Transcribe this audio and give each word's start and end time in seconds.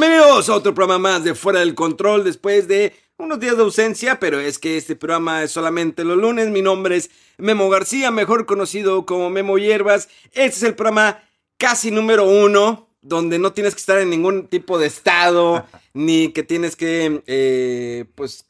Bienvenidos 0.00 0.48
a 0.48 0.54
otro 0.54 0.72
programa 0.72 1.10
más 1.10 1.24
de 1.24 1.34
Fuera 1.34 1.60
del 1.60 1.74
Control 1.74 2.24
después 2.24 2.66
de 2.66 2.94
unos 3.18 3.38
días 3.38 3.58
de 3.58 3.64
ausencia, 3.64 4.18
pero 4.18 4.40
es 4.40 4.58
que 4.58 4.78
este 4.78 4.96
programa 4.96 5.42
es 5.42 5.50
solamente 5.50 6.04
los 6.04 6.16
lunes. 6.16 6.48
Mi 6.48 6.62
nombre 6.62 6.96
es 6.96 7.10
Memo 7.36 7.68
García, 7.68 8.10
mejor 8.10 8.46
conocido 8.46 9.04
como 9.04 9.28
Memo 9.28 9.58
Hierbas. 9.58 10.08
Este 10.32 10.56
es 10.56 10.62
el 10.62 10.74
programa 10.74 11.22
casi 11.58 11.90
número 11.90 12.24
uno, 12.24 12.88
donde 13.02 13.38
no 13.38 13.52
tienes 13.52 13.74
que 13.74 13.80
estar 13.80 13.98
en 13.98 14.08
ningún 14.08 14.46
tipo 14.46 14.78
de 14.78 14.86
estado, 14.86 15.66
ni 15.92 16.32
que 16.32 16.44
tienes 16.44 16.76
que, 16.76 17.22
eh, 17.26 18.06
pues, 18.14 18.46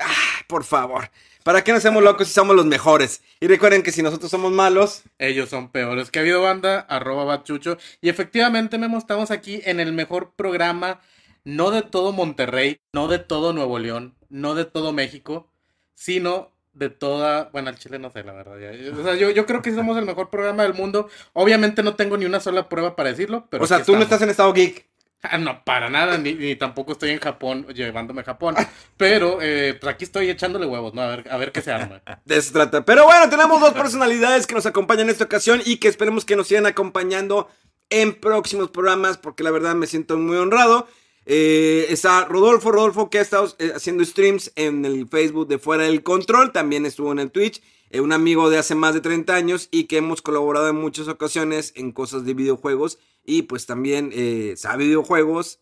ah, 0.00 0.42
por 0.48 0.64
favor. 0.64 1.12
¿Para 1.42 1.64
qué 1.64 1.72
nos 1.72 1.78
hacemos 1.78 2.02
locos 2.02 2.28
si 2.28 2.34
somos 2.34 2.54
los 2.54 2.66
mejores? 2.66 3.22
Y 3.40 3.48
recuerden 3.48 3.82
que 3.82 3.90
si 3.90 4.02
nosotros 4.02 4.30
somos 4.30 4.52
malos, 4.52 5.02
ellos 5.18 5.48
son 5.48 5.70
peores. 5.70 6.10
Que 6.10 6.20
ha 6.20 6.22
habido 6.22 6.40
banda, 6.40 6.80
arroba 6.80 7.24
bachucho. 7.24 7.78
Y 8.00 8.08
efectivamente, 8.08 8.78
Memo, 8.78 8.98
estamos 8.98 9.30
aquí 9.30 9.60
en 9.64 9.80
el 9.80 9.92
mejor 9.92 10.34
programa, 10.36 11.00
no 11.44 11.70
de 11.72 11.82
todo 11.82 12.12
Monterrey, 12.12 12.78
no 12.92 13.08
de 13.08 13.18
todo 13.18 13.52
Nuevo 13.52 13.78
León, 13.80 14.14
no 14.28 14.54
de 14.54 14.64
todo 14.64 14.92
México, 14.92 15.48
sino 15.94 16.52
de 16.74 16.90
toda, 16.90 17.50
bueno, 17.52 17.68
al 17.68 17.78
Chile 17.78 17.98
no 17.98 18.10
sé, 18.10 18.22
la 18.22 18.32
verdad. 18.32 18.56
O 18.98 19.02
sea, 19.02 19.14
yo, 19.16 19.30
yo 19.30 19.44
creo 19.44 19.62
que 19.62 19.74
somos 19.74 19.98
el 19.98 20.06
mejor 20.06 20.30
programa 20.30 20.62
del 20.62 20.74
mundo. 20.74 21.08
Obviamente 21.32 21.82
no 21.82 21.96
tengo 21.96 22.16
ni 22.16 22.24
una 22.24 22.40
sola 22.40 22.68
prueba 22.68 22.94
para 22.94 23.10
decirlo, 23.10 23.46
pero... 23.50 23.64
O 23.64 23.66
sea, 23.66 23.82
tú 23.82 23.94
no 23.96 24.02
estás 24.02 24.22
en 24.22 24.30
estado 24.30 24.52
geek. 24.52 24.86
Ah, 25.22 25.38
no, 25.38 25.64
para 25.64 25.88
nada, 25.88 26.18
ni, 26.18 26.56
tampoco 26.56 26.92
estoy 26.92 27.10
en 27.10 27.20
Japón 27.20 27.66
llevándome 27.68 28.22
a 28.22 28.24
Japón. 28.24 28.56
Pero 28.96 29.38
eh, 29.40 29.78
aquí 29.86 30.04
estoy 30.04 30.28
echándole 30.28 30.66
huevos, 30.66 30.94
¿no? 30.94 31.02
A 31.02 31.06
ver, 31.16 31.30
a 31.30 31.36
ver 31.36 31.52
qué 31.52 31.62
se 31.62 31.70
arma. 31.70 32.02
De 32.24 32.36
eso 32.36 32.52
trata. 32.52 32.84
Pero 32.84 33.04
bueno, 33.04 33.30
tenemos 33.30 33.60
dos 33.60 33.72
personalidades 33.72 34.48
que 34.48 34.54
nos 34.54 34.66
acompañan 34.66 35.04
en 35.06 35.10
esta 35.10 35.24
ocasión 35.24 35.62
y 35.64 35.76
que 35.76 35.86
esperemos 35.86 36.24
que 36.24 36.34
nos 36.34 36.48
sigan 36.48 36.66
acompañando 36.66 37.48
en 37.88 38.14
próximos 38.14 38.70
programas, 38.70 39.16
porque 39.16 39.44
la 39.44 39.52
verdad 39.52 39.74
me 39.76 39.86
siento 39.86 40.18
muy 40.18 40.36
honrado. 40.36 40.88
Eh, 41.24 41.86
está 41.90 42.24
Rodolfo, 42.24 42.72
Rodolfo 42.72 43.08
que 43.08 43.18
ha 43.18 43.22
estado 43.22 43.54
eh, 43.60 43.72
haciendo 43.76 44.04
streams 44.04 44.50
en 44.56 44.84
el 44.84 45.06
Facebook 45.06 45.46
de 45.46 45.58
Fuera 45.58 45.84
del 45.84 46.02
Control, 46.02 46.50
también 46.50 46.84
estuvo 46.84 47.12
en 47.12 47.20
el 47.20 47.30
Twitch, 47.30 47.62
un 48.00 48.12
amigo 48.12 48.48
de 48.48 48.58
hace 48.58 48.74
más 48.74 48.94
de 48.94 49.00
30 49.00 49.34
años 49.34 49.68
y 49.70 49.84
que 49.84 49.98
hemos 49.98 50.22
colaborado 50.22 50.68
en 50.68 50.76
muchas 50.76 51.08
ocasiones 51.08 51.72
en 51.76 51.92
cosas 51.92 52.24
de 52.24 52.34
videojuegos 52.34 52.98
y 53.24 53.42
pues 53.42 53.66
también 53.66 54.10
eh, 54.12 54.54
sabe 54.56 54.84
videojuegos, 54.84 55.60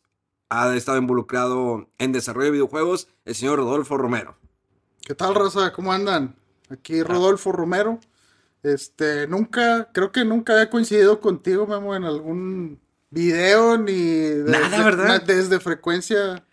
ha 0.49 0.75
estado 0.75 0.99
involucrado 0.99 1.89
en 1.99 2.13
desarrollo 2.13 2.47
de 2.47 2.53
videojuegos, 2.53 3.09
el 3.25 3.35
señor 3.35 3.59
Rodolfo 3.59 3.97
Romero. 3.97 4.37
¿Qué 5.03 5.15
tal, 5.15 5.35
Rosa? 5.35 5.73
¿Cómo 5.73 5.93
andan? 5.93 6.37
Aquí 6.69 7.03
Rodolfo 7.03 7.53
Romero. 7.53 7.99
Este, 8.63 9.27
nunca, 9.27 9.91
creo 9.93 10.13
que 10.13 10.25
nunca 10.25 10.61
he 10.63 10.69
coincidido 10.69 11.21
contigo, 11.21 11.67
Memo, 11.67 11.97
en 11.97 12.05
algún 12.05 12.81
video 13.11 13.79
ni 13.79 13.93
desde, 13.95 14.51
Nada, 14.51 14.85
¿verdad? 14.85 15.23
desde 15.23 15.61
frecuencia. 15.61 16.45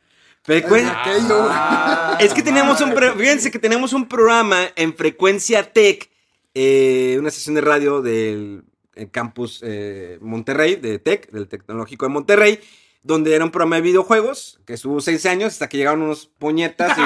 Frecuencia. 0.47 0.94
Ah. 0.96 2.18
es 2.22 2.34
que 2.34 2.41
tenemos 2.41 2.80
un, 2.80 2.94
fíjense 3.18 3.52
que 3.52 3.59
tenemos 3.59 3.91
un 3.91 4.08
programa 4.08 4.69
en 4.78 4.96
Frecuencia 4.96 5.74
Tech, 5.74 6.09
eh, 6.53 7.18
una 7.19 7.31
sesión 7.31 7.56
de 7.56 7.62
radio 7.62 8.02
del 8.02 8.63
el 8.96 9.12
campus 9.12 9.59
eh, 9.62 10.18
Monterrey, 10.22 10.78
de 10.78 11.00
Tech, 11.00 11.30
del 11.31 11.50
Tecnológico 11.50 12.06
de 12.06 12.13
Monterrey, 12.13 12.59
donde 13.07 13.34
era 13.34 13.45
un 13.45 13.51
programa 13.51 13.78
de 13.78 13.84
videojuegos, 13.84 14.59
que 14.66 14.73
estuvo 14.73 15.00
seis 15.00 15.25
años 15.25 15.53
hasta 15.53 15.69
que 15.69 15.78
llegaron 15.78 16.01
unos 16.01 16.29
puñetas 16.38 16.97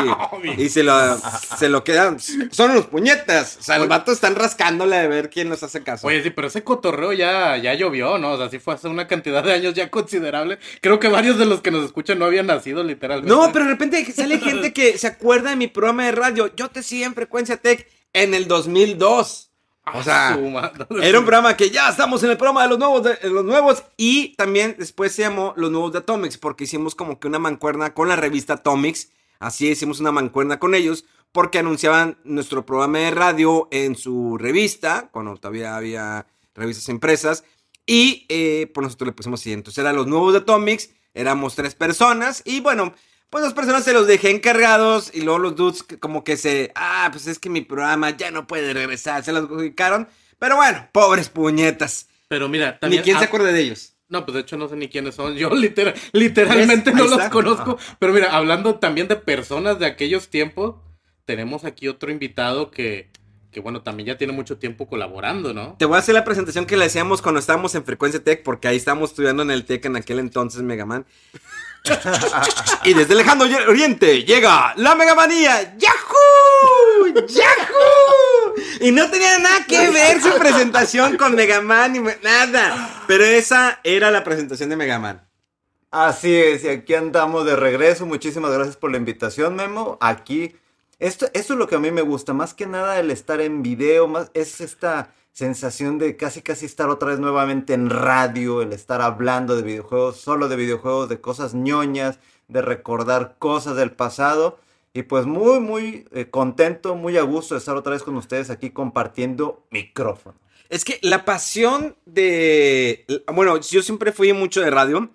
y, 0.57 0.67
se, 0.69 0.81
lo, 0.81 0.93
se 1.57 1.69
lo 1.69 1.83
quedan. 1.83 2.19
Son 2.19 2.71
unos 2.71 2.87
puñetas. 2.87 3.57
O 3.59 3.63
sea, 3.63 3.77
los 3.77 3.87
vatos 3.87 4.15
están 4.15 4.33
rascándole 4.33 4.97
de 4.97 5.07
ver 5.07 5.29
quién 5.29 5.47
nos 5.47 5.61
hace 5.61 5.83
caso. 5.83 6.07
Oye, 6.07 6.23
sí, 6.23 6.31
pero 6.31 6.47
ese 6.47 6.63
cotorreo 6.63 7.13
ya, 7.13 7.55
ya 7.57 7.75
llovió, 7.75 8.17
¿no? 8.17 8.31
O 8.31 8.37
sea, 8.37 8.49
sí 8.49 8.57
fue 8.57 8.73
hace 8.73 8.87
una 8.87 9.07
cantidad 9.07 9.43
de 9.43 9.53
años 9.53 9.75
ya 9.75 9.91
considerable. 9.91 10.57
Creo 10.81 10.99
que 10.99 11.07
varios 11.07 11.37
de 11.37 11.45
los 11.45 11.61
que 11.61 11.69
nos 11.69 11.85
escuchan 11.85 12.17
no 12.17 12.25
habían 12.25 12.47
nacido, 12.47 12.83
literalmente. 12.83 13.31
No, 13.31 13.51
pero 13.53 13.65
de 13.65 13.71
repente 13.71 14.03
sale 14.11 14.39
gente 14.39 14.73
que 14.73 14.97
se 14.97 15.05
acuerda 15.05 15.51
de 15.51 15.55
mi 15.55 15.67
programa 15.67 16.05
de 16.05 16.13
radio. 16.13 16.51
Yo 16.55 16.69
te 16.69 16.81
sigo 16.81 17.05
en 17.05 17.13
Frecuencia 17.13 17.57
Tech 17.57 17.87
en 18.13 18.33
el 18.33 18.47
2002. 18.47 19.50
O 19.93 20.03
sea, 20.03 20.37
era 21.01 21.19
un 21.19 21.25
programa 21.25 21.57
que 21.57 21.71
ya 21.71 21.89
estamos 21.89 22.21
en 22.23 22.29
el 22.29 22.37
programa 22.37 22.63
de 22.63 22.69
los 22.69 22.77
nuevos, 22.77 23.03
de, 23.03 23.17
los 23.29 23.43
nuevos. 23.43 23.83
Y 23.97 24.35
también 24.35 24.75
después 24.77 25.11
se 25.11 25.23
llamó 25.23 25.53
Los 25.57 25.71
Nuevos 25.71 25.91
de 25.91 25.99
Atomics, 25.99 26.37
porque 26.37 26.65
hicimos 26.65 26.93
como 26.93 27.19
que 27.19 27.27
una 27.27 27.39
mancuerna 27.39 27.93
con 27.93 28.07
la 28.07 28.15
revista 28.15 28.53
Atomics. 28.53 29.09
Así 29.39 29.69
hicimos 29.69 29.99
una 29.99 30.11
mancuerna 30.11 30.59
con 30.59 30.75
ellos, 30.75 31.05
porque 31.31 31.59
anunciaban 31.59 32.17
nuestro 32.23 32.65
programa 32.65 32.99
de 32.99 33.11
radio 33.11 33.67
en 33.71 33.95
su 33.95 34.37
revista, 34.37 35.09
cuando 35.11 35.35
todavía 35.37 35.75
había 35.75 36.27
revistas 36.53 36.87
impresas. 36.89 37.43
Y 37.87 38.27
eh, 38.29 38.69
por 38.73 38.83
nosotros 38.83 39.07
le 39.07 39.13
pusimos 39.13 39.41
así. 39.41 39.51
Entonces 39.51 39.79
era 39.79 39.93
Los 39.93 40.05
Nuevos 40.05 40.33
de 40.33 40.39
Atomics, 40.39 40.91
éramos 41.15 41.55
tres 41.55 41.73
personas. 41.73 42.43
Y 42.45 42.59
bueno, 42.59 42.93
pues 43.31 43.45
las 43.45 43.53
personas 43.53 43.85
se 43.85 43.93
los 43.93 44.07
dejé 44.07 44.29
encargados 44.29 45.09
y 45.13 45.21
luego 45.21 45.39
los 45.39 45.55
dudes 45.55 45.85
como 46.01 46.23
que 46.25 46.35
se, 46.35 46.71
ah, 46.75 47.07
pues 47.11 47.27
es 47.27 47.39
que 47.39 47.49
mi 47.49 47.61
programa 47.61 48.15
ya 48.15 48.29
no 48.29 48.45
puede 48.45 48.73
regresar, 48.73 49.23
se 49.23 49.31
los 49.31 49.49
ubicaron. 49.49 50.07
Pero 50.37 50.57
bueno, 50.57 50.89
pobres 50.91 51.29
puñetas. 51.29 52.07
Pero 52.27 52.49
mira, 52.49 52.77
también... 52.77 53.01
Ni 53.01 53.05
quién 53.05 53.17
se 53.17 53.25
acuerda 53.25 53.53
de 53.53 53.61
ellos. 53.61 53.93
No, 54.09 54.25
pues 54.25 54.35
de 54.35 54.41
hecho 54.41 54.57
no 54.57 54.67
sé 54.67 54.75
ni 54.75 54.89
quiénes 54.89 55.15
son. 55.15 55.35
Yo 55.35 55.49
literal, 55.55 55.95
literalmente 56.11 56.91
no 56.93 57.05
los 57.05 57.29
conozco. 57.29 57.79
Pero 57.99 58.11
mira, 58.11 58.35
hablando 58.35 58.75
también 58.75 59.07
de 59.07 59.15
personas 59.15 59.79
de 59.79 59.85
aquellos 59.85 60.27
tiempos, 60.27 60.75
tenemos 61.23 61.63
aquí 61.63 61.87
otro 61.87 62.11
invitado 62.11 62.69
que, 62.69 63.09
que 63.49 63.61
bueno, 63.61 63.81
también 63.81 64.07
ya 64.07 64.17
tiene 64.17 64.33
mucho 64.33 64.57
tiempo 64.57 64.89
colaborando, 64.89 65.53
¿no? 65.53 65.77
Te 65.79 65.85
voy 65.85 65.95
a 65.95 65.99
hacer 65.99 66.15
la 66.15 66.25
presentación 66.25 66.65
que 66.65 66.75
le 66.75 66.83
hacíamos 66.83 67.21
cuando 67.21 67.39
estábamos 67.39 67.75
en 67.75 67.85
Frecuencia 67.85 68.21
Tech, 68.21 68.43
porque 68.43 68.67
ahí 68.67 68.75
estábamos 68.75 69.11
estudiando 69.11 69.43
en 69.43 69.51
el 69.51 69.63
Tech 69.63 69.85
en 69.85 69.95
aquel 69.95 70.19
entonces, 70.19 70.61
Megaman. 70.61 71.05
Y 72.83 72.93
desde 72.93 73.13
el 73.13 73.17
lejano 73.17 73.45
oriente 73.67 74.23
llega 74.23 74.73
la 74.77 74.95
Megamanía. 74.95 75.75
¡Yahoo! 75.77 77.07
¡Yahoo! 77.27 78.53
Y 78.81 78.91
no 78.91 79.09
tenía 79.09 79.39
nada 79.39 79.65
que 79.65 79.89
ver 79.89 80.21
su 80.21 80.37
presentación 80.37 81.17
con 81.17 81.35
Megaman 81.35 81.93
ni 81.93 81.99
nada. 82.23 83.03
Pero 83.07 83.23
esa 83.23 83.79
era 83.83 84.11
la 84.11 84.23
presentación 84.23 84.69
de 84.69 84.75
Megaman. 84.75 85.27
Así 85.89 86.33
es, 86.33 86.63
y 86.63 86.69
aquí 86.69 86.93
andamos 86.93 87.45
de 87.45 87.55
regreso. 87.55 88.05
Muchísimas 88.05 88.51
gracias 88.51 88.77
por 88.77 88.91
la 88.91 88.97
invitación, 88.97 89.55
Memo. 89.55 89.97
Aquí, 89.99 90.55
esto, 90.99 91.25
esto 91.33 91.53
es 91.53 91.59
lo 91.59 91.67
que 91.67 91.75
a 91.75 91.79
mí 91.79 91.91
me 91.91 92.01
gusta, 92.01 92.33
más 92.33 92.53
que 92.53 92.65
nada 92.65 92.99
el 92.99 93.11
estar 93.11 93.41
en 93.41 93.61
video, 93.61 94.07
más 94.07 94.31
es 94.33 94.61
esta 94.61 95.11
sensación 95.33 95.97
de 95.97 96.17
casi 96.17 96.41
casi 96.41 96.65
estar 96.65 96.89
otra 96.89 97.09
vez 97.09 97.19
nuevamente 97.19 97.73
en 97.73 97.89
radio, 97.89 98.61
el 98.61 98.73
estar 98.73 99.01
hablando 99.01 99.55
de 99.55 99.63
videojuegos, 99.63 100.17
solo 100.17 100.47
de 100.49 100.55
videojuegos, 100.55 101.09
de 101.09 101.21
cosas 101.21 101.53
ñoñas, 101.53 102.19
de 102.47 102.61
recordar 102.61 103.35
cosas 103.39 103.75
del 103.75 103.91
pasado. 103.91 104.59
Y 104.93 105.03
pues 105.03 105.25
muy, 105.25 105.61
muy 105.61 106.05
eh, 106.11 106.29
contento, 106.29 106.95
muy 106.95 107.17
a 107.17 107.21
gusto 107.21 107.55
de 107.55 107.59
estar 107.59 107.77
otra 107.77 107.93
vez 107.93 108.03
con 108.03 108.17
ustedes 108.17 108.49
aquí 108.49 108.71
compartiendo 108.71 109.65
micrófono. 109.71 110.37
Es 110.69 110.83
que 110.85 110.99
la 111.01 111.23
pasión 111.25 111.95
de... 112.05 113.05
Bueno, 113.33 113.57
yo 113.59 113.81
siempre 113.81 114.11
fui 114.11 114.33
mucho 114.33 114.61
de 114.61 114.69
radio. 114.69 115.09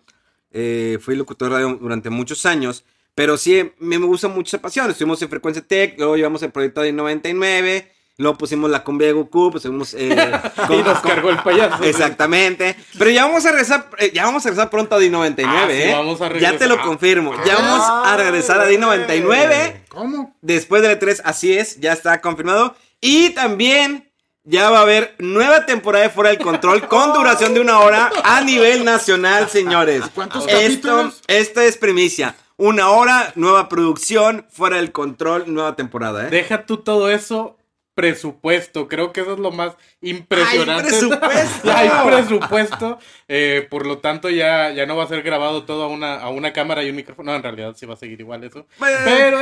Eh, 0.51 0.99
fui 1.01 1.15
locutor 1.17 1.51
de 1.51 1.55
radio 1.57 1.79
durante 1.81 2.09
muchos 2.09 2.47
años. 2.47 2.85
Pero 3.15 3.39
sí, 3.39 3.73
me, 3.79 3.97
gusta 3.97 4.29
mucho 4.29 4.55
esa 4.55 4.63
pasión. 4.63 4.91
Estuvimos 4.91 5.21
en 5.23 5.31
Frecuencia 5.31 5.67
Tech, 5.67 5.95
luego 5.97 6.17
llevamos 6.17 6.43
el 6.43 6.53
proyecto 6.53 6.83
de 6.83 6.93
99. 6.93 7.91
Luego 8.19 8.39
pusimos 8.39 8.71
la 8.71 8.83
cumbia 8.83 9.09
de 9.09 9.13
Goku, 9.13 9.51
pusimos... 9.51 9.93
Eh, 9.93 10.09
y 10.71 10.83
nos 10.83 11.01
cargó 11.01 11.29
el 11.31 11.39
payaso. 11.43 11.85
Exactamente. 11.85 12.75
Pero 12.99 13.11
ya 13.11 13.27
vamos 13.27 13.45
a 13.45 13.51
regresar, 13.51 13.91
eh, 13.99 14.11
ya 14.15 14.25
vamos 14.25 14.45
a 14.45 14.49
regresar 14.49 14.71
pronto 14.71 14.97
a 14.97 15.01
D99, 15.01 15.45
ah, 15.47 15.67
¿eh? 15.71 15.93
vamos 15.93 16.21
a 16.23 16.33
ya 16.39 16.57
te 16.57 16.67
lo 16.67 16.81
confirmo. 16.81 17.35
Ya 17.45 17.57
vamos 17.57 17.83
a 17.87 18.17
regresar 18.17 18.61
a 18.61 18.71
D99. 18.71 19.83
¿Cómo? 19.89 20.35
Después 20.41 20.81
de 20.81 20.99
E3, 20.99 21.21
así 21.25 21.53
es, 21.53 21.79
ya 21.79 21.93
está 21.93 22.23
confirmado. 22.23 22.75
Y 23.03 23.31
también 23.31 24.11
ya 24.45 24.71
va 24.71 24.79
a 24.79 24.83
haber 24.83 25.15
nueva 25.19 25.67
temporada 25.67 26.05
de 26.05 26.11
Fuera 26.11 26.31
del 26.31 26.39
Control 26.39 26.89
con 26.89 27.13
duración 27.13 27.53
de 27.53 27.61
una 27.61 27.81
hora 27.81 28.11
a 28.25 28.41
nivel 28.41 28.85
nacional, 28.85 29.51
señores. 29.51 30.05
¿Cuántos 30.15 30.47
Esto, 30.47 30.89
capítulos? 30.89 31.23
esta 31.27 31.65
es 31.65 31.77
primicia. 31.77 32.37
Una 32.57 32.89
hora, 32.89 33.33
nueva 33.35 33.69
producción, 33.69 34.47
Fuera 34.51 34.77
del 34.77 34.91
Control, 34.91 35.53
nueva 35.53 35.77
temporada, 35.77 36.27
¿eh? 36.27 36.31
Deja 36.31 36.65
tú 36.65 36.79
todo 36.79 37.11
eso, 37.11 37.59
presupuesto. 37.97 38.89
Creo 38.89 39.11
que 39.13 39.23
eso 39.23 39.33
es 39.33 39.39
lo 39.39 39.51
más 39.51 39.73
impresionante. 40.03 40.95
¡Hay 40.95 41.01
presupuesto! 41.01 41.73
Hay 41.75 41.91
presupuesto. 42.07 42.99
eh, 43.27 43.67
por 43.71 43.87
lo 43.87 43.99
tanto, 43.99 44.29
ya, 44.29 44.71
ya 44.71 44.85
no 44.85 44.97
va 44.97 45.05
a 45.05 45.09
ser 45.09 45.23
grabado 45.23 45.65
todo 45.65 45.85
a 45.85 45.89
una, 45.89 46.17
a 46.21 46.29
una 46.29 46.53
cámara 46.53 46.85
y 46.85 46.91
un 46.91 46.97
micrófono. 46.97 47.33
No, 47.33 47.37
en 47.39 47.43
realidad 47.43 47.75
sí 47.77 47.87
va 47.87 47.95
a 47.95 47.97
seguir 47.97 48.21
igual 48.21 48.45
eso. 48.45 48.67
Bueno. 48.79 48.99
Pero 49.05 49.39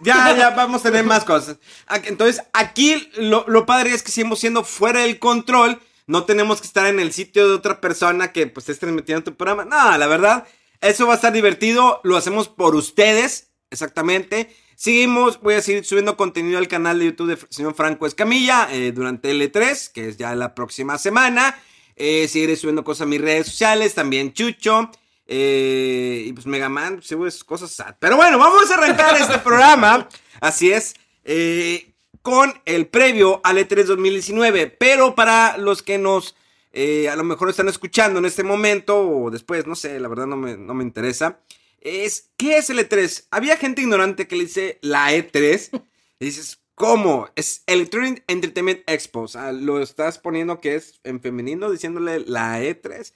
Ya, 0.00 0.34
ya, 0.38 0.50
vamos 0.50 0.80
a 0.80 0.90
tener 0.90 1.04
más 1.04 1.24
cosas. 1.24 1.58
Entonces, 2.04 2.42
aquí 2.52 3.10
lo, 3.16 3.44
lo 3.48 3.66
padre 3.66 3.90
es 3.92 4.02
que 4.04 4.12
seguimos 4.12 4.38
siendo 4.38 4.62
fuera 4.62 5.00
del 5.00 5.18
control. 5.18 5.80
No 6.06 6.24
tenemos 6.24 6.60
que 6.60 6.68
estar 6.68 6.86
en 6.86 7.00
el 7.00 7.12
sitio 7.12 7.48
de 7.48 7.54
otra 7.54 7.80
persona 7.80 8.32
que 8.32 8.46
pues 8.46 8.68
esté 8.68 8.86
transmitiendo 8.86 9.24
tu 9.24 9.34
programa. 9.36 9.64
No, 9.64 9.98
la 9.98 10.06
verdad, 10.06 10.46
eso 10.80 11.06
va 11.06 11.14
a 11.14 11.16
estar 11.16 11.32
divertido. 11.32 12.00
Lo 12.04 12.16
hacemos 12.16 12.48
por 12.48 12.76
ustedes, 12.76 13.50
exactamente. 13.70 14.54
Seguimos, 14.82 15.40
voy 15.40 15.54
a 15.54 15.62
seguir 15.62 15.84
subiendo 15.84 16.16
contenido 16.16 16.58
al 16.58 16.66
canal 16.66 16.98
de 16.98 17.04
YouTube 17.04 17.28
de 17.28 17.46
señor 17.50 17.74
Franco 17.74 18.04
Escamilla 18.04 18.66
eh, 18.72 18.90
durante 18.90 19.32
L3, 19.32 19.92
que 19.92 20.08
es 20.08 20.16
ya 20.16 20.34
la 20.34 20.56
próxima 20.56 20.98
semana. 20.98 21.56
Eh, 21.94 22.26
seguiré 22.26 22.56
subiendo 22.56 22.82
cosas 22.82 23.02
a 23.02 23.06
mis 23.06 23.20
redes 23.20 23.46
sociales, 23.46 23.94
también 23.94 24.32
Chucho. 24.32 24.90
eh, 25.28 26.24
y 26.26 26.32
pues 26.32 26.46
Megaman, 26.46 27.00
seguro 27.00 27.28
es 27.28 27.44
cosas 27.44 27.70
sad. 27.70 27.94
Pero 28.00 28.16
bueno, 28.16 28.38
vamos 28.40 28.68
a 28.72 28.74
arrancar 28.74 29.14
este 29.20 29.38
programa. 29.44 30.08
Así 30.40 30.72
es. 30.72 30.94
eh, 31.22 31.94
con 32.20 32.52
el 32.64 32.88
previo 32.88 33.40
al 33.44 33.58
E 33.58 33.68
E3 33.68 33.84
2019. 33.84 34.66
Pero 34.66 35.14
para 35.14 35.58
los 35.58 35.84
que 35.84 35.98
nos 35.98 36.34
eh, 36.72 37.08
a 37.08 37.14
lo 37.14 37.22
mejor 37.22 37.50
están 37.50 37.68
escuchando 37.68 38.18
en 38.18 38.24
este 38.24 38.42
momento 38.42 38.98
o 38.98 39.30
después, 39.30 39.64
no 39.64 39.76
sé, 39.76 40.00
la 40.00 40.08
verdad 40.08 40.26
no 40.26 40.36
me, 40.36 40.56
no 40.56 40.74
me 40.74 40.82
interesa. 40.82 41.38
Es, 41.84 42.30
¿qué 42.36 42.58
es 42.58 42.70
el 42.70 42.78
E3? 42.78 43.26
Había 43.30 43.56
gente 43.56 43.82
ignorante 43.82 44.28
que 44.28 44.36
le 44.36 44.44
dice 44.44 44.78
la 44.82 45.12
E3. 45.12 45.82
Y 46.20 46.26
dices, 46.26 46.62
¿cómo? 46.76 47.28
Es 47.34 47.64
Electronic 47.66 48.22
Entertainment 48.28 48.82
Expo. 48.86 49.22
O 49.22 49.28
sea, 49.28 49.50
lo 49.50 49.82
estás 49.82 50.20
poniendo 50.20 50.60
que 50.60 50.76
es 50.76 51.00
en 51.02 51.20
femenino, 51.20 51.68
diciéndole 51.68 52.20
la 52.20 52.62
E 52.62 52.80
E3. 52.80 53.12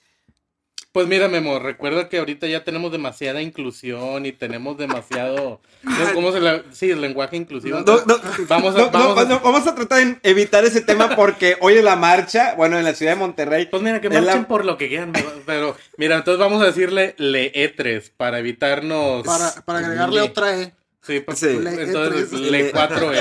Pues 0.97 1.07
mira, 1.07 1.27
Memo, 1.27 1.59
recuerda 1.59 2.09
que 2.09 2.17
ahorita 2.17 2.47
ya 2.47 2.63
tenemos 2.63 2.91
demasiada 2.91 3.39
inclusión 3.39 4.25
y 4.25 4.31
tenemos 4.31 4.79
demasiado. 4.79 5.61
¿Cómo 6.15 6.31
se 6.31 6.39
la.? 6.39 6.63
Sí, 6.71 6.89
el 6.89 7.01
lenguaje 7.01 7.35
inclusivo. 7.37 7.81
No, 7.81 7.97
no, 8.07 8.15
vamos 8.47 8.75
a. 8.75 8.79
no, 8.79 8.85
no, 8.85 8.91
vamos 9.13 9.29
a- 9.29 9.37
vamos 9.37 9.67
a 9.67 9.75
tratar 9.75 10.03
de 10.03 10.17
evitar 10.23 10.65
ese 10.65 10.81
tema 10.81 11.15
porque 11.15 11.55
hoy 11.59 11.75
es 11.75 11.83
la 11.83 11.95
marcha, 11.95 12.55
bueno, 12.55 12.79
en 12.79 12.83
la 12.83 12.95
ciudad 12.95 13.11
de 13.11 13.19
Monterrey. 13.19 13.67
Pues 13.67 13.83
mira, 13.83 14.01
que 14.01 14.09
la- 14.09 14.21
marchen 14.21 14.45
por 14.45 14.65
lo 14.65 14.75
que 14.79 14.87
quieran, 14.89 15.13
pero 15.45 15.77
mira, 15.97 16.15
entonces 16.15 16.39
vamos 16.39 16.63
a 16.63 16.65
decirle 16.65 17.13
le 17.19 17.53
E3 17.53 18.11
para 18.17 18.39
evitarnos. 18.39 19.23
Para, 19.23 19.51
para 19.65 19.77
agregarle 19.77 20.15
Le- 20.15 20.21
otra 20.21 20.59
E. 20.59 20.73
Sí, 21.03 21.19
pues, 21.19 21.37
Sí. 21.37 21.47
entonces 21.51 22.31
Le- 22.33 22.63
le 22.63 22.71
4 22.71 23.13
E. 23.13 23.19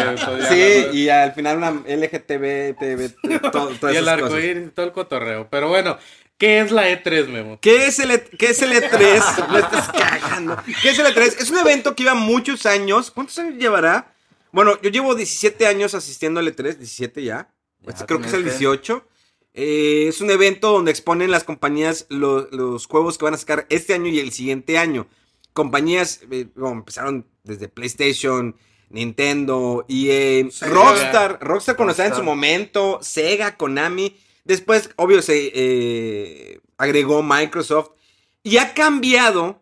Sí, 0.49 0.97
y 0.99 1.09
al 1.11 1.35
final 1.35 1.59
una 1.59 1.71
LGTB, 1.87 2.75
TV, 2.79 3.11
todo, 3.53 3.71
y 3.83 3.85
el 3.85 3.97
esas 3.97 4.09
arco 4.09 4.29
cosas. 4.29 4.45
iris 4.45 4.67
y 4.69 4.71
todo 4.71 4.87
el 4.87 4.93
cotorreo. 4.93 5.47
Pero 5.51 5.69
bueno, 5.69 5.99
¿qué 6.39 6.61
es 6.61 6.71
la 6.71 6.89
E3, 6.91 7.29
Memo? 7.29 7.59
¿Qué 7.61 7.87
es 7.87 7.99
el, 7.99 8.11
E- 8.11 8.25
qué 8.39 8.51
es 8.51 8.63
el 8.63 8.73
E3? 8.73 9.49
Me 9.53 9.59
estás 9.61 9.89
cagando. 9.91 10.57
¿Qué 10.83 10.91
es 10.91 10.99
el 10.99 11.07
E3? 11.07 11.37
Es 11.41 11.51
un 11.51 11.59
evento 11.59 11.95
que 11.95 12.03
lleva 12.05 12.15
muchos 12.15 12.67
años. 12.67 13.11
¿Cuántos 13.11 13.39
años 13.39 13.55
llevará? 13.59 14.15
Bueno, 14.53 14.79
yo 14.83 14.91
llevo 14.91 15.15
17 15.15 15.67
años 15.67 15.95
asistiendo 15.95 16.41
al 16.41 16.47
E3, 16.55 16.77
17 16.77 17.23
ya. 17.25 17.49
Ya 17.81 17.91
Este 17.93 18.07
creo 18.07 18.21
que 18.21 18.27
es 18.29 18.33
el 18.35 18.41
tienes 18.45 18.55
que- 18.55 18.59
18. 18.67 19.09
Eh, 19.59 20.07
es 20.09 20.21
un 20.21 20.31
evento 20.31 20.71
donde 20.73 20.91
exponen 20.91 21.31
las 21.31 21.45
compañías 21.45 22.07
lo- 22.11 22.49
los 22.51 22.87
juegos 22.87 23.17
que 23.19 23.25
van 23.25 23.35
a 23.35 23.39
sacar 23.39 23.67
este 23.71 23.95
año 23.95 24.09
y 24.09 24.19
el 24.21 24.33
siguiente 24.33 24.77
año. 24.79 25.07
Compañías, 25.55 26.21
eh, 26.31 26.49
bueno, 26.55 26.77
empezaron 26.77 27.27
desde 27.43 27.69
PlayStation, 27.69 28.55
Nintendo, 28.91 29.85
EA, 29.89 30.51
Sega. 30.51 30.73
Rockstar, 30.73 31.39
Rockstar 31.41 31.77
cuando 31.77 31.93
estaba 31.93 32.09
en 32.11 32.15
su 32.17 32.23
momento, 32.23 32.99
Sega, 33.03 33.57
Konami. 33.57 34.17
Después, 34.47 34.91
obvio, 34.97 35.23
se 35.23 35.51
eh, 35.55 36.61
agregó 36.79 37.23
Microsoft. 37.23 37.91
Y 38.43 38.59
ha 38.59 38.75
cambiado. 38.75 39.61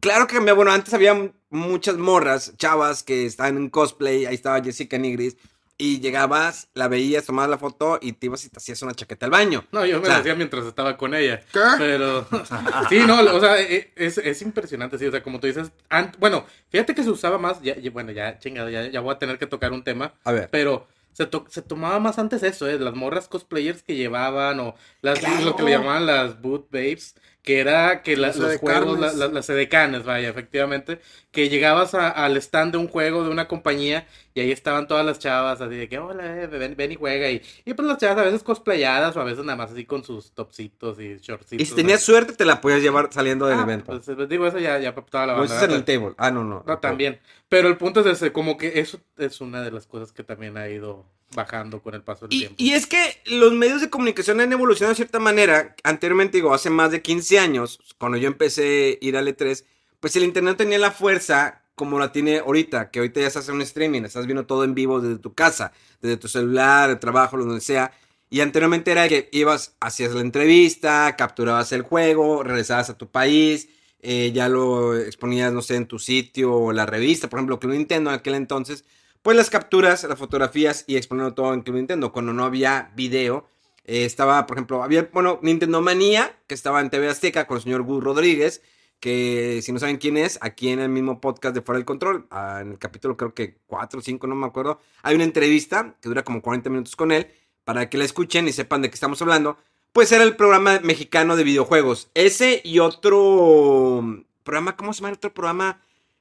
Claro 0.00 0.26
que 0.26 0.36
cambió. 0.36 0.54
Bueno, 0.54 0.70
antes 0.72 0.92
había 0.92 1.32
muchas 1.48 1.96
morras, 1.96 2.54
chavas, 2.58 3.02
que 3.02 3.24
estaban 3.24 3.56
en 3.56 3.70
cosplay. 3.70 4.26
Ahí 4.26 4.34
estaba 4.34 4.62
Jessica 4.62 4.98
Nigris. 4.98 5.36
Y 5.78 6.00
llegabas, 6.00 6.68
la 6.72 6.88
veías, 6.88 7.26
tomabas 7.26 7.50
la 7.50 7.58
foto 7.58 7.98
y 8.00 8.12
te 8.12 8.26
ibas 8.26 8.42
y 8.46 8.48
te 8.48 8.56
hacías 8.56 8.80
una 8.80 8.94
chaqueta 8.94 9.26
al 9.26 9.32
baño. 9.32 9.62
No, 9.72 9.84
yo 9.84 9.96
me 10.00 10.04
O 10.04 10.06
sea, 10.06 10.14
lo 10.14 10.20
hacía 10.20 10.34
mientras 10.34 10.64
estaba 10.64 10.96
con 10.96 11.14
ella. 11.14 11.42
¿Qué? 11.52 11.60
Pero. 11.76 12.26
sí, 12.88 13.00
no, 13.06 13.20
o 13.20 13.40
sea, 13.40 13.60
e- 13.60 13.92
es, 13.94 14.16
es 14.16 14.40
impresionante, 14.40 14.98
sí. 14.98 15.04
O 15.06 15.10
sea, 15.10 15.22
como 15.22 15.38
tú 15.38 15.46
dices. 15.46 15.70
bueno, 16.18 16.46
fíjate 16.70 16.94
que 16.94 17.02
se 17.02 17.10
usaba 17.10 17.36
más. 17.36 17.60
Ya, 17.60 17.76
ya- 17.76 17.90
bueno, 17.90 18.10
ya, 18.12 18.38
chingado, 18.38 18.70
ya, 18.70 18.86
ya 18.86 19.00
voy 19.00 19.14
a 19.14 19.18
tener 19.18 19.38
que 19.38 19.46
tocar 19.46 19.72
un 19.72 19.84
tema. 19.84 20.14
A 20.24 20.32
ver. 20.32 20.48
Pero 20.50 20.86
se, 21.16 21.24
to- 21.26 21.46
se 21.48 21.62
tomaba 21.62 21.98
más 21.98 22.18
antes 22.18 22.42
eso, 22.42 22.68
¿eh? 22.68 22.78
Las 22.78 22.94
morras 22.94 23.26
cosplayers 23.26 23.82
que 23.82 23.96
llevaban 23.96 24.60
o 24.60 24.74
las, 25.00 25.18
Claro. 25.20 25.44
lo 25.46 25.56
que 25.56 25.62
le 25.62 25.70
llamaban 25.70 26.04
las 26.04 26.42
boot 26.42 26.70
babes, 26.70 27.14
que 27.46 27.60
era 27.60 28.02
que 28.02 28.16
la- 28.16 28.26
Las 28.26 28.36
los 28.38 28.56
juegos, 28.56 28.98
la- 28.98 29.12
la- 29.12 29.28
las 29.28 29.48
edecanes, 29.48 30.02
vaya, 30.02 30.28
efectivamente, 30.28 31.00
que 31.30 31.48
llegabas 31.48 31.94
a- 31.94 32.10
al 32.10 32.36
stand 32.38 32.72
de 32.72 32.78
un 32.78 32.88
juego 32.88 33.22
de 33.22 33.30
una 33.30 33.46
compañía 33.46 34.04
y 34.34 34.40
ahí 34.40 34.50
estaban 34.50 34.88
todas 34.88 35.06
las 35.06 35.20
chavas 35.20 35.60
así 35.60 35.76
de 35.76 35.88
que, 35.88 35.96
hola, 36.00 36.42
eh, 36.42 36.48
ven, 36.48 36.74
ven 36.76 36.90
y 36.90 36.96
juega 36.96 37.30
y, 37.30 37.40
y 37.64 37.74
pues 37.74 37.86
las 37.86 37.98
chavas 37.98 38.18
a 38.18 38.24
veces 38.24 38.42
cosplayadas 38.42 39.16
o 39.16 39.20
a 39.20 39.24
veces 39.24 39.44
nada 39.44 39.54
más 39.56 39.70
así 39.70 39.84
con 39.84 40.02
sus 40.02 40.32
topsitos 40.32 40.98
y 40.98 41.18
shortcitos. 41.18 41.62
Y 41.62 41.66
si 41.66 41.76
tenías 41.76 42.00
¿no? 42.00 42.04
suerte, 42.14 42.32
te 42.32 42.44
la 42.44 42.60
podías 42.60 42.82
llevar 42.82 43.10
saliendo 43.12 43.46
del 43.46 43.60
Ah, 43.60 43.62
evento. 43.62 43.86
pues, 43.86 44.02
pues, 44.16 44.28
digo, 44.28 44.44
eso 44.48 44.58
ya, 44.58 44.80
ya 44.80 44.92
toda 44.92 45.26
la 45.26 45.34
banda. 45.34 45.46
hiciste 45.46 45.66
en 45.66 45.70
el 45.70 45.84
table. 45.84 46.14
Ah, 46.18 46.32
no, 46.32 46.42
no. 46.42 46.64
No, 46.66 46.78
también. 46.80 47.20
Pero 47.48 47.68
el 47.68 47.76
punto 47.76 48.00
es 48.00 48.06
ese, 48.06 48.32
como 48.32 48.56
que 48.56 48.80
eso 48.80 48.98
es 49.18 49.40
una 49.40 49.62
de 49.62 49.70
las 49.70 49.86
cosas 49.86 50.12
que 50.12 50.24
también 50.24 50.56
ha 50.56 50.68
ido 50.68 51.06
bajando 51.34 51.82
con 51.82 51.94
el 51.94 52.02
paso 52.02 52.26
del 52.26 52.36
Y, 52.36 52.38
tiempo. 52.40 52.56
y 52.58 52.72
es 52.72 52.86
que 52.86 53.20
los 53.26 53.52
medios 53.52 53.80
de 53.80 53.90
comunicación 53.90 54.40
han 54.40 54.52
evolucionado 54.52 54.92
de 54.92 54.96
cierta 54.96 55.18
manera. 55.18 55.74
Anteriormente, 55.82 56.38
digo, 56.38 56.54
hace 56.54 56.70
más 56.70 56.90
de 56.90 57.02
15 57.02 57.38
años, 57.38 57.78
cuando 57.98 58.18
yo 58.18 58.28
empecé 58.28 58.98
a 59.00 59.04
ir 59.04 59.16
al 59.16 59.28
E3, 59.28 59.64
pues 60.00 60.16
el 60.16 60.24
internet 60.24 60.56
tenía 60.56 60.78
la 60.78 60.90
fuerza 60.92 61.62
como 61.74 61.98
la 61.98 62.10
tiene 62.10 62.38
ahorita, 62.38 62.90
que 62.90 63.00
ahorita 63.00 63.20
ya 63.20 63.28
se 63.30 63.40
hace 63.40 63.52
un 63.52 63.60
streaming, 63.60 64.02
estás 64.02 64.24
viendo 64.26 64.46
todo 64.46 64.64
en 64.64 64.74
vivo 64.74 65.00
desde 65.00 65.18
tu 65.18 65.34
casa, 65.34 65.72
desde 66.00 66.16
tu 66.16 66.26
celular, 66.26 66.88
el 66.88 66.98
trabajo, 66.98 67.36
donde 67.36 67.60
sea. 67.60 67.92
Y 68.30 68.40
anteriormente 68.40 68.92
era 68.92 69.06
que 69.08 69.28
ibas, 69.30 69.76
hacías 69.78 70.14
la 70.14 70.22
entrevista, 70.22 71.14
capturabas 71.16 71.72
el 71.72 71.82
juego, 71.82 72.42
regresabas 72.42 72.88
a 72.88 72.96
tu 72.96 73.10
país, 73.10 73.68
eh, 74.00 74.32
ya 74.34 74.48
lo 74.48 74.96
exponías, 74.96 75.52
no 75.52 75.60
sé, 75.60 75.76
en 75.76 75.86
tu 75.86 75.98
sitio 75.98 76.54
o 76.54 76.72
la 76.72 76.86
revista, 76.86 77.28
por 77.28 77.38
ejemplo, 77.40 77.60
que 77.60 77.66
Nintendo 77.66 78.08
en 78.10 78.16
aquel 78.16 78.34
entonces, 78.36 78.84
pues 79.26 79.36
las 79.36 79.50
capturas, 79.50 80.04
las 80.04 80.20
fotografías 80.20 80.84
y 80.86 80.96
exponiendo 80.96 81.34
todo 81.34 81.52
en 81.52 81.62
Club 81.62 81.78
Nintendo. 81.78 82.12
Cuando 82.12 82.32
no 82.32 82.44
había 82.44 82.92
video, 82.94 83.48
eh, 83.84 84.04
estaba, 84.04 84.46
por 84.46 84.56
ejemplo, 84.56 84.84
había, 84.84 85.10
bueno, 85.12 85.40
Nintendo 85.42 85.82
Manía, 85.82 86.38
que 86.46 86.54
estaba 86.54 86.80
en 86.80 86.90
TV 86.90 87.08
Azteca 87.08 87.48
con 87.48 87.56
el 87.56 87.64
señor 87.64 87.82
Gus 87.82 88.04
Rodríguez, 88.04 88.62
que 89.00 89.58
si 89.64 89.72
no 89.72 89.80
saben 89.80 89.96
quién 89.96 90.16
es, 90.16 90.38
aquí 90.42 90.68
en 90.68 90.78
el 90.78 90.90
mismo 90.90 91.20
podcast 91.20 91.56
de 91.56 91.60
Fuera 91.60 91.78
del 91.78 91.84
Control, 91.84 92.28
ah, 92.30 92.60
en 92.62 92.70
el 92.70 92.78
capítulo 92.78 93.16
creo 93.16 93.34
que 93.34 93.56
4 93.66 93.98
o 93.98 94.00
5, 94.00 94.28
no 94.28 94.36
me 94.36 94.46
acuerdo, 94.46 94.78
hay 95.02 95.16
una 95.16 95.24
entrevista 95.24 95.96
que 96.00 96.08
dura 96.08 96.22
como 96.22 96.40
40 96.40 96.70
minutos 96.70 96.94
con 96.94 97.10
él, 97.10 97.26
para 97.64 97.90
que 97.90 97.98
la 97.98 98.04
escuchen 98.04 98.46
y 98.46 98.52
sepan 98.52 98.80
de 98.80 98.90
qué 98.90 98.94
estamos 98.94 99.20
hablando. 99.22 99.58
Pues 99.92 100.12
era 100.12 100.22
el 100.22 100.36
programa 100.36 100.78
mexicano 100.84 101.34
de 101.34 101.42
videojuegos. 101.42 102.10
Ese 102.14 102.60
y 102.62 102.78
otro 102.78 104.04
programa, 104.44 104.76
¿cómo 104.76 104.92
se 104.92 105.00
llama 105.00 105.08
el 105.08 105.16
otro 105.16 105.34
programa? 105.34 105.80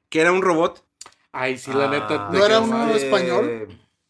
Que 0.10 0.22
era 0.22 0.32
un 0.32 0.42
robot. 0.42 0.84
Ay, 1.38 1.58
sí, 1.58 1.72
la 1.74 1.86
Ah, 1.86 1.90
neta. 1.90 2.30
¿No 2.32 2.46
era 2.46 2.60
uno 2.62 2.94
eh, 2.94 2.98
español? 2.98 3.68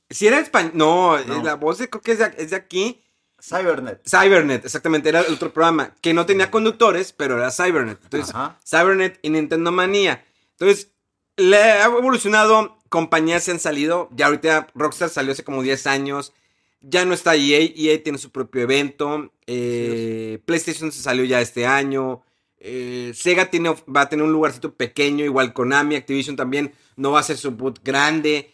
Si 0.10 0.27
era 0.27 0.39
español, 0.39 0.72
no, 0.75 1.17
No. 1.25 1.44
la 1.44 1.55
voz 1.55 1.79
de, 1.79 1.89
creo 1.89 2.01
que 2.01 2.12
es 2.12 2.20
de, 2.20 2.32
es 2.38 2.51
de 2.51 2.55
aquí. 2.55 3.01
Cybernet. 3.41 4.01
Cybernet, 4.08 4.63
exactamente, 4.65 5.10
era 5.10 5.22
el 5.22 5.34
otro 5.34 5.51
programa 5.51 5.94
que 6.01 6.13
no 6.13 6.25
tenía 6.25 6.50
conductores, 6.51 7.12
pero 7.13 7.38
era 7.38 7.51
Cybernet. 7.51 8.00
Entonces, 8.03 8.34
Ajá. 8.34 8.58
Cybernet 8.67 9.20
y 9.24 9.29
Nintendo 9.29 9.72
Manía. 9.72 10.24
Entonces, 10.51 10.91
le 11.38 11.58
ha 11.58 11.86
evolucionado, 11.86 12.77
compañías 12.89 13.44
se 13.44 13.51
han 13.51 13.60
salido. 13.60 14.08
Ya 14.12 14.27
ahorita 14.27 14.67
Rockstar 14.75 15.10
salió 15.10 15.32
hace 15.34 15.44
como 15.44 15.62
10 15.63 15.86
años. 15.88 16.34
Ya 16.82 17.03
no 17.05 17.13
está 17.15 17.36
EA, 17.36 17.60
EA 17.75 18.01
tiene 18.03 18.17
su 18.20 18.32
propio 18.32 18.62
evento. 18.62 19.32
eh, 19.48 20.39
PlayStation 20.46 20.91
se 20.91 21.01
salió 21.01 21.24
ya 21.25 21.41
este 21.41 21.65
año. 21.65 22.24
Eh, 22.59 23.12
Sega 23.15 23.50
tiene, 23.50 23.75
va 23.93 24.01
a 24.01 24.09
tener 24.09 24.25
un 24.25 24.31
lugarcito 24.31 24.74
pequeño, 24.74 25.24
igual 25.25 25.53
Konami, 25.53 25.95
Activision 25.95 26.35
también 26.35 26.74
no 26.95 27.12
va 27.12 27.19
a 27.19 27.24
ser 27.24 27.38
su 27.38 27.51
boot 27.51 27.79
grande. 27.83 28.51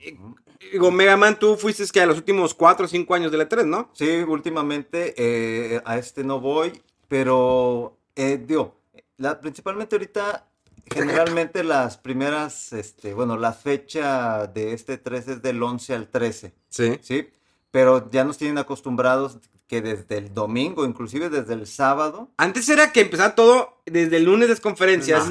Eh, 0.00 0.16
Digo, 0.70 0.90
Mega 0.90 1.18
Man, 1.18 1.38
tú 1.38 1.56
fuiste 1.56 1.84
que 1.92 2.00
a 2.00 2.06
los 2.06 2.16
últimos 2.16 2.54
4 2.54 2.86
o 2.86 2.88
5 2.88 3.14
años 3.14 3.30
de 3.30 3.36
la 3.36 3.48
3, 3.48 3.66
¿no? 3.66 3.90
Sí, 3.92 4.08
últimamente 4.26 5.12
eh, 5.18 5.82
a 5.84 5.98
este 5.98 6.24
no 6.24 6.40
voy, 6.40 6.80
pero 7.08 7.98
eh, 8.16 8.42
digo, 8.42 8.80
la, 9.18 9.38
principalmente 9.38 9.96
ahorita, 9.96 10.48
generalmente 10.90 11.62
las 11.64 11.98
primeras, 11.98 12.72
este, 12.72 13.12
bueno, 13.12 13.36
la 13.36 13.52
fecha 13.52 14.46
de 14.46 14.72
este 14.72 14.96
3 14.96 15.28
es 15.28 15.42
del 15.42 15.62
11 15.62 15.94
al 15.94 16.08
13, 16.08 16.54
Sí. 16.68 16.98
¿sí? 17.02 17.28
pero 17.70 18.10
ya 18.10 18.24
nos 18.24 18.38
tienen 18.38 18.58
acostumbrados 18.58 19.38
que 19.72 19.80
desde 19.80 20.18
el 20.18 20.34
domingo, 20.34 20.84
inclusive 20.84 21.30
desde 21.30 21.54
el 21.54 21.66
sábado. 21.66 22.28
Antes 22.36 22.68
era 22.68 22.92
que 22.92 23.00
empezaba 23.00 23.34
todo 23.34 23.78
desde 23.86 24.18
el 24.18 24.24
lunes 24.24 24.50
las 24.50 24.60
conferencias. 24.60 25.30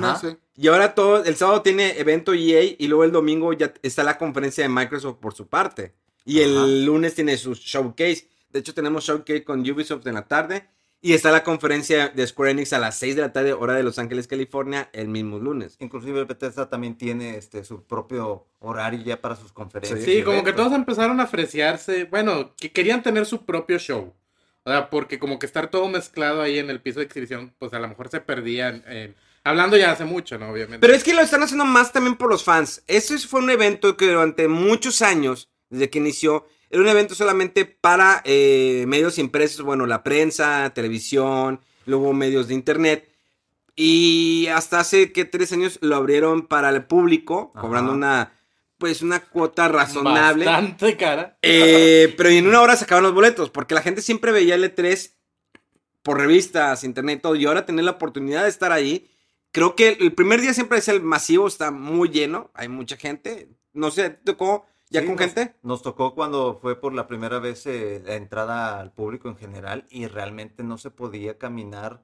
Y 0.57 0.67
ahora 0.67 0.95
todo, 0.95 1.23
el 1.23 1.35
sábado 1.35 1.61
tiene 1.61 1.99
evento 1.99 2.33
EA 2.33 2.75
y 2.75 2.87
luego 2.87 3.03
el 3.03 3.11
domingo 3.11 3.53
ya 3.53 3.71
está 3.83 4.03
la 4.03 4.17
conferencia 4.17 4.63
de 4.63 4.69
Microsoft 4.69 5.17
por 5.17 5.35
su 5.35 5.45
parte. 5.45 5.93
Y 6.25 6.39
el 6.39 6.85
lunes 6.85 7.13
tiene 7.13 7.37
su 7.37 7.53
showcase. 7.53 8.29
De 8.49 8.61
hecho, 8.61 8.73
tenemos 8.73 9.03
showcase 9.03 9.43
con 9.43 9.59
Ubisoft 9.59 10.07
en 10.07 10.15
la 10.15 10.27
tarde. 10.27 10.67
Y 11.03 11.13
está 11.13 11.29
la 11.31 11.43
conferencia 11.43 12.09
de 12.09 12.25
Square 12.25 12.51
Enix 12.51 12.73
a 12.73 12.79
las 12.79 12.97
6 12.97 13.15
de 13.17 13.21
la 13.21 13.33
tarde, 13.33 13.53
hora 13.53 13.75
de 13.75 13.83
Los 13.83 13.99
Ángeles, 13.99 14.27
California, 14.27 14.89
el 14.91 15.07
mismo 15.07 15.37
lunes. 15.37 15.75
Inclusive 15.79 16.25
Bethesda 16.25 16.67
también 16.67 16.95
tiene 16.95 17.37
este 17.37 17.63
su 17.63 17.83
propio 17.83 18.47
horario 18.59 19.03
ya 19.03 19.21
para 19.21 19.35
sus 19.35 19.51
conferencias. 19.51 20.03
Sí, 20.03 20.23
como 20.23 20.43
que 20.43 20.53
todos 20.53 20.73
empezaron 20.73 21.19
a 21.19 21.23
apreciarse. 21.23 22.05
Bueno, 22.05 22.55
que 22.55 22.71
querían 22.71 23.03
tener 23.03 23.27
su 23.27 23.45
propio 23.45 23.77
show. 23.77 24.13
O 24.63 24.69
sea, 24.69 24.89
porque 24.89 25.17
como 25.17 25.39
que 25.39 25.45
estar 25.45 25.71
todo 25.71 25.87
mezclado 25.87 26.41
ahí 26.41 26.59
en 26.59 26.69
el 26.69 26.81
piso 26.81 26.99
de 26.99 27.05
exhibición, 27.05 27.53
pues 27.57 27.73
a 27.73 27.79
lo 27.79 27.87
mejor 27.87 28.09
se 28.09 28.21
perdían. 28.21 28.83
Hablando 29.43 29.75
ya 29.75 29.91
hace 29.91 30.05
mucho, 30.05 30.37
¿no? 30.37 30.51
Obviamente. 30.51 30.79
Pero 30.79 30.93
es 30.93 31.03
que 31.03 31.15
lo 31.15 31.21
están 31.21 31.41
haciendo 31.41 31.65
más 31.65 31.91
también 31.91 32.15
por 32.15 32.29
los 32.29 32.43
fans. 32.43 32.83
Ese 32.87 33.17
fue 33.19 33.41
un 33.41 33.49
evento 33.49 33.97
que 33.97 34.07
durante 34.07 34.47
muchos 34.47 35.01
años, 35.01 35.49
desde 35.69 35.89
que 35.89 35.97
inició, 35.97 36.45
era 36.69 36.81
un 36.81 36.87
evento 36.87 37.15
solamente 37.15 37.65
para 37.65 38.21
eh, 38.23 38.85
medios 38.87 39.17
impresos, 39.17 39.65
bueno, 39.65 39.87
la 39.87 40.03
prensa, 40.03 40.71
televisión, 40.73 41.59
luego 41.85 42.13
medios 42.13 42.47
de 42.47 42.53
internet. 42.53 43.09
Y 43.75 44.47
hasta 44.47 44.79
hace 44.79 45.11
que 45.11 45.25
tres 45.25 45.51
años 45.53 45.79
lo 45.81 45.95
abrieron 45.95 46.45
para 46.45 46.69
el 46.69 46.85
público, 46.85 47.51
cobrando 47.53 47.93
una 47.93 48.33
pues 48.81 49.03
una 49.03 49.19
cuota 49.19 49.67
razonable. 49.67 50.43
Bastante 50.43 50.97
cara. 50.97 51.37
Eh, 51.43 52.15
pero 52.17 52.29
en 52.29 52.47
una 52.47 52.61
hora 52.61 52.75
se 52.75 52.85
acaban 52.85 53.03
los 53.03 53.13
boletos, 53.13 53.51
porque 53.51 53.75
la 53.75 53.83
gente 53.83 54.01
siempre 54.01 54.31
veía 54.31 54.55
el 54.55 54.63
E3 54.63 55.11
por 56.01 56.17
revistas, 56.17 56.83
internet 56.83 57.19
y 57.19 57.21
todo, 57.21 57.35
y 57.35 57.45
ahora 57.45 57.67
tener 57.67 57.85
la 57.85 57.91
oportunidad 57.91 58.41
de 58.41 58.49
estar 58.49 58.71
ahí. 58.71 59.07
Creo 59.51 59.75
que 59.75 59.89
el 59.89 60.13
primer 60.13 60.41
día 60.41 60.55
siempre 60.55 60.79
es 60.79 60.87
el 60.87 60.99
masivo, 60.99 61.47
está 61.47 61.69
muy 61.69 62.09
lleno, 62.09 62.49
hay 62.55 62.69
mucha 62.69 62.97
gente. 62.97 63.49
No 63.71 63.91
sé, 63.91 64.09
¿tocó 64.09 64.65
¿Ya 64.89 65.05
con 65.05 65.15
gente? 65.15 65.53
Nos 65.61 65.83
tocó 65.83 66.15
cuando 66.15 66.57
fue 66.59 66.75
por 66.75 66.93
la 66.93 67.05
primera 67.05 67.37
vez 67.37 67.67
eh, 67.67 68.01
la 68.03 68.15
entrada 68.15 68.79
al 68.79 68.91
público 68.91 69.29
en 69.29 69.37
general 69.37 69.85
y 69.91 70.07
realmente 70.07 70.63
no 70.63 70.79
se 70.79 70.89
podía 70.89 71.37
caminar 71.37 72.03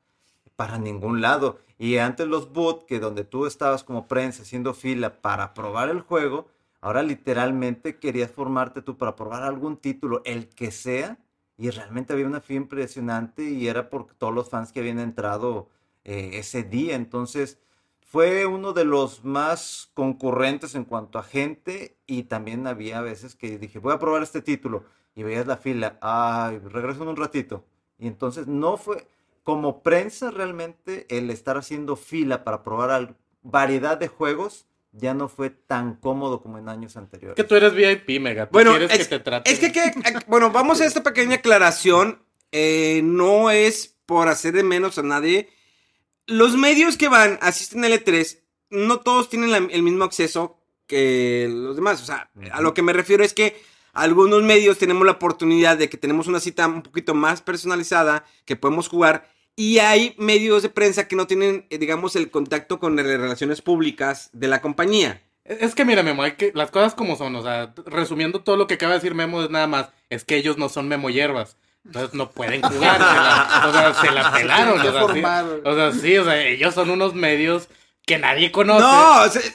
para 0.55 0.77
ningún 0.77 1.21
lado. 1.21 1.57
Y 1.79 1.97
antes 1.97 2.27
los 2.27 2.53
boots, 2.53 2.85
que 2.85 2.99
donde 2.99 3.23
tú 3.23 3.47
estabas 3.47 3.83
como 3.83 4.07
prensa 4.07 4.43
haciendo 4.43 4.75
fila 4.75 5.21
para 5.21 5.55
probar 5.55 5.89
el 5.89 6.01
juego, 6.01 6.49
ahora 6.81 7.03
literalmente 7.03 7.97
querías 7.99 8.31
formarte 8.31 8.81
tú 8.81 8.97
para 8.97 9.15
probar 9.15 9.43
algún 9.43 9.77
título, 9.77 10.21
el 10.25 10.49
que 10.49 10.71
sea, 10.71 11.17
y 11.57 11.69
realmente 11.71 12.13
había 12.13 12.27
una 12.27 12.41
fila 12.41 12.61
impresionante 12.61 13.43
y 13.43 13.67
era 13.67 13.89
por 13.89 14.13
todos 14.13 14.33
los 14.33 14.49
fans 14.49 14.71
que 14.71 14.79
habían 14.79 14.99
entrado 14.99 15.69
eh, 16.03 16.31
ese 16.33 16.63
día. 16.63 16.95
Entonces, 16.95 17.59
fue 18.09 18.45
uno 18.45 18.73
de 18.73 18.85
los 18.85 19.25
más 19.25 19.91
concurrentes 19.93 20.75
en 20.75 20.85
cuanto 20.85 21.19
a 21.19 21.23
gente 21.23 21.97
y 22.05 22.23
también 22.23 22.65
había 22.67 23.01
veces 23.01 23.35
que 23.35 23.57
dije, 23.57 23.79
voy 23.79 23.93
a 23.93 23.99
probar 23.99 24.23
este 24.23 24.41
título 24.41 24.85
y 25.15 25.23
veías 25.23 25.47
la 25.47 25.57
fila, 25.57 25.97
ay, 26.01 26.59
regreso 26.59 27.03
en 27.03 27.09
un 27.09 27.17
ratito. 27.17 27.65
Y 27.97 28.07
entonces 28.07 28.47
no 28.47 28.77
fue, 28.77 29.07
como 29.43 29.81
prensa 29.81 30.31
realmente, 30.31 31.05
el 31.09 31.29
estar 31.31 31.57
haciendo 31.57 31.95
fila 31.95 32.43
para 32.43 32.63
probar 32.63 33.15
variedad 33.41 33.97
de 33.97 34.07
juegos 34.07 34.67
ya 34.97 35.13
no 35.13 35.29
fue 35.29 35.49
tan 35.49 35.95
cómodo 35.95 36.41
como 36.41 36.57
en 36.57 36.69
años 36.69 36.97
anteriores. 36.97 37.35
Que 37.35 37.43
tú 37.43 37.55
eres 37.55 37.73
VIP, 37.73 38.19
Mega. 38.19 38.49
bueno, 38.51 38.75
es, 38.75 39.07
que 39.07 39.19
te 39.19 39.51
es 39.51 39.59
que, 39.59 39.93
bueno, 40.27 40.51
vamos 40.51 40.81
a 40.81 40.85
esta 40.85 41.03
pequeña 41.03 41.35
aclaración. 41.35 42.21
Eh, 42.51 43.01
no 43.03 43.51
es 43.51 43.97
por 44.05 44.29
hacer 44.29 44.53
de 44.53 44.63
menos 44.63 44.97
a 44.97 45.03
nadie 45.03 45.49
los 46.27 46.57
medios 46.57 46.97
que 46.97 47.07
van, 47.07 47.39
asisten 47.41 47.83
al 47.85 47.93
E3, 47.93 48.39
no 48.69 48.99
todos 48.99 49.29
tienen 49.29 49.69
el 49.71 49.81
mismo 49.81 50.03
acceso 50.03 50.59
que 50.85 51.47
los 51.49 51.75
demás. 51.75 52.01
O 52.03 52.05
sea, 52.05 52.29
a 52.51 52.61
lo 52.61 52.73
que 52.73 52.81
me 52.81 52.93
refiero 52.93 53.23
es 53.23 53.33
que 53.33 53.59
algunos 53.93 54.43
medios 54.43 54.77
tenemos 54.77 55.05
la 55.05 55.13
oportunidad 55.13 55.77
de 55.77 55.89
que 55.89 55.97
tenemos 55.97 56.27
una 56.27 56.39
cita 56.39 56.67
un 56.67 56.83
poquito 56.83 57.15
más 57.15 57.41
personalizada, 57.41 58.25
que 58.45 58.55
podemos 58.55 58.89
jugar. 58.89 59.29
Y 59.59 59.79
hay 59.79 60.13
medios 60.19 60.61
de 60.61 60.69
prensa 60.69 61.07
que 61.07 61.15
no 61.15 61.25
tienen, 61.25 61.65
eh, 61.71 61.79
digamos, 61.79 62.15
el 62.15 62.29
contacto 62.29 62.79
con 62.79 62.95
las 62.95 63.07
relaciones 63.07 63.63
públicas 63.63 64.29
de 64.31 64.47
la 64.47 64.61
compañía. 64.61 65.23
Es 65.45 65.73
que 65.73 65.83
mira, 65.83 66.03
Memo, 66.03 66.21
hay 66.21 66.33
que, 66.33 66.51
las 66.53 66.69
cosas 66.69 66.93
como 66.93 67.15
son, 67.15 67.35
o 67.35 67.41
sea, 67.41 67.73
resumiendo 67.87 68.41
todo 68.41 68.55
lo 68.55 68.67
que 68.67 68.75
acaba 68.75 68.91
de 68.91 68.99
decir 68.99 69.15
Memo 69.15 69.41
es 69.41 69.49
nada 69.49 69.65
más, 69.65 69.89
es 70.11 70.25
que 70.25 70.35
ellos 70.35 70.59
no 70.59 70.69
son 70.69 70.87
Memo 70.87 71.09
Hierbas. 71.09 71.57
Entonces 71.83 72.13
no 72.13 72.29
pueden 72.29 72.61
jugar. 72.61 73.01
o 73.01 73.71
sea, 73.71 73.93
se 73.99 74.11
la 74.11 74.31
pelaron. 74.31 74.79
O 75.65 75.73
sea, 75.73 75.91
sí, 75.91 76.17
o 76.17 76.23
sea, 76.23 76.39
ellos 76.45 76.75
son 76.75 76.91
unos 76.91 77.15
medios 77.15 77.67
que 78.07 78.17
nadie 78.17 78.53
conoce. 78.53 78.81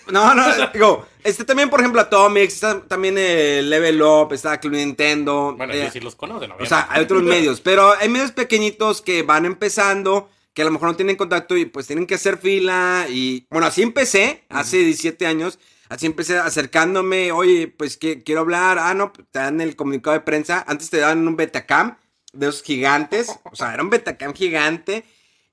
No, 0.09 0.35
no, 0.35 0.35
no, 0.35 0.67
digo, 0.75 1.07
este 1.25 1.45
también, 1.45 1.71
por 1.71 1.81
ejemplo, 1.81 2.03
Atomics, 2.03 2.53
está 2.53 2.83
también 2.83 3.17
el 3.17 3.71
Level 3.71 4.03
Up, 4.03 4.35
está 4.35 4.61
Club 4.61 4.75
Nintendo. 4.75 5.55
Bueno, 5.57 5.73
eh, 5.73 5.89
sí 5.91 6.01
los 6.01 6.15
conocen, 6.15 6.53
O 6.61 6.67
sea, 6.67 6.87
hay 6.91 7.03
otros 7.03 7.23
medios, 7.23 7.63
pero 7.63 7.95
hay 7.99 8.11
medios 8.11 8.31
pequeñitos 8.33 9.01
que 9.01 9.23
van 9.23 9.47
empezando, 9.47 10.29
que 10.53 10.61
a 10.61 10.65
lo 10.67 10.71
mejor 10.71 10.89
no 10.89 10.97
tienen 10.97 11.17
contacto 11.17 11.57
y 11.57 11.65
pues 11.65 11.87
tienen 11.87 12.07
que 12.07 12.17
hacer 12.17 12.37
fila 12.37 13.07
y, 13.09 13.47
bueno, 13.49 13.67
así 13.67 13.81
empecé, 13.81 14.45
hace 14.51 14.77
17 14.79 15.27
años, 15.27 15.59
así 15.89 16.05
empecé 16.05 16.37
acercándome, 16.37 17.33
oye, 17.33 17.69
pues 17.69 17.97
que 17.97 18.23
quiero 18.23 18.43
hablar, 18.43 18.79
ah, 18.79 18.93
no, 18.93 19.13
te 19.13 19.39
dan 19.39 19.63
el 19.63 19.77
comunicado 19.77 20.13
de 20.13 20.21
prensa, 20.21 20.63
antes 20.69 20.91
te 20.91 20.99
dan 20.99 21.27
un 21.27 21.37
Betacam, 21.37 21.97
de 22.35 22.49
esos 22.49 22.63
gigantes. 22.63 23.31
O 23.51 23.57
sea, 23.57 23.73
era 23.75 23.83
un 23.83 23.91
Betacam 23.91 24.35
gigante. 24.35 25.05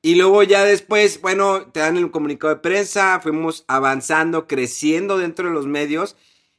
Y 0.01 0.15
luego 0.15 0.44
ya 0.44 0.63
después, 0.63 1.22
bueno, 1.22 1.68
te 1.72 1.82
dan 1.82 1.98
el 1.98 2.12
comunicado 2.12 2.53
de 2.53 2.62
prensa, 2.62 3.20
fuimos 3.22 3.65
avanzando, 3.68 4.48
creciendo 4.48 5.18
dentro 5.18 5.48
de 5.48 5.53
los 5.53 5.68
medios. 5.68 6.15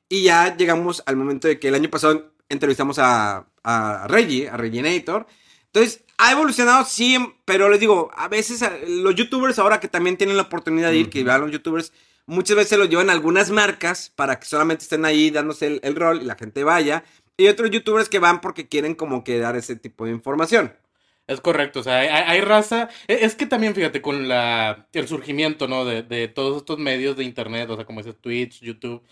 Y 0.08 0.24
ya 0.24 0.56
llegamos 0.56 1.02
al 1.06 1.16
momento 1.16 1.48
de 1.48 1.58
que 1.58 1.68
el 1.68 1.74
año 1.74 1.88
pasado 1.90 2.32
entrevistamos 2.48 2.98
a, 2.98 3.46
a 3.62 4.06
Reggie, 4.08 4.48
a 4.48 4.56
Reginator. 4.56 5.26
Entonces, 5.66 6.04
ha 6.18 6.32
evolucionado, 6.32 6.84
sí, 6.84 7.16
pero 7.46 7.70
les 7.70 7.80
digo, 7.80 8.10
a 8.14 8.28
veces 8.28 8.62
los 8.88 9.14
youtubers 9.14 9.58
ahora 9.58 9.80
que 9.80 9.88
también 9.88 10.16
tienen 10.18 10.36
la 10.36 10.42
oportunidad 10.42 10.90
de 10.90 10.98
ir, 10.98 11.10
que 11.10 11.24
vean 11.24 11.40
los 11.40 11.52
youtubers, 11.52 11.92
muchas 12.26 12.56
veces 12.56 12.78
lo 12.78 12.84
llevan 12.84 13.08
a 13.08 13.12
algunas 13.12 13.50
marcas 13.50 14.12
para 14.14 14.38
que 14.38 14.46
solamente 14.46 14.82
estén 14.82 15.04
ahí 15.04 15.30
dándose 15.30 15.66
el, 15.66 15.80
el 15.82 15.96
rol 15.96 16.20
y 16.22 16.24
la 16.26 16.34
gente 16.34 16.64
vaya. 16.64 17.04
Y 17.38 17.48
otros 17.48 17.70
youtubers 17.70 18.08
que 18.10 18.18
van 18.18 18.40
porque 18.42 18.68
quieren 18.68 18.94
como 18.94 19.24
que 19.24 19.38
dar 19.38 19.56
ese 19.56 19.76
tipo 19.76 20.04
de 20.04 20.10
información. 20.10 20.74
Es 21.30 21.40
correcto, 21.40 21.78
o 21.80 21.82
sea, 21.84 22.00
hay, 22.28 22.40
raza. 22.40 22.88
E, 23.06 23.24
es 23.24 23.36
que 23.36 23.46
también, 23.46 23.72
fíjate, 23.74 24.02
con 24.02 24.26
la, 24.28 24.88
el 24.92 25.06
surgimiento, 25.06 25.68
¿no? 25.68 25.84
De, 25.84 26.02
de, 26.02 26.26
todos 26.26 26.56
estos 26.56 26.78
medios 26.78 27.16
de 27.16 27.22
internet, 27.22 27.70
o 27.70 27.76
sea, 27.76 27.84
como 27.84 28.00
ese 28.00 28.12
Twitch, 28.14 28.60
YouTube, 28.60 29.04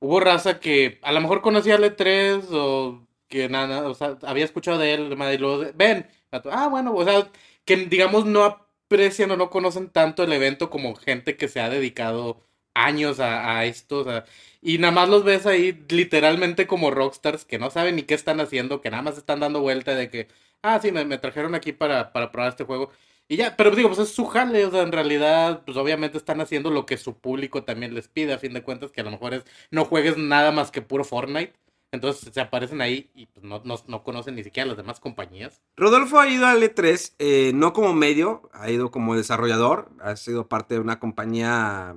hubo 0.00 0.20
raza 0.20 0.60
que 0.60 0.98
a 1.02 1.12
lo 1.12 1.20
mejor 1.20 1.42
conocía 1.42 1.74
el 1.76 1.84
E3 1.84 2.46
o 2.52 3.06
que 3.28 3.48
nada, 3.50 3.86
o 3.88 3.94
sea, 3.94 4.18
había 4.22 4.44
escuchado 4.46 4.78
de 4.78 4.94
él, 4.94 5.12
y 5.12 5.38
luego, 5.38 5.64
ven, 5.74 6.08
ah, 6.50 6.68
bueno, 6.68 6.94
o 6.94 7.04
sea, 7.04 7.30
que 7.66 7.76
digamos 7.76 8.24
no 8.24 8.44
aprecian 8.44 9.30
o 9.32 9.36
no 9.36 9.50
conocen 9.50 9.90
tanto 9.90 10.22
el 10.24 10.32
evento 10.32 10.70
como 10.70 10.94
gente 10.96 11.36
que 11.36 11.48
se 11.48 11.60
ha 11.60 11.68
dedicado 11.68 12.42
años 12.74 13.20
a, 13.20 13.58
a 13.58 13.66
esto, 13.66 13.98
o 14.00 14.04
sea, 14.04 14.24
y 14.62 14.78
nada 14.78 14.92
más 14.92 15.08
los 15.10 15.24
ves 15.24 15.46
ahí 15.46 15.84
literalmente 15.90 16.66
como 16.66 16.90
rockstars 16.90 17.44
que 17.44 17.58
no 17.58 17.70
saben 17.70 17.96
ni 17.96 18.02
qué 18.04 18.14
están 18.14 18.40
haciendo, 18.40 18.80
que 18.80 18.90
nada 18.90 19.02
más 19.02 19.18
están 19.18 19.40
dando 19.40 19.60
vuelta 19.60 19.94
de 19.94 20.10
que, 20.10 20.28
ah, 20.62 20.78
sí, 20.80 20.92
me, 20.92 21.18
trajeron 21.18 21.54
aquí 21.54 21.72
para, 21.72 22.12
para 22.12 22.30
probar 22.32 22.50
este 22.50 22.64
juego. 22.64 22.90
Y 23.28 23.36
ya, 23.36 23.56
pero 23.56 23.70
digo, 23.70 23.90
pues 23.90 24.00
es 24.00 24.14
su 24.14 24.24
jale, 24.26 24.64
o 24.64 24.70
sea, 24.70 24.82
en 24.82 24.92
realidad, 24.92 25.62
pues 25.66 25.76
obviamente 25.76 26.16
están 26.16 26.40
haciendo 26.40 26.70
lo 26.70 26.86
que 26.86 26.96
su 26.96 27.18
público 27.18 27.62
también 27.62 27.94
les 27.94 28.08
pide, 28.08 28.32
a 28.32 28.38
fin 28.38 28.54
de 28.54 28.62
cuentas, 28.62 28.90
que 28.90 29.02
a 29.02 29.04
lo 29.04 29.10
mejor 29.10 29.34
es 29.34 29.44
no 29.70 29.84
juegues 29.84 30.16
nada 30.16 30.50
más 30.50 30.70
que 30.70 30.80
puro 30.80 31.04
Fortnite. 31.04 31.52
Entonces 31.90 32.32
se 32.32 32.40
aparecen 32.40 32.82
ahí 32.82 33.10
y 33.14 33.26
pues 33.26 33.44
no, 33.44 33.62
no, 33.64 34.02
conocen 34.02 34.34
ni 34.34 34.44
siquiera 34.44 34.68
las 34.68 34.76
demás 34.76 35.00
compañías. 35.00 35.62
Rodolfo 35.76 36.18
ha 36.20 36.28
ido 36.28 36.46
al 36.46 36.62
E3, 36.62 37.14
eh, 37.18 37.52
no 37.54 37.72
como 37.72 37.94
medio, 37.94 38.50
ha 38.52 38.70
ido 38.70 38.90
como 38.90 39.16
desarrollador, 39.16 39.90
ha 40.00 40.16
sido 40.16 40.48
parte 40.48 40.74
de 40.74 40.80
una 40.80 40.98
compañía 41.00 41.96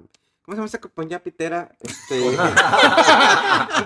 ¿Cómo 0.51 0.57
se 0.57 0.57
llama 0.57 0.65
esta 0.65 0.81
compañía 0.81 1.23
pitera? 1.23 1.69
Este... 1.79 2.19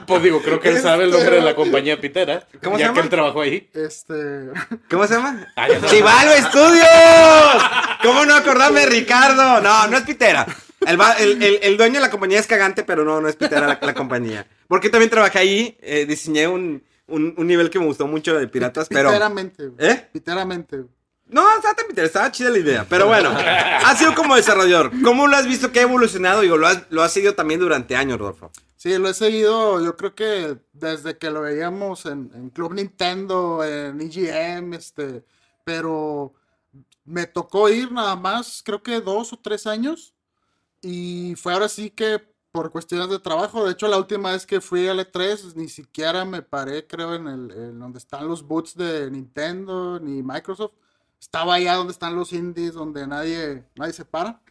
pues 0.08 0.24
digo, 0.24 0.42
creo 0.42 0.60
que 0.60 0.70
él 0.70 0.82
sabe 0.82 1.04
el 1.04 1.12
nombre 1.12 1.36
de 1.36 1.42
la 1.44 1.54
compañía 1.54 2.02
pitera. 2.02 2.48
¿Cómo 2.64 2.80
ya 2.80 2.80
se 2.80 2.84
llama? 2.86 2.94
que 2.96 3.02
él 3.02 3.10
trabajó 3.10 3.42
ahí. 3.42 3.70
Este. 3.72 4.50
¿Cómo 4.90 5.06
se 5.06 5.14
llama? 5.14 5.46
Ah, 5.56 5.68
¡Chivalvo 5.88 6.34
Studios! 6.50 7.64
¿Cómo 8.02 8.26
no 8.26 8.34
acordarme 8.34 8.84
Ricardo? 8.88 9.62
No, 9.62 9.88
no 9.90 9.98
es 9.98 10.04
pitera. 10.06 10.48
El, 10.88 11.78
dueño 11.78 11.94
de 11.94 12.00
la 12.00 12.10
compañía 12.10 12.40
es 12.40 12.48
cagante, 12.48 12.84
pero 12.84 13.06
no, 13.06 13.22
no 13.22 13.28
es 13.28 13.36
pitera 13.36 13.78
la, 13.80 13.94
compañía. 13.94 14.48
Porque 14.68 14.90
también 14.90 15.12
trabajé 15.12 15.38
ahí, 15.38 15.78
eh, 15.82 16.08
diseñé 16.08 16.48
un, 16.48 16.84
un, 17.06 17.36
nivel 17.46 17.70
que 17.70 17.78
me 17.78 17.86
gustó 17.86 18.08
mucho 18.08 18.36
de 18.40 18.48
piratas, 18.48 18.88
pero. 18.90 19.10
Piteramente. 19.10 19.70
¿Eh? 19.78 20.10
Piteramente. 20.12 20.86
No, 21.28 21.44
estaba 21.56 21.76
estaba 22.04 22.32
chida 22.32 22.50
la 22.50 22.60
idea. 22.60 22.86
Pero 22.88 23.08
bueno, 23.08 23.32
ha 23.36 23.96
sido 23.96 24.14
como 24.14 24.36
desarrollador. 24.36 24.92
¿Cómo 25.04 25.28
lo 25.28 25.36
has 25.36 25.48
visto 25.48 25.72
que 25.72 25.80
ha 25.80 25.84
evolucionado? 25.84 26.42
Digo, 26.42 26.58
lo 26.58 26.68
has, 26.68 26.84
lo 26.90 27.08
seguido 27.10 27.34
también 27.34 27.60
durante 27.60 27.96
años, 27.96 28.20
Rodolfo. 28.20 28.52
Sí, 28.76 28.96
lo 29.00 29.10
he 29.10 29.14
seguido, 29.16 29.84
yo 29.84 29.98
creo 29.98 30.14
que 30.14 30.58
desde 30.72 31.18
que 31.18 31.32
lo 31.32 31.42
veíamos 31.42 32.06
en, 32.06 32.30
en 32.36 32.52
Club 32.52 32.74
Nintendo, 32.74 33.64
en 33.64 34.00
EGM, 34.00 34.76
este, 34.76 35.26
pero 35.64 36.36
me 37.04 37.26
tocó 37.26 37.68
ir 37.70 37.92
nada 37.92 38.16
más, 38.16 38.62
creo 38.64 38.84
que 38.84 39.02
dos 39.02 39.34
o 39.34 39.40
tres 39.40 39.66
años, 39.66 40.14
y 40.84 41.34
fue 41.36 41.54
ahora 41.54 41.68
sí 41.68 41.90
que 41.90 42.22
por 42.52 42.72
cuestiones 42.72 43.10
de 43.10 43.20
trabajo. 43.20 43.66
De 43.66 43.74
hecho, 43.74 43.88
la 43.88 43.98
última 43.98 44.32
vez 44.32 44.46
que 44.46 44.62
fui 44.62 44.88
al 44.88 45.00
E3, 45.00 45.56
ni 45.56 45.68
siquiera 45.68 46.24
me 46.24 46.42
paré, 46.42 46.88
creo, 46.88 47.16
en 47.16 47.28
el 47.28 47.52
en 47.52 47.80
donde 47.80 47.98
están 47.98 48.28
los 48.28 48.44
boots 48.44 48.76
de 48.76 49.10
Nintendo 49.12 50.00
ni 50.00 50.24
Microsoft. 50.24 50.74
Estaba 51.26 51.56
allá 51.56 51.74
donde 51.74 51.92
están 51.92 52.16
los 52.16 52.32
indies, 52.34 52.74
donde 52.74 53.08
nadie, 53.08 53.64
nadie 53.76 53.94
se 53.94 54.06
para. 54.06 54.42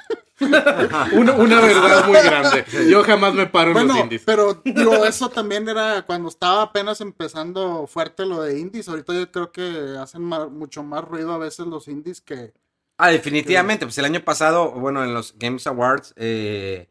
una, 0.40 1.32
una, 1.34 1.60
verdad 1.60 2.04
muy 2.04 2.18
grande. 2.18 2.64
Yo 2.90 3.04
jamás 3.04 3.32
me 3.32 3.46
paro 3.46 3.78
en 3.78 3.86
los 3.86 3.96
indies. 3.96 4.22
Pero 4.26 4.60
digo, 4.64 5.06
eso 5.06 5.28
también 5.28 5.68
era 5.68 6.02
cuando 6.02 6.28
estaba 6.28 6.62
apenas 6.62 7.00
empezando 7.00 7.86
fuerte 7.86 8.26
lo 8.26 8.42
de 8.42 8.58
indies. 8.58 8.88
Ahorita 8.88 9.14
yo 9.14 9.30
creo 9.30 9.52
que 9.52 9.96
hacen 10.00 10.22
mucho 10.24 10.82
más 10.82 11.04
ruido 11.04 11.32
a 11.32 11.38
veces 11.38 11.64
los 11.68 11.86
indies 11.86 12.20
que. 12.20 12.52
Ah, 12.98 13.10
definitivamente. 13.10 13.86
Pues 13.86 13.96
el 13.98 14.06
año 14.06 14.24
pasado, 14.24 14.72
bueno, 14.72 15.04
en 15.04 15.14
los 15.14 15.38
Games 15.38 15.68
Awards, 15.68 16.12
eh, 16.16 16.88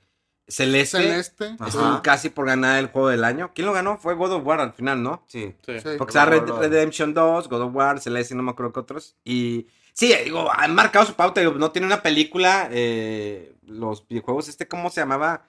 Celeste. 0.48 0.98
Celeste. 0.98 1.56
casi 2.04 2.30
por 2.30 2.46
ganar 2.46 2.80
el 2.80 2.88
juego 2.88 3.10
del 3.10 3.24
año. 3.24 3.52
¿Quién 3.56 3.66
lo 3.66 3.74
ganó? 3.74 3.98
Fue 3.98 4.14
God 4.14 4.34
of 4.34 4.46
War 4.46 4.60
al 4.60 4.74
final, 4.74 5.02
¿no? 5.02 5.24
Sí. 5.28 5.56
sí. 5.66 5.74
Porque 5.98 6.12
está 6.12 6.26
Red 6.26 6.50
Redemption 6.50 7.14
2, 7.14 7.48
God 7.50 7.62
of 7.62 7.76
War, 7.76 8.00
Celeste, 8.00 8.36
no 8.36 8.44
me 8.44 8.52
acuerdo 8.52 8.74
qué 8.74 8.80
otros. 8.82 9.16
Y 9.24 9.68
sí, 9.94 10.14
digo, 10.24 10.50
han 10.52 10.76
marcado 10.76 11.06
su 11.06 11.14
pauta. 11.14 11.42
no 11.44 11.72
tiene 11.72 11.88
una 11.88 12.04
película. 12.04 12.68
Eh, 12.72 13.56
los 13.66 14.08
videojuegos, 14.08 14.50
este, 14.50 14.68
¿cómo 14.68 14.90
se 14.90 15.02
llamaba? 15.02 15.48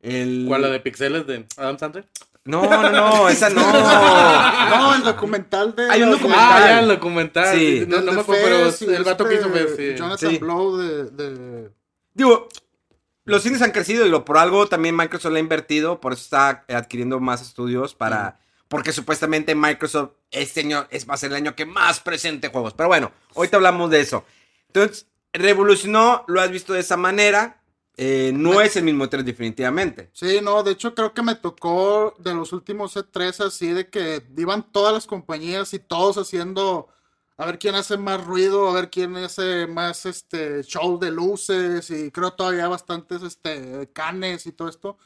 El... 0.00 0.44
¿Cuál, 0.46 0.62
la 0.62 0.68
de 0.68 0.80
pixeles 0.80 1.26
de 1.26 1.46
Adam 1.56 1.78
Sandler? 1.78 2.06
No, 2.46 2.62
no, 2.62 2.90
no, 2.90 3.28
esa 3.30 3.48
no. 3.48 3.62
no, 4.70 4.94
el 4.94 5.02
documental 5.02 5.74
de. 5.74 5.88
Hay 5.90 6.02
un 6.02 6.10
documental. 6.10 6.52
Ah, 6.52 6.60
ya, 6.60 6.80
el 6.80 6.88
documental. 6.88 7.56
Sí. 7.56 7.84
No, 7.88 8.02
no 8.02 8.12
me 8.12 8.20
acuerdo, 8.20 8.70
pero 8.78 8.96
el 8.96 9.04
vato 9.04 9.26
que 9.26 9.34
hizo 9.36 9.54
este, 9.54 9.96
Jonathan 9.96 10.38
Blow 10.38 10.76
de, 10.76 11.04
de. 11.04 11.70
Digo, 12.12 12.48
los 13.24 13.44
indies 13.46 13.62
han 13.62 13.70
crecido 13.70 14.06
y 14.06 14.20
por 14.20 14.38
algo 14.38 14.66
también 14.66 14.96
Microsoft 14.96 15.32
le 15.32 15.38
ha 15.38 15.42
invertido, 15.42 16.00
por 16.00 16.12
eso 16.12 16.22
está 16.22 16.64
adquiriendo 16.68 17.20
más 17.20 17.42
estudios 17.42 17.94
para... 17.94 18.40
Porque 18.68 18.92
supuestamente 18.92 19.54
Microsoft 19.54 20.12
este 20.30 20.60
año 20.60 20.86
es, 20.90 21.08
va 21.08 21.14
a 21.14 21.18
ser 21.18 21.30
el 21.30 21.36
año 21.36 21.54
que 21.54 21.64
más 21.66 22.00
presente 22.00 22.48
juegos. 22.48 22.74
Pero 22.74 22.88
bueno, 22.88 23.12
ahorita 23.36 23.56
hablamos 23.56 23.90
de 23.90 24.00
eso. 24.00 24.24
Entonces, 24.68 25.06
revolucionó, 25.32 26.24
lo 26.26 26.40
has 26.40 26.50
visto 26.50 26.72
de 26.72 26.80
esa 26.80 26.96
manera. 26.96 27.62
Eh, 27.96 28.32
no 28.34 28.60
es 28.60 28.74
el 28.76 28.84
mismo 28.84 29.04
E3 29.04 29.22
definitivamente. 29.22 30.10
Sí, 30.12 30.40
no, 30.42 30.62
de 30.64 30.72
hecho 30.72 30.94
creo 30.94 31.14
que 31.14 31.22
me 31.22 31.36
tocó 31.36 32.14
de 32.18 32.34
los 32.34 32.52
últimos 32.52 32.96
E3 32.96 33.46
así 33.46 33.68
de 33.68 33.88
que 33.88 34.24
iban 34.36 34.72
todas 34.72 34.92
las 34.92 35.06
compañías 35.06 35.72
y 35.74 35.78
todos 35.78 36.18
haciendo 36.18 36.88
a 37.36 37.46
ver 37.46 37.58
quién 37.58 37.74
hace 37.74 37.96
más 37.96 38.24
ruido, 38.24 38.68
a 38.68 38.74
ver 38.74 38.90
quién 38.90 39.16
hace 39.16 39.66
más 39.66 40.06
este 40.06 40.62
show 40.62 40.98
de 40.98 41.10
luces 41.10 41.90
y 41.90 42.10
creo 42.10 42.32
todavía 42.32 42.68
bastantes 42.68 43.22
este 43.22 43.90
canes 43.92 44.46
y 44.46 44.52
todo 44.52 44.68
esto. 44.68 44.98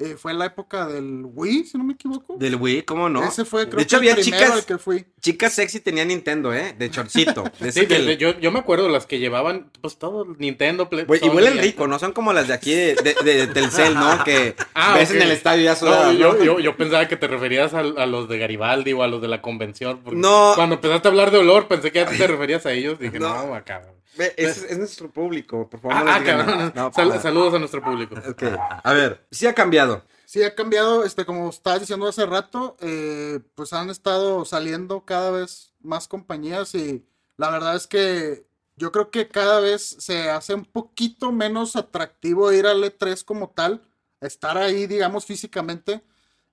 Eh, 0.00 0.16
fue 0.16 0.32
en 0.32 0.38
la 0.38 0.46
época 0.46 0.86
del 0.86 1.26
Wii, 1.26 1.64
si 1.64 1.76
no 1.76 1.84
me 1.84 1.92
equivoco. 1.92 2.36
Del 2.38 2.56
Wii, 2.56 2.84
¿cómo 2.84 3.10
no? 3.10 3.22
Ese 3.22 3.44
fue, 3.44 3.66
creo 3.66 3.76
de 3.76 3.82
hecho, 3.82 3.98
había 3.98 4.16
chicas, 4.16 4.64
que 4.64 4.78
fui. 4.78 5.04
Chicas 5.20 5.52
sexy 5.52 5.80
tenía 5.80 6.06
Nintendo, 6.06 6.54
¿eh? 6.54 6.74
De 6.78 6.90
chorcito. 6.90 7.44
sí, 7.70 7.86
yo, 8.18 8.38
yo, 8.38 8.50
me 8.50 8.60
acuerdo 8.60 8.88
las 8.88 9.04
que 9.04 9.18
llevaban, 9.18 9.70
pues 9.82 9.98
todo 9.98 10.24
Nintendo. 10.38 10.88
Play, 10.88 11.04
y 11.20 11.28
huelen 11.28 11.58
rico, 11.58 11.86
¿no? 11.86 11.98
Son 11.98 12.12
como 12.12 12.32
las 12.32 12.48
de 12.48 12.54
aquí 12.54 12.72
de, 12.72 12.94
de, 12.94 13.46
Telcel, 13.48 13.92
¿no? 13.94 14.24
Que 14.24 14.54
ah, 14.74 14.94
ves 14.96 15.10
en 15.10 15.20
el 15.20 15.30
estadio 15.30 15.64
ya 15.64 15.76
no, 15.82 16.12
yo, 16.12 16.42
yo, 16.42 16.60
yo, 16.60 16.76
pensaba 16.76 17.06
que 17.06 17.16
te 17.16 17.26
referías 17.26 17.74
a, 17.74 17.80
a, 17.80 18.06
los 18.06 18.28
de 18.28 18.38
Garibaldi 18.38 18.94
o 18.94 19.02
a 19.02 19.06
los 19.06 19.20
de 19.20 19.28
la 19.28 19.42
convención. 19.42 20.00
No. 20.12 20.52
Cuando 20.54 20.76
empezaste 20.76 21.08
a 21.08 21.10
hablar 21.10 21.30
de 21.30 21.38
olor, 21.38 21.68
pensé 21.68 21.92
que 21.92 22.00
ya 22.00 22.06
te 22.06 22.26
referías 22.26 22.64
a 22.64 22.72
ellos. 22.72 22.98
Dije, 22.98 23.18
no, 23.18 23.46
no 23.46 23.54
acá. 23.54 23.82
Es, 24.16 24.64
es, 24.64 24.78
nuestro 24.78 25.10
público, 25.10 25.68
por 25.68 25.80
favor. 25.80 25.96
Ah, 25.96 26.04
no 26.04 26.10
ah 26.10 26.90
cabrón. 26.92 27.22
saludos 27.22 27.54
a 27.54 27.58
nuestro 27.58 27.82
público. 27.82 28.16
Okay. 28.30 28.54
A 28.58 28.92
ver, 28.92 29.26
sí 29.30 29.46
ha 29.46 29.54
cambiado. 29.54 30.02
Sí, 30.30 30.42
ha 30.42 30.54
cambiado, 30.54 31.04
este, 31.04 31.24
como 31.24 31.50
estabas 31.50 31.80
diciendo 31.80 32.06
hace 32.06 32.24
rato, 32.24 32.76
eh, 32.80 33.40
pues 33.56 33.72
han 33.72 33.90
estado 33.90 34.44
saliendo 34.44 35.04
cada 35.04 35.32
vez 35.32 35.72
más 35.80 36.06
compañías 36.06 36.74
y 36.74 37.04
la 37.36 37.50
verdad 37.50 37.74
es 37.74 37.86
que 37.86 38.46
yo 38.76 38.92
creo 38.92 39.10
que 39.10 39.28
cada 39.28 39.60
vez 39.60 39.96
se 39.98 40.30
hace 40.30 40.54
un 40.54 40.64
poquito 40.64 41.32
menos 41.32 41.74
atractivo 41.76 42.52
ir 42.52 42.66
al 42.66 42.84
E3 42.84 43.24
como 43.24 43.50
tal, 43.50 43.82
estar 44.20 44.56
ahí, 44.56 44.86
digamos, 44.86 45.26
físicamente, 45.26 46.02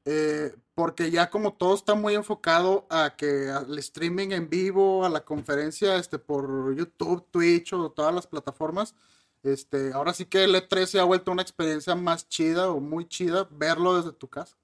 eh, 0.10 0.56
porque 0.74 1.12
ya 1.12 1.30
como 1.30 1.54
todo 1.54 1.76
está 1.76 1.94
muy 1.94 2.16
enfocado 2.16 2.88
a 2.90 3.16
que 3.18 3.50
al 3.50 3.78
streaming 3.78 4.30
en 4.30 4.50
vivo, 4.50 5.04
a 5.04 5.10
la 5.10 5.26
conferencia 5.26 5.98
este, 5.98 6.18
por 6.18 6.74
YouTube, 6.74 7.26
Twitch 7.30 7.74
o 7.74 7.92
todas 7.92 8.16
las 8.16 8.26
plataformas, 8.26 8.96
este, 9.44 9.92
ahora 9.92 10.14
sí 10.14 10.24
que 10.24 10.46
el 10.46 10.56
E3 10.56 10.86
se 10.86 11.00
ha 11.02 11.04
vuelto 11.04 11.30
una 11.30 11.42
experiencia 11.42 11.94
más 11.94 12.30
chida 12.30 12.72
o 12.72 12.80
muy 12.80 13.06
chida 13.06 13.50
verlo 13.52 13.98
desde 13.98 14.14
tu 14.14 14.30
casa. 14.30 14.56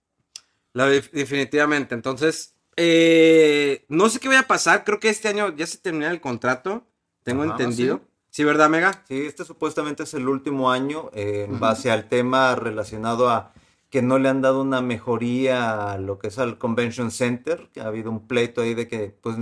La, 0.72 0.88
definitivamente. 0.88 1.94
Entonces, 1.94 2.56
eh, 2.78 3.84
no 3.90 4.08
sé 4.08 4.22
qué 4.22 4.30
voy 4.30 4.38
a 4.38 4.48
pasar. 4.48 4.86
Creo 4.86 5.02
que 5.02 5.10
este 5.10 5.28
año 5.28 5.54
ya 5.58 5.68
se 5.68 5.78
termina 5.78 6.10
el 6.10 6.22
contrato. 6.22 6.88
Tengo 7.24 7.44
entendido. 7.44 8.00
¿sí? 8.30 8.46
¿verdad, 8.46 8.70
Mega? 8.70 9.04
Sí, 9.10 9.26
este 9.26 9.44
supuestamente 9.44 10.04
es 10.04 10.14
el 10.14 10.30
último 10.30 10.72
año 10.72 11.12
eh, 11.14 11.48
en 11.50 11.60
base 11.60 11.92
al 11.92 12.08
tema 12.08 12.56
relacionado 12.56 13.30
a 13.30 13.52
que 13.94 14.02
no 14.02 14.18
le 14.18 14.28
han 14.28 14.42
dado 14.42 14.64
una 14.64 14.82
mejoría 14.82 15.92
a 15.92 16.00
lo 16.00 16.18
que 16.18 16.30
es 16.30 16.40
al 16.40 16.58
Convention 16.58 17.12
Center. 17.12 17.70
Que 17.72 17.82
ha 17.82 17.86
habido 17.86 18.10
un 18.10 18.28
pleito 18.28 18.62
ahí 18.62 18.74
de 18.74 18.88
que 18.88 19.16
pues 19.22 19.38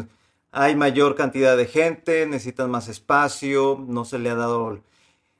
hay 0.51 0.75
mayor 0.75 1.15
cantidad 1.15 1.55
de 1.55 1.67
gente, 1.67 2.25
necesitan 2.27 2.69
más 2.69 2.89
espacio, 2.89 3.81
no 3.87 4.03
se 4.03 4.19
le 4.19 4.29
ha 4.29 4.35
dado 4.35 4.81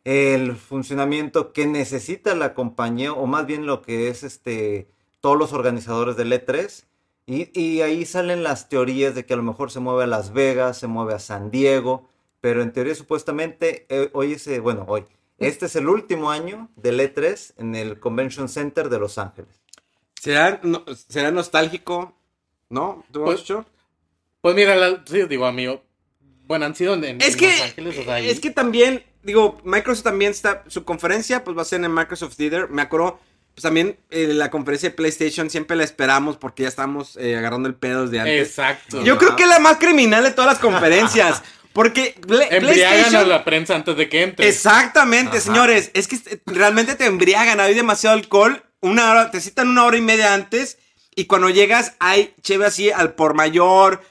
el 0.06 0.56
funcionamiento 0.56 1.52
que 1.52 1.68
necesita 1.68 2.36
la 2.36 2.54
compañía, 2.54 3.12
o 3.12 3.28
más 3.28 3.46
bien 3.46 3.66
lo 3.66 3.82
que 3.82 4.08
es 4.08 4.24
este 4.24 4.88
todos 5.20 5.38
los 5.38 5.52
organizadores 5.52 6.16
del 6.16 6.32
E3. 6.32 6.86
Y, 7.28 7.82
ahí 7.82 8.06
salen 8.06 8.44
las 8.44 8.70
teorías 8.70 9.14
de 9.14 9.26
que 9.26 9.34
a 9.34 9.38
lo 9.38 9.44
mejor 9.44 9.72
se 9.72 9.82
mueve 9.82 10.06
a 10.06 10.08
Las 10.08 10.32
Vegas, 10.32 10.78
se 10.80 10.88
mueve 10.88 11.16
a 11.16 11.20
San 11.20 11.52
Diego, 11.52 12.08
pero 12.40 12.62
en 12.62 12.72
teoría 12.72 12.96
supuestamente 12.96 13.86
eh, 13.90 14.10
hoy 14.14 14.34
es, 14.34 14.62
bueno, 14.62 14.86
hoy, 14.88 15.06
este 15.42 15.66
es 15.66 15.76
el 15.76 15.88
último 15.88 16.32
año 16.32 16.70
del 16.76 17.00
E3 17.00 17.54
en 17.58 17.76
el 17.76 18.00
Convention 18.00 18.48
Center 18.48 18.90
de 18.90 19.00
Los 19.00 19.18
Ángeles. 19.18 19.62
¿Será, 20.20 20.62
será 21.08 21.32
nostálgico? 21.32 22.16
¿No? 22.70 23.04
¿Tú 23.12 23.24
pues, 23.24 23.44
pues 24.40 24.56
mira, 24.56 25.04
sí, 25.06 25.24
digo, 25.24 25.46
amigo, 25.46 25.84
bueno, 26.48 26.66
han 26.66 26.76
sido 26.76 26.94
en, 26.94 27.22
es 27.22 27.36
que, 27.36 27.48
Los 27.78 27.98
Ángeles. 28.08 28.32
Es 28.32 28.40
que 28.40 28.52
también 28.52 29.04
digo, 29.24 29.60
Microsoft 29.64 30.04
también 30.04 30.32
está, 30.32 30.64
su 30.68 30.84
conferencia 30.84 31.44
pues 31.44 31.58
va 31.58 31.62
a 31.62 31.66
ser 31.66 31.80
en 31.80 31.86
el 31.86 31.92
Microsoft 31.92 32.36
Theater. 32.36 32.70
Me 32.70 32.82
acuerdo, 32.82 33.20
pues 33.54 33.64
también 33.64 33.98
eh, 34.10 34.28
la 34.34 34.50
conferencia 34.50 34.90
de 34.90 34.96
PlayStation 34.96 35.50
siempre 35.50 35.76
la 35.78 35.84
esperamos 35.84 36.38
porque 36.38 36.64
ya 36.64 36.70
estamos 36.70 37.18
eh, 37.18 37.38
agarrando 37.38 37.68
el 37.68 37.76
pedo 37.76 38.08
de 38.08 38.20
antes. 38.20 38.50
Exacto. 38.50 39.04
Yo 39.04 39.18
creo 39.18 39.36
que 39.36 39.44
es 39.44 39.50
la 39.50 39.60
más 39.60 39.78
criminal 39.78 40.24
de 40.24 40.32
todas 40.32 40.54
las 40.54 40.60
conferencias. 40.60 41.44
Porque 41.74 42.16
embriagan 42.50 43.16
a 43.16 43.24
la 43.24 43.44
prensa 43.44 43.76
antes 43.76 43.96
de 43.96 44.10
que 44.10 44.24
entre. 44.24 44.48
Exactamente, 44.48 45.40
señores. 45.40 45.92
Es 45.94 46.08
que 46.08 46.42
realmente 46.46 46.96
te 46.96 47.06
embriagan. 47.06 47.60
Hay 47.60 47.74
demasiado 47.74 48.16
alcohol. 48.16 48.64
Una 48.82 49.12
hora, 49.12 49.32
te 49.32 49.40
citan 49.40 49.70
una 49.70 49.86
hora 49.86 49.98
y 49.98 50.02
media 50.02 50.34
antes. 50.34 50.78
Y 51.16 51.26
cuando 51.26 51.50
llegas, 51.50 51.94
hay 52.00 52.34
chévere 52.42 52.68
así 52.68 52.90
al 52.92 53.14
por 53.14 53.36
mayor 53.36 54.02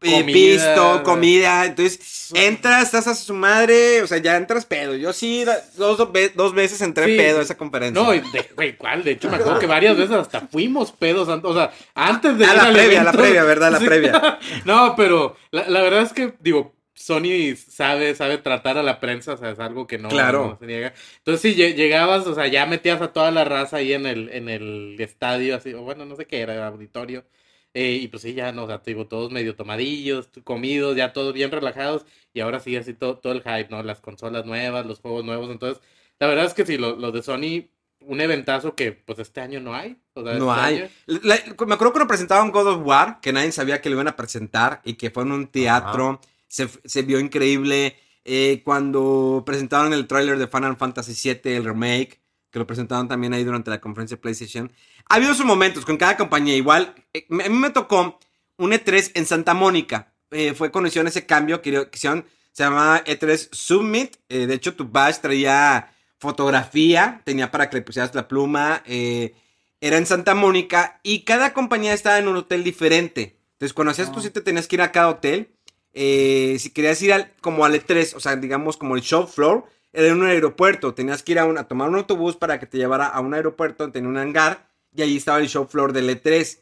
comida, 0.00 0.24
pisto, 0.26 1.02
comida. 1.02 1.64
Entonces, 1.66 2.30
entras, 2.34 2.84
estás 2.84 3.06
a 3.06 3.14
su 3.14 3.34
madre, 3.34 4.02
o 4.02 4.06
sea, 4.06 4.18
ya 4.18 4.36
entras 4.36 4.64
pedo. 4.66 4.94
Yo 4.94 5.12
sí, 5.12 5.44
dos, 5.76 6.08
dos 6.34 6.54
veces 6.54 6.80
entré 6.80 7.16
pedo 7.16 7.40
a 7.40 7.42
esa 7.42 7.56
conferencia. 7.56 8.02
No, 8.02 8.12
güey, 8.56 8.76
¿cuál? 8.76 9.04
De 9.04 9.12
hecho, 9.12 9.28
me 9.28 9.36
acuerdo 9.36 9.58
que 9.58 9.66
varias 9.66 9.96
veces 9.96 10.16
hasta 10.16 10.40
fuimos 10.48 10.92
pedos. 10.92 11.28
O 11.28 11.54
sea, 11.54 11.72
antes 11.94 12.38
de. 12.38 12.44
A 12.46 12.54
la 12.54 12.72
previa, 12.72 13.04
la 13.04 13.12
previa, 13.12 13.44
¿verdad? 13.44 13.72
La 13.72 13.78
previa. 13.80 14.38
no, 14.64 14.94
pero 14.96 15.36
la, 15.50 15.68
la 15.68 15.82
verdad 15.82 16.02
es 16.02 16.12
que, 16.12 16.34
digo, 16.40 16.74
Sony 17.00 17.56
sabe, 17.56 18.14
sabe 18.14 18.36
tratar 18.38 18.76
a 18.76 18.82
la 18.82 19.00
prensa, 19.00 19.32
o 19.32 19.36
sea, 19.38 19.50
es 19.52 19.58
algo 19.58 19.86
que 19.86 19.96
no, 19.96 20.10
claro. 20.10 20.58
se 20.60 20.66
niega. 20.66 20.92
Entonces, 21.16 21.40
si 21.40 21.54
llegabas, 21.54 22.26
o 22.26 22.34
sea, 22.34 22.46
ya 22.46 22.66
metías 22.66 23.00
a 23.00 23.12
toda 23.12 23.30
la 23.30 23.44
raza 23.44 23.78
ahí 23.78 23.94
en 23.94 24.04
el, 24.04 24.28
en 24.28 24.50
el 24.50 24.96
estadio, 25.00 25.56
así, 25.56 25.72
o 25.72 25.80
bueno, 25.82 26.04
no 26.04 26.14
sé 26.14 26.26
qué 26.26 26.40
era, 26.40 26.54
el 26.54 26.62
auditorio. 26.62 27.24
Eh, 27.72 28.00
y 28.02 28.08
pues 28.08 28.22
sí, 28.22 28.34
ya 28.34 28.52
no, 28.52 28.64
o 28.64 28.66
sea, 28.66 28.82
digo, 28.84 29.06
todos 29.06 29.32
medio 29.32 29.56
tomadillos, 29.56 30.28
comidos, 30.44 30.94
ya 30.94 31.14
todos 31.14 31.32
bien 31.32 31.50
relajados. 31.50 32.04
Y 32.34 32.40
ahora 32.40 32.60
sí, 32.60 32.76
así 32.76 32.92
todo, 32.92 33.16
todo 33.16 33.32
el 33.32 33.42
hype, 33.42 33.68
¿no? 33.70 33.82
Las 33.82 34.00
consolas 34.00 34.44
nuevas, 34.44 34.84
los 34.84 35.00
juegos 35.00 35.24
nuevos. 35.24 35.50
Entonces, 35.50 35.82
la 36.18 36.26
verdad 36.26 36.44
es 36.44 36.54
que 36.54 36.66
sí, 36.66 36.76
lo, 36.76 37.12
de 37.12 37.22
Sony, 37.22 37.70
un 38.00 38.20
eventazo 38.20 38.74
que 38.74 38.92
pues 38.92 39.18
este 39.20 39.40
año 39.40 39.60
no 39.60 39.74
hay. 39.74 39.96
no 40.14 40.30
este 40.30 40.50
hay. 40.50 40.90
me 41.66 41.74
acuerdo 41.74 41.92
cuando 41.92 42.08
presentaban 42.08 42.50
God 42.50 42.66
of 42.66 42.86
War, 42.86 43.20
que 43.22 43.32
nadie 43.32 43.52
sabía 43.52 43.80
que 43.80 43.88
lo 43.88 43.94
iban 43.94 44.08
a 44.08 44.16
presentar 44.16 44.82
y 44.84 44.94
que 44.94 45.10
fue 45.10 45.22
en 45.22 45.32
un 45.32 45.46
teatro. 45.46 46.20
Se, 46.50 46.68
se, 46.84 47.02
vio 47.02 47.20
increíble. 47.20 47.96
Eh, 48.24 48.60
cuando 48.64 49.44
presentaron 49.46 49.92
el 49.92 50.06
tráiler 50.06 50.38
de 50.38 50.48
Final 50.48 50.76
Fantasy 50.76 51.14
VII, 51.14 51.56
el 51.56 51.64
remake, 51.64 52.20
que 52.50 52.58
lo 52.58 52.66
presentaron 52.66 53.08
también 53.08 53.32
ahí 53.32 53.44
durante 53.44 53.70
la 53.70 53.80
conferencia 53.80 54.16
de 54.16 54.20
PlayStation. 54.20 54.70
Ha 55.08 55.14
habido 55.14 55.34
sus 55.34 55.46
momentos 55.46 55.86
con 55.86 55.96
cada 55.96 56.16
compañía. 56.16 56.56
Igual, 56.56 56.94
eh, 57.14 57.26
a 57.30 57.48
mí 57.48 57.56
me 57.56 57.70
tocó 57.70 58.18
un 58.56 58.72
E3 58.72 59.12
en 59.14 59.26
Santa 59.26 59.54
Mónica. 59.54 60.12
Eh, 60.32 60.54
fue 60.54 60.70
cuando 60.70 60.88
hicieron 60.88 61.06
ese 61.06 61.24
cambio 61.24 61.62
que 61.62 61.88
hicieron, 61.94 62.26
se 62.52 62.64
llamaba 62.64 63.04
E3 63.04 63.48
Summit. 63.52 64.16
De 64.28 64.52
hecho, 64.52 64.74
tu 64.74 64.88
badge 64.88 65.20
traía 65.20 65.92
fotografía, 66.18 67.22
tenía 67.24 67.50
para 67.50 67.70
que 67.70 67.76
le 67.76 67.82
pusieras 67.82 68.14
la 68.14 68.28
pluma. 68.28 68.82
era 68.86 69.96
en 69.96 70.06
Santa 70.06 70.34
Mónica 70.34 71.00
y 71.02 71.20
cada 71.20 71.54
compañía 71.54 71.94
estaba 71.94 72.18
en 72.18 72.28
un 72.28 72.36
hotel 72.36 72.64
diferente. 72.64 73.38
Entonces, 73.52 73.74
cuando 73.74 73.90
hacías 73.92 74.10
tu 74.10 74.20
sitio, 74.20 74.42
tenías 74.42 74.66
que 74.66 74.76
ir 74.76 74.82
a 74.82 74.90
cada 74.90 75.08
hotel. 75.08 75.50
Si 75.94 76.70
querías 76.72 77.00
ir 77.02 77.12
al, 77.12 77.32
como 77.40 77.64
al 77.64 77.74
E3, 77.74 78.14
o 78.14 78.20
sea, 78.20 78.36
digamos 78.36 78.76
como 78.76 78.96
el 78.96 79.02
show 79.02 79.26
floor, 79.26 79.64
era 79.92 80.08
en 80.08 80.14
un 80.14 80.26
aeropuerto. 80.26 80.94
Tenías 80.94 81.22
que 81.22 81.32
ir 81.32 81.38
a, 81.38 81.64
tomar 81.64 81.88
un 81.88 81.96
autobús 81.96 82.36
para 82.36 82.58
que 82.58 82.66
te 82.66 82.78
llevara 82.78 83.06
a 83.06 83.20
un 83.20 83.34
aeropuerto, 83.34 83.90
tenía 83.90 84.08
un 84.08 84.16
hangar 84.16 84.68
y 84.94 85.02
allí 85.02 85.16
estaba 85.16 85.38
el 85.38 85.48
show 85.48 85.66
floor 85.66 85.92
del 85.92 86.08
E3. 86.08 86.58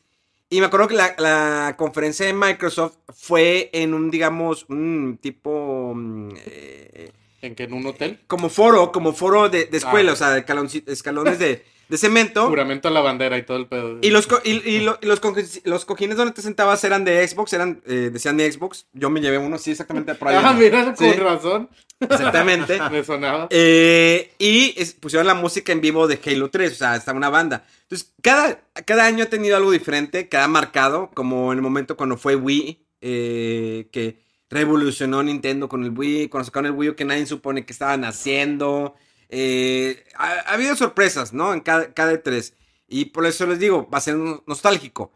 Y 0.51 0.61
me 0.61 0.67
acuerdo 0.67 0.88
que 0.88 0.97
la, 0.97 1.75
conferencia 1.77 2.25
de 2.27 2.33
Microsoft 2.33 2.97
fue 3.14 3.71
en 3.73 3.93
un, 3.95 4.11
digamos, 4.11 4.64
un 4.69 5.19
tipo... 5.21 5.93
Mm, 5.95 6.31
eh, 6.47 7.12
¿En 7.43 7.55
qué? 7.55 7.64
¿En 7.64 7.75
un 7.75 7.87
hotel? 7.87 8.21
Como 8.27 8.49
foro, 8.49 8.91
como 8.91 9.12
foro 9.12 9.49
de, 9.49 9.69
escuela, 9.73 10.12
ah, 10.12 10.14
o 10.14 10.17
sea, 10.17 10.38
escalones 10.38 11.38
de, 11.38 11.64
de 11.88 11.98
cemento. 11.98 12.46
Juramento 12.48 12.88
a 12.88 12.90
la 12.90 13.01
bandera 13.01 13.38
y 13.38 13.42
todo 13.42 13.57
el 13.57 13.66
pedo. 13.66 13.98
Y 14.03 14.11
los, 14.11 14.29
y, 14.44 14.81
los, 14.81 14.98
los, 15.64 15.85
cojines 15.85 16.16
donde 16.16 16.33
te 16.33 16.42
sentabas 16.42 16.85
eran 16.85 17.05
de 17.05 17.27
Xbox, 17.27 17.53
eran, 17.53 17.81
eh, 17.87 18.11
decían 18.12 18.37
de 18.37 18.51
Xbox. 18.51 18.87
Yo 18.92 19.11
me 19.11 19.20
llevé 19.20 19.38
uno, 19.38 19.59
sí, 19.59 19.70
exactamente 19.70 20.14
por 20.14 20.29
ahí. 20.29 20.37
Ah, 20.38 20.53
mira, 20.53 20.94
con 20.94 21.16
razón. 21.18 21.68
Exactamente. 22.01 22.79
me 22.90 23.03
sonaba. 23.03 23.48
Eh, 23.51 24.33
y 24.38 24.74
pusieron 25.01 25.27
la 25.27 25.35
música 25.35 25.72
en 25.72 25.81
vivo 25.81 26.07
de 26.07 26.20
Halo 26.24 26.51
3, 26.51 26.72
o 26.72 26.74
sea, 26.74 26.96
está 26.96 27.12
una 27.12 27.31
banda. 27.31 27.64
Entonces, 27.83 28.12
cada, 28.22 28.61
cada 28.85 29.07
año 29.07 29.24
ha 29.24 29.29
tenido 29.29 29.57
algo 29.57 29.70
diferente, 29.70 30.29
cada 30.29 30.48
marcado, 30.48 31.11
como 31.14 31.53
en 31.53 31.59
el 31.59 31.62
momento 31.62 31.96
cuando 31.96 32.16
fue 32.16 32.37
Wii, 32.37 32.85
eh, 33.01 33.88
que 33.92 34.20
revolucionó 34.51 35.22
Nintendo 35.22 35.68
con 35.68 35.85
el 35.85 35.96
Wii, 35.96 36.29
cuando 36.29 36.46
sacaron 36.46 36.66
el 36.66 36.72
Wii 36.72 36.94
que 36.94 37.05
nadie 37.05 37.27
supone 37.27 37.64
que 37.64 37.72
estaban 37.72 38.05
haciendo. 38.05 38.94
Eh, 39.29 40.05
ha, 40.17 40.41
habido 40.53 40.75
sorpresas, 40.77 41.33
¿no? 41.33 41.53
En 41.53 41.61
cada, 41.61 41.93
cada 41.93 42.23
tres. 42.23 42.55
Y 42.87 43.07
por 43.07 43.27
eso 43.27 43.47
les 43.47 43.59
digo, 43.59 43.88
va 43.91 43.99
a 43.99 44.03
ser 44.03 44.17
nostálgico. 44.17 45.12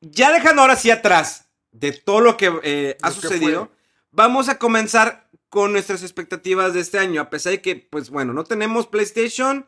Ya 0.00 0.32
dejando 0.32 0.62
ahora 0.62 0.76
sí 0.76 0.90
atrás 0.90 1.48
de 1.72 1.92
todo 1.92 2.20
lo 2.20 2.36
que 2.36 2.52
eh, 2.62 2.96
ha 3.02 3.10
sucedido, 3.10 3.70
vamos 4.10 4.48
a 4.48 4.58
comenzar 4.58 5.28
con 5.48 5.72
nuestras 5.72 6.02
expectativas 6.02 6.74
de 6.74 6.80
este 6.80 6.98
año. 6.98 7.20
A 7.20 7.30
pesar 7.30 7.52
de 7.52 7.62
que, 7.62 7.76
pues 7.76 8.10
bueno, 8.10 8.32
no 8.32 8.44
tenemos 8.44 8.86
PlayStation, 8.86 9.66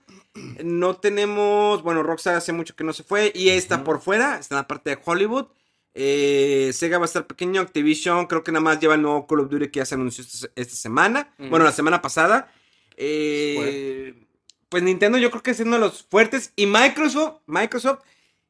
no 0.63 0.97
tenemos, 0.97 1.83
bueno, 1.83 2.03
Rockstar 2.03 2.35
hace 2.35 2.53
mucho 2.53 2.77
que 2.77 2.85
no 2.85 2.93
se 2.93 3.05
fue 3.05 3.33
y 3.35 3.49
está 3.51 3.85
por 3.85 4.01
fuera, 4.01 4.39
está 4.39 4.55
en 4.55 4.61
la 4.61 4.69
parte 4.69 4.91
de 4.91 4.99
Hollywood. 5.03 5.47
Eh, 5.95 6.71
Sega 6.75 6.99
va 6.99 7.05
a 7.05 7.07
estar 7.07 7.27
pequeño, 7.27 7.61
Activision 7.61 8.27
creo 8.27 8.45
que 8.45 8.53
nada 8.53 8.63
más 8.63 8.79
lleva 8.79 8.95
el 8.95 9.03
nuevo 9.03 9.27
Call 9.27 9.41
of 9.41 9.51
Duty 9.51 9.69
que 9.69 9.79
ya 9.79 9.87
se 9.87 9.97
anunció 9.97 10.23
esta, 10.55 10.77
semana, 10.77 11.35
bueno, 11.39 11.65
la 11.65 11.73
semana 11.73 12.03
pasada. 12.03 12.53
Eh, 13.01 14.27
pues 14.69 14.83
Nintendo 14.83 15.19
yo 15.19 15.31
creo 15.31 15.43
que 15.43 15.53
es 15.53 15.61
uno 15.61 15.77
de 15.77 15.81
los 15.81 16.03
fuertes. 16.03 16.53
Y 16.57 16.67
Microsoft, 16.67 17.41
Microsoft, 17.47 18.01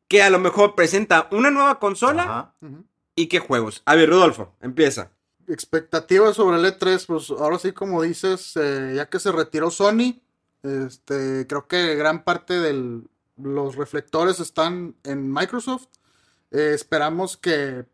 que 0.09 0.23
a 0.23 0.31
lo 0.31 0.39
mejor 0.39 0.75
presenta 0.75 1.29
una 1.31 1.51
nueva 1.51 1.79
consola. 1.79 2.55
¿Y 3.15 3.27
qué 3.27 3.39
juegos? 3.39 3.83
A 3.85 3.95
ver, 3.95 4.09
Rodolfo, 4.09 4.55
empieza. 4.61 5.11
Expectativas 5.47 6.37
sobre 6.37 6.57
el 6.59 6.65
E3, 6.65 7.07
pues 7.07 7.31
ahora 7.31 7.59
sí 7.59 7.73
como 7.73 8.03
dices, 8.03 8.53
eh, 8.57 8.95
ya 8.97 9.09
que 9.09 9.19
se 9.19 9.33
retiró 9.33 9.71
Sony, 9.71 10.21
este, 10.63 11.47
creo 11.47 11.67
que 11.67 11.95
gran 11.95 12.25
parte 12.25 12.59
de 12.59 13.03
los 13.37 13.77
reflectores 13.77 14.41
están 14.41 14.97
en 15.05 15.33
Microsoft. 15.33 15.87
Eh, 16.51 16.73
esperamos 16.75 17.37
que 17.37 17.85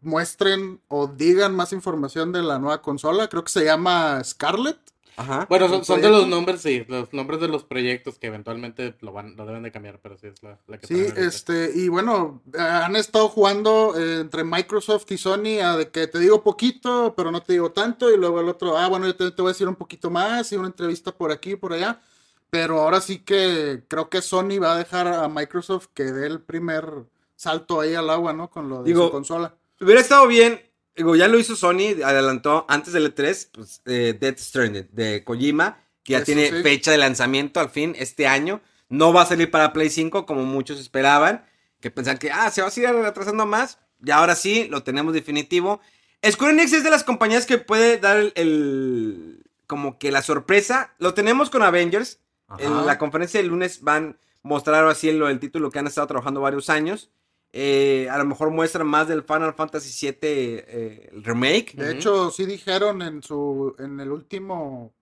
muestren 0.00 0.80
o 0.88 1.06
digan 1.06 1.54
más 1.54 1.72
información 1.72 2.32
de 2.32 2.42
la 2.42 2.58
nueva 2.58 2.82
consola. 2.82 3.28
Creo 3.28 3.44
que 3.44 3.52
se 3.52 3.64
llama 3.64 4.22
Scarlet. 4.24 4.78
Ajá. 5.16 5.46
Bueno, 5.48 5.84
son, 5.84 6.00
de 6.00 6.08
los 6.08 6.26
nombres, 6.26 6.62
sí, 6.62 6.84
los 6.88 7.12
nombres 7.12 7.40
de 7.40 7.48
los 7.48 7.64
proyectos 7.64 8.18
que 8.18 8.28
eventualmente 8.28 8.94
lo 9.00 9.12
van, 9.12 9.36
lo 9.36 9.44
deben 9.44 9.62
de 9.62 9.70
cambiar, 9.70 10.00
pero 10.02 10.16
sí 10.16 10.28
es 10.28 10.42
la, 10.42 10.58
que 10.78 10.86
Sí, 10.86 11.06
este, 11.16 11.70
y 11.74 11.88
bueno, 11.88 12.42
han 12.58 12.96
estado 12.96 13.28
jugando 13.28 13.94
eh, 13.96 14.20
entre 14.20 14.42
Microsoft 14.44 15.10
y 15.10 15.18
Sony 15.18 15.60
a 15.62 15.76
de 15.76 15.90
que 15.90 16.06
te 16.06 16.18
digo 16.18 16.42
poquito, 16.42 17.14
pero 17.16 17.30
no 17.30 17.42
te 17.42 17.52
digo 17.52 17.72
tanto, 17.72 18.10
y 18.10 18.16
luego 18.16 18.40
el 18.40 18.48
otro, 18.48 18.78
ah, 18.78 18.88
bueno, 18.88 19.06
yo 19.06 19.14
te, 19.14 19.30
te 19.30 19.42
voy 19.42 19.50
a 19.50 19.52
decir 19.52 19.68
un 19.68 19.76
poquito 19.76 20.10
más, 20.10 20.50
y 20.52 20.56
una 20.56 20.68
entrevista 20.68 21.12
por 21.12 21.30
aquí 21.30 21.52
y 21.52 21.56
por 21.56 21.72
allá. 21.72 22.00
Pero 22.48 22.80
ahora 22.80 23.00
sí 23.00 23.20
que 23.20 23.82
creo 23.88 24.10
que 24.10 24.20
Sony 24.20 24.58
va 24.62 24.74
a 24.74 24.78
dejar 24.78 25.08
a 25.08 25.26
Microsoft 25.28 25.88
que 25.94 26.04
dé 26.04 26.26
el 26.26 26.40
primer 26.40 26.86
salto 27.34 27.80
ahí 27.80 27.94
al 27.94 28.10
agua, 28.10 28.32
¿no? 28.34 28.50
Con 28.50 28.68
lo 28.68 28.82
de 28.82 28.94
su 28.94 29.10
consola. 29.10 29.54
Hubiera 29.80 30.00
estado 30.00 30.26
bien 30.26 30.60
Digo, 30.94 31.16
ya 31.16 31.26
lo 31.28 31.38
hizo 31.38 31.56
Sony, 31.56 32.02
adelantó 32.04 32.66
antes 32.68 32.92
del 32.92 33.14
E3, 33.14 33.48
pues, 33.52 33.80
eh, 33.86 34.16
Death 34.18 34.38
Stranding 34.38 34.88
de 34.92 35.24
Kojima, 35.24 35.78
que 36.04 36.12
ya 36.12 36.24
tiene 36.24 36.62
fecha 36.62 36.90
de 36.90 36.98
lanzamiento 36.98 37.60
al 37.60 37.70
fin 37.70 37.94
este 37.98 38.26
año. 38.26 38.60
No 38.88 39.12
va 39.12 39.22
a 39.22 39.26
salir 39.26 39.50
para 39.50 39.72
Play 39.72 39.88
5 39.88 40.26
como 40.26 40.44
muchos 40.44 40.78
esperaban, 40.78 41.46
que 41.80 41.90
pensaban 41.90 42.18
que, 42.18 42.30
ah, 42.30 42.50
se 42.50 42.60
va 42.60 42.68
a 42.68 42.70
seguir 42.70 42.90
retrasando 42.90 43.46
más. 43.46 43.78
Y 44.04 44.10
ahora 44.10 44.34
sí, 44.34 44.66
lo 44.68 44.82
tenemos 44.82 45.14
definitivo. 45.14 45.80
Square 46.28 46.52
Enix 46.52 46.72
es 46.72 46.84
de 46.84 46.90
las 46.90 47.04
compañías 47.04 47.46
que 47.46 47.58
puede 47.58 47.96
dar 47.98 48.32
el, 48.34 49.42
como 49.66 49.98
que 49.98 50.12
la 50.12 50.22
sorpresa. 50.22 50.94
Lo 50.98 51.14
tenemos 51.14 51.48
con 51.48 51.62
Avengers. 51.62 52.18
En 52.58 52.84
la 52.84 52.98
conferencia 52.98 53.40
del 53.40 53.48
lunes 53.48 53.80
van 53.80 54.18
a 54.44 54.48
mostrar 54.48 54.86
así 54.86 55.08
el, 55.08 55.22
el 55.22 55.40
título 55.40 55.70
que 55.70 55.78
han 55.78 55.86
estado 55.86 56.06
trabajando 56.06 56.42
varios 56.42 56.68
años. 56.68 57.10
Eh, 57.54 58.08
a 58.10 58.16
lo 58.16 58.24
mejor 58.24 58.50
muestran 58.50 58.86
más 58.86 59.08
del 59.08 59.22
Final 59.22 59.52
Fantasy 59.52 60.06
VII 60.06 60.16
eh, 60.22 61.10
remake. 61.22 61.74
De 61.74 61.92
hecho, 61.92 62.30
sí 62.30 62.46
dijeron 62.46 63.02
en 63.02 63.22
su 63.22 63.74
en 63.78 64.00
el 64.00 64.10
último 64.10 64.94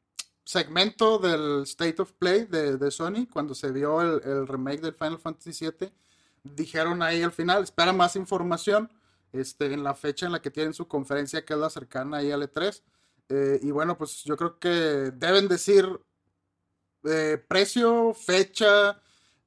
segmento 0.42 1.18
del 1.18 1.62
State 1.62 2.02
of 2.02 2.12
Play 2.14 2.46
de, 2.46 2.90
Sony, 2.90 3.28
cuando 3.32 3.54
se 3.54 3.70
vio 3.70 4.00
el, 4.00 4.48
remake 4.48 4.80
del 4.80 4.94
Final 4.94 5.20
Fantasy 5.20 5.64
VII, 5.64 5.92
dijeron 6.42 7.02
ahí 7.02 7.22
al 7.22 7.30
final, 7.30 7.62
espera 7.62 7.92
más 7.92 8.16
información 8.16 8.90
este, 9.32 9.72
en 9.72 9.84
la 9.84 9.94
fecha 9.94 10.26
en 10.26 10.32
la 10.32 10.42
que 10.42 10.50
tienen 10.50 10.74
su 10.74 10.88
conferencia, 10.88 11.44
que 11.44 11.52
es 11.52 11.58
la 11.60 11.70
cercana 11.70 12.16
ahí 12.16 12.32
al 12.32 12.42
E3. 12.42 12.82
Eh, 13.28 13.60
y 13.62 13.70
bueno, 13.70 13.96
pues 13.96 14.24
yo 14.24 14.36
creo 14.36 14.58
que 14.58 14.68
deben 14.68 15.46
decir 15.46 15.86
precio, 17.48 18.12
fecha, 18.12 19.00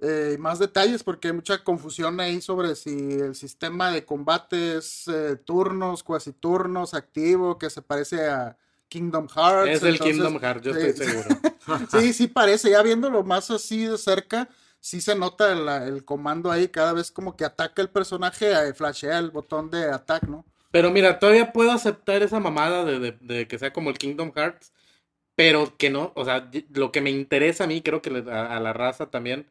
eh, 0.06 0.36
más 0.38 0.60
detalles 0.60 1.02
porque 1.02 1.30
hay 1.30 1.34
mucha 1.34 1.63
confusión 1.63 2.20
ahí 2.20 2.42
sobre 2.42 2.76
si 2.76 2.89
el 3.13 3.36
sistema 3.36 3.89
de 3.89 4.04
combate 4.04 4.78
es 4.78 5.08
eh, 5.08 5.38
turnos, 5.38 6.04
cuasi 6.04 6.34
turnos, 6.34 6.94
activo, 6.94 7.58
que 7.58 7.70
se 7.70 7.82
parece 7.82 8.28
a 8.28 8.58
Kingdom 8.89 9.30
Hearts. 9.30 9.72
Es 9.72 9.84
el 9.84 9.98
Kingdom 10.00 10.39
Hearts, 10.42 10.62
yo 10.62 10.72
estoy 10.74 11.08
seguro. 11.08 11.30
sí, 11.92 12.12
sí 12.12 12.28
parece, 12.28 12.72
ya 12.72 12.84
viéndolo 12.84 13.24
más 13.24 13.50
así 13.50 13.86
de 13.86 13.98
cerca, 13.98 14.50
sí 14.82 15.00
se 15.00 15.16
nota 15.16 15.54
el, 15.86 16.04
comando 16.04 16.52
ahí, 16.52 16.68
cada 16.68 16.92
vez 16.92 17.10
como 17.10 17.38
que 17.38 17.46
ataca 17.46 17.82
el 17.82 17.89
personaje, 17.89 18.52
eh, 18.52 18.74
flashea 18.74 19.20
el 19.20 19.32
botón 19.32 19.72
de 19.72 19.86
attack, 19.86 20.24
¿no? 20.24 20.44
Pero 20.72 20.92
mira, 20.92 21.18
todavía 21.18 21.54
puedo 21.54 21.72
aceptar 21.72 22.24
esa 22.24 22.42
mamada 22.42 22.84
de, 22.84 23.16
de 23.22 23.48
que 23.48 23.58
sea 23.58 23.72
como 23.72 23.89
el 23.89 23.98
Kingdom 23.98 24.34
Hearts, 24.36 24.74
pero 25.36 25.78
que 25.78 25.89
no, 25.89 26.12
o 26.16 26.26
sea, 26.26 26.52
lo 26.74 26.92
que 26.92 27.00
me 27.00 27.10
interesa 27.10 27.63
a 27.63 27.68
mí, 27.68 27.82
creo 27.82 28.02
que 28.02 28.10
a 28.10 28.60
la 28.60 28.74
raza 28.74 29.10
también, 29.10 29.48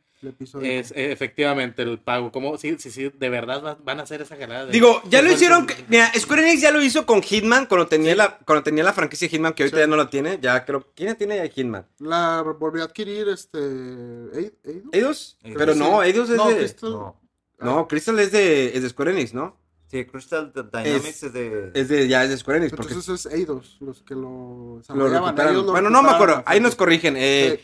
es 0.63 0.93
e, 0.93 1.13
efectivamente 1.13 1.83
el 1.83 1.99
pago. 1.99 2.31
¿Cómo? 2.31 2.57
Sí, 2.57 2.77
sí, 2.79 2.91
sí, 2.91 3.11
de 3.13 3.29
verdad 3.29 3.79
van 3.85 4.01
a 4.01 4.05
hacer 4.05 4.23
esa 4.23 4.37
jalada. 4.37 4.67
Digo, 4.67 5.03
ya 5.09 5.23
lo 5.23 5.33
hicieron. 5.33 5.67
Mira, 5.89 6.13
Square 6.17 6.43
Enix 6.43 6.61
ya 6.63 6.71
lo 6.71 6.81
hizo 6.83 7.07
con 7.07 7.23
Hitman 7.23 7.67
cuando 7.67 7.87
tenía, 7.89 8.15
la, 8.15 8.39
cuando 8.39 8.63
tenía 8.63 8.85
la 8.85 8.93
franquicia 8.93 9.29
Hitman, 9.29 9.53
que 9.53 9.65
ahorita 9.65 9.81
ya 9.81 9.87
no 9.87 9.97
la 9.97 10.09
tiene. 10.11 10.39
Ya 10.41 10.65
creo. 10.65 10.87
¿Quién 10.95 11.17
tiene 11.17 11.37
ya 11.37 11.49
Hitman? 11.49 11.87
La 11.99 12.43
volvió 12.43 12.83
a 12.83 12.87
adquirir 12.87 13.29
este. 13.29 13.59
¿Eidos? 14.93 15.39
Pero 15.43 15.75
no, 15.75 16.03
Eidos 16.03 16.31
es 16.31 16.37
de. 16.37 16.57
Crystal... 16.57 17.15
No. 17.59 17.89
Crystal 17.89 18.19
es 18.19 18.33
de, 18.33 18.77
es 18.77 18.83
de 18.83 18.89
Square 18.89 19.13
Enix, 19.13 19.35
¿no? 19.35 19.57
Sí, 19.87 20.05
Crystal 20.07 20.53
Dynamics 20.53 21.23
es, 21.23 21.33
de... 21.33 21.71
es 21.75 21.89
de. 21.89 22.09
Ya 22.09 22.25
es 22.25 22.31
de 22.31 22.39
Square 22.39 22.59
Enix. 22.59 22.73
Entonces 22.73 23.05
porque... 23.05 23.15
es 23.15 23.27
Eidos 23.27 23.77
los 23.81 24.03
que 24.03 24.15
lo. 24.15 24.81
lo 24.89 25.65
bueno, 25.65 25.91
no 25.91 26.03
me 26.03 26.11
acuerdo. 26.11 26.43
Ahí 26.47 26.61
nos 26.61 26.75
corrigen. 26.75 27.15
Eh. 27.17 27.61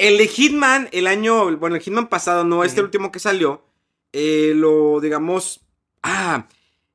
El 0.00 0.16
de 0.16 0.28
Hitman, 0.28 0.88
el 0.92 1.06
año, 1.06 1.54
bueno, 1.58 1.76
el 1.76 1.82
Hitman 1.82 2.08
pasado, 2.08 2.42
no 2.42 2.64
este 2.64 2.80
último 2.80 3.12
que 3.12 3.18
salió, 3.18 3.62
eh, 4.14 4.54
lo, 4.56 4.98
digamos, 4.98 5.60
ah, 6.02 6.48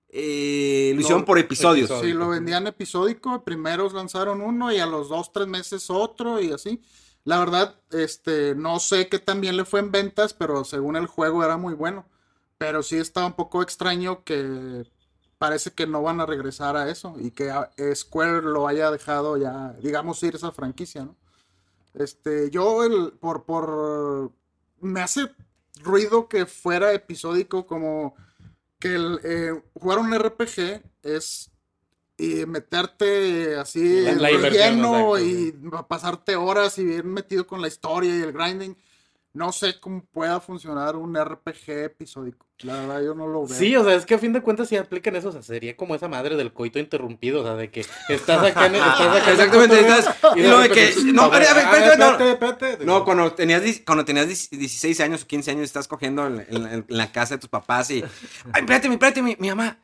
eh, 0.10 0.92
lo 0.96 1.02
hicieron 1.02 1.24
por 1.24 1.38
episodios. 1.38 1.92
Sí, 2.02 2.14
lo 2.14 2.30
vendían 2.30 2.66
episódico, 2.66 3.44
primero 3.44 3.88
lanzaron 3.92 4.42
uno 4.42 4.72
y 4.72 4.80
a 4.80 4.88
los 4.88 5.10
dos, 5.10 5.32
tres 5.32 5.48
meses 5.48 5.92
otro 5.92 6.42
y 6.42 6.52
así. 6.52 6.82
La 7.26 7.38
verdad, 7.38 7.80
este, 7.92 8.56
no 8.56 8.80
sé 8.80 9.08
qué 9.08 9.20
tan 9.20 9.40
bien 9.40 9.56
le 9.56 9.66
fue 9.66 9.82
en 9.82 9.92
ventas, 9.92 10.34
pero 10.34 10.64
según 10.64 10.96
el 10.96 11.06
juego 11.06 11.44
era 11.44 11.58
muy 11.58 11.76
bueno. 11.76 12.08
Pero 12.58 12.82
sí 12.82 12.98
está 12.98 13.24
un 13.28 13.34
poco 13.34 13.62
extraño 13.62 14.24
que 14.24 14.84
parece 15.38 15.72
que 15.74 15.86
no 15.86 16.02
van 16.02 16.22
a 16.22 16.26
regresar 16.26 16.76
a 16.76 16.90
eso 16.90 17.16
y 17.20 17.30
que 17.30 17.52
Square 17.94 18.42
lo 18.42 18.68
haya 18.68 18.90
dejado 18.90 19.38
ya, 19.38 19.74
digamos, 19.80 20.24
ir 20.24 20.34
esa 20.34 20.52
franquicia, 20.52 21.06
¿no? 21.06 21.16
Este, 21.98 22.50
yo 22.50 22.84
el, 22.84 23.14
por, 23.14 23.46
por, 23.46 24.32
me 24.82 25.02
hace 25.02 25.32
ruido 25.82 26.28
que 26.28 26.46
fuera 26.46 26.94
episódico 26.94 27.66
como 27.66 28.16
que 28.80 28.96
el, 28.96 29.20
eh, 29.24 29.64
jugar 29.74 30.00
un 30.00 30.14
RPG 30.14 30.82
es 31.04 31.52
y 32.18 32.46
meterte 32.46 33.56
así 33.58 34.02
La- 34.04 34.14
la 34.14 34.50
lleno 34.50 35.20
y 35.20 35.54
pasarte 35.88 36.36
horas 36.38 36.78
y 36.78 36.86
bien 36.86 37.08
metido 37.12 37.46
con 37.46 37.62
la 37.62 37.68
historia 37.68 38.16
y 38.18 38.22
el 38.22 38.32
grinding. 38.32 38.78
No 39.36 39.52
sé 39.52 39.82
cómo 39.82 40.02
pueda 40.14 40.40
funcionar 40.40 40.96
un 40.96 41.14
RPG 41.14 41.70
episódico. 41.84 42.46
La 42.60 42.76
verdad, 42.80 43.02
yo 43.04 43.14
no 43.14 43.28
lo 43.28 43.46
veo. 43.46 43.58
Sí, 43.58 43.76
o 43.76 43.84
sea, 43.84 43.94
es 43.96 44.06
que 44.06 44.14
a 44.16 44.18
fin 44.18 44.32
de 44.32 44.42
cuentas 44.42 44.70
si 44.70 44.78
aplican 44.78 45.14
eso, 45.18 45.28
o 45.28 45.32
sea, 45.34 45.42
sería 45.44 45.76
como 45.76 45.94
esa 45.94 46.08
madre 46.08 46.38
del 46.38 46.54
coito 46.54 46.80
interrumpido, 46.80 47.42
o 47.42 47.44
sea, 47.44 47.56
de 47.56 47.70
que 47.70 47.82
estás 48.08 48.42
acá 48.42 48.68
en, 48.68 48.76
estás 48.76 49.02
acá 49.02 49.32
Exactamente, 49.34 49.80
estás- 49.82 50.16
y 50.38 50.42
lo 50.44 50.60
de 50.60 50.70
que- 50.70 50.94
no, 51.14 51.24
a 51.24 51.28
ver, 51.38 51.50
a 51.50 51.54
ver, 51.54 51.66
a 51.66 51.70
ver, 51.72 51.82
espérate, 51.84 51.98
no. 51.98 52.12
espérate, 52.12 52.54
espérate. 52.54 52.86
No, 52.86 53.04
cuando 53.04 53.34
tenías, 53.34 53.62
cuando 53.86 54.06
tenías 54.06 54.26
dis- 54.30 54.50
16 54.52 55.02
años 55.02 55.24
o 55.24 55.28
15 55.28 55.52
años, 55.52 55.64
estás 55.66 55.90
cogiendo 55.90 56.26
en, 56.28 56.40
en- 56.50 56.68
en 56.68 56.86
la 56.88 57.12
casa 57.12 57.36
de 57.36 57.42
tus 57.42 57.50
papás 57.50 57.92
y. 57.92 58.04
Ay, 58.54 58.62
espérate, 58.62 58.88
mi- 58.88 58.96
espérate, 58.96 59.22
mi, 59.22 59.36
mi 59.38 59.50
mamá. 59.50 59.78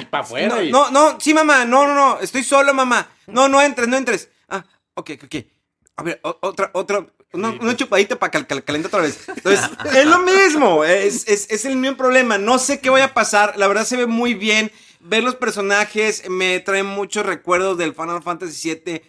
Y 0.00 0.04
pa' 0.04 0.20
afuera. 0.20 0.54
No, 0.54 0.62
y- 0.62 0.70
no, 0.70 0.90
no, 0.92 1.18
sí, 1.20 1.34
mamá, 1.34 1.64
no, 1.64 1.84
no, 1.88 1.94
no, 1.94 2.20
estoy 2.20 2.44
solo, 2.44 2.72
mamá. 2.74 3.08
No, 3.26 3.48
no 3.48 3.60
entres, 3.60 3.88
no 3.88 3.96
entres. 3.96 4.30
Ah, 4.48 4.64
ok, 4.94 5.10
ok. 5.24 5.34
A 5.96 6.02
ver, 6.04 6.20
otra, 6.22 6.70
otra, 6.74 7.04
una, 7.32 7.58
pues. 7.58 7.76
chupadita 7.76 8.18
para 8.18 8.30
cal, 8.30 8.46
cal- 8.64 8.84
otra 8.86 9.02
vez. 9.02 9.28
Entonces, 9.28 9.68
es 9.94 10.06
lo 10.06 10.18
mismo, 10.20 10.84
es, 10.84 11.28
es, 11.28 11.50
es 11.50 11.64
el 11.64 11.76
mismo 11.76 11.96
problema. 11.96 12.38
No 12.38 12.58
sé 12.58 12.80
qué 12.80 12.90
vaya 12.90 13.06
a 13.06 13.14
pasar, 13.14 13.54
la 13.56 13.68
verdad 13.68 13.84
se 13.84 13.96
ve 13.96 14.06
muy 14.06 14.34
bien. 14.34 14.70
Ver 15.00 15.22
los 15.22 15.36
personajes 15.36 16.28
me 16.28 16.58
trae 16.60 16.82
muchos 16.82 17.24
recuerdos 17.24 17.78
del 17.78 17.94
Final 17.94 18.22
Fantasy 18.22 18.74
VII. 18.84 19.02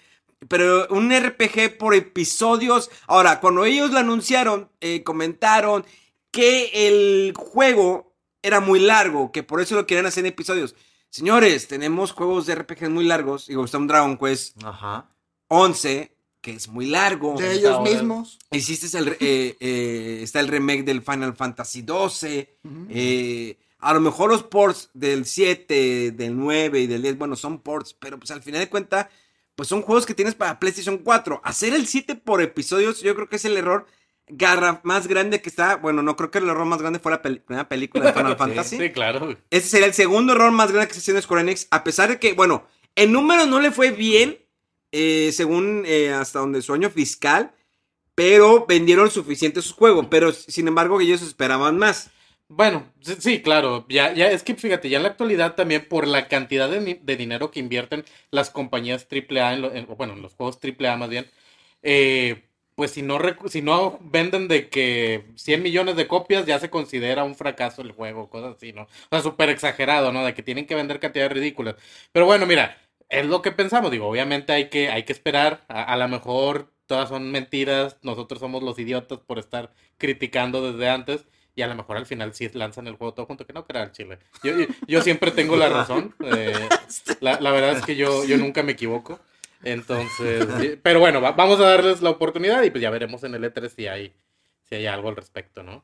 Pero 0.48 0.88
un 0.92 1.12
RPG 1.12 1.78
por 1.78 1.94
episodios. 1.96 2.90
Ahora, 3.08 3.40
cuando 3.40 3.66
ellos 3.66 3.92
lo 3.92 4.00
anunciaron, 4.00 4.70
eh, 4.80 5.04
comentaron 5.04 5.86
que 6.32 6.88
el 6.88 7.34
juego 7.36 8.14
era 8.42 8.60
muy 8.60 8.80
largo, 8.80 9.32
que 9.32 9.44
por 9.44 9.60
eso 9.62 9.76
lo 9.76 9.86
querían 9.88 10.06
hacer 10.06 10.22
en 10.26 10.32
episodios. 10.32 10.76
Señores, 11.10 11.68
tenemos 11.68 12.12
juegos 12.12 12.46
de 12.46 12.56
RPG 12.56 12.90
muy 12.90 13.04
largos. 13.06 13.48
Digo, 13.48 13.66
está 13.66 13.80
un 13.80 13.88
Dragon 13.88 14.16
Quest 14.18 14.64
Ajá. 14.64 15.10
11, 15.48 16.16
que 16.52 16.58
es 16.58 16.68
muy 16.68 16.86
largo. 16.88 17.36
De 17.38 17.54
ellos 17.54 17.72
Ahora- 17.72 17.92
mismos. 17.92 18.40
Hiciste 18.52 18.98
el, 18.98 19.10
eh, 19.20 19.56
eh, 19.60 20.20
está 20.24 20.40
el 20.40 20.48
remake 20.48 20.84
del 20.84 21.02
Final 21.02 21.36
Fantasy 21.36 21.82
12. 21.82 22.58
eh, 22.90 23.58
a 23.80 23.94
lo 23.94 24.02
mejor 24.02 24.30
los 24.30 24.44
ports 24.44 24.90
del 24.94 25.26
7, 25.26 26.12
del 26.12 26.36
9 26.38 26.82
y 26.82 26.88
del 26.88 27.02
10, 27.02 27.18
bueno, 27.18 27.36
son 27.38 27.60
ports, 27.62 27.94
pero 27.94 28.20
pues 28.20 28.30
al 28.32 28.42
final 28.42 28.60
de 28.60 28.68
cuentas, 28.70 29.08
pues 29.56 29.70
son 29.70 29.82
juegos 29.84 30.06
que 30.06 30.14
tienes 30.14 30.36
para 30.36 30.60
PlayStation 30.60 30.98
4. 30.98 31.40
Hacer 31.46 31.74
el 31.74 31.88
7 31.88 32.16
por 32.16 32.42
episodios, 32.42 33.02
yo 33.02 33.16
creo 33.16 33.30
que 33.30 33.38
es 33.38 33.46
el 33.46 33.56
error 33.58 33.86
garra 34.28 34.82
más 34.84 35.08
grande 35.08 35.42
que 35.42 35.50
está. 35.50 35.78
Bueno, 35.78 36.04
no 36.04 36.16
creo 36.18 36.30
que 36.30 36.40
el 36.40 36.50
error 36.50 36.66
más 36.66 36.82
grande 36.82 37.00
fuera 37.00 37.18
la 37.18 37.22
peli- 37.22 37.40
primera 37.40 37.70
película 37.70 38.06
de 38.06 38.14
Final 38.14 38.38
Fantasy. 38.38 38.78
Sí, 38.78 38.90
claro. 38.92 39.38
Ese 39.50 39.70
sería 39.70 39.88
el 39.88 39.94
segundo 39.94 40.34
error 40.34 40.52
más 40.52 40.72
grande 40.72 40.88
que 40.88 40.94
se 40.94 41.00
haciendo 41.00 41.22
Square 41.22 41.42
Enix. 41.44 41.68
A 41.72 41.84
pesar 41.84 42.10
de 42.10 42.20
que, 42.20 42.34
bueno, 42.34 42.66
en 42.96 43.12
números 43.14 43.48
no 43.48 43.60
le 43.62 43.72
fue 43.72 43.92
bien, 43.92 44.38
eh, 44.92 45.32
según 45.34 45.84
eh, 45.86 46.12
hasta 46.12 46.40
donde 46.40 46.62
su 46.62 46.74
año 46.74 46.90
fiscal, 46.90 47.54
pero 48.16 48.66
vendieron 48.68 49.12
suficiente 49.12 49.62
sus 49.62 49.74
juegos. 49.74 50.08
Pero 50.10 50.32
sin 50.34 50.68
embargo, 50.68 51.02
ellos 51.02 51.22
esperaban 51.24 51.78
más. 51.78 52.12
Bueno, 52.48 52.92
sí, 53.02 53.42
claro, 53.44 53.86
ya, 53.90 54.12
ya 54.14 54.28
es 54.32 54.42
que 54.44 54.56
fíjate, 54.56 54.90
ya 54.90 54.98
en 54.98 55.04
la 55.04 55.10
actualidad 55.10 55.54
también 55.56 55.88
por 55.88 56.08
la 56.08 56.28
cantidad 56.28 56.68
de, 56.70 57.00
dinero 57.16 57.52
que 57.52 57.60
invierten 57.60 58.04
las 58.32 58.50
compañías 58.50 59.06
AAA, 59.08 59.54
en 59.54 59.66
en- 59.78 59.86
bueno, 59.98 60.14
en 60.14 60.22
los 60.24 60.34
juegos 60.34 60.58
AAA 60.60 60.98
más 60.98 61.10
bien, 61.10 61.30
eh, 61.84 62.44
pues 62.76 62.90
si 62.92 63.04
no, 63.04 63.20
si 63.50 63.62
no 63.62 64.00
venden 64.02 64.48
de 64.48 64.70
que 64.70 65.26
100 65.36 65.62
millones 65.62 65.96
de 65.96 66.08
copias 66.08 66.46
ya 66.48 66.58
se 66.60 66.72
considera 66.72 67.24
un 67.24 67.36
fracaso 67.36 67.84
el 67.84 67.92
juego, 67.92 68.30
cosas 68.32 68.56
así, 68.58 68.74
¿no? 68.74 68.84
O 68.84 68.88
sea, 69.12 69.22
súper 69.22 69.50
exagerado, 69.50 70.12
¿no? 70.12 70.26
De 70.26 70.34
que 70.34 70.42
tienen 70.44 70.66
que 70.66 70.74
vender 70.76 71.00
cantidades 71.00 71.34
ridículas. 71.34 71.76
Pero 72.12 72.26
bueno, 72.26 72.46
mira, 72.48 72.78
es 73.10 73.26
lo 73.26 73.42
que 73.42 73.52
pensamos, 73.52 73.92
digo, 73.92 74.08
obviamente 74.08 74.54
hay 74.54 74.70
que, 74.70 74.90
hay 74.90 75.04
que 75.04 75.14
esperar, 75.14 75.66
a, 75.68 75.84
a 75.84 75.98
lo 75.98 76.08
mejor 76.08 76.72
todas 76.86 77.10
son 77.10 77.32
mentiras, 77.32 77.98
nosotros 78.02 78.40
somos 78.40 78.64
los 78.64 78.80
idiotas 78.80 79.20
por 79.20 79.38
estar 79.40 79.72
criticando 79.98 80.72
desde 80.72 80.90
antes. 80.90 81.26
Y 81.56 81.62
a 81.62 81.68
lo 81.68 81.76
mejor 81.76 81.98
al 81.98 82.06
final 82.06 82.34
sí 82.34 82.50
lanzan 82.54 82.88
el 82.88 82.96
juego 82.96 83.14
todo 83.14 83.26
junto, 83.26 83.46
que 83.46 83.52
no 83.52 83.66
crean 83.66 83.92
Chile. 83.92 84.20
Yo, 84.44 84.54
yo, 84.88 85.02
siempre 85.02 85.30
tengo 85.32 85.58
la 85.58 85.68
razón. 85.68 86.16
eh, 86.24 86.70
la, 87.20 87.42
la 87.42 87.52
verdad 87.52 87.78
es 87.78 87.84
que 87.84 87.98
yo, 87.98 88.24
yo 88.24 88.38
nunca 88.38 88.64
me 88.64 88.72
equivoco. 88.72 89.20
Entonces, 89.64 90.78
pero 90.82 91.00
bueno, 91.02 91.20
va- 91.20 91.34
vamos 91.34 91.60
a 91.60 91.64
darles 91.64 92.02
la 92.02 92.12
oportunidad 92.12 92.64
y 92.64 92.70
pues 92.70 92.82
ya 92.82 92.90
veremos 92.90 93.24
en 93.26 93.36
el 93.36 93.44
E3 93.44 93.70
si 93.70 93.88
hay, 93.88 94.14
si 94.70 94.76
hay 94.76 94.86
algo 94.86 95.10
al 95.10 95.18
respecto, 95.18 95.62
¿no? 95.64 95.84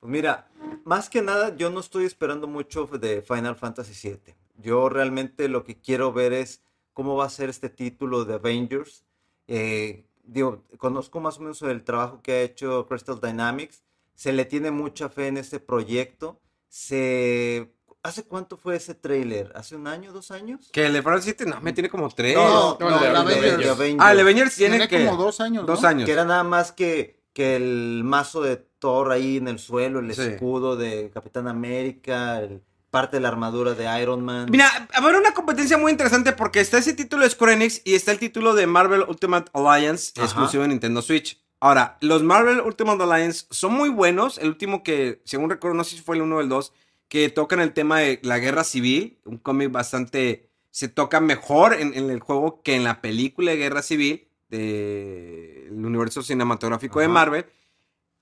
Pues 0.00 0.10
mira, 0.10 0.48
más 0.84 1.08
que 1.08 1.22
nada, 1.22 1.54
yo 1.56 1.70
no 1.70 1.78
estoy 1.80 2.06
esperando 2.06 2.48
mucho 2.48 2.86
de 2.86 3.22
Final 3.22 3.54
Fantasy 3.54 4.08
VII. 4.08 4.34
Yo 4.56 4.88
realmente 4.88 5.48
lo 5.48 5.64
que 5.64 5.80
quiero 5.80 6.12
ver 6.12 6.32
es 6.32 6.62
cómo 6.92 7.16
va 7.16 7.24
a 7.26 7.30
ser 7.30 7.48
este 7.50 7.68
título 7.70 8.24
de 8.24 8.34
Avengers. 8.34 9.04
Eh, 9.48 10.06
digo, 10.22 10.62
conozco 10.78 11.20
más 11.20 11.38
o 11.38 11.40
menos 11.40 11.60
el 11.62 11.82
trabajo 11.84 12.20
que 12.22 12.32
ha 12.32 12.42
hecho 12.42 12.86
Crystal 12.86 13.20
Dynamics. 13.20 13.82
Se 14.14 14.32
le 14.32 14.44
tiene 14.44 14.70
mucha 14.70 15.08
fe 15.08 15.26
en 15.26 15.36
este 15.38 15.58
proyecto. 15.60 16.40
Se... 16.68 17.72
¿Hace 18.02 18.24
cuánto 18.24 18.58
fue 18.58 18.76
ese 18.76 18.94
tráiler? 18.94 19.50
¿Hace 19.54 19.76
un 19.76 19.86
año, 19.86 20.12
dos 20.12 20.30
años? 20.30 20.68
Que 20.72 20.84
el 20.86 20.92
de 20.92 21.02
Final 21.02 21.22
7 21.22 21.46
no, 21.46 21.60
me 21.62 21.72
tiene 21.72 21.88
como 21.88 22.08
3. 22.10 22.34
No, 22.36 22.76
no, 22.78 22.90
no, 22.90 22.98
de- 23.00 23.12
la 23.12 23.24
de- 23.24 23.34
Avengers. 23.34 23.58
de 23.64 23.70
Avengers. 23.70 24.04
ah, 24.06 24.12
el 24.12 24.20
Avengers 24.20 24.54
tiene, 24.56 24.76
Tiene 24.76 24.88
que. 24.88 25.06
como 25.06 25.22
dos 25.22 25.40
años, 25.40 25.64
Dos 25.66 25.80
¿no? 25.82 25.88
años. 25.88 26.04
Que 26.04 26.12
era 26.12 26.24
nada 26.26 26.44
más 26.44 26.70
que, 26.72 27.22
que 27.32 27.56
el 27.56 28.02
mazo 28.04 28.42
de 28.42 28.56
Thor 28.78 29.10
ahí 29.10 29.38
en 29.38 29.48
el 29.48 29.58
suelo, 29.58 30.00
el 30.00 30.14
Sí. 30.14 30.20
escudo 30.20 30.76
de 30.76 31.10
Capitán 31.14 31.48
América, 31.48 32.40
el- 32.40 32.62
parte 32.94 33.16
de 33.16 33.20
la 33.22 33.26
armadura 33.26 33.74
de 33.74 34.00
Iron 34.00 34.24
Man. 34.24 34.46
Mira, 34.52 34.70
habrá 34.94 35.18
una 35.18 35.34
competencia 35.34 35.76
muy 35.76 35.90
interesante 35.90 36.30
porque 36.32 36.60
está 36.60 36.78
ese 36.78 36.94
título 36.94 37.24
de 37.24 37.30
Square 37.30 37.54
Enix 37.54 37.82
y 37.84 37.94
está 37.96 38.12
el 38.12 38.20
título 38.20 38.54
de 38.54 38.68
Marvel 38.68 39.04
Ultimate 39.08 39.50
Alliance 39.52 40.12
Ajá. 40.14 40.26
exclusivo 40.26 40.62
de 40.62 40.68
Nintendo 40.68 41.02
Switch. 41.02 41.42
Ahora, 41.58 41.98
los 42.00 42.22
Marvel 42.22 42.60
Ultimate 42.60 43.02
Alliance 43.02 43.46
son 43.50 43.72
muy 43.74 43.88
buenos. 43.88 44.38
El 44.38 44.46
último 44.46 44.84
que, 44.84 45.20
según 45.24 45.50
recuerdo, 45.50 45.76
no 45.76 45.82
sé 45.82 45.96
si 45.96 46.02
fue 46.02 46.14
el 46.14 46.22
1 46.22 46.36
o 46.36 46.40
el 46.40 46.48
2, 46.48 46.72
que 47.08 47.30
tocan 47.30 47.58
el 47.58 47.72
tema 47.72 47.98
de 47.98 48.20
la 48.22 48.38
guerra 48.38 48.62
civil. 48.62 49.18
Un 49.24 49.38
cómic 49.38 49.72
bastante. 49.72 50.48
Se 50.70 50.86
toca 50.86 51.18
mejor 51.18 51.74
en, 51.74 51.94
en 51.94 52.10
el 52.10 52.20
juego 52.20 52.62
que 52.62 52.76
en 52.76 52.84
la 52.84 53.00
película 53.00 53.50
de 53.50 53.56
guerra 53.56 53.82
civil 53.82 54.28
del 54.48 55.72
universo 55.72 56.22
cinematográfico 56.22 57.00
de. 57.00 57.08
Marvel. 57.08 57.46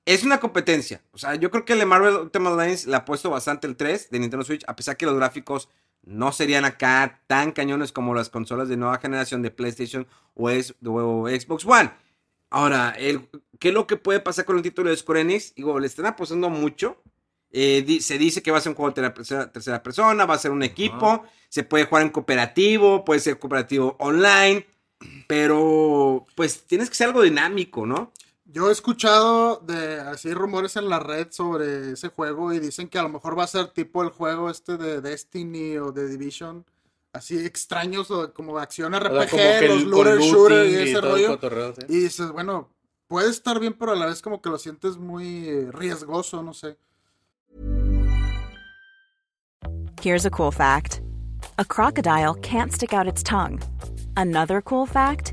Es 0.05 0.25
una 0.25 0.41
competencia. 0.41 1.03
O 1.13 1.19
sea, 1.19 1.35
yo 1.37 1.51
creo 1.51 1.65
que 1.65 1.75
el 1.75 1.79
de 1.79 1.87
Marvel 1.87 2.17
Ultimate 2.17 2.61
Alliance 2.61 2.89
le 2.91 2.97
ha 2.97 3.05
puesto 3.05 3.31
bastante 3.31 3.67
el 3.67 3.77
3 3.77 4.11
de 4.11 4.19
Nintendo 4.19 4.45
Switch, 4.45 4.65
a 4.67 4.75
pesar 4.75 4.97
que 4.97 5.07
los 5.07 5.15
gráficos 5.17 5.69
no 6.03 6.33
serían 6.33 6.65
acá 6.65 7.21
tan 7.29 7.53
cañones 7.53 7.93
como 7.93 8.13
las 8.15 8.29
consolas 8.29 8.69
de 8.69 8.77
nueva 8.77 8.99
generación 8.99 9.43
de 9.43 9.53
PlayStation 9.53 10.07
o, 10.35 10.51
es- 10.51 10.75
o 10.85 11.29
Xbox 11.29 11.65
One. 11.65 11.93
Ahora, 12.51 12.91
el, 12.99 13.29
¿qué 13.61 13.69
es 13.69 13.75
lo 13.75 13.87
que 13.87 13.97
puede 13.97 14.19
pasar 14.21 14.45
con 14.45 14.57
el 14.57 14.63
título 14.63 14.91
de 14.91 14.97
Square 14.97 15.21
Enix? 15.21 15.55
Digo, 15.55 15.79
le 15.79 15.87
están 15.87 16.07
apostando 16.07 16.51
mucho. 16.51 17.01
Eh, 17.53 17.83
di- 17.87 18.01
se 18.01 18.19
dice 18.19 18.43
que 18.43 18.51
va 18.51 18.59
a 18.59 18.61
ser 18.61 18.71
un 18.71 18.77
juego 18.77 18.91
de 18.93 19.11
tercera, 19.11 19.53
tercera 19.53 19.83
persona, 19.83 20.25
va 20.27 20.35
a 20.35 20.39
ser 20.39 20.51
un 20.51 20.63
equipo, 20.63 21.23
se 21.49 21.63
puede 21.63 21.85
jugar 21.85 22.03
en 22.03 22.11
cooperativo, 22.11 23.05
puede 23.05 23.21
ser 23.21 23.39
cooperativo 23.39 23.95
online, 24.01 24.67
pero 25.29 26.27
pues 26.35 26.65
tienes 26.67 26.89
que 26.89 26.95
ser 26.97 27.09
algo 27.09 27.23
dinámico, 27.23 27.87
¿no? 27.87 28.13
Yo 28.53 28.69
he 28.69 28.73
escuchado 28.73 29.57
de 29.67 29.99
así 30.01 30.35
rumores 30.35 30.77
en 30.77 30.89
la 30.91 30.99
red 30.99 31.29
sobre 31.31 31.93
ese 31.93 32.09
juego 32.09 32.53
y 32.53 32.59
dicen 32.59 32.89
que 32.89 32.99
a 32.99 33.03
lo 33.03 33.09
mejor 33.09 33.39
va 33.39 33.45
a 33.45 33.47
ser 33.47 33.69
tipo 33.69 34.03
el 34.03 34.11
juego 34.11 34.51
este 34.51 34.77
de 34.77 35.01
Destiny 35.01 35.79
o 35.79 35.91
de 35.91 36.07
Division, 36.07 36.65
así 37.15 37.39
extraños 37.39 38.11
o 38.11 38.35
como 38.35 38.59
acción 38.59 38.93
O 38.95 38.99
sea, 39.01 39.09
RPG, 39.09 39.31
como 39.31 39.43
los 39.43 39.83
el- 39.83 39.89
looter 39.91 40.19
shooter 40.21 40.67
y 40.71 40.75
ese 40.91 41.01
rollo. 41.01 41.29
cotorreo, 41.29 41.75
sí. 41.75 41.83
Y 41.89 42.01
dices, 42.01 42.31
bueno, 42.31 42.69
puede 43.09 43.31
estar 43.31 43.59
bien, 43.59 43.73
pero 43.73 43.93
a 43.93 43.97
la 43.97 44.05
vez 44.05 44.21
como 44.21 44.43
que 44.43 44.51
lo 44.51 44.59
sientes 44.59 44.99
muy 44.99 45.65
riesgoso, 45.71 46.43
no 46.43 46.53
sé. 46.53 46.77
Here's 50.03 50.27
a 50.27 50.31
cool 50.31 50.53
fact 50.53 51.01
a 51.59 51.65
crocodile 51.65 52.35
can't 52.43 52.71
stick 52.73 52.93
out 52.93 53.07
its 53.07 53.23
tongue. 53.23 53.61
Another 54.17 54.61
cool 54.63 54.87
fact 54.87 55.33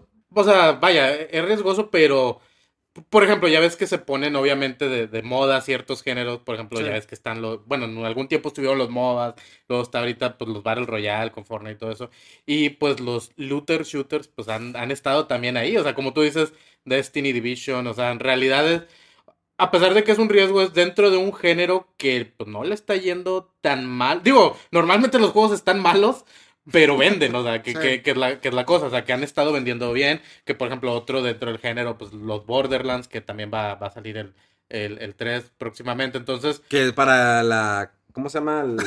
o 0.33 0.43
sea, 0.43 0.73
vaya, 0.73 1.13
es 1.13 1.45
riesgoso, 1.45 1.89
pero 1.91 2.41
por 3.09 3.23
ejemplo, 3.23 3.47
ya 3.47 3.61
ves 3.61 3.77
que 3.77 3.87
se 3.87 3.99
ponen 3.99 4.35
obviamente 4.35 4.89
de, 4.89 5.23
moda 5.23 5.61
ciertos 5.61 6.03
géneros, 6.03 6.39
por 6.39 6.55
ejemplo, 6.55 6.81
ya 6.81 6.91
ves 6.91 7.07
que 7.07 7.15
están 7.15 7.41
los, 7.41 7.65
bueno, 7.65 7.85
en 7.85 8.05
algún 8.05 8.27
tiempo 8.27 8.49
estuvieron 8.49 8.77
los 8.77 8.89
MOBAs, 8.89 9.35
luego 9.69 9.83
está 9.83 9.99
ahorita 9.99 10.37
pues 10.37 10.49
los 10.49 10.61
Battle 10.63 10.85
Royale 10.85 11.31
con 11.31 11.45
Fortnite 11.45 11.75
y 11.75 11.77
todo 11.77 11.91
eso, 11.91 12.09
y 12.45 12.69
pues 12.71 12.99
los 12.99 13.31
looter 13.37 13.83
shooters 13.83 14.27
pues 14.27 14.49
han, 14.49 14.75
han 14.75 14.91
estado 14.91 15.25
también 15.25 15.55
ahí, 15.55 15.77
o 15.77 15.83
sea, 15.83 15.95
como 15.95 16.13
tú 16.13 16.21
dices, 16.21 16.53
Destiny 16.83 17.31
Division, 17.31 17.87
o 17.87 17.93
sea, 17.93 18.11
en 18.11 18.19
realidad 18.19 18.69
es, 18.69 18.83
a 19.57 19.71
pesar 19.71 19.93
de 19.93 20.03
que 20.03 20.11
es 20.11 20.17
un 20.17 20.29
riesgo, 20.29 20.61
es 20.61 20.73
dentro 20.73 21.11
de 21.11 21.17
un 21.17 21.33
género 21.33 21.87
que 21.97 22.25
pues, 22.25 22.49
no 22.49 22.63
le 22.63 22.73
está 22.73 22.95
yendo 22.95 23.53
tan 23.61 23.85
mal. 23.85 24.23
Digo, 24.23 24.57
normalmente 24.71 25.19
los 25.19 25.29
juegos 25.29 25.51
están 25.51 25.79
malos, 25.79 26.25
pero 26.69 26.97
venden, 26.97 27.33
o 27.35 27.43
sea, 27.43 27.63
que, 27.63 27.73
que, 27.73 28.01
que, 28.01 28.11
es 28.11 28.17
la, 28.17 28.39
que 28.39 28.49
es 28.49 28.53
la 28.53 28.65
cosa, 28.65 28.87
o 28.87 28.89
sea, 28.89 29.03
que 29.03 29.13
han 29.13 29.23
estado 29.23 29.51
vendiendo 29.51 29.91
bien, 29.93 30.21
que 30.45 30.53
por 30.53 30.67
ejemplo 30.67 30.93
otro 30.93 31.21
dentro 31.21 31.49
del 31.49 31.59
género, 31.59 31.97
pues 31.97 32.13
los 32.13 32.45
Borderlands, 32.45 33.07
que 33.07 33.21
también 33.21 33.49
va, 33.53 33.75
va 33.75 33.87
a 33.87 33.91
salir 33.91 34.17
el, 34.17 34.33
el, 34.69 34.99
el 34.99 35.15
3 35.15 35.51
próximamente, 35.57 36.17
entonces... 36.17 36.61
Que 36.69 36.93
para 36.93 37.41
la 37.43 37.91
¿Cómo 38.13 38.29
se 38.29 38.39
llama? 38.39 38.61
El... 38.61 38.77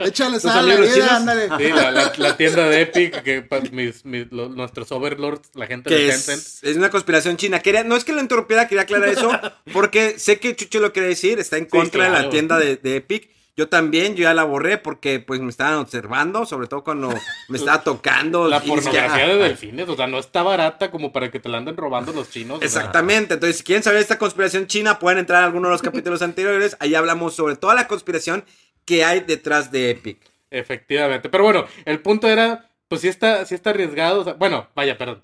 Échale 0.06 0.40
sal 0.40 0.66
la 0.66 0.76
vida, 0.76 1.16
ándale. 1.16 1.48
Sí, 1.58 1.72
la, 1.72 2.12
la, 2.16 2.36
tienda 2.36 2.68
de 2.68 2.82
Epic, 2.82 3.22
que 3.22 3.46
mis, 3.72 4.04
mis, 4.04 4.32
nuestros 4.32 4.90
overlords, 4.92 5.50
la 5.54 5.66
gente 5.66 5.92
de 5.94 6.08
Tencent. 6.08 6.38
Es, 6.38 6.62
es, 6.62 6.76
una 6.76 6.90
conspiración 6.90 7.36
china. 7.36 7.60
Quería, 7.60 7.84
no 7.84 7.96
es 7.96 8.04
que 8.04 8.12
lo 8.12 8.20
interrumpiera, 8.20 8.68
quería 8.68 8.82
aclarar 8.82 9.10
eso, 9.10 9.30
porque 9.72 10.18
sé 10.18 10.38
que 10.38 10.56
Chucho 10.56 10.80
lo 10.80 10.92
quiere 10.92 11.08
decir, 11.08 11.38
está 11.38 11.58
en 11.58 11.66
contra 11.66 12.04
de 12.04 12.10
la 12.10 12.30
tienda 12.30 12.58
de, 12.58 12.76
de 12.76 12.96
Epic. 12.96 13.28
Yo 13.60 13.68
también, 13.68 14.16
yo 14.16 14.22
ya 14.22 14.32
la 14.32 14.44
borré 14.44 14.78
porque 14.78 15.20
pues 15.20 15.38
me 15.40 15.50
estaban 15.50 15.74
observando, 15.74 16.46
sobre 16.46 16.66
todo 16.66 16.82
cuando 16.82 17.12
me 17.48 17.58
estaba 17.58 17.82
tocando. 17.84 18.48
La 18.48 18.62
pornografía 18.62 19.26
de 19.26 19.36
delfines, 19.36 19.86
o 19.86 19.94
sea, 19.96 20.06
no 20.06 20.18
está 20.18 20.42
barata 20.42 20.90
como 20.90 21.12
para 21.12 21.30
que 21.30 21.40
te 21.40 21.50
la 21.50 21.58
anden 21.58 21.76
robando 21.76 22.10
los 22.14 22.30
chinos. 22.30 22.62
Exactamente, 22.62 23.34
entonces 23.34 23.58
si 23.58 23.64
quieren 23.64 23.82
saber 23.82 24.00
esta 24.00 24.16
conspiración 24.16 24.66
china, 24.66 24.98
pueden 24.98 25.18
entrar 25.18 25.42
a 25.42 25.44
alguno 25.44 25.68
de 25.68 25.72
los 25.72 25.82
capítulos 25.82 26.22
anteriores, 26.22 26.74
ahí 26.80 26.94
hablamos 26.94 27.34
sobre 27.34 27.54
toda 27.54 27.74
la 27.74 27.86
conspiración 27.86 28.46
que 28.86 29.04
hay 29.04 29.20
detrás 29.20 29.70
de 29.70 29.90
Epic. 29.90 30.16
Efectivamente, 30.50 31.28
pero 31.28 31.44
bueno, 31.44 31.66
el 31.84 32.00
punto 32.00 32.28
era, 32.28 32.70
pues 32.88 33.02
si 33.02 33.08
está, 33.08 33.44
si 33.44 33.54
está 33.54 33.68
arriesgado, 33.70 34.36
bueno, 34.38 34.68
vaya, 34.74 34.96
perdón. 34.96 35.20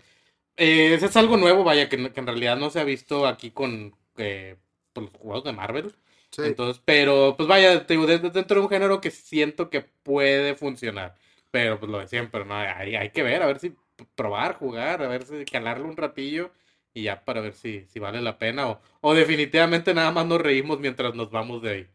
Eh, 0.58 0.92
es 0.92 1.16
algo 1.16 1.38
nuevo, 1.38 1.64
vaya, 1.64 1.88
que, 1.88 1.96
en 1.96 2.26
realidad 2.26 2.58
no 2.58 2.68
se 2.68 2.80
ha 2.80 2.84
visto 2.84 3.26
aquí 3.26 3.50
con 3.50 3.96
eh, 4.18 4.56
pues, 4.92 5.06
los 5.06 5.22
juegos 5.22 5.44
de 5.44 5.52
Marvel. 5.52 5.94
Entonces, 6.38 6.82
pero 6.84 7.34
pues 7.36 7.48
vaya, 7.48 7.80
dentro 7.80 8.06
de 8.06 8.60
un 8.60 8.68
género 8.68 9.00
que 9.00 9.10
siento 9.10 9.70
que 9.70 9.80
puede 9.80 10.54
funcionar. 10.54 11.14
Pero 11.50 11.78
pues 11.78 11.90
lo 11.90 11.98
de 11.98 12.08
siempre, 12.08 12.44
¿no? 12.44 12.54
Hay, 12.54 12.96
hay 12.96 13.10
que 13.10 13.22
ver, 13.22 13.42
a 13.42 13.46
ver 13.46 13.58
si 13.58 13.74
probar, 14.14 14.56
jugar, 14.56 15.02
a 15.02 15.08
ver 15.08 15.24
si 15.24 15.44
calarle 15.44 15.84
un 15.84 15.96
ratillo 15.96 16.50
y 16.92 17.04
ya 17.04 17.24
para 17.24 17.40
ver 17.40 17.54
si, 17.54 17.86
si 17.86 17.98
vale 17.98 18.20
la 18.20 18.38
pena 18.38 18.68
o, 18.68 18.80
o 19.00 19.14
definitivamente 19.14 19.94
nada 19.94 20.10
más 20.12 20.26
nos 20.26 20.40
reímos 20.40 20.80
mientras 20.80 21.14
nos 21.14 21.30
vamos 21.30 21.62
de 21.62 21.70
ahí. 21.70 21.86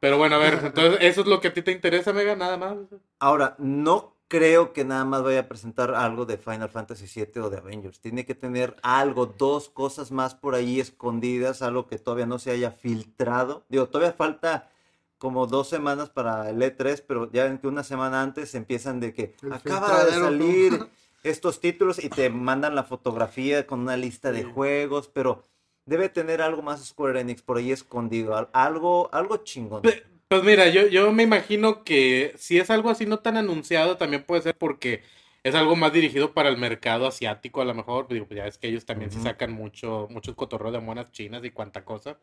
Pero 0.00 0.18
bueno, 0.18 0.36
a 0.36 0.38
ver, 0.38 0.58
entonces 0.64 0.98
eso 1.02 1.20
es 1.22 1.26
lo 1.26 1.40
que 1.40 1.48
a 1.48 1.54
ti 1.54 1.62
te 1.62 1.72
interesa, 1.72 2.12
Mega, 2.12 2.36
nada 2.36 2.56
más. 2.56 2.76
Ahora, 3.18 3.54
no 3.58 4.19
creo 4.30 4.72
que 4.72 4.84
nada 4.84 5.04
más 5.04 5.24
vaya 5.24 5.40
a 5.40 5.48
presentar 5.48 5.92
algo 5.92 6.24
de 6.24 6.38
Final 6.38 6.70
Fantasy 6.70 7.06
VII 7.12 7.42
o 7.42 7.50
de 7.50 7.58
Avengers. 7.58 8.00
Tiene 8.00 8.24
que 8.24 8.36
tener 8.36 8.76
algo, 8.80 9.26
dos 9.26 9.68
cosas 9.68 10.12
más 10.12 10.36
por 10.36 10.54
ahí 10.54 10.78
escondidas, 10.78 11.62
algo 11.62 11.88
que 11.88 11.98
todavía 11.98 12.26
no 12.26 12.38
se 12.38 12.52
haya 12.52 12.70
filtrado. 12.70 13.64
Digo, 13.68 13.88
todavía 13.88 14.12
falta 14.12 14.70
como 15.18 15.48
dos 15.48 15.68
semanas 15.68 16.10
para 16.10 16.48
el 16.48 16.62
E3, 16.62 17.02
pero 17.06 17.30
ya 17.32 17.44
ven 17.44 17.58
que 17.58 17.66
una 17.66 17.82
semana 17.82 18.22
antes 18.22 18.54
empiezan 18.54 19.00
de 19.00 19.12
que 19.12 19.34
acaba 19.50 20.04
de 20.04 20.12
salir 20.12 20.86
estos 21.24 21.58
títulos 21.58 22.02
y 22.02 22.08
te 22.08 22.30
mandan 22.30 22.76
la 22.76 22.84
fotografía 22.84 23.66
con 23.66 23.80
una 23.80 23.96
lista 23.96 24.30
de 24.30 24.44
juegos, 24.44 25.08
pero 25.08 25.42
debe 25.86 26.08
tener 26.08 26.40
algo 26.40 26.62
más 26.62 26.86
Square 26.86 27.20
Enix 27.20 27.42
por 27.42 27.56
ahí 27.56 27.72
escondido, 27.72 28.48
algo, 28.52 29.12
algo 29.12 29.38
chingón. 29.38 29.82
Pues 30.30 30.44
mira, 30.44 30.68
yo, 30.68 30.86
yo 30.86 31.10
me 31.10 31.24
imagino 31.24 31.82
que 31.82 32.34
si 32.36 32.58
es 32.58 32.70
algo 32.70 32.88
así 32.88 33.04
no 33.04 33.18
tan 33.18 33.36
anunciado, 33.36 33.96
también 33.96 34.22
puede 34.22 34.42
ser 34.42 34.56
porque 34.56 35.02
es 35.42 35.56
algo 35.56 35.74
más 35.74 35.92
dirigido 35.92 36.34
para 36.34 36.48
el 36.50 36.56
mercado 36.56 37.08
asiático, 37.08 37.60
a 37.60 37.64
lo 37.64 37.74
mejor. 37.74 38.06
Digo, 38.06 38.26
pues 38.26 38.38
ya 38.38 38.46
es 38.46 38.56
que 38.56 38.68
ellos 38.68 38.86
también 38.86 39.10
se 39.10 39.20
sacan 39.20 39.50
mucho, 39.50 40.06
muchos 40.08 40.36
cotorreos 40.36 40.72
de 40.72 40.78
monas 40.78 41.10
chinas 41.10 41.44
y 41.44 41.50
cuanta 41.50 41.84
cosa. 41.84 42.16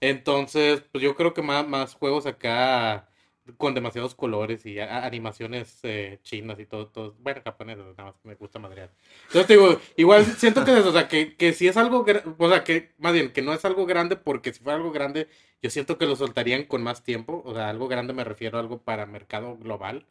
Entonces, 0.00 0.82
pues 0.90 1.04
yo 1.04 1.14
creo 1.14 1.34
que 1.34 1.42
más, 1.42 1.68
más 1.68 1.94
juegos 1.94 2.26
acá 2.26 3.08
con 3.56 3.74
demasiados 3.74 4.14
colores 4.14 4.64
y 4.66 4.78
animaciones 4.78 5.80
eh, 5.82 6.20
chinas 6.22 6.58
y 6.60 6.66
todo, 6.66 6.88
todo, 6.88 7.14
bueno, 7.18 7.40
japonesas, 7.44 7.84
nada 7.96 8.12
más 8.12 8.14
me 8.24 8.34
gusta 8.36 8.58
madrear. 8.58 8.90
Entonces 9.26 9.48
digo, 9.48 9.80
igual 9.96 10.24
siento 10.24 10.64
que, 10.64 10.72
o 10.72 10.92
sea, 10.92 11.08
que, 11.08 11.36
que 11.36 11.52
si 11.52 11.66
es 11.66 11.76
algo, 11.76 12.06
o 12.38 12.48
sea, 12.48 12.64
que 12.64 12.92
más 12.98 13.12
bien, 13.12 13.32
que 13.32 13.42
no 13.42 13.52
es 13.52 13.64
algo 13.64 13.84
grande, 13.86 14.16
porque 14.16 14.52
si 14.52 14.62
fuera 14.62 14.76
algo 14.76 14.92
grande, 14.92 15.28
yo 15.60 15.70
siento 15.70 15.98
que 15.98 16.06
lo 16.06 16.16
soltarían 16.16 16.64
con 16.64 16.82
más 16.82 17.02
tiempo, 17.02 17.42
o 17.44 17.54
sea, 17.54 17.68
algo 17.68 17.88
grande 17.88 18.12
me 18.12 18.24
refiero 18.24 18.58
a 18.58 18.60
algo 18.60 18.78
para 18.82 19.06
mercado 19.06 19.56
global. 19.56 20.06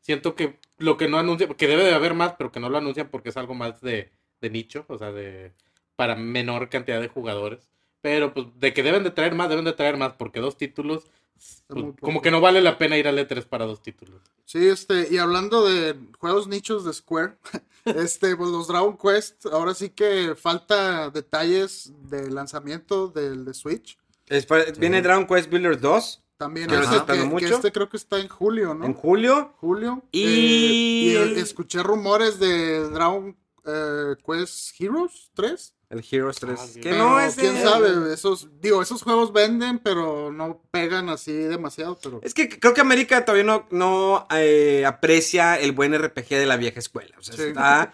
Siento 0.00 0.34
que 0.34 0.58
lo 0.78 0.96
que 0.98 1.08
no 1.08 1.18
anuncian, 1.18 1.54
que 1.54 1.66
debe 1.66 1.84
de 1.84 1.94
haber 1.94 2.14
más, 2.14 2.34
pero 2.36 2.52
que 2.52 2.60
no 2.60 2.68
lo 2.68 2.78
anuncian 2.78 3.08
porque 3.08 3.30
es 3.30 3.36
algo 3.38 3.54
más 3.54 3.80
de, 3.80 4.10
de 4.40 4.50
nicho, 4.50 4.84
o 4.88 4.98
sea, 4.98 5.12
de 5.12 5.52
para 5.96 6.16
menor 6.16 6.68
cantidad 6.68 7.00
de 7.00 7.08
jugadores. 7.08 7.70
Pero 8.02 8.34
pues 8.34 8.46
de 8.56 8.74
que 8.74 8.82
deben 8.82 9.04
de 9.04 9.10
traer 9.10 9.34
más, 9.34 9.48
deben 9.48 9.64
de 9.64 9.72
traer 9.72 9.96
más, 9.96 10.12
porque 10.14 10.40
dos 10.40 10.58
títulos 10.58 11.10
pues, 11.68 11.94
como 12.00 12.22
que 12.22 12.30
no 12.30 12.40
vale 12.40 12.60
la 12.60 12.78
pena 12.78 12.96
ir 12.96 13.08
a 13.08 13.12
E3 13.12 13.44
para 13.44 13.66
dos 13.66 13.82
títulos. 13.82 14.20
Sí, 14.44 14.66
este, 14.68 15.08
y 15.10 15.18
hablando 15.18 15.66
de 15.66 15.96
juegos 16.18 16.46
nichos 16.46 16.84
de 16.84 16.92
Square, 16.92 17.36
este, 17.84 18.36
pues 18.36 18.50
los 18.50 18.68
Dragon 18.68 18.96
Quest, 18.96 19.46
ahora 19.46 19.74
sí 19.74 19.90
que 19.90 20.34
falta 20.36 21.10
detalles 21.10 21.92
del 22.10 22.34
lanzamiento 22.34 23.08
del 23.08 23.44
de 23.44 23.54
Switch. 23.54 23.98
Viene 24.78 25.02
Dragon 25.02 25.26
Quest 25.26 25.50
Builders 25.50 25.80
2. 25.80 26.20
También, 26.36 26.68
que, 26.68 26.74
este 27.46 27.70
creo 27.70 27.88
que 27.88 27.96
está 27.96 28.18
en 28.18 28.28
julio, 28.28 28.74
¿no? 28.74 28.84
En 28.84 28.92
julio. 28.92 29.54
Julio. 29.58 30.02
Y, 30.10 31.14
eh, 31.14 31.38
escuché 31.38 31.80
rumores 31.82 32.40
de 32.40 32.88
Dragon 32.90 33.36
eh, 33.64 34.16
Quest 34.26 34.78
Heroes 34.80 35.30
3. 35.34 35.74
El 35.94 36.04
Heroes 36.10 36.36
3. 36.36 36.58
Ah, 36.58 36.66
que 36.82 36.92
no 36.92 37.20
es 37.20 37.36
quién 37.36 37.60
sabe, 37.62 38.12
esos 38.12 38.48
digo, 38.60 38.82
esos 38.82 39.02
juegos 39.02 39.32
venden, 39.32 39.78
pero 39.78 40.30
no 40.30 40.60
pegan 40.70 41.08
así 41.08 41.32
demasiado, 41.32 41.98
pero 42.02 42.20
Es 42.22 42.34
que 42.34 42.48
creo 42.48 42.74
que 42.74 42.80
América 42.80 43.24
todavía 43.24 43.44
no, 43.44 43.66
no 43.70 44.26
eh, 44.30 44.84
aprecia 44.86 45.58
el 45.58 45.72
buen 45.72 45.96
RPG 45.96 46.28
de 46.28 46.46
la 46.46 46.56
vieja 46.56 46.80
escuela, 46.80 47.14
o 47.18 47.22
sea, 47.22 47.34
está 47.34 47.92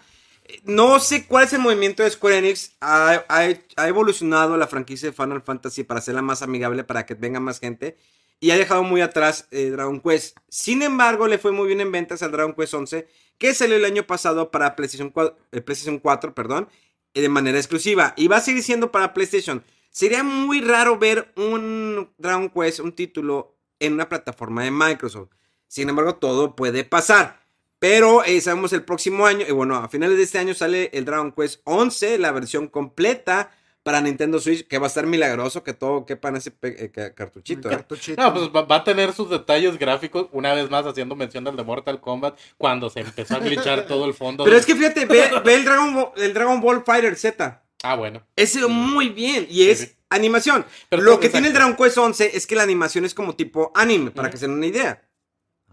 no 0.63 0.99
sé 0.99 1.25
cuál 1.25 1.45
es 1.45 1.53
el 1.53 1.59
movimiento 1.59 2.03
de 2.03 2.09
Square 2.09 2.37
Enix. 2.37 2.75
Ha, 2.81 3.25
ha, 3.27 3.87
evolucionado 3.87 4.57
la 4.57 4.67
franquicia 4.67 5.09
de 5.09 5.13
Final 5.15 5.41
Fantasy 5.41 5.83
para 5.83 5.99
hacerla 5.99 6.21
más 6.21 6.41
amigable, 6.41 6.83
para 6.83 7.05
que 7.05 7.13
venga 7.13 7.39
más 7.39 7.59
gente. 7.59 7.97
Y 8.39 8.51
ha 8.51 8.57
dejado 8.57 8.83
muy 8.83 9.01
atrás 9.01 9.47
eh, 9.51 9.69
Dragon 9.69 9.99
Quest. 9.99 10.37
Sin 10.49 10.81
embargo, 10.81 11.27
le 11.27 11.37
fue 11.37 11.51
muy 11.51 11.67
bien 11.67 11.81
en 11.81 11.91
ventas 11.91 12.23
al 12.23 12.31
Dragon 12.31 12.53
Quest 12.53 12.73
11, 12.73 13.07
que 13.37 13.53
salió 13.53 13.75
el 13.75 13.85
año 13.85 14.03
pasado 14.07 14.49
para 14.49 14.75
PlayStation 14.75 15.09
4, 15.09 15.37
eh, 15.51 15.61
PlayStation 15.61 15.99
4 15.99 16.33
perdón, 16.33 16.67
de 17.13 17.29
manera 17.29 17.57
exclusiva. 17.57 18.13
Y 18.15 18.27
va 18.27 18.37
a 18.37 18.41
seguir 18.41 18.63
siendo 18.63 18.91
para 18.91 19.13
PlayStation. 19.13 19.63
Sería 19.89 20.23
muy 20.23 20.61
raro 20.61 20.97
ver 20.97 21.31
un 21.35 22.09
Dragon 22.17 22.49
Quest, 22.49 22.79
un 22.79 22.93
título, 22.93 23.57
en 23.79 23.93
una 23.93 24.07
plataforma 24.07 24.63
de 24.63 24.71
Microsoft. 24.71 25.29
Sin 25.67 25.89
embargo, 25.89 26.15
todo 26.15 26.55
puede 26.55 26.83
pasar. 26.83 27.41
Pero 27.79 28.23
eh, 28.23 28.39
sabemos 28.41 28.73
el 28.73 28.83
próximo 28.85 29.25
año, 29.25 29.45
y 29.47 29.51
bueno, 29.51 29.75
a 29.75 29.89
finales 29.89 30.17
de 30.17 30.23
este 30.23 30.37
año 30.37 30.53
sale 30.53 30.91
el 30.93 31.03
Dragon 31.03 31.31
Quest 31.31 31.61
11, 31.63 32.19
la 32.19 32.31
versión 32.31 32.67
completa 32.67 33.51
para 33.83 34.01
Nintendo 34.01 34.39
Switch, 34.39 34.67
que 34.67 34.77
va 34.77 34.85
a 34.85 34.87
estar 34.87 35.07
milagroso 35.07 35.63
que 35.63 35.73
todo 35.73 36.05
quepa 36.05 36.29
en 36.29 36.35
ese 36.35 36.53
eh, 36.61 36.91
cartuchito, 37.15 37.69
cartuchito. 37.69 38.21
No, 38.21 38.33
pues 38.33 38.49
va, 38.49 38.75
a 38.75 38.83
tener 38.83 39.13
sus 39.13 39.29
detalles 39.29 39.77
gráficos, 39.77 40.27
una 40.31 40.53
vez 40.53 40.69
más 40.69 40.85
haciendo 40.85 41.15
mención 41.15 41.43
del 41.43 41.55
de 41.55 41.63
Mortal 41.63 41.99
Kombat, 41.99 42.37
cuando 42.57 42.89
se 42.89 42.99
empezó 42.99 43.35
a 43.35 43.39
glitchar 43.39 43.85
todo 43.87 44.05
el 44.05 44.13
fondo. 44.13 44.43
Pero 44.43 44.55
es 44.55 44.65
que 44.65 44.75
fíjate, 44.75 45.05
ve, 45.05 45.29
el, 45.45 45.65
Dragon 45.65 45.93
Ball, 45.93 46.11
el 46.17 46.33
Dragon 46.33 46.61
Ball 46.61 46.83
Fighter 46.83 47.15
Z. 47.15 47.63
Ah, 47.83 47.95
bueno. 47.95 48.21
Es 48.35 48.55
muy 48.67 49.09
bien, 49.09 49.47
y 49.49 49.69
es 49.69 49.97
animación. 50.09 50.65
Pero 50.89 51.01
Lo 51.01 51.19
que 51.19 51.29
tiene 51.29 51.47
el 51.47 51.53
Dragon 51.53 51.75
Quest 51.75 51.97
11 51.97 52.37
es 52.37 52.45
que 52.45 52.55
la 52.55 52.63
animación 52.63 53.05
es 53.05 53.15
como 53.15 53.35
tipo 53.35 53.71
anime, 53.73 54.11
para 54.11 54.29
que 54.29 54.37
se 54.37 54.45
den 54.47 54.55
una 54.55 54.67
idea. 54.67 55.01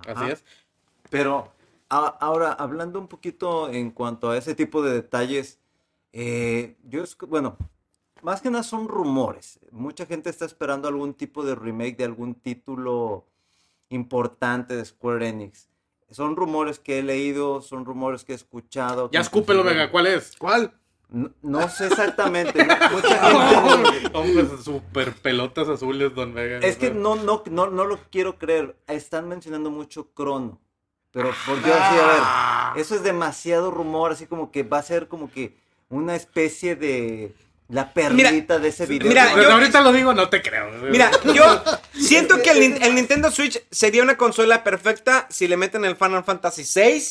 Así 0.07 0.31
es. 0.31 0.45
Pero 1.11 1.53
ahora, 1.91 2.53
hablando 2.53 2.99
un 2.99 3.09
poquito 3.09 3.71
en 3.71 3.91
cuanto 3.91 4.31
a 4.31 4.39
ese 4.39 4.55
tipo 4.55 4.83
de 4.83 4.95
detalles, 4.95 5.59
eh, 6.13 6.77
yo, 6.85 7.05
bueno, 7.27 7.59
más 8.23 8.41
que 8.41 8.51
nada 8.51 8.63
son 8.63 8.89
rumores. 8.89 9.61
Mucha 9.71 10.07
gente 10.07 10.31
está 10.31 10.45
esperando 10.45 10.89
algún 10.89 11.15
tipo 11.15 11.45
de 11.45 11.55
remake 11.55 11.97
de 11.97 12.05
algún 12.05 12.35
título 12.35 13.27
importante 13.89 14.77
de 14.77 14.85
Square 14.85 15.29
Enix. 15.29 15.69
Son 16.11 16.37
rumores 16.37 16.79
que 16.79 16.99
he 16.99 17.03
leído, 17.03 17.61
son 17.61 17.85
rumores 17.85 18.25
que 18.25 18.33
he 18.33 18.37
escuchado. 18.37 19.11
Ya 19.11 19.21
escúpelo, 19.21 19.63
Vega, 19.63 19.91
¿cuál 19.91 20.07
es? 20.07 20.37
¿Cuál? 20.39 20.73
No, 21.11 21.69
sé 21.69 21.87
exactamente. 21.87 22.65
mucha 22.93 23.31
gente. 23.31 24.11
Hombre, 24.13 24.47
super 24.63 25.15
pelotas 25.15 25.69
azules, 25.69 26.15
Don 26.15 26.35
Vega. 26.35 26.59
Es 26.59 26.77
que 26.77 26.91
no, 26.91 27.17
no, 27.17 27.43
no, 27.51 27.69
no 27.69 27.85
lo 27.85 27.99
quiero 28.11 28.39
creer. 28.39 28.77
Están 28.87 29.29
mencionando 29.29 29.71
mucho 29.71 30.11
Crono. 30.13 30.61
Pero 31.11 31.31
por 31.47 31.63
Dios, 31.63 31.77
sí, 31.77 31.99
a 31.99 32.07
ver, 32.07 32.21
ah. 32.21 32.75
eso 32.77 32.95
es 32.95 33.03
demasiado 33.03 33.71
rumor, 33.71 34.13
así 34.13 34.27
como 34.27 34.51
que 34.51 34.63
va 34.63 34.79
a 34.79 34.83
ser 34.83 35.09
como 35.09 35.31
que 35.31 35.57
una 35.89 36.15
especie 36.15 36.77
de 36.77 37.35
La 37.69 37.93
perlita 37.93 38.59
de 38.59 38.69
ese 38.69 38.87
video. 38.87 39.09
Mira, 39.09 39.35
yo- 39.37 39.53
ahorita 39.53 39.81
lo 39.83 39.93
digo, 39.93 40.15
no 40.15 40.29
te 40.31 40.41
creo. 40.43 40.71
Mira, 40.91 41.11
yo 41.35 41.63
siento 41.93 42.41
que 42.43 42.51
el, 42.51 42.83
el 42.83 42.95
Nintendo 42.95 43.31
Switch 43.31 43.63
sería 43.71 44.03
una 44.03 44.17
consola 44.17 44.65
perfecta 44.65 45.27
si 45.31 45.47
le 45.49 45.57
meten 45.59 45.85
el 45.85 45.97
Final 45.97 46.25
Fantasy 46.25 46.63
VI 46.63 47.03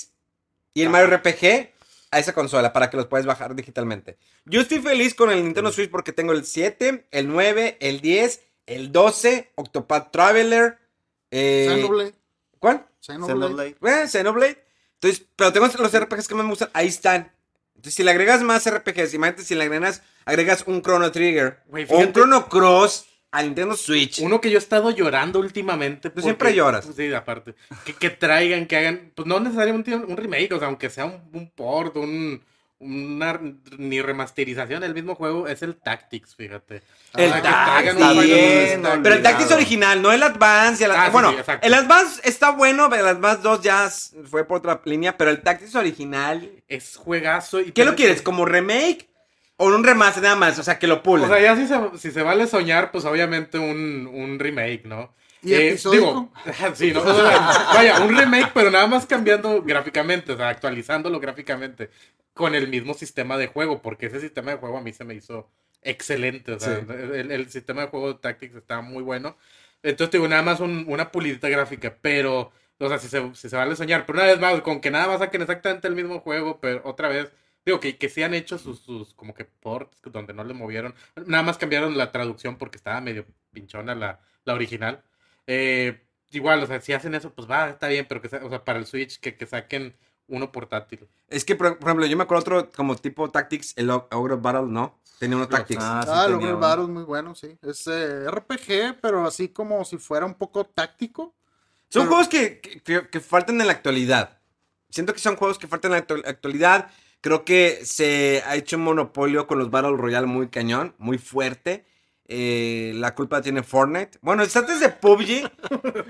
y 0.73 0.81
el 0.81 0.89
Mario 0.89 1.15
RPG 1.17 1.69
a 2.09 2.19
esa 2.19 2.33
consola 2.33 2.73
para 2.73 2.89
que 2.89 2.97
los 2.97 3.05
puedas 3.05 3.25
bajar 3.27 3.53
digitalmente. 3.53 4.17
Yo 4.45 4.61
estoy 4.61 4.79
feliz 4.79 5.13
con 5.13 5.29
el 5.29 5.43
Nintendo 5.43 5.71
Switch 5.71 5.91
porque 5.91 6.11
tengo 6.13 6.31
el 6.33 6.43
7, 6.45 7.07
el 7.11 7.27
9, 7.27 7.77
el 7.79 8.01
10, 8.01 8.41
el 8.65 8.91
12, 8.91 9.51
Octopath 9.55 10.11
Traveler. 10.11 10.79
Eh, 11.29 11.67
Xenoblade. 11.69 12.13
¿Cuál? 12.59 12.85
Xenoblade. 12.99 13.75
Xenoblade. 13.79 14.03
Eh, 14.03 14.07
Xenoblade. 14.07 14.63
Entonces, 14.95 15.25
pero 15.35 15.53
tengo 15.53 15.67
los 15.67 15.99
RPGs 15.99 16.27
que 16.27 16.33
más 16.35 16.45
me 16.45 16.49
gustan, 16.49 16.69
ahí 16.73 16.87
están. 16.87 17.31
Entonces, 17.77 17.93
si 17.93 18.03
le 18.03 18.11
agregas 18.11 18.41
más 18.41 18.69
RPGs, 18.69 19.13
imagínate 19.13 19.43
si 19.43 19.55
le 19.55 19.63
agregas, 19.63 20.01
agregas 20.25 20.63
un 20.67 20.81
Chrono 20.81 21.11
Trigger 21.11 21.59
o 21.89 21.97
un. 21.97 22.11
Chrono 22.11 22.49
Cross 22.49 23.05
al 23.31 23.45
Nintendo 23.45 23.75
Switch. 23.75 24.19
Uno 24.19 24.41
que 24.41 24.49
yo 24.49 24.57
he 24.57 24.59
estado 24.59 24.89
llorando 24.91 25.39
últimamente. 25.39 26.09
Tú 26.09 26.21
siempre 26.21 26.53
lloras. 26.53 26.85
pues, 26.85 26.97
sí, 26.97 27.13
aparte. 27.13 27.55
Que, 27.85 27.93
que 27.93 28.09
traigan, 28.09 28.65
que 28.65 28.77
hagan. 28.77 29.11
Pues 29.15 29.27
no 29.27 29.39
necesariamente 29.39 29.95
un, 29.95 30.05
un 30.11 30.17
remake, 30.17 30.51
o 30.53 30.59
sea, 30.59 30.67
aunque 30.67 30.89
sea 30.89 31.05
un, 31.05 31.21
un 31.33 31.49
port, 31.51 31.95
un. 31.97 32.43
Una 32.79 33.39
ni 33.79 34.01
remasterización 34.03 34.81
del 34.81 34.93
mismo 34.93 35.15
juego, 35.15 35.47
es 35.47 35.63
el 35.63 35.75
Tactics, 35.75 36.35
fíjate. 36.35 36.83
El 37.15 37.31
sea, 37.31 37.41
que 37.41 37.41
Tactics, 37.41 37.93
está 37.95 38.21
bien, 38.21 39.01
Pero 39.01 39.15
el 39.15 39.23
Tactics 39.23 39.51
original, 39.51 39.99
no 40.01 40.11
el 40.11 40.21
Advance. 40.21 40.85
el- 40.85 40.91
Ah, 40.91 41.09
bueno, 41.09 41.31
sí, 41.31 41.51
el 41.63 41.73
Advance 41.73 42.21
está 42.23 42.51
bueno, 42.51 42.87
pero 42.87 43.01
el 43.01 43.07
Advance 43.15 43.41
2 43.41 43.61
ya 43.61 43.89
fue 44.29 44.45
por 44.45 44.59
otra 44.59 44.79
línea. 44.85 45.17
Pero 45.17 45.31
el 45.31 45.41
Tactics 45.41 45.73
original. 45.73 46.51
Es 46.67 46.97
juegazo. 46.97 47.61
Y 47.61 47.71
¿Qué 47.71 47.83
lo 47.83 47.95
quieres? 47.95 48.21
¿Como 48.21 48.45
remake? 48.45 49.07
¿O 49.59 49.65
un 49.65 49.83
remaster 49.83 50.21
nada 50.21 50.35
más? 50.35 50.59
O 50.59 50.63
sea, 50.63 50.77
que 50.77 50.85
lo 50.85 51.01
pulen. 51.01 51.25
O 51.25 51.27
sea, 51.33 51.39
ya 51.41 51.55
si 51.55 51.67
se, 51.67 51.75
si 51.97 52.11
se 52.11 52.21
vale 52.21 52.45
soñar, 52.45 52.91
pues 52.91 53.05
obviamente 53.05 53.57
un, 53.57 54.05
un 54.05 54.37
remake, 54.37 54.83
¿no? 54.85 55.15
¿Y 55.43 55.53
episódico? 55.53 56.31
digo, 56.45 56.75
sí, 56.75 56.91
¿no? 56.93 57.03
Vaya, 57.03 57.99
un 58.01 58.17
remake, 58.17 58.51
pero 58.53 58.71
nada 58.71 58.87
más 58.87 59.05
cambiando 59.05 59.61
gráficamente, 59.61 60.31
o 60.31 60.37
sea, 60.37 60.49
actualizándolo 60.49 61.19
gráficamente 61.19 61.89
con 62.33 62.55
el 62.55 62.67
mismo 62.67 62.93
sistema 62.93 63.37
de 63.37 63.47
juego, 63.47 63.81
porque 63.81 64.07
ese 64.07 64.19
sistema 64.19 64.51
de 64.51 64.57
juego 64.57 64.77
a 64.77 64.81
mí 64.81 64.93
se 64.93 65.03
me 65.03 65.13
hizo 65.15 65.49
excelente, 65.81 66.51
o 66.53 66.59
sea, 66.59 66.77
Sí. 66.79 66.85
el, 66.89 67.31
el 67.31 67.49
sistema 67.49 67.81
de 67.81 67.87
juego 67.87 68.13
de 68.13 68.19
Tactics 68.19 68.55
está 68.55 68.81
muy 68.81 69.03
bueno. 69.03 69.37
Entonces, 69.83 70.11
digo, 70.11 70.27
nada 70.27 70.41
más 70.41 70.59
un- 70.59 70.85
una 70.87 71.11
pulidita 71.11 71.49
gráfica, 71.49 71.95
pero, 72.01 72.51
o 72.79 72.87
sea, 72.89 72.97
si 72.97 73.07
se, 73.07 73.33
si 73.35 73.49
se 73.49 73.55
vale 73.55 73.75
soñar, 73.75 74.05
pero 74.05 74.19
una 74.19 74.27
vez 74.27 74.39
más, 74.39 74.61
con 74.61 74.81
que 74.81 74.91
nada 74.91 75.07
más 75.07 75.19
saquen 75.19 75.41
exactamente 75.43 75.87
el 75.87 75.95
mismo 75.95 76.19
juego, 76.19 76.59
pero 76.59 76.81
otra 76.83 77.09
vez, 77.09 77.31
digo, 77.65 77.79
que, 77.79 77.97
que 77.97 78.09
sí 78.09 78.23
han 78.23 78.33
hecho 78.33 78.57
sus, 78.57 78.79
sus 78.81 79.13
como 79.13 79.33
que 79.33 79.45
ports 79.45 79.99
donde 80.05 80.33
no 80.33 80.43
le 80.43 80.53
movieron, 80.53 80.93
nada 81.25 81.43
más 81.43 81.57
cambiaron 81.57 81.97
la 81.97 82.11
traducción 82.11 82.57
porque 82.57 82.77
estaba 82.77 82.99
medio 83.01 83.25
pinchona 83.53 83.93
la, 83.95 84.19
la 84.45 84.53
original. 84.53 85.03
Eh, 85.47 86.01
igual, 86.31 86.61
o 86.63 86.67
sea, 86.67 86.79
si 86.81 86.93
hacen 86.93 87.15
eso, 87.15 87.31
pues 87.33 87.49
va, 87.49 87.69
está 87.69 87.87
bien, 87.87 88.05
pero 88.07 88.21
que, 88.21 88.27
o 88.35 88.49
sea, 88.49 88.63
para 88.63 88.79
el 88.79 88.85
Switch, 88.85 89.19
que, 89.19 89.35
que 89.35 89.45
saquen 89.45 89.95
uno 90.27 90.51
portátil. 90.51 91.07
Es 91.29 91.45
que, 91.45 91.55
por, 91.55 91.77
por 91.79 91.87
ejemplo, 91.89 92.05
yo 92.05 92.17
me 92.17 92.23
acuerdo 92.23 92.41
otro 92.41 92.71
como 92.71 92.95
tipo 92.97 93.29
Tactics, 93.31 93.73
el 93.77 93.89
Ogre 93.89 94.35
Battle, 94.35 94.67
¿no? 94.67 94.99
Tenía 95.19 95.37
unos 95.37 95.49
Tactics. 95.49 95.81
Ah, 95.83 96.01
sí 96.05 96.11
Ah, 96.13 96.25
el 96.27 96.33
Ogre 96.35 96.49
uno. 96.49 96.59
Battle 96.59 96.83
es 96.83 96.89
muy 96.89 97.03
bueno, 97.03 97.33
sí. 97.33 97.57
Es 97.61 97.87
eh, 97.87 98.29
RPG, 98.29 98.99
pero 99.01 99.25
así 99.25 99.47
como 99.49 99.83
si 99.85 99.97
fuera 99.97 100.25
un 100.25 100.33
poco 100.35 100.65
táctico. 100.65 101.33
Son 101.89 102.01
Pero- 102.03 102.07
juegos 102.09 102.27
que, 102.27 102.59
que- 102.59 103.07
que- 103.09 103.19
faltan 103.21 103.59
en 103.61 103.67
la 103.67 103.73
actualidad. 103.73 104.37
Siento 104.89 105.13
que 105.13 105.19
son 105.19 105.37
juegos 105.37 105.57
que 105.57 105.67
faltan 105.67 105.93
en 105.93 105.97
la 105.99 106.05
actu- 106.07 106.27
actualidad. 106.27 106.91
Creo 107.21 107.45
que 107.45 107.79
se 107.83 108.43
ha 108.45 108.55
hecho 108.57 108.75
un 108.77 108.83
monopolio 108.83 109.47
con 109.47 109.57
los 109.57 109.71
Battle 109.71 109.95
Royale 109.97 110.27
muy 110.27 110.49
cañón, 110.49 110.93
muy 110.97 111.17
fuerte. 111.17 111.85
Eh, 112.27 112.91
la 112.95 113.15
culpa 113.15 113.41
tiene 113.41 113.63
Fortnite. 113.63 114.17
Bueno, 114.21 114.43
está 114.43 114.61
desde 114.61 114.89
PUBG, 114.89 115.49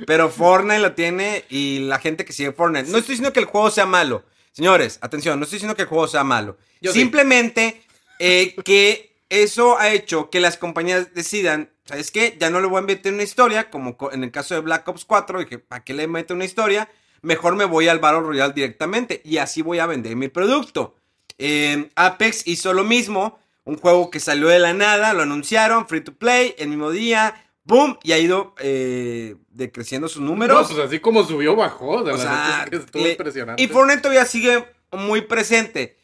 pero 0.07 0.29
Fortnite 0.29 0.79
lo 0.79 0.93
tiene 0.93 1.45
y 1.49 1.79
la 1.79 1.99
gente 1.99 2.25
que 2.25 2.33
sigue 2.33 2.51
Fortnite. 2.53 2.89
No 2.89 2.97
estoy 2.97 3.13
diciendo 3.13 3.33
que 3.33 3.39
el 3.39 3.45
juego 3.45 3.69
sea 3.69 3.85
malo. 3.85 4.23
Señores, 4.51 4.97
atención, 5.01 5.39
no 5.39 5.43
estoy 5.43 5.57
diciendo 5.57 5.75
que 5.75 5.83
el 5.83 5.87
juego 5.87 6.07
sea 6.07 6.23
malo. 6.23 6.57
Yo. 6.81 6.91
Simplemente 6.91 7.83
eh, 8.19 8.55
que 8.65 9.15
eso 9.29 9.77
ha 9.77 9.89
hecho 9.89 10.29
que 10.31 10.39
las 10.39 10.57
compañías 10.57 11.13
decidan, 11.13 11.69
¿sabes 11.85 12.09
qué? 12.09 12.35
Ya 12.39 12.49
no 12.49 12.59
le 12.61 12.67
voy 12.67 12.79
a 12.79 12.81
meter 12.81 13.13
una 13.13 13.21
historia, 13.23 13.69
como 13.69 13.95
co- 13.97 14.11
en 14.11 14.23
el 14.23 14.31
caso 14.31 14.55
de 14.55 14.61
Black 14.61 14.87
Ops 14.87 15.05
4, 15.05 15.39
dije, 15.41 15.59
¿para 15.59 15.83
qué 15.83 15.93
le 15.93 16.07
meto 16.07 16.33
una 16.33 16.45
historia? 16.45 16.89
Mejor 17.21 17.55
me 17.55 17.65
voy 17.65 17.87
al 17.89 17.99
Battle 17.99 18.21
Royale 18.21 18.53
directamente 18.53 19.21
y 19.23 19.37
así 19.37 19.61
voy 19.61 19.77
a 19.79 19.85
vender 19.85 20.15
mi 20.15 20.29
producto. 20.29 20.95
Eh, 21.37 21.89
Apex 21.95 22.47
hizo 22.47 22.73
lo 22.73 22.83
mismo, 22.83 23.37
un 23.67 23.77
juego 23.77 24.09
que 24.09 24.19
salió 24.19 24.47
de 24.47 24.59
la 24.59 24.73
nada, 24.73 25.13
lo 25.13 25.23
anunciaron, 25.23 25.87
free 25.87 26.01
to 26.01 26.13
play, 26.13 26.55
el 26.57 26.69
mismo 26.69 26.89
día, 26.91 27.45
boom, 27.65 27.97
y 28.01 28.13
ha 28.13 28.17
ido 28.17 28.55
eh, 28.59 29.35
decreciendo 29.49 30.07
sus 30.07 30.21
No, 30.21 30.29
números. 30.29 30.67
pues 30.71 30.79
así 30.79 30.99
como 30.99 31.23
subió, 31.25 31.55
bajó. 31.55 32.03
De 32.03 32.13
O 32.13 32.17
la 32.17 32.21
sea, 32.23 32.31
neta 32.31 32.63
es 32.63 32.69
que 32.69 32.75
estuvo 32.77 33.03
le- 33.03 33.11
impresionante. 33.11 33.61
Y 33.63 33.67
Fortnite 33.67 34.01
todavía 34.01 34.25
sigue 34.25 34.65
muy 34.91 35.21
presente. 35.21 35.97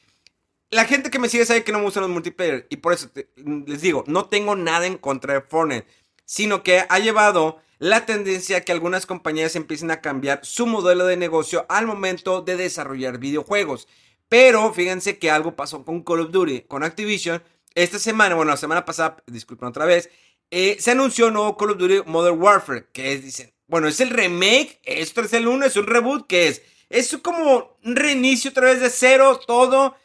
La 0.69 0.85
gente 0.85 1.09
que 1.09 1.19
me 1.19 1.29
sigue 1.29 1.45
sabe 1.45 1.63
que 1.63 1.71
no 1.71 1.77
me 1.79 1.85
gustan 1.85 2.01
los 2.01 2.09
multiplayer. 2.11 2.67
Y 2.69 2.77
por 2.77 2.93
eso 2.93 3.07
te- 3.09 3.29
les 3.65 3.81
digo, 3.81 4.03
no 4.07 4.25
tengo 4.25 4.55
nada 4.55 4.85
en 4.85 4.97
contra 4.97 5.35
de 5.35 5.41
Fortnite. 5.41 5.87
Sino 6.25 6.63
que 6.63 6.83
ha 6.89 6.99
llevado 6.99 7.59
la 7.79 8.05
tendencia 8.05 8.57
a 8.57 8.61
que 8.61 8.71
algunas 8.71 9.05
compañías 9.05 9.55
empiecen 9.55 9.91
a 9.91 10.01
cambiar 10.01 10.39
su 10.43 10.65
modelo 10.65 11.05
de 11.05 11.15
negocio 11.17 11.65
al 11.69 11.85
momento 11.85 12.41
de 12.41 12.57
desarrollar 12.57 13.19
videojuegos. 13.19 13.87
Pero 14.29 14.73
fíjense 14.73 15.19
que 15.19 15.29
algo 15.29 15.55
pasó 15.55 15.85
con 15.85 16.01
Call 16.01 16.21
of 16.21 16.31
Duty, 16.31 16.61
con 16.61 16.83
Activision. 16.83 17.43
Esta 17.75 17.97
semana, 17.99 18.35
bueno, 18.35 18.51
la 18.51 18.57
semana 18.57 18.85
pasada, 18.85 19.17
disculpen 19.25 19.69
otra 19.69 19.85
vez, 19.85 20.09
eh, 20.51 20.77
se 20.79 20.91
anunció 20.91 21.27
un 21.27 21.33
nuevo 21.33 21.57
Call 21.57 21.71
of 21.71 21.77
Duty 21.77 22.01
Modern 22.05 22.39
Warfare. 22.39 22.87
Que 22.93 23.13
es, 23.13 23.23
dicen, 23.23 23.53
bueno, 23.67 23.87
es 23.87 23.99
el 23.99 24.11
remake, 24.11 24.79
esto 24.83 25.21
es 25.21 25.33
el 25.33 25.47
1, 25.47 25.65
es 25.65 25.75
un 25.75 25.87
reboot, 25.87 26.27
que 26.27 26.47
es? 26.47 26.61
Es 26.89 27.17
como 27.23 27.77
un 27.83 27.95
reinicio 27.95 28.51
otra 28.51 28.65
vez 28.65 28.79
de 28.79 28.89
cero, 28.89 29.39
todo. 29.47 29.95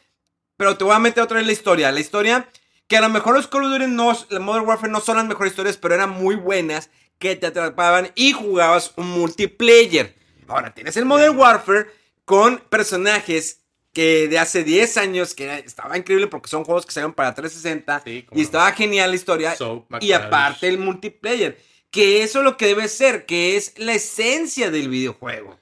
Pero 0.57 0.75
te 0.75 0.83
voy 0.83 0.93
a 0.93 0.99
meter 0.99 1.23
otra 1.23 1.37
vez 1.37 1.45
la 1.45 1.53
historia. 1.53 1.91
La 1.91 1.99
historia 1.99 2.49
que 2.87 2.97
a 2.97 3.01
lo 3.01 3.09
mejor 3.09 3.35
los 3.35 3.47
Call 3.47 3.65
of 3.65 3.71
Duty 3.71 3.85
no, 3.87 4.17
la 4.29 4.39
Modern 4.39 4.65
Warfare 4.65 4.91
no 4.91 4.99
son 4.99 5.17
las 5.17 5.27
mejores 5.27 5.51
historias, 5.51 5.77
pero 5.77 5.93
eran 5.93 6.09
muy 6.09 6.35
buenas, 6.35 6.89
que 7.19 7.35
te 7.35 7.45
atrapaban 7.45 8.11
y 8.15 8.31
jugabas 8.31 8.93
un 8.95 9.07
multiplayer. 9.09 10.15
Ahora 10.47 10.73
tienes 10.73 10.97
el 10.97 11.05
Modern 11.05 11.37
Warfare 11.37 11.87
con 12.25 12.57
personajes 12.69 13.58
que 13.99 14.27
de 14.29 14.39
hace 14.39 14.63
10 14.63 14.95
años, 14.97 15.33
que 15.33 15.53
estaba 15.59 15.97
increíble 15.97 16.27
porque 16.27 16.47
son 16.49 16.63
juegos 16.63 16.85
que 16.85 16.93
salieron 16.93 17.13
para 17.13 17.33
360 17.35 18.01
Sí, 18.05 18.23
cómo 18.23 18.39
y 18.39 18.43
no. 18.43 18.45
estaba 18.45 18.71
genial 18.71 19.09
la 19.09 19.15
historia. 19.15 19.55
Y 19.99 20.13
aparte 20.13 20.67
el 20.69 20.77
multiplayer, 20.77 21.57
que 21.91 22.23
eso 22.23 22.39
es 22.39 22.45
lo 22.45 22.55
que 22.55 22.67
debe 22.67 22.87
ser, 22.87 23.25
que 23.25 23.57
es 23.57 23.73
la 23.77 23.93
esencia 23.93 24.71
del 24.71 24.87
videojuego. 24.87 25.59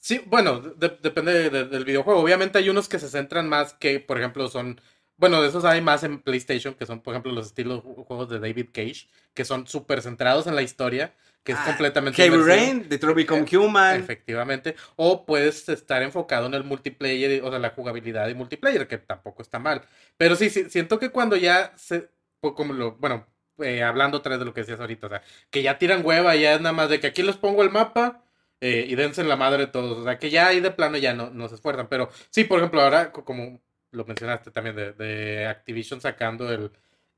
Sí, 0.00 0.20
bueno, 0.26 0.60
de- 0.60 0.98
depende 1.02 1.50
de- 1.50 1.64
del 1.64 1.84
videojuego. 1.84 2.20
Obviamente 2.20 2.58
hay 2.58 2.68
unos 2.68 2.88
que 2.88 2.98
se 2.98 3.08
centran 3.08 3.48
más 3.48 3.72
que, 3.74 4.00
por 4.00 4.18
ejemplo, 4.18 4.48
son... 4.48 4.80
Bueno, 5.16 5.40
de 5.42 5.48
esos 5.48 5.64
hay 5.64 5.80
más 5.80 6.04
en 6.04 6.20
PlayStation, 6.20 6.74
que 6.74 6.86
son, 6.86 7.00
por 7.00 7.14
ejemplo, 7.14 7.32
los 7.32 7.46
estilos 7.46 7.82
ju- 7.82 8.04
juegos 8.04 8.28
de 8.28 8.38
David 8.38 8.66
Cage, 8.72 9.08
que 9.34 9.44
son 9.44 9.66
súper 9.66 10.00
centrados 10.02 10.46
en 10.46 10.54
la 10.54 10.62
historia, 10.62 11.14
que 11.44 11.52
es 11.52 11.58
Ah, 11.60 11.64
completamente... 11.66 12.22
Heavy. 12.22 12.36
Rain, 12.42 12.88
Detroit 12.88 13.16
Become 13.16 13.46
Human. 13.56 14.00
Efectivamente. 14.00 14.74
O 14.96 15.24
puedes 15.24 15.68
estar 15.68 16.02
enfocado 16.02 16.46
en 16.46 16.54
el 16.54 16.64
multiplayer, 16.64 17.42
o 17.42 17.50
sea, 17.50 17.58
la 17.58 17.70
jugabilidad 17.70 18.28
y 18.28 18.34
multiplayer, 18.34 18.86
que 18.86 18.98
tampoco 18.98 19.42
está 19.42 19.58
mal. 19.58 19.82
Pero 20.16 20.36
sí, 20.36 20.50
sí 20.50 20.68
siento 20.70 20.98
que 20.98 21.10
cuando 21.10 21.36
ya 21.36 21.72
se. 21.76 22.10
pues, 22.40 22.54
Como 22.54 22.72
lo, 22.74 22.92
bueno, 22.96 23.26
eh, 23.58 23.82
hablando 23.82 24.18
otra 24.18 24.30
vez 24.30 24.38
de 24.40 24.44
lo 24.44 24.52
que 24.54 24.60
decías 24.60 24.78
ahorita, 24.80 25.06
o 25.06 25.10
sea, 25.10 25.22
que 25.50 25.62
ya 25.62 25.78
tiran 25.78 26.04
hueva, 26.04 26.36
ya 26.36 26.54
es 26.54 26.60
nada 26.60 26.72
más 26.74 26.88
de 26.90 27.00
que 27.00 27.06
aquí 27.08 27.22
les 27.22 27.36
pongo 27.36 27.62
el 27.62 27.70
mapa 27.70 28.22
eh, 28.60 28.84
y 28.88 28.94
dense 28.94 29.20
en 29.22 29.28
la 29.28 29.36
madre 29.36 29.66
todos. 29.68 29.98
O 29.98 30.04
sea, 30.04 30.18
que 30.18 30.30
ya 30.30 30.48
ahí 30.48 30.60
de 30.60 30.70
plano 30.70 30.98
ya 30.98 31.14
no, 31.14 31.30
no 31.30 31.48
se 31.48 31.54
esfuerzan. 31.56 31.88
Pero 31.88 32.10
sí, 32.30 32.44
por 32.44 32.58
ejemplo, 32.58 32.82
ahora, 32.82 33.10
co- 33.10 33.24
como 33.24 33.60
lo 33.90 34.04
mencionaste 34.04 34.50
también, 34.50 34.76
de, 34.76 34.92
de 34.92 35.46
Activision 35.46 36.00
sacando 36.00 36.52
el, 36.52 36.70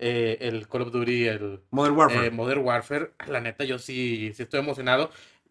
eh, 0.03 0.39
el 0.41 0.67
Call 0.67 0.83
of 0.83 0.93
Duty, 0.93 1.29
el 1.29 1.61
Modern 1.71 1.97
Warfare. 1.97 2.27
eh, 2.27 2.31
Modern 2.31 2.63
Warfare, 2.65 3.11
la 3.29 3.41
neta, 3.41 3.65
yo 3.65 3.79
sí, 3.79 4.33
sí 4.35 4.43
estoy 4.43 4.61
emocionado. 4.61 5.11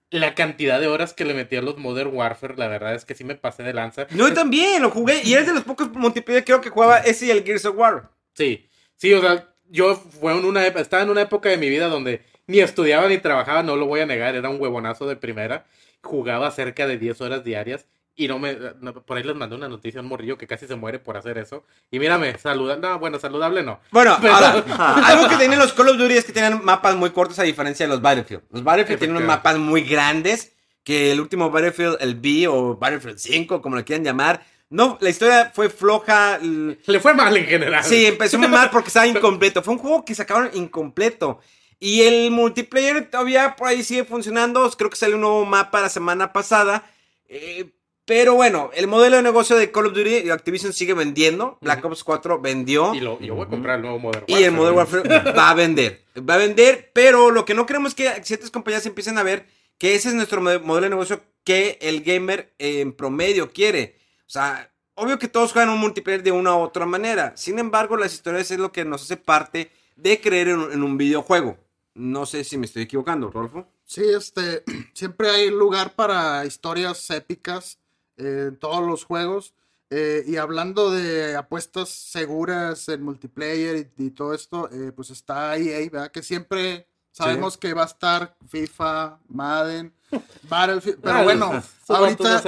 La 0.09 0.33
cantidad 0.33 0.79
de 0.79 0.87
horas 0.87 1.13
que 1.13 1.23
le 1.23 1.35
metí 1.35 1.55
a 1.55 1.61
los 1.61 1.77
Modern 1.77 2.09
Warfare, 2.13 2.55
la 2.57 2.67
verdad 2.67 2.95
es 2.95 3.05
que 3.05 3.13
sí 3.13 3.23
me 3.23 3.35
pasé 3.35 3.61
de 3.61 3.73
lanza. 3.73 4.07
No, 4.09 4.27
yo 4.27 4.33
también 4.33 4.81
lo 4.81 4.89
jugué. 4.89 5.21
Y 5.23 5.33
eres 5.33 5.45
de 5.45 5.53
los 5.53 5.63
pocos 5.63 5.91
multiplayer 5.93 6.43
creo 6.43 6.61
que 6.61 6.69
jugaba 6.69 6.97
ese 6.97 7.27
y 7.27 7.29
el 7.29 7.43
Gears 7.43 7.65
of 7.65 7.77
War. 7.77 8.09
Sí, 8.33 8.67
sí, 8.95 9.13
o 9.13 9.21
sea, 9.21 9.53
yo 9.69 9.95
fue 9.95 10.35
en 10.35 10.45
una, 10.45 10.65
estaba 10.65 11.03
en 11.03 11.11
una 11.11 11.21
época 11.21 11.49
de 11.49 11.57
mi 11.57 11.69
vida 11.69 11.87
donde 11.87 12.23
ni 12.47 12.59
estudiaba 12.59 13.07
ni 13.07 13.19
trabajaba, 13.19 13.61
no 13.61 13.75
lo 13.75 13.85
voy 13.85 13.99
a 13.99 14.07
negar, 14.07 14.35
era 14.35 14.49
un 14.49 14.59
huevonazo 14.59 15.07
de 15.07 15.15
primera. 15.15 15.65
Jugaba 16.01 16.49
cerca 16.49 16.87
de 16.87 16.97
10 16.97 17.21
horas 17.21 17.43
diarias 17.43 17.85
y 18.20 18.28
no 18.28 18.38
me, 18.38 18.57
no, 18.82 18.93
por 18.93 19.17
ahí 19.17 19.24
les 19.24 19.34
mandé 19.36 19.55
una 19.55 19.70
noticia 19.70 20.01
a 20.01 20.03
un 20.03 20.09
morrillo 20.09 20.38
que 20.38 20.45
casi 20.45 20.67
se 20.67 20.76
muere 20.76 20.99
por 20.99 21.15
hacer 21.15 21.38
eso. 21.38 21.63
Y 21.89 21.99
mírame, 21.99 22.38
saludable, 22.38 22.86
no, 22.86 22.99
bueno, 22.99 23.17
saludable 23.17 23.63
no. 23.63 23.80
Bueno, 23.91 24.17
Pero- 24.22 24.34
ahora, 24.34 24.51
algo 25.07 25.30
que 25.30 25.38
tienen 25.38 25.57
los 25.57 25.72
Call 25.72 25.88
of 25.88 25.97
Duty 25.97 26.15
es 26.17 26.26
que 26.26 26.34
tienen 26.34 26.59
mapas 26.63 26.97
muy 26.97 27.11
cortos 27.11 27.39
a 27.39 27.43
diferencia 27.43 27.86
de 27.86 27.91
los 27.91 28.01
Battlefield. 28.01 28.43
Los 28.51 28.61
Battlefield 28.63 28.99
tienen 28.99 29.15
unos 29.15 29.26
mapas 29.26 29.57
muy 29.57 29.84
grandes 29.84 30.51
que 30.84 31.13
el 31.13 31.22
último 31.22 31.49
Battlefield, 31.49 31.95
el 32.01 32.15
B 32.15 32.47
o 32.49 32.76
Battlefield 32.76 33.17
5, 33.20 33.61
como 33.61 33.78
lo 33.78 33.86
quieran 33.86 34.03
llamar, 34.03 34.45
no, 34.70 34.97
la 34.99 35.09
historia 35.09 35.51
fue 35.55 35.70
floja. 35.70 36.39
Le 36.41 36.99
fue 36.99 37.13
mal 37.13 37.36
en 37.38 37.45
general. 37.45 37.84
Sí, 37.86 38.05
empezó 38.05 38.38
muy 38.38 38.49
mal 38.49 38.70
porque 38.70 38.89
estaba 38.89 39.07
incompleto. 39.07 39.63
Fue 39.63 39.74
un 39.74 39.80
juego 39.80 40.03
que 40.03 40.13
sacaron 40.13 40.49
incompleto. 40.53 41.39
Y 41.80 42.01
el 42.01 42.32
multiplayer 42.32 43.09
todavía 43.09 43.55
por 43.55 43.70
ahí 43.70 43.82
sigue 43.82 44.03
funcionando. 44.03 44.70
Creo 44.78 44.89
que 44.89 44.97
salió 44.97 45.15
un 45.15 45.22
nuevo 45.22 45.45
mapa 45.45 45.80
la 45.80 45.89
semana 45.89 46.34
pasada. 46.34 46.84
Eh, 47.30 47.70
pero 48.10 48.34
bueno, 48.34 48.72
el 48.74 48.88
modelo 48.88 49.18
de 49.18 49.22
negocio 49.22 49.55
de 49.55 49.70
Call 49.70 49.86
of 49.86 49.93
Duty 49.93 50.22
y 50.26 50.30
Activision 50.32 50.74
sigue 50.74 50.95
vendiendo. 50.95 51.60
Black 51.62 51.86
Ops 51.86 52.03
4 52.03 52.41
vendió. 52.41 52.95
Y 52.95 53.01
lo, 53.01 53.20
yo 53.20 53.36
voy 53.36 53.45
a 53.45 53.49
comprar 53.49 53.76
el 53.76 53.84
nuevo 53.84 53.99
Modern 53.99 54.24
Warfare. 54.28 54.41
Y 54.41 54.45
el 54.45 54.51
Modern 54.51 54.78
Warfare 54.78 55.32
va 55.38 55.51
a 55.51 55.53
vender. 55.53 56.01
Va 56.28 56.34
a 56.34 56.38
vender, 56.38 56.89
pero 56.91 57.30
lo 57.30 57.45
que 57.45 57.53
no 57.53 57.68
queremos 57.68 57.89
es 57.89 57.95
que 57.95 58.24
ciertas 58.24 58.49
compañías 58.49 58.84
empiecen 58.88 59.20
a 59.20 59.22
ver 59.22 59.45
que 59.78 59.93
ese 59.93 60.10
es 60.10 60.16
nuestro 60.16 60.41
modelo 60.41 60.82
de 60.82 60.89
negocio 60.89 61.22
que 61.43 61.78
el 61.82 62.01
gamer 62.01 62.51
en 62.57 62.93
promedio 62.93 63.51
quiere. 63.51 63.95
O 64.22 64.30
sea, 64.32 64.72
obvio 64.95 65.20
que 65.20 65.28
todos 65.28 65.53
juegan 65.53 65.70
un 65.70 65.78
multiplayer 65.78 66.24
de 66.24 66.32
una 66.32 66.55
u 66.55 66.62
otra 66.62 66.88
manera. 66.88 67.34
Sin 67.38 67.60
embargo, 67.60 67.95
las 67.95 68.16
historias 68.16 68.49
es 68.49 68.57
lo 68.57 68.72
que 68.72 68.86
nos 68.86 69.03
hace 69.03 69.18
parte 69.18 69.70
de 69.95 70.20
creer 70.20 70.47
en, 70.47 70.82
un 70.82 70.97
videojuego. 70.97 71.60
No 71.93 72.26
sé 72.26 72.43
si 72.43 72.57
me 72.57 72.66
estoy 72.66 72.82
equivocando, 72.82 73.30
Rolfo. 73.30 73.68
Sí, 73.86 74.01
este, 74.03 74.64
siempre 74.95 75.30
hay 75.30 75.51
lugar 75.51 75.93
para 75.93 76.43
historias 76.47 77.07
épicas 77.12 77.78
en 78.20 78.57
todos 78.57 78.86
los 78.86 79.05
juegos. 79.05 79.53
Eh, 79.91 80.24
y 80.28 80.36
hablando 80.36 80.91
de 80.91 81.36
apuestas 81.36 81.89
seguras 81.89 82.88
en 82.89 83.01
multiplayer 83.01 83.91
y, 83.97 84.11
todo 84.11 84.36
esto, 84.36 84.70
eh, 84.72 84.91
pues 84.91 85.09
está 85.09 85.57
EA, 85.57 85.89
¿verdad? 85.89 86.11
Que 86.11 86.22
siempre 86.22 86.88
sabemos 87.11 87.57
que 87.57 87.74
va 87.74 87.84
a 87.84 87.88
estar 87.88 88.36
FIFA, 88.47 89.17
Madden, 89.28 89.91
Battlefield. 90.43 90.99
Pero 91.01 91.24
bueno, 91.24 91.63
ahorita. 91.88 92.43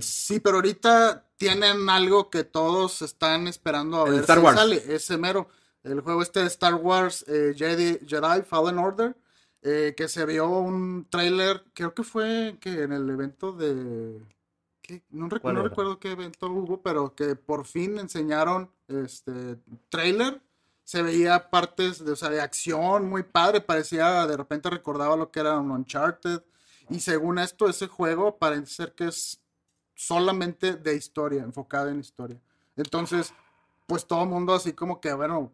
Sí, 0.00 0.38
pero 0.38 0.56
ahorita 0.56 1.24
tienen 1.36 1.90
algo 1.90 2.30
que 2.30 2.44
todos 2.44 3.02
están 3.02 3.48
esperando 3.48 4.02
a 4.02 4.10
ver 4.10 4.20
Star 4.20 4.38
Wars. 4.38 4.58
sale. 4.58 4.82
Ese 4.88 5.16
mero. 5.16 5.48
El 5.82 6.00
juego 6.00 6.22
este 6.22 6.40
de 6.40 6.46
Star 6.46 6.74
Wars 6.74 7.24
eh, 7.28 7.54
Jedi, 7.56 7.98
Jedi 8.06 8.42
Fallen 8.42 8.78
Order. 8.78 9.16
que 9.62 10.06
se 10.08 10.24
vio 10.26 10.48
un 10.48 11.08
trailer, 11.10 11.64
creo 11.74 11.92
que 11.92 12.04
fue 12.04 12.56
que 12.60 12.82
en 12.82 12.92
el 12.92 13.10
evento 13.10 13.52
de 13.52 14.20
no, 15.10 15.28
recuerdo 15.28 15.98
qué 15.98 16.12
evento 16.12 16.46
hubo, 16.46 16.82
pero 16.82 17.14
que 17.14 17.36
por 17.36 17.66
fin 17.66 17.98
enseñaron 17.98 18.70
este 18.88 19.56
trailer. 19.88 20.40
Se 20.84 21.02
veía 21.02 21.50
partes 21.50 22.02
de, 22.02 22.12
o 22.12 22.16
sea, 22.16 22.30
de 22.30 22.40
acción 22.40 23.08
muy 23.10 23.22
padre, 23.22 23.60
parecía, 23.60 24.26
de 24.26 24.36
repente 24.36 24.70
recordaba 24.70 25.16
lo 25.16 25.30
que 25.30 25.40
era 25.40 25.58
un 25.58 25.70
Uncharted. 25.70 26.42
Y 26.88 27.00
según 27.00 27.38
esto, 27.38 27.68
ese 27.68 27.88
juego 27.88 28.38
parece 28.38 28.66
ser 28.66 28.94
que 28.94 29.08
es 29.08 29.42
solamente 29.94 30.74
de 30.76 30.96
historia, 30.96 31.42
enfocado 31.42 31.90
en 31.90 32.00
historia. 32.00 32.40
Entonces, 32.76 33.34
pues 33.86 34.06
todo 34.06 34.22
el 34.22 34.30
mundo 34.30 34.54
así 34.54 34.72
como 34.72 35.00
que, 35.00 35.12
bueno, 35.12 35.52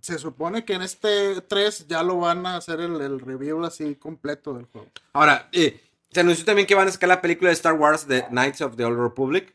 se 0.00 0.18
supone 0.18 0.64
que 0.64 0.74
en 0.74 0.82
este 0.82 1.40
3 1.40 1.88
ya 1.88 2.02
lo 2.02 2.18
van 2.18 2.46
a 2.46 2.56
hacer 2.56 2.80
el, 2.80 3.00
el 3.00 3.18
review 3.18 3.64
así 3.64 3.96
completo 3.96 4.54
del 4.54 4.66
juego. 4.66 4.88
Ahora, 5.12 5.48
eh, 5.52 5.80
se 6.12 6.20
anunció 6.20 6.44
también 6.44 6.66
que 6.66 6.74
van 6.74 6.88
a 6.88 6.92
sacar 6.92 7.08
la 7.08 7.22
película 7.22 7.48
de 7.48 7.54
Star 7.54 7.72
Wars, 7.72 8.06
The 8.06 8.26
Knights 8.28 8.60
of 8.60 8.76
the 8.76 8.84
Old 8.84 8.98
Republic. 8.98 9.54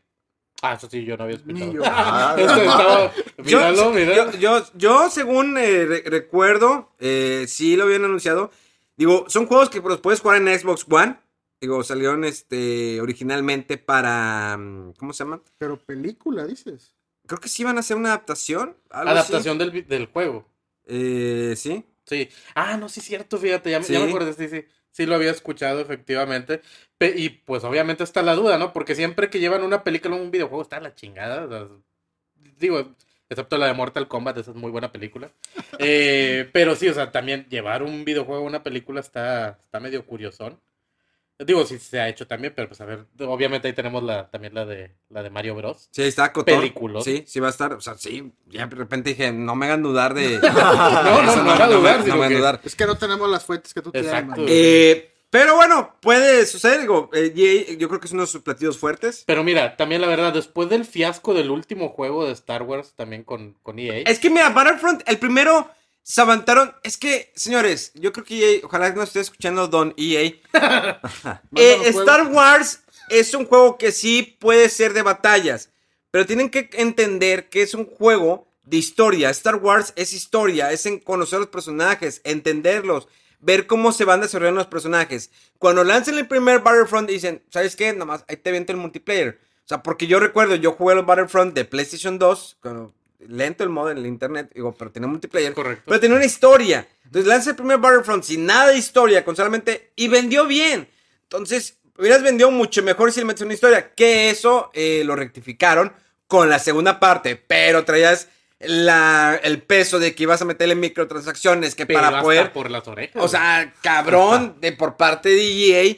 Ah, 0.63 0.73
eso 0.73 0.89
sí, 0.89 1.05
yo 1.05 1.15
no 1.15 1.25
había 1.25 1.35
escuchado. 1.35 1.71
Yo. 1.73 1.83
Ah, 1.85 3.11
míralo, 3.37 3.91
míralo. 3.91 4.31
Yo, 4.37 4.63
yo, 4.73 5.09
según 5.11 5.55
eh, 5.59 5.85
recuerdo, 6.05 6.91
eh, 6.97 7.45
sí 7.47 7.75
lo 7.75 7.83
habían 7.83 8.05
anunciado. 8.05 8.49
Digo, 8.95 9.25
son 9.27 9.45
juegos 9.45 9.69
que 9.69 9.81
los 9.81 10.01
puedes 10.01 10.19
jugar 10.19 10.41
en 10.41 10.59
Xbox 10.59 10.85
One. 10.89 11.19
Digo, 11.61 11.83
salieron 11.83 12.23
este, 12.23 12.99
originalmente 13.01 13.77
para. 13.77 14.57
Mm, 14.57 14.93
¿Cómo 14.97 15.13
se 15.13 15.23
llama? 15.23 15.41
Pero 15.59 15.77
película, 15.77 16.47
dices. 16.47 16.95
Creo 17.27 17.39
que 17.39 17.49
sí 17.49 17.63
van 17.63 17.77
a 17.77 17.81
hacer 17.81 17.95
una 17.95 18.09
adaptación. 18.09 18.75
adaptación 18.89 19.59
del, 19.59 19.87
del, 19.87 20.07
juego. 20.07 20.47
Eh, 20.85 21.53
sí. 21.55 21.85
Sí. 22.05 22.29
Ah, 22.55 22.77
no, 22.77 22.89
sí, 22.89 23.01
es 23.01 23.05
cierto, 23.05 23.37
fíjate, 23.37 23.69
ya, 23.69 23.81
ya 23.81 23.99
me 23.99 24.07
acuerdo, 24.07 24.33
sí, 24.33 24.47
sí 24.47 24.65
sí 24.97 25.05
lo 25.05 25.15
había 25.15 25.29
escuchado 25.31 25.79
efectivamente. 25.79 26.61
y 26.99 27.29
pues 27.29 27.63
obviamente 27.63 28.03
está 28.03 28.23
la 28.23 28.33
duda, 28.33 28.57
¿no? 28.57 28.73
Porque 28.73 28.95
siempre 28.95 29.29
que 29.29 29.39
llevan 29.39 29.63
una 29.63 29.83
película 29.83 30.15
o 30.15 30.19
un 30.19 30.31
videojuego 30.31 30.63
está 30.63 30.79
la 30.79 30.95
chingada. 30.95 31.47
digo, 32.57 32.95
excepto 33.29 33.57
la 33.59 33.67
de 33.67 33.73
Mortal 33.73 34.07
Kombat, 34.07 34.39
esa 34.39 34.51
es 34.51 34.57
muy 34.57 34.71
buena 34.71 34.91
película. 34.91 35.31
Eh, 35.79 36.49
pero 36.53 36.75
sí, 36.75 36.87
o 36.89 36.93
sea, 36.93 37.11
también 37.11 37.45
llevar 37.49 37.83
un 37.83 38.03
videojuego 38.03 38.41
a 38.43 38.47
una 38.47 38.63
película 38.63 38.99
está, 38.99 39.59
está 39.63 39.79
medio 39.79 40.05
curiosón. 40.07 40.59
Digo, 41.39 41.65
sí 41.65 41.77
se 41.77 41.99
ha 41.99 42.09
hecho 42.09 42.25
también, 42.25 42.53
pero 42.55 42.67
pues 42.67 42.81
a 42.81 42.85
ver, 42.85 43.05
obviamente 43.19 43.67
ahí 43.67 43.73
tenemos 43.73 44.01
la, 44.01 44.27
también 44.29 44.55
la 44.55 44.65
de 44.65 44.95
la 45.09 45.21
de 45.21 45.29
Mario 45.29 45.53
Bros. 45.53 45.88
Sí, 45.91 46.01
está 46.01 46.33
cotor. 46.33 46.55
Película. 46.55 47.01
Sí, 47.01 47.25
sí 47.27 47.39
va 47.39 47.47
a 47.47 47.51
estar, 47.51 47.73
o 47.73 47.81
sea, 47.81 47.95
sí, 47.95 48.31
ya 48.47 48.65
de 48.65 48.75
repente 48.75 49.11
dije, 49.11 49.31
no 49.31 49.55
me 49.55 49.67
hagan 49.67 49.83
dudar 49.83 50.15
de... 50.15 50.39
no, 50.41 51.21
no, 51.21 51.35
no, 51.35 51.43
no, 51.43 51.71
dudar, 51.79 52.07
no, 52.07 52.15
me 52.15 52.25
hagan 52.25 52.39
dudar. 52.39 52.61
Es 52.63 52.75
que 52.75 52.88
no 52.88 52.97
tenemos 52.97 53.29
las 53.29 53.45
fuentes 53.45 53.73
que 53.73 53.81
tú 53.83 53.91
Exacto. 53.93 54.33
tienes. 54.33 54.51
Eh, 54.51 55.11
pero 55.29 55.55
bueno, 55.55 55.95
puede 56.01 56.45
suceder, 56.45 56.81
digo, 56.81 57.09
eh, 57.13 57.77
yo 57.77 57.88
creo 57.89 57.99
que 57.99 58.07
es 58.07 58.13
uno 58.13 58.21
de 58.21 58.27
sus 58.27 58.41
platillos 58.41 58.77
fuertes. 58.77 59.23
Pero 59.27 59.43
mira, 59.43 59.75
también 59.75 60.01
la 60.01 60.07
verdad, 60.07 60.33
después 60.33 60.69
del 60.69 60.85
fiasco 60.85 61.33
del 61.33 61.51
último 61.51 61.89
juego 61.89 62.25
de 62.25 62.31
Star 62.31 62.63
Wars, 62.63 62.93
también 62.95 63.23
con, 63.23 63.53
con 63.61 63.77
EA. 63.77 63.97
Es 63.99 64.19
que 64.19 64.29
mira, 64.29 64.49
Battlefront, 64.49 65.03
el 65.05 65.19
primero 65.19 65.69
se 66.07 66.21
avantaron. 66.21 66.73
Es 66.83 66.97
que, 66.97 67.33
señores, 67.35 67.91
yo 67.93 68.13
creo 68.13 68.23
que 68.23 68.55
EA, 68.55 68.61
ojalá 68.63 68.91
no 68.93 69.03
esté 69.03 69.19
escuchando 69.19 69.67
Don 69.67 69.93
EA. 69.97 70.31
Eh, 71.55 71.81
Star 71.85 72.27
Wars 72.27 72.81
es 73.09 73.33
un 73.33 73.45
juego 73.45 73.77
que 73.77 73.91
sí 73.91 74.37
puede 74.39 74.69
ser 74.69 74.93
de 74.93 75.01
batallas, 75.01 75.69
pero 76.09 76.25
tienen 76.25 76.49
que 76.49 76.69
entender 76.73 77.49
que 77.49 77.61
es 77.61 77.73
un 77.73 77.85
juego 77.85 78.47
de 78.63 78.77
historia. 78.77 79.29
Star 79.31 79.55
Wars 79.55 79.91
es 79.97 80.13
historia, 80.13 80.71
es 80.71 80.85
en 80.85 80.99
conocer 80.99 81.39
los 81.39 81.49
personajes, 81.49 82.21
entenderlos, 82.23 83.09
ver 83.39 83.67
cómo 83.67 83.91
se 83.91 84.05
van 84.05 84.21
desarrollando 84.21 84.61
los 84.61 84.67
personajes. 84.67 85.29
Cuando 85.57 85.83
lancen 85.83 86.17
el 86.17 86.27
primer 86.27 86.61
Battlefront 86.61 87.09
dicen, 87.09 87.43
¿sabes 87.49 87.75
qué? 87.75 87.91
Nada 87.91 88.05
más, 88.05 88.23
ahí 88.29 88.37
te 88.37 88.51
viento 88.51 88.71
el 88.71 88.77
multiplayer. 88.77 89.39
O 89.65 89.67
sea, 89.67 89.83
porque 89.83 90.07
yo 90.07 90.21
recuerdo, 90.21 90.55
yo 90.55 90.71
jugué 90.71 90.95
el 90.95 91.03
Battlefront 91.03 91.53
de 91.53 91.65
PlayStation 91.65 92.17
2, 92.17 92.59
cuando 92.61 92.93
lento 93.20 93.63
el 93.63 93.70
modo 93.70 93.91
en 93.91 93.97
el 93.97 94.05
internet, 94.05 94.51
digo, 94.53 94.74
pero 94.76 94.91
tenía 94.91 95.07
multiplayer. 95.07 95.53
Correcto. 95.53 95.84
Pero 95.88 95.99
tenía 95.99 96.18
una 96.18 96.26
historia. 96.26 96.88
Entonces 97.05 97.28
lanza 97.28 97.49
el 97.51 97.55
primer 97.55 97.80
Battlefront 97.80 98.24
sin 98.24 98.45
nada 98.45 98.68
de 98.68 98.78
historia, 98.78 99.24
con 99.24 99.36
solamente. 99.36 99.91
Y 99.95 100.07
vendió 100.07 100.45
bien. 100.45 100.88
Entonces, 101.24 101.78
hubieras 101.97 102.22
vendido 102.22 102.51
mucho 102.51 102.84
mejor 102.84 103.11
si 103.11 103.22
le 103.22 103.26
metes 103.26 103.41
una 103.41 103.53
historia. 103.53 103.93
Que 103.93 104.30
eso 104.30 104.72
eh, 104.74 105.03
lo 105.05 105.15
rectificaron 105.15 105.93
con 106.28 106.49
la 106.49 106.59
segunda 106.59 106.99
parte. 106.99 107.36
Pero 107.36 107.86
traías 107.86 108.28
la, 108.59 109.39
el 109.43 109.61
peso 109.61 109.99
de 109.99 110.15
que 110.15 110.24
ibas 110.24 110.41
a 110.41 110.45
meterle 110.45 110.76
microtransacciones 110.76 111.76
que 111.76 111.86
para 111.86 112.22
poder. 112.22 112.51
por 112.53 112.70
las 112.72 112.88
orejas. 112.88 113.22
O 113.22 113.28
sea, 113.28 113.74
cabrón, 113.82 114.57
de 114.59 114.72
por 114.74 114.97
parte 114.97 115.30
de 115.30 115.88
EA. 115.88 115.95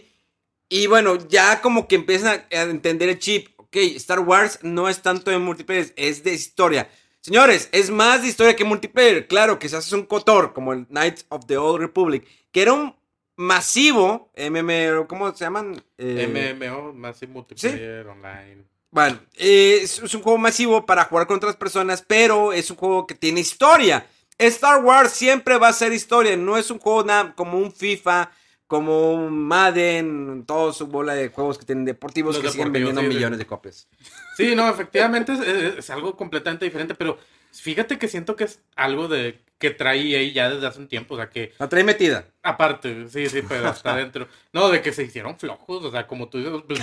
Y 0.70 0.88
bueno, 0.88 1.18
ya 1.28 1.62
como 1.62 1.88
que 1.88 1.96
empiezan 1.96 2.46
a 2.52 2.62
entender 2.62 3.10
el 3.10 3.20
chip. 3.20 3.50
Ok, 3.58 3.76
Star 3.96 4.20
Wars 4.20 4.60
no 4.62 4.90
es 4.90 5.02
tanto 5.02 5.32
de 5.32 5.38
multiplayer, 5.38 5.94
es 5.96 6.24
de 6.24 6.34
historia. 6.34 6.90
Señores, 7.30 7.70
es 7.72 7.92
más 7.92 8.24
de 8.24 8.28
historia 8.28 8.56
que 8.56 8.64
multiplayer. 8.64 9.28
Claro 9.28 9.60
que 9.60 9.70
se 9.70 9.78
hace 9.78 9.94
un 9.94 10.08
cotor 10.08 10.52
como 10.52 10.74
el 10.74 10.88
Knights 10.88 11.28
of 11.30 11.46
the 11.46 11.58
Old 11.58 11.80
Republic, 11.80 12.28
que 12.52 12.64
era 12.64 12.74
un 12.74 12.96
masivo 13.36 14.32
MMO, 14.36 15.08
¿cómo 15.08 15.32
se 15.36 15.46
llaman? 15.46 15.80
Eh, 16.00 16.58
MMO, 16.58 16.92
Massive 16.92 17.32
Multiplayer 17.32 18.08
Online. 18.08 18.64
Bueno, 18.90 19.20
es, 19.36 20.00
un 20.16 20.24
juego 20.24 20.40
masivo 20.40 20.88
para 20.88 21.06
jugar 21.06 21.28
con 21.28 21.38
otras 21.38 21.56
personas, 21.56 22.02
pero 22.02 22.52
es 22.52 22.72
un 22.72 22.78
juego 22.78 23.06
que 23.06 23.14
tiene 23.14 23.42
historia. 23.42 24.08
Star 24.40 24.84
Wars 24.84 25.12
siempre 25.12 25.60
va 25.60 25.68
a 25.68 25.74
ser 25.74 25.94
historia, 25.94 26.36
no 26.36 26.58
es 26.58 26.72
un 26.72 26.80
juego 26.80 27.04
nada 27.04 27.36
como 27.36 27.60
un 27.60 27.72
FIFA, 27.72 28.32
como 28.70 29.32
Madden, 29.32 30.44
toda 30.46 30.72
su 30.74 30.86
bola 30.86 31.16
de 31.16 31.30
juegos 31.30 31.58
que 31.58 31.66
tienen 31.66 31.86
deportivos 31.86 32.38
que 32.38 32.52
siguen 32.52 32.72
vendiendo 32.72 33.02
millones 33.02 33.40
de 33.40 33.48
copias. 33.48 33.88
Sí, 34.38 34.56
no, 34.56 34.70
efectivamente 34.70 35.34
es, 35.76 35.90
algo 35.90 36.16
completamente 36.16 36.66
diferente, 36.66 36.94
pero 36.94 37.18
fíjate 37.52 37.98
que 37.98 38.08
siento 38.08 38.36
que 38.36 38.44
es 38.44 38.62
algo 38.76 39.08
de 39.08 39.40
que 39.58 39.72
trae 39.72 40.00
EA 40.00 40.32
ya 40.32 40.52
desde 40.52 40.68
hace 40.68 40.78
un 40.78 40.88
tiempo, 40.88 41.16
o 41.16 41.18
sea 41.18 41.32
que... 41.32 41.52
La 41.58 41.68
trae 41.68 41.84
metida. 41.84 42.26
Aparte, 42.44 43.10
sí, 43.10 43.28
sí, 43.28 43.42
pero 43.42 43.70
está 43.72 43.96
dentro. 43.96 44.28
No, 44.54 44.70
de 44.70 44.84
que 44.84 44.94
se 44.94 45.02
hicieron 45.02 45.40
flojos, 45.40 45.84
o 45.84 45.90
sea, 45.90 46.06
como 46.06 46.30
tú 46.30 46.38
dices, 46.38 46.54
pues, 46.68 46.80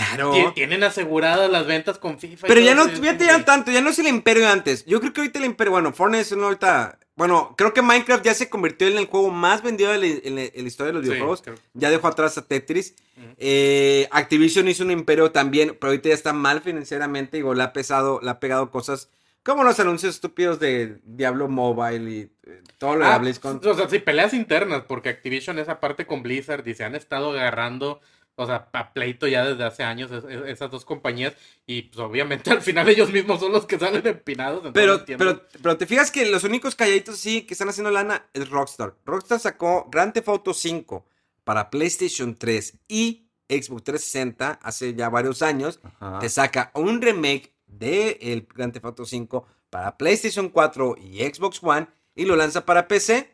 tienen 0.54 0.82
aseguradas 0.82 1.48
las 1.48 1.66
ventas 1.66 1.98
con 1.98 2.18
FIFA. 2.18 2.48
Pero 2.48 2.60
ya 2.62 2.74
no, 2.74 2.88
fíjate 2.88 3.26
ya 3.26 3.44
tanto, 3.44 3.70
ya 3.70 3.80
no 3.80 3.90
es 3.90 3.98
el 4.00 4.08
imperio 4.08 4.48
antes. 4.48 4.84
Yo 4.86 4.98
creo 4.98 5.12
que 5.12 5.20
ahorita 5.20 5.38
el 5.38 5.44
imperio, 5.44 5.70
bueno, 5.70 5.92
Fortnite 5.92 6.22
es 6.22 6.32
uno 6.32 6.46
ahorita 6.46 6.98
bueno, 7.16 7.54
creo 7.56 7.72
que 7.72 7.80
Minecraft 7.80 8.24
ya 8.24 8.34
se 8.34 8.50
convirtió 8.50 8.86
en 8.88 8.98
el 8.98 9.06
juego 9.06 9.30
más 9.30 9.62
vendido 9.62 9.92
en 9.94 10.34
la, 10.34 10.42
historia 10.42 10.92
de 10.92 10.98
los 10.98 11.02
videojuegos. 11.02 11.42
ya 11.72 11.90
dejó 11.90 12.08
atrás 12.08 12.36
a 12.36 12.46
Tetris. 12.46 12.94
Eh, 13.38 14.06
Activision 14.10 14.68
hizo 14.68 14.84
un 14.84 14.90
imperio 14.90 15.32
también, 15.32 15.76
pero 15.80 15.92
ahorita 15.92 16.10
ya 16.10 16.14
está 16.14 16.34
mal 16.34 16.60
financieramente. 16.60 17.38
Digo, 17.38 17.54
le 17.54 17.62
ha 17.62 17.72
pesado, 17.72 18.20
le 18.22 18.30
ha 18.30 18.38
pegado 18.38 18.70
cosas 18.70 19.08
como 19.42 19.64
los 19.64 19.78
anuncios 19.80 20.16
estúpidos 20.16 20.58
de 20.58 20.98
Diablo 21.04 21.48
Mobile 21.48 22.10
y 22.10 22.20
eh, 22.50 22.62
todo 22.78 22.96
lo 22.96 23.06
de 23.06 23.12
ah, 23.12 23.18
BlizzCon. 23.18 23.60
O 23.64 23.74
sea, 23.74 23.88
sí, 23.88 24.00
peleas 24.00 24.34
internas, 24.34 24.82
porque 24.86 25.08
Activision 25.08 25.58
esa 25.58 25.80
parte 25.80 26.04
con 26.04 26.22
Blizzard 26.22 26.66
y 26.68 26.74
se 26.74 26.84
han 26.84 26.96
estado 26.96 27.30
agarrando 27.30 28.00
O 28.38 28.44
sea, 28.44 28.68
a 28.72 28.92
pleito 28.92 29.26
ya 29.26 29.46
desde 29.46 29.64
hace 29.64 29.82
años 29.82 30.10
esas 30.46 30.70
dos 30.70 30.84
compañías. 30.84 31.34
Y 31.66 31.82
pues 31.82 31.98
obviamente 31.98 32.50
al 32.52 32.60
final 32.60 32.88
ellos 32.88 33.10
mismos 33.10 33.40
son 33.40 33.50
los 33.50 33.66
que 33.66 33.78
salen 33.78 34.06
empinados. 34.06 34.62
Pero, 34.74 35.04
pero, 35.06 35.42
pero 35.62 35.76
te 35.78 35.86
fijas 35.86 36.10
que 36.10 36.26
los 36.26 36.44
únicos 36.44 36.74
calladitos 36.74 37.18
sí 37.18 37.42
que 37.42 37.54
están 37.54 37.70
haciendo 37.70 37.90
lana 37.90 38.26
es 38.34 38.50
Rockstar. 38.50 38.94
Rockstar 39.06 39.40
sacó 39.40 39.88
Grand 39.90 40.12
Theft 40.12 40.28
Auto 40.28 40.52
5 40.52 41.06
para 41.44 41.70
PlayStation 41.70 42.36
3 42.36 42.80
y 42.88 43.26
Xbox 43.48 43.84
360 43.84 44.58
hace 44.62 44.94
ya 44.94 45.08
varios 45.08 45.40
años. 45.40 45.80
Te 46.20 46.28
saca 46.28 46.70
un 46.74 47.00
remake 47.00 47.54
de 47.66 48.18
el 48.20 48.46
Grand 48.54 48.72
Theft 48.72 48.84
Auto 48.84 49.06
5 49.06 49.46
para 49.70 49.96
PlayStation 49.96 50.50
4 50.50 50.96
y 51.00 51.20
Xbox 51.22 51.62
One 51.62 51.86
y 52.14 52.26
lo 52.26 52.36
lanza 52.36 52.66
para 52.66 52.86
PC 52.86 53.30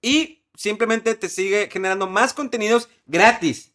y 0.00 0.44
simplemente 0.54 1.16
te 1.16 1.28
sigue 1.28 1.68
generando 1.72 2.06
más 2.06 2.34
contenidos 2.34 2.88
gratis 3.06 3.73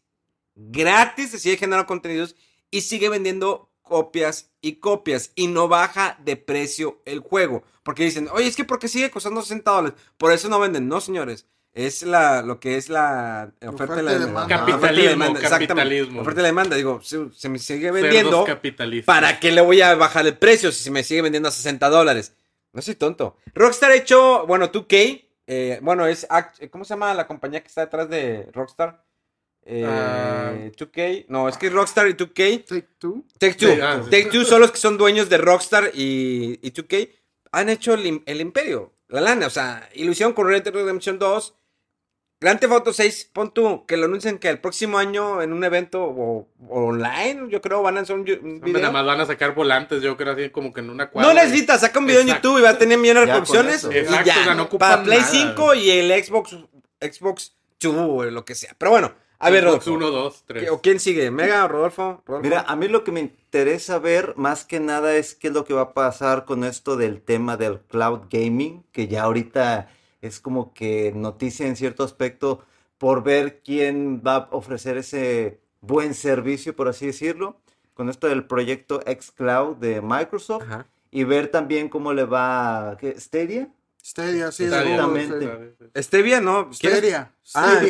gratis, 0.67 1.31
se 1.31 1.39
sigue 1.39 1.57
generando 1.57 1.87
contenidos 1.87 2.35
y 2.69 2.81
sigue 2.81 3.09
vendiendo 3.09 3.69
copias 3.81 4.51
y 4.61 4.73
copias 4.75 5.31
y 5.35 5.47
no 5.47 5.67
baja 5.67 6.17
de 6.23 6.35
precio 6.35 7.01
el 7.05 7.19
juego. 7.19 7.63
Porque 7.83 8.03
dicen, 8.03 8.27
oye, 8.31 8.47
es 8.47 8.55
que 8.55 8.65
porque 8.65 8.87
sigue 8.87 9.09
costando 9.09 9.41
60 9.41 9.71
dólares. 9.71 9.99
Por 10.17 10.31
eso 10.31 10.49
no 10.49 10.59
venden. 10.59 10.87
No, 10.87 11.01
señores. 11.01 11.47
Es 11.71 12.03
la, 12.03 12.41
lo 12.41 12.59
que 12.59 12.77
es 12.77 12.89
la 12.89 13.51
oferta, 13.65 14.01
y 14.01 14.03
la 14.03 14.17
demanda. 14.17 14.47
Capitalismo, 14.47 15.33
capitalismo. 15.35 16.21
Oferta 16.21 16.41
y 16.41 16.43
la 16.43 16.49
demanda. 16.49 16.75
Digo, 16.75 16.99
se, 17.01 17.49
me 17.49 17.59
sigue 17.59 17.91
vendiendo. 17.91 18.45
¿Para 19.05 19.39
qué 19.39 19.51
le 19.51 19.61
voy 19.61 19.81
a 19.81 19.95
bajar 19.95 20.25
el 20.25 20.37
precio 20.37 20.71
si 20.71 20.83
se 20.83 20.91
me 20.91 21.03
sigue 21.03 21.21
vendiendo 21.21 21.49
a 21.49 21.51
60 21.51 21.89
dólares? 21.89 22.35
No 22.73 22.81
soy 22.81 22.95
tonto. 22.95 23.37
Rockstar 23.53 23.91
ha 23.91 23.95
hecho, 23.95 24.45
bueno, 24.47 24.71
2K. 24.71 25.25
Eh, 25.47 25.79
bueno, 25.81 26.05
es. 26.05 26.27
¿Cómo 26.69 26.83
se 26.85 26.89
llama 26.89 27.13
la 27.13 27.27
compañía 27.27 27.61
que 27.61 27.67
está 27.67 27.81
detrás 27.81 28.09
de 28.09 28.49
Rockstar? 28.51 29.03
Eh, 29.71 30.71
2K, 30.75 31.25
no, 31.27 31.47
es 31.47 31.55
que 31.55 31.69
Rockstar 31.69 32.07
y 32.07 32.13
2K. 32.13 32.65
Take 32.65 32.87
Two. 32.97 33.23
Take 33.37 33.53
Two. 33.53 33.77
Ah, 33.83 34.01
Take 34.09 34.29
Two 34.31 34.43
son 34.43 34.61
los 34.61 34.71
que 34.71 34.77
son 34.77 34.97
dueños 34.97 35.29
de 35.29 35.37
Rockstar 35.37 35.91
y, 35.93 36.59
2K. 36.61 37.09
Han 37.51 37.69
hecho 37.69 37.93
el, 37.93 38.07
imperio, 38.41 38.93
la 39.09 39.21
lana. 39.21 39.45
O 39.45 39.51
sea, 39.51 39.87
ilusión 39.93 40.33
con 40.33 40.47
Red 40.47 40.63
Dead 40.63 40.73
Redemption 40.73 41.19
2. 41.19 41.55
Grand 42.41 42.57
Theft 42.57 42.71
Auto 42.71 42.93
6, 42.93 43.31
pon 43.33 43.53
tú, 43.53 43.85
que 43.85 43.97
lo 43.97 44.05
anuncien 44.05 44.39
que 44.39 44.47
el 44.47 44.59
próximo 44.59 44.97
año 44.97 45.41
en 45.41 45.51
un 45.51 45.61
evento 45.65 46.01
o, 46.01 46.47
online, 46.69 47.47
yo 47.49 47.61
creo, 47.61 47.83
van 47.83 47.97
a 47.97 48.01
hacer 48.01 48.15
un, 48.15 48.23
video. 48.23 48.61
Nada 48.61 48.91
más 48.91 49.05
van 49.05 49.19
a 49.19 49.25
sacar 49.25 49.53
volantes, 49.53 50.01
yo 50.01 50.15
creo, 50.15 50.33
así 50.33 50.49
como 50.49 50.71
que 50.71 50.79
en 50.79 50.89
una 50.89 51.09
cuadra. 51.09 51.33
No 51.33 51.39
necesitas, 51.39 51.81
saca 51.81 51.99
un 51.99 52.05
video 52.05 52.21
en 52.21 52.27
YouTube 52.27 52.59
y 52.59 52.61
va 52.61 52.69
a 52.69 52.77
tener 52.77 52.97
millones 52.97 53.27
de 53.27 53.33
reproducciones. 53.33 53.83
Y 53.83 54.25
ya, 54.25 54.55
no 54.55 54.69
para 54.69 55.03
Play 55.03 55.21
5 55.21 55.75
y 55.75 55.91
el 55.91 56.23
Xbox, 56.23 56.55
Xbox 57.01 57.57
2 57.81 57.95
o 57.97 58.23
lo 58.23 58.45
que 58.45 58.55
sea. 58.55 58.73
Pero 58.77 58.91
bueno, 58.91 59.13
a 59.39 59.49
ver, 59.49 59.63
Rodolfo. 59.63 59.91
1, 59.91 60.11
2, 60.11 60.43
3. 60.45 60.69
¿O 60.71 60.81
quién 60.81 60.99
sigue? 60.99 61.31
¿Mega 61.31 61.65
o 61.65 61.67
Rodolfo? 61.67 62.23
Mira, 62.41 62.61
a 62.67 62.75
mí 62.75 62.87
lo 62.87 63.03
que 63.03 63.11
me 63.11 63.21
interesa 63.21 63.97
ver 63.97 64.33
más 64.35 64.65
que 64.65 64.79
nada 64.79 65.15
es 65.15 65.33
qué 65.33 65.47
es 65.47 65.53
lo 65.53 65.63
que 65.63 65.73
va 65.73 65.81
a 65.81 65.93
pasar 65.93 66.45
con 66.45 66.63
esto 66.63 66.97
del 66.97 67.21
tema 67.21 67.57
del 67.57 67.79
cloud 67.79 68.23
gaming, 68.29 68.83
que 68.91 69.07
ya 69.07 69.23
ahorita 69.23 69.89
es 70.21 70.39
como 70.39 70.73
que 70.73 71.13
noticia 71.15 71.67
en 71.67 71.75
cierto 71.75 72.03
aspecto 72.03 72.63
por 72.97 73.23
ver 73.23 73.61
quién 73.63 74.21
va 74.25 74.35
a 74.35 74.47
ofrecer 74.51 74.97
ese 74.97 75.61
buen 75.81 76.13
servicio, 76.13 76.75
por 76.75 76.89
así 76.89 77.07
decirlo, 77.07 77.57
con 77.93 78.09
esto 78.09 78.27
del 78.27 78.45
proyecto 78.45 78.99
xCloud 79.01 79.77
de 79.77 80.01
Microsoft 80.01 80.65
y 81.11 81.23
ver 81.23 81.49
también 81.49 81.89
cómo 81.89 82.13
le 82.13 82.25
va 82.25 82.91
a 82.91 82.97
Stadia. 83.17 83.69
Stadia, 84.01 84.51
sí, 84.51 84.65
exactamente. 84.65 85.73
Stevia, 86.01 86.41
¿no? 86.41 86.73
Stevia. 86.73 87.31
Ah, 87.53 87.81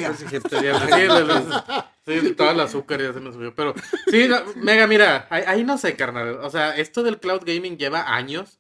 sí, 2.06 2.34
toda 2.34 2.54
la 2.54 2.64
azúcar 2.64 3.02
ya 3.02 3.14
se 3.14 3.20
me 3.20 3.32
subió. 3.32 3.54
Pero 3.54 3.74
sí, 4.10 4.28
Mega, 4.56 4.88
mira, 4.88 5.28
ahí, 5.30 5.64
no 5.64 5.78
sé, 5.78 5.96
carnal. 5.96 6.40
O 6.42 6.50
sea, 6.50 6.76
esto 6.76 7.04
del 7.04 7.20
cloud 7.20 7.44
gaming 7.46 7.78
lleva 7.78 8.14
años. 8.14 8.60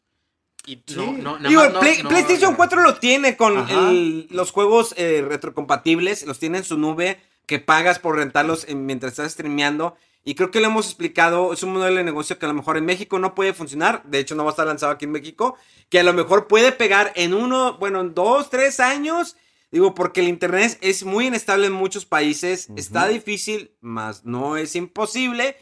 Y 0.65 0.83
no, 0.95 1.39
no, 1.39 1.49
Digo, 1.49 1.63
PlayStation 2.07 2.55
4 2.55 2.81
lo 2.83 2.95
tiene 2.97 3.35
con 3.35 4.27
los 4.29 4.51
juegos 4.51 4.93
eh, 4.97 5.25
retrocompatibles, 5.27 6.25
los 6.27 6.37
tiene 6.37 6.59
en 6.59 6.63
su 6.63 6.77
nube, 6.77 7.19
que 7.49 7.57
pagas 7.57 7.97
por 7.97 8.15
rentarlos 8.15 8.67
mientras 8.69 9.13
estás 9.13 9.31
streameando. 9.31 9.97
Y 10.23 10.35
creo 10.35 10.51
que 10.51 10.59
lo 10.59 10.67
hemos 10.67 10.85
explicado, 10.85 11.51
es 11.51 11.63
un 11.63 11.73
modelo 11.73 11.97
de 11.97 12.03
negocio 12.03 12.37
que 12.37 12.45
a 12.45 12.49
lo 12.49 12.53
mejor 12.53 12.77
en 12.77 12.85
México 12.85 13.17
no 13.17 13.33
puede 13.33 13.55
funcionar, 13.55 14.03
de 14.03 14.19
hecho 14.19 14.35
no 14.35 14.43
va 14.43 14.51
a 14.51 14.53
estar 14.53 14.67
lanzado 14.67 14.91
aquí 14.91 15.05
en 15.05 15.11
México, 15.11 15.57
que 15.89 15.99
a 15.99 16.03
lo 16.03 16.13
mejor 16.13 16.45
puede 16.45 16.71
pegar 16.71 17.11
en 17.15 17.33
uno, 17.33 17.79
bueno, 17.79 18.01
en 18.01 18.13
dos, 18.13 18.51
tres 18.51 18.79
años, 18.79 19.35
digo, 19.71 19.95
porque 19.95 20.19
el 20.19 20.27
Internet 20.27 20.77
es 20.81 21.03
muy 21.03 21.25
inestable 21.25 21.65
en 21.65 21.73
muchos 21.73 22.05
países, 22.05 22.69
está 22.75 23.07
difícil, 23.07 23.71
más 23.81 24.25
no 24.25 24.55
es 24.55 24.75
imposible, 24.75 25.57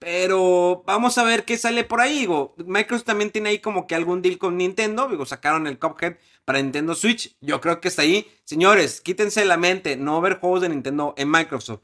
pero 0.00 0.82
vamos 0.86 1.18
a 1.18 1.24
ver 1.24 1.44
qué 1.44 1.58
sale 1.58 1.84
por 1.84 2.00
ahí, 2.00 2.20
digo, 2.20 2.54
Microsoft 2.56 3.04
también 3.04 3.30
tiene 3.30 3.50
ahí 3.50 3.58
como 3.58 3.86
que 3.86 3.94
algún 3.94 4.22
deal 4.22 4.38
con 4.38 4.56
Nintendo, 4.56 5.06
digo, 5.08 5.26
sacaron 5.26 5.66
el 5.66 5.78
Cuphead 5.78 6.16
para 6.46 6.60
Nintendo 6.60 6.94
Switch, 6.94 7.36
yo 7.42 7.60
creo 7.60 7.82
que 7.82 7.88
está 7.88 8.00
ahí, 8.02 8.26
señores, 8.44 9.02
quítense 9.02 9.44
la 9.44 9.58
mente, 9.58 9.96
no 9.96 10.20
ver 10.22 10.40
juegos 10.40 10.62
de 10.62 10.70
Nintendo 10.70 11.14
en 11.18 11.30
Microsoft. 11.30 11.80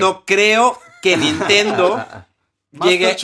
No 0.00 0.24
creo 0.24 0.80
que 1.02 1.18
Nintendo 1.18 2.02
llegue, 2.72 3.14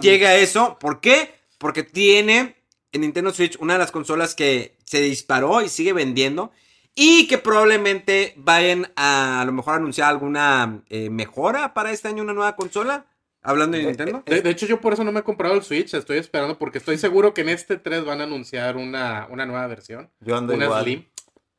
llegue, 0.00 0.26
a 0.26 0.36
eso. 0.36 0.78
¿Por 0.80 1.00
qué? 1.00 1.34
Porque 1.58 1.82
tiene 1.82 2.56
en 2.92 3.02
Nintendo 3.02 3.30
Switch 3.30 3.58
una 3.60 3.74
de 3.74 3.78
las 3.78 3.92
consolas 3.92 4.34
que 4.34 4.78
se 4.84 5.00
disparó 5.00 5.60
y 5.60 5.68
sigue 5.68 5.92
vendiendo. 5.92 6.50
Y 6.94 7.26
que 7.26 7.36
probablemente 7.36 8.32
vayan 8.36 8.90
a 8.96 9.42
a 9.42 9.44
lo 9.44 9.52
mejor 9.52 9.74
anunciar 9.74 10.08
alguna 10.08 10.82
eh, 10.88 11.10
mejora 11.10 11.74
para 11.74 11.92
este 11.92 12.08
año, 12.08 12.22
una 12.22 12.32
nueva 12.32 12.56
consola. 12.56 13.04
Hablando 13.46 13.76
de 13.76 13.84
eh, 13.84 13.86
Nintendo. 13.86 14.22
Eh, 14.26 14.42
de, 14.42 14.50
hecho, 14.50 14.66
yo 14.66 14.80
por 14.80 14.92
eso 14.92 15.04
no 15.04 15.12
me 15.12 15.20
he 15.20 15.22
comprado 15.22 15.54
el 15.54 15.62
Switch. 15.62 15.94
Estoy 15.94 16.18
esperando 16.18 16.58
porque 16.58 16.78
estoy 16.78 16.98
seguro 16.98 17.32
que 17.32 17.42
en 17.42 17.48
este 17.48 17.76
3 17.76 18.04
van 18.04 18.20
a 18.20 18.24
anunciar 18.24 18.76
una, 18.76 19.28
una 19.30 19.46
nueva 19.46 19.66
versión. 19.68 20.10
Yo 20.20 20.36
ando 20.36 20.54
una 20.54 20.82
Slim. 20.82 21.04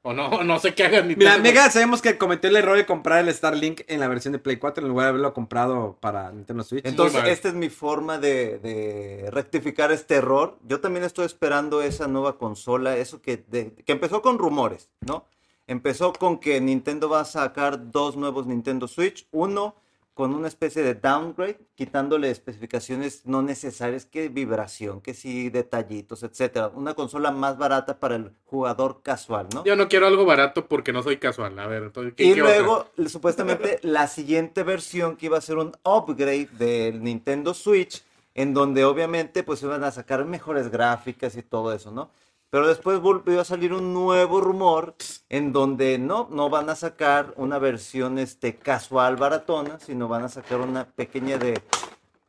O 0.02 0.14
no, 0.14 0.30
no 0.44 0.60
sé 0.60 0.74
qué 0.74 0.84
hagan. 0.84 1.08
Mira, 1.08 1.38
Mega, 1.38 1.70
sabemos 1.72 2.02
que 2.02 2.18
cometió 2.18 2.50
el 2.50 2.58
error 2.58 2.76
de 2.76 2.86
comprar 2.86 3.26
el 3.26 3.34
Starlink 3.34 3.82
en 3.88 4.02
la 4.02 4.10
versión 4.10 4.34
de 4.34 4.40
Play 4.40 4.58
4 4.58 4.84
en 4.84 4.90
lugar 4.90 5.06
de 5.06 5.10
haberlo 5.10 5.34
comprado 5.34 5.98
para 6.02 6.32
Nintendo 6.32 6.64
Switch. 6.64 6.86
Entonces, 6.86 7.24
esta 7.26 7.48
es 7.48 7.54
mi 7.54 7.70
forma 7.70 8.18
de, 8.18 9.30
rectificar 9.32 9.92
este 9.94 10.16
error. 10.16 10.60
Yo 10.68 10.82
también 10.82 11.06
estoy 11.06 11.26
esperando 11.26 11.82
esa 11.82 12.08
nueva 12.08 12.38
consola, 12.38 12.98
eso 12.98 13.22
que, 13.22 13.44
que 13.44 13.92
empezó 13.92 14.22
con 14.22 14.38
rumores, 14.38 14.90
¿no? 15.02 15.26
Empezó 15.68 16.14
con 16.14 16.40
que 16.40 16.62
Nintendo 16.62 17.10
va 17.10 17.22
a 17.22 17.26
sacar 17.26 17.92
dos 17.92 18.16
nuevos 18.16 18.46
Nintendo 18.46 18.88
Switch. 18.88 19.28
Uno 19.32 19.76
con 20.18 20.34
una 20.34 20.48
especie 20.48 20.82
de 20.82 20.96
downgrade, 20.96 21.60
quitándole 21.76 22.32
especificaciones 22.32 23.28
no 23.28 23.44
necesarias, 23.44 24.08
que 24.08 24.30
vibración, 24.30 25.00
que 25.00 25.14
sí 25.14 25.52
detallitos, 25.52 26.24
etcétera. 26.24 26.72
Una 26.74 26.96
consola 26.96 27.30
más 27.30 27.60
barata 27.60 28.00
para 28.00 28.16
el 28.16 28.32
jugador 28.46 29.04
casual, 29.04 29.48
¿no? 29.54 29.64
Yo 29.64 29.76
no 29.76 29.88
quiero 29.88 30.08
algo 30.08 30.26
barato 30.26 30.68
porque 30.68 30.92
no 30.92 31.04
soy 31.04 31.18
casual. 31.18 31.60
A 31.60 31.68
ver, 31.68 31.84
entonces, 31.84 32.16
Y 32.18 32.34
luego, 32.34 32.88
supuestamente, 33.06 33.78
la 33.84 34.08
siguiente 34.08 34.64
versión 34.64 35.18
que 35.18 35.28
iba 35.28 35.38
a 35.38 35.42
ser 35.42 35.58
un 35.58 35.78
upgrade 35.84 36.50
del 36.58 37.04
Nintendo 37.04 37.54
Switch, 37.54 38.04
en 38.34 38.56
donde 38.56 38.86
obviamente 38.86 39.44
pues 39.44 39.62
iban 39.62 39.84
a 39.84 39.92
sacar 39.92 40.26
mejores 40.26 40.72
gráficas 40.72 41.38
y 41.38 41.44
todo 41.44 41.74
eso, 41.74 41.92
¿no? 41.92 42.10
Pero 42.50 42.68
después 42.68 43.00
volvió 43.00 43.42
a 43.42 43.46
salir 43.46 43.74
un 43.74 43.94
nuevo 43.94 44.40
rumor 44.40 44.96
en 45.30 45.52
donde 45.52 45.98
no, 45.98 46.30
no 46.32 46.50
van 46.50 46.70
a 46.70 46.76
sacar 46.76 47.34
una 47.36 47.60
versión 47.60 48.18
este, 48.18 48.56
casual 48.56 49.18
baratona, 49.18 49.80
sino 49.80 50.08
van 50.08 50.24
a 50.24 50.30
sacar 50.30 50.62
una 50.62 50.86
pequeña 50.86 51.38
de 51.38 51.62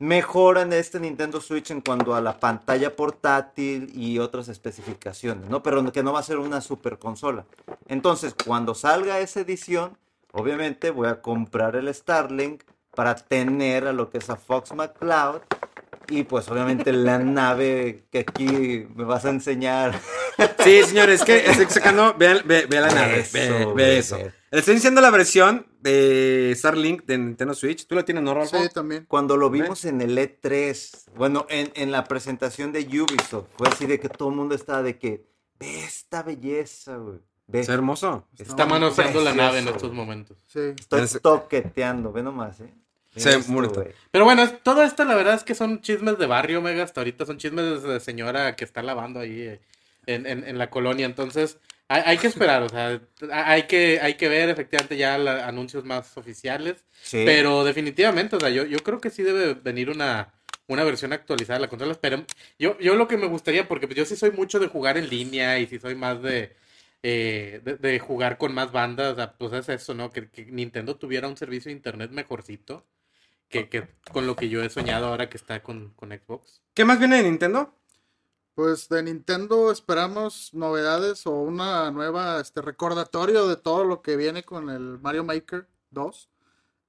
mejora 0.01 0.63
en 0.63 0.73
este 0.73 1.01
Nintendo 1.01 1.41
Switch 1.41 1.71
en 1.71 1.81
cuanto 1.81 2.15
a 2.15 2.21
la 2.21 2.39
pantalla 2.39 2.95
portátil 2.95 3.91
y 3.95 4.19
otras 4.19 4.49
especificaciones, 4.49 5.49
¿no? 5.49 5.63
Pero 5.63 5.93
que 5.93 6.03
no 6.03 6.13
va 6.13 6.21
a 6.21 6.25
ser 6.25 6.39
una 6.39 6.61
super 6.61 6.99
consola. 6.99 7.45
Entonces, 7.87 8.35
cuando 8.45 8.75
salga 8.75 9.21
esa 9.21 9.41
edición, 9.41 9.97
obviamente 10.33 10.91
voy 10.91 11.09
a 11.09 11.21
comprar 11.21 11.77
el 11.77 11.93
Starlink 11.93 12.63
para 12.95 13.15
tener 13.15 13.87
a 13.87 13.93
lo 13.93 14.11
que 14.11 14.19
es 14.19 14.31
a 14.31 14.37
Fox 14.37 14.73
McCloud 14.75 15.41
y 16.09 16.25
pues 16.25 16.49
obviamente 16.49 16.93
la 16.93 17.19
nave 17.19 18.07
que 18.11 18.21
aquí 18.21 18.87
me 18.95 19.05
vas 19.05 19.25
a 19.25 19.31
enseñar. 19.31 19.99
Sí, 20.63 20.83
señores, 20.85 21.21
es 21.21 21.27
que 21.27 21.51
estoy 21.51 21.67
sacando. 21.69 22.15
Vean, 22.15 22.43
ve, 22.45 22.67
la 22.71 22.89
nave. 22.89 23.27
ve, 23.75 23.99
eso. 23.99 24.19
Le 24.51 24.59
estoy 24.61 24.75
diciendo 24.75 25.01
la 25.01 25.11
versión 25.11 25.67
de 25.81 26.53
Starlink 26.57 27.05
de 27.07 27.19
Nintendo 27.19 27.55
Switch. 27.55 27.87
¿Tú 27.87 27.97
la 27.97 28.05
tienes, 28.05 28.23
no, 28.23 28.35
Rolfo? 28.35 28.57
Sí, 28.63 28.69
también. 28.73 29.05
Cuando 29.09 29.37
lo 29.37 29.51
vimos 29.51 29.85
en 29.85 30.01
el 30.01 30.17
E3, 30.17 31.11
bueno, 31.17 31.45
en, 31.49 31.73
en, 31.75 31.91
la 31.91 32.05
presentación 32.05 32.73
de 32.73 32.81
Ubisoft, 32.81 33.49
fue 33.57 33.69
así 33.69 33.87
de 33.87 33.99
que 33.99 34.09
todo 34.09 34.31
el 34.31 34.37
mundo 34.37 34.55
estaba 34.55 34.83
de 34.83 34.99
que, 34.99 35.27
ve 35.59 35.83
esta 35.83 36.23
belleza, 36.23 36.97
güey. 36.97 37.19
Es 37.53 37.69
hermoso. 37.69 38.29
Está, 38.39 38.67
manoseando 38.67 39.21
la 39.23 39.35
nave 39.35 39.61
en 39.61 39.69
estos 39.69 39.93
momentos. 39.93 40.37
Sí. 40.47 40.75
Estoy 40.79 41.07
toqueteando, 41.21 42.13
ve 42.13 42.23
nomás, 42.23 42.61
¿eh? 42.61 42.73
Pero 44.11 44.25
bueno, 44.25 44.49
todo 44.63 44.83
esto 44.83 45.05
la 45.05 45.15
verdad 45.15 45.35
es 45.35 45.45
que 45.45 45.55
son 45.55 45.81
chismes 45.81 46.19
de 46.19 46.27
barrio, 46.27 46.63
Mega. 46.63 46.85
Hasta 46.85 47.01
ahorita 47.01 47.27
son 47.27 47.39
chismes 47.39 47.83
de 47.83 48.01
señora 48.01 48.55
que 48.57 48.65
está 48.65 48.83
lavando 48.83 49.21
ahí 49.21 49.41
eh, 49.43 49.61
en, 50.07 50.59
la 50.59 50.71
colonia. 50.71 51.07
Entonces, 51.07 51.59
Hay, 51.89 52.19
que 52.19 52.27
esperar, 52.29 52.63
o 52.63 52.69
sea, 52.69 53.01
hay 53.33 53.65
que, 53.65 53.99
hay 54.01 54.15
que 54.15 54.29
ver 54.29 54.51
efectivamente 54.51 54.97
ya 54.97 55.15
anuncios 55.47 55.85
más 55.85 56.17
oficiales. 56.17 56.85
Pero 57.11 57.65
definitivamente, 57.65 58.37
o 58.37 58.41
sea, 58.41 58.51
yo, 58.51 58.65
yo 58.65 58.79
creo 58.81 59.01
que 59.01 59.11
sí 59.11 59.23
debe 59.23 59.55
venir 59.55 59.91
una, 59.91 60.33
una 60.69 60.85
versión 60.85 61.13
actualizada 61.13 61.59
de 61.59 61.63
la 61.63 61.69
consola. 61.69 61.97
Pero 62.01 62.25
yo, 62.59 62.79
yo 62.79 62.95
lo 62.95 63.09
que 63.09 63.17
me 63.17 63.27
gustaría, 63.27 63.67
porque 63.67 63.89
pues 63.89 63.97
yo 63.97 64.05
sí 64.05 64.17
soy 64.17 64.31
mucho 64.31 64.61
de 64.61 64.69
jugar 64.69 64.97
en 64.99 65.09
línea 65.09 65.59
y 65.59 65.67
sí 65.67 65.79
soy 65.79 65.95
más 65.95 66.23
de, 66.23 66.55
eh, 67.03 67.61
de, 67.65 67.99
jugar 68.01 68.39
con 68.39 68.55
más 68.55 68.73
bandas, 68.73 69.13
o 69.13 69.17
sea, 69.17 69.33
pues 69.33 69.53
es 69.53 69.69
eso, 69.69 69.95
¿no? 69.95 70.11
Que, 70.11 70.29
Nintendo 70.51 70.97
tuviera 70.97 71.29
un 71.29 71.37
servicio 71.37 71.71
de 71.71 71.77
internet 71.77 72.11
mejorcito 72.11 72.85
que, 73.49 73.69
que, 73.69 73.89
con 74.13 74.27
lo 74.27 74.37
que 74.37 74.49
yo 74.49 74.63
he 74.63 74.71
soñado 74.71 75.07
ahora 75.07 75.29
que 75.29 75.37
está 75.37 75.63
con, 75.63 75.91
con 75.95 76.11
Xbox. 76.11 76.63
¿Qué 76.75 76.85
más 76.85 76.99
viene 76.99 77.17
de 77.17 77.25
Nintendo? 77.25 77.75
Pues 78.55 78.89
de 78.89 79.03
Nintendo 79.05 79.71
esperamos 79.71 80.53
novedades 80.53 81.27
o 81.27 81.31
una 81.31 81.91
nueva 81.93 82.41
este 82.41 82.61
recordatorio 82.61 83.47
de 83.47 83.57
todo 83.57 83.85
lo 83.85 84.03
que 84.03 84.17
viene 84.17 84.43
con 84.43 84.69
el 84.69 84.99
Mario 84.99 85.23
Maker 85.23 85.69
2. 85.91 86.29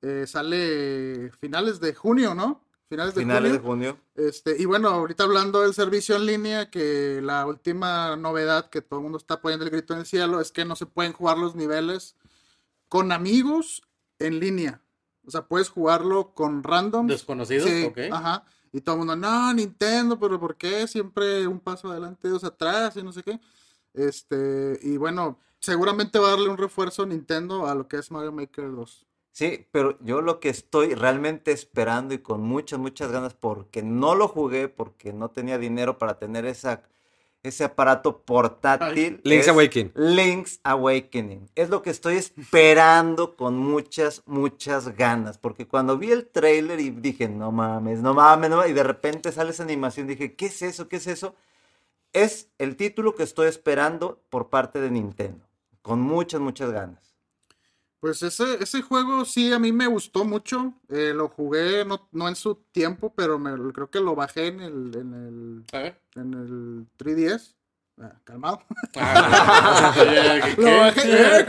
Eh, 0.01 0.25
sale 0.25 1.31
finales 1.39 1.79
de 1.79 1.93
junio, 1.93 2.33
¿no? 2.33 2.63
Finales 2.89 3.13
de 3.13 3.21
finales 3.21 3.59
junio. 3.59 3.93
De 3.93 3.93
junio. 3.93 3.99
Este, 4.15 4.55
y 4.59 4.65
bueno, 4.65 4.89
ahorita 4.89 5.25
hablando 5.25 5.61
del 5.61 5.75
servicio 5.75 6.15
en 6.15 6.25
línea, 6.25 6.71
que 6.71 7.21
la 7.21 7.45
última 7.45 8.15
novedad 8.15 8.71
que 8.71 8.81
todo 8.81 8.99
el 8.99 9.03
mundo 9.03 9.19
está 9.19 9.39
poniendo 9.39 9.65
el 9.65 9.71
grito 9.71 9.93
en 9.93 9.99
el 9.99 10.05
cielo 10.07 10.41
es 10.41 10.51
que 10.51 10.65
no 10.65 10.75
se 10.75 10.87
pueden 10.87 11.13
jugar 11.13 11.37
los 11.37 11.55
niveles 11.55 12.15
con 12.87 13.11
amigos 13.11 13.83
en 14.17 14.39
línea. 14.39 14.81
O 15.29 15.31
sea, 15.31 15.43
puedes 15.43 15.69
jugarlo 15.69 16.33
con 16.33 16.63
random. 16.63 17.05
Desconocidos, 17.05 17.69
ok. 17.87 17.99
Ajá. 18.11 18.43
Y 18.71 18.81
todo 18.81 18.95
el 18.95 18.99
mundo, 18.99 19.15
no, 19.15 19.53
Nintendo, 19.53 20.19
pero 20.19 20.39
¿por 20.39 20.55
qué 20.55 20.87
siempre 20.87 21.45
un 21.45 21.59
paso 21.59 21.91
adelante, 21.91 22.27
dos 22.27 22.43
atrás 22.43 22.95
y 22.95 23.03
no 23.03 23.11
sé 23.11 23.21
qué? 23.21 23.39
Este, 23.93 24.79
y 24.81 24.97
bueno, 24.97 25.37
seguramente 25.59 26.17
va 26.17 26.29
a 26.29 26.31
darle 26.31 26.49
un 26.49 26.57
refuerzo 26.57 27.05
Nintendo 27.05 27.67
a 27.67 27.75
lo 27.75 27.87
que 27.87 27.97
es 27.97 28.09
Mario 28.09 28.31
Maker 28.31 28.71
2. 28.71 29.05
Sí, 29.31 29.67
pero 29.69 29.99
yo 30.01 30.21
lo 30.21 30.39
que 30.39 30.49
estoy 30.49 30.95
realmente 30.95 31.51
esperando 31.51 32.15
y 32.15 32.17
con 32.17 32.41
muchas, 32.41 32.79
muchas 32.79 33.11
ganas, 33.11 33.35
porque 33.35 33.83
no 33.83 34.15
lo 34.15 34.27
jugué, 34.27 34.67
porque 34.67 35.13
no 35.13 35.29
tenía 35.29 35.59
dinero 35.59 35.99
para 35.99 36.17
tener 36.17 36.47
esa 36.47 36.81
ese 37.43 37.63
aparato 37.63 38.21
portátil. 38.21 39.21
Link's 39.23 39.47
Awakening. 39.47 39.91
Link's 39.95 40.59
Awakening. 40.63 41.49
Es 41.55 41.69
lo 41.69 41.81
que 41.81 41.89
estoy 41.89 42.15
esperando 42.15 43.35
con 43.35 43.57
muchas, 43.57 44.23
muchas 44.25 44.95
ganas. 44.95 45.37
Porque 45.37 45.67
cuando 45.67 45.97
vi 45.97 46.11
el 46.11 46.27
trailer 46.27 46.79
y 46.79 46.89
dije, 46.89 47.29
no 47.29 47.51
mames, 47.51 48.01
no 48.01 48.13
mames, 48.13 48.49
no 48.49 48.65
y 48.67 48.73
de 48.73 48.83
repente 48.83 49.31
sale 49.31 49.51
esa 49.51 49.63
animación, 49.63 50.07
dije, 50.07 50.35
¿qué 50.35 50.47
es 50.47 50.61
eso? 50.61 50.87
¿Qué 50.87 50.97
es 50.97 51.07
eso? 51.07 51.35
Es 52.11 52.49
el 52.57 52.75
título 52.75 53.15
que 53.15 53.23
estoy 53.23 53.47
esperando 53.47 54.21
por 54.29 54.49
parte 54.49 54.81
de 54.81 54.91
Nintendo. 54.91 55.45
Con 55.81 56.01
muchas, 56.01 56.41
muchas 56.41 56.71
ganas. 56.71 57.08
Pues 57.99 58.23
ese, 58.23 58.63
ese 58.63 58.81
juego 58.81 59.25
sí 59.25 59.51
a 59.51 59.59
mí 59.59 59.73
me 59.73 59.87
gustó 59.87 60.23
mucho. 60.23 60.73
Eh, 60.87 61.13
lo 61.13 61.27
jugué 61.27 61.83
no, 61.85 62.27
en 62.27 62.35
su 62.35 62.55
tiempo, 62.71 63.13
pero 63.13 63.37
me, 63.37 63.73
creo 63.73 63.89
que 63.89 63.99
lo 63.99 64.15
bajé 64.15 64.47
en 64.47 64.61
el, 64.61 64.95
en 64.95 65.13
el, 65.13 65.65
en 66.15 66.33
el 66.33 66.87
3DS. 66.97 67.55
Ah, 68.01 68.15
calmado. 68.23 68.63
Ah, 68.95 69.93
lo 70.57 70.77
bajé. 70.77 71.47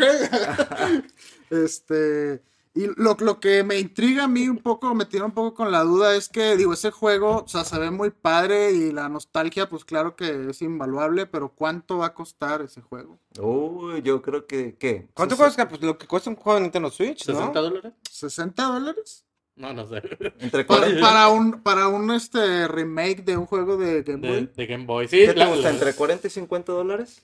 este. 1.50 2.42
Y 2.72 2.86
lo, 2.96 3.16
lo, 3.18 3.40
que 3.40 3.64
me 3.64 3.80
intriga 3.80 4.24
a 4.24 4.28
mí 4.28 4.48
un 4.48 4.58
poco, 4.58 4.94
me 4.94 5.04
tiene 5.04 5.26
un 5.26 5.32
poco 5.32 5.54
con 5.54 5.72
la 5.72 5.82
duda, 5.82 6.14
es 6.14 6.28
que, 6.28 6.56
digo, 6.56 6.72
ese 6.72 6.92
juego, 6.92 7.42
o 7.44 7.48
sea, 7.48 7.64
se 7.64 7.76
ve 7.80 7.90
muy 7.90 8.10
padre 8.10 8.70
y 8.70 8.92
la 8.92 9.08
nostalgia, 9.08 9.68
pues 9.68 9.84
claro 9.84 10.14
que 10.14 10.50
es 10.50 10.62
invaluable, 10.62 11.26
pero 11.26 11.48
¿cuánto 11.48 11.98
va 11.98 12.06
a 12.06 12.14
costar 12.14 12.62
ese 12.62 12.80
juego? 12.80 13.18
Uy, 13.40 14.02
yo 14.02 14.22
creo 14.22 14.46
que, 14.46 14.76
¿qué? 14.76 15.08
¿Cuánto 15.14 15.36
cuesta? 15.36 15.68
Pues 15.68 15.82
lo 15.82 15.98
que 15.98 16.06
cuesta 16.06 16.30
un 16.30 16.36
juego 16.36 16.56
de 16.58 16.62
Nintendo 16.62 16.90
Switch, 16.90 17.26
¿no? 17.28 17.52
¿60 17.52 17.52
dólares? 17.54 17.92
¿60 18.08 18.54
dólares? 18.54 19.24
No, 19.56 19.74
no 19.74 19.86
sé. 19.88 20.02
Entre 20.38 20.64
para, 20.64 21.28
un, 21.28 21.62
para 21.62 21.88
un 21.88 22.12
este 22.12 22.68
remake 22.68 23.24
de 23.24 23.36
un 23.36 23.46
juego 23.46 23.76
de 23.76 24.02
Game 24.04 24.28
Boy. 24.28 24.50
De, 24.54 24.66
Game 24.66 24.86
Boy, 24.86 25.08
sí. 25.08 25.26
¿Qué 25.26 25.34
te 25.34 25.44
gusta? 25.44 25.70
¿Entre 25.70 25.92
40 25.92 26.26
y 26.28 26.30
50 26.30 26.72
dólares? 26.72 27.22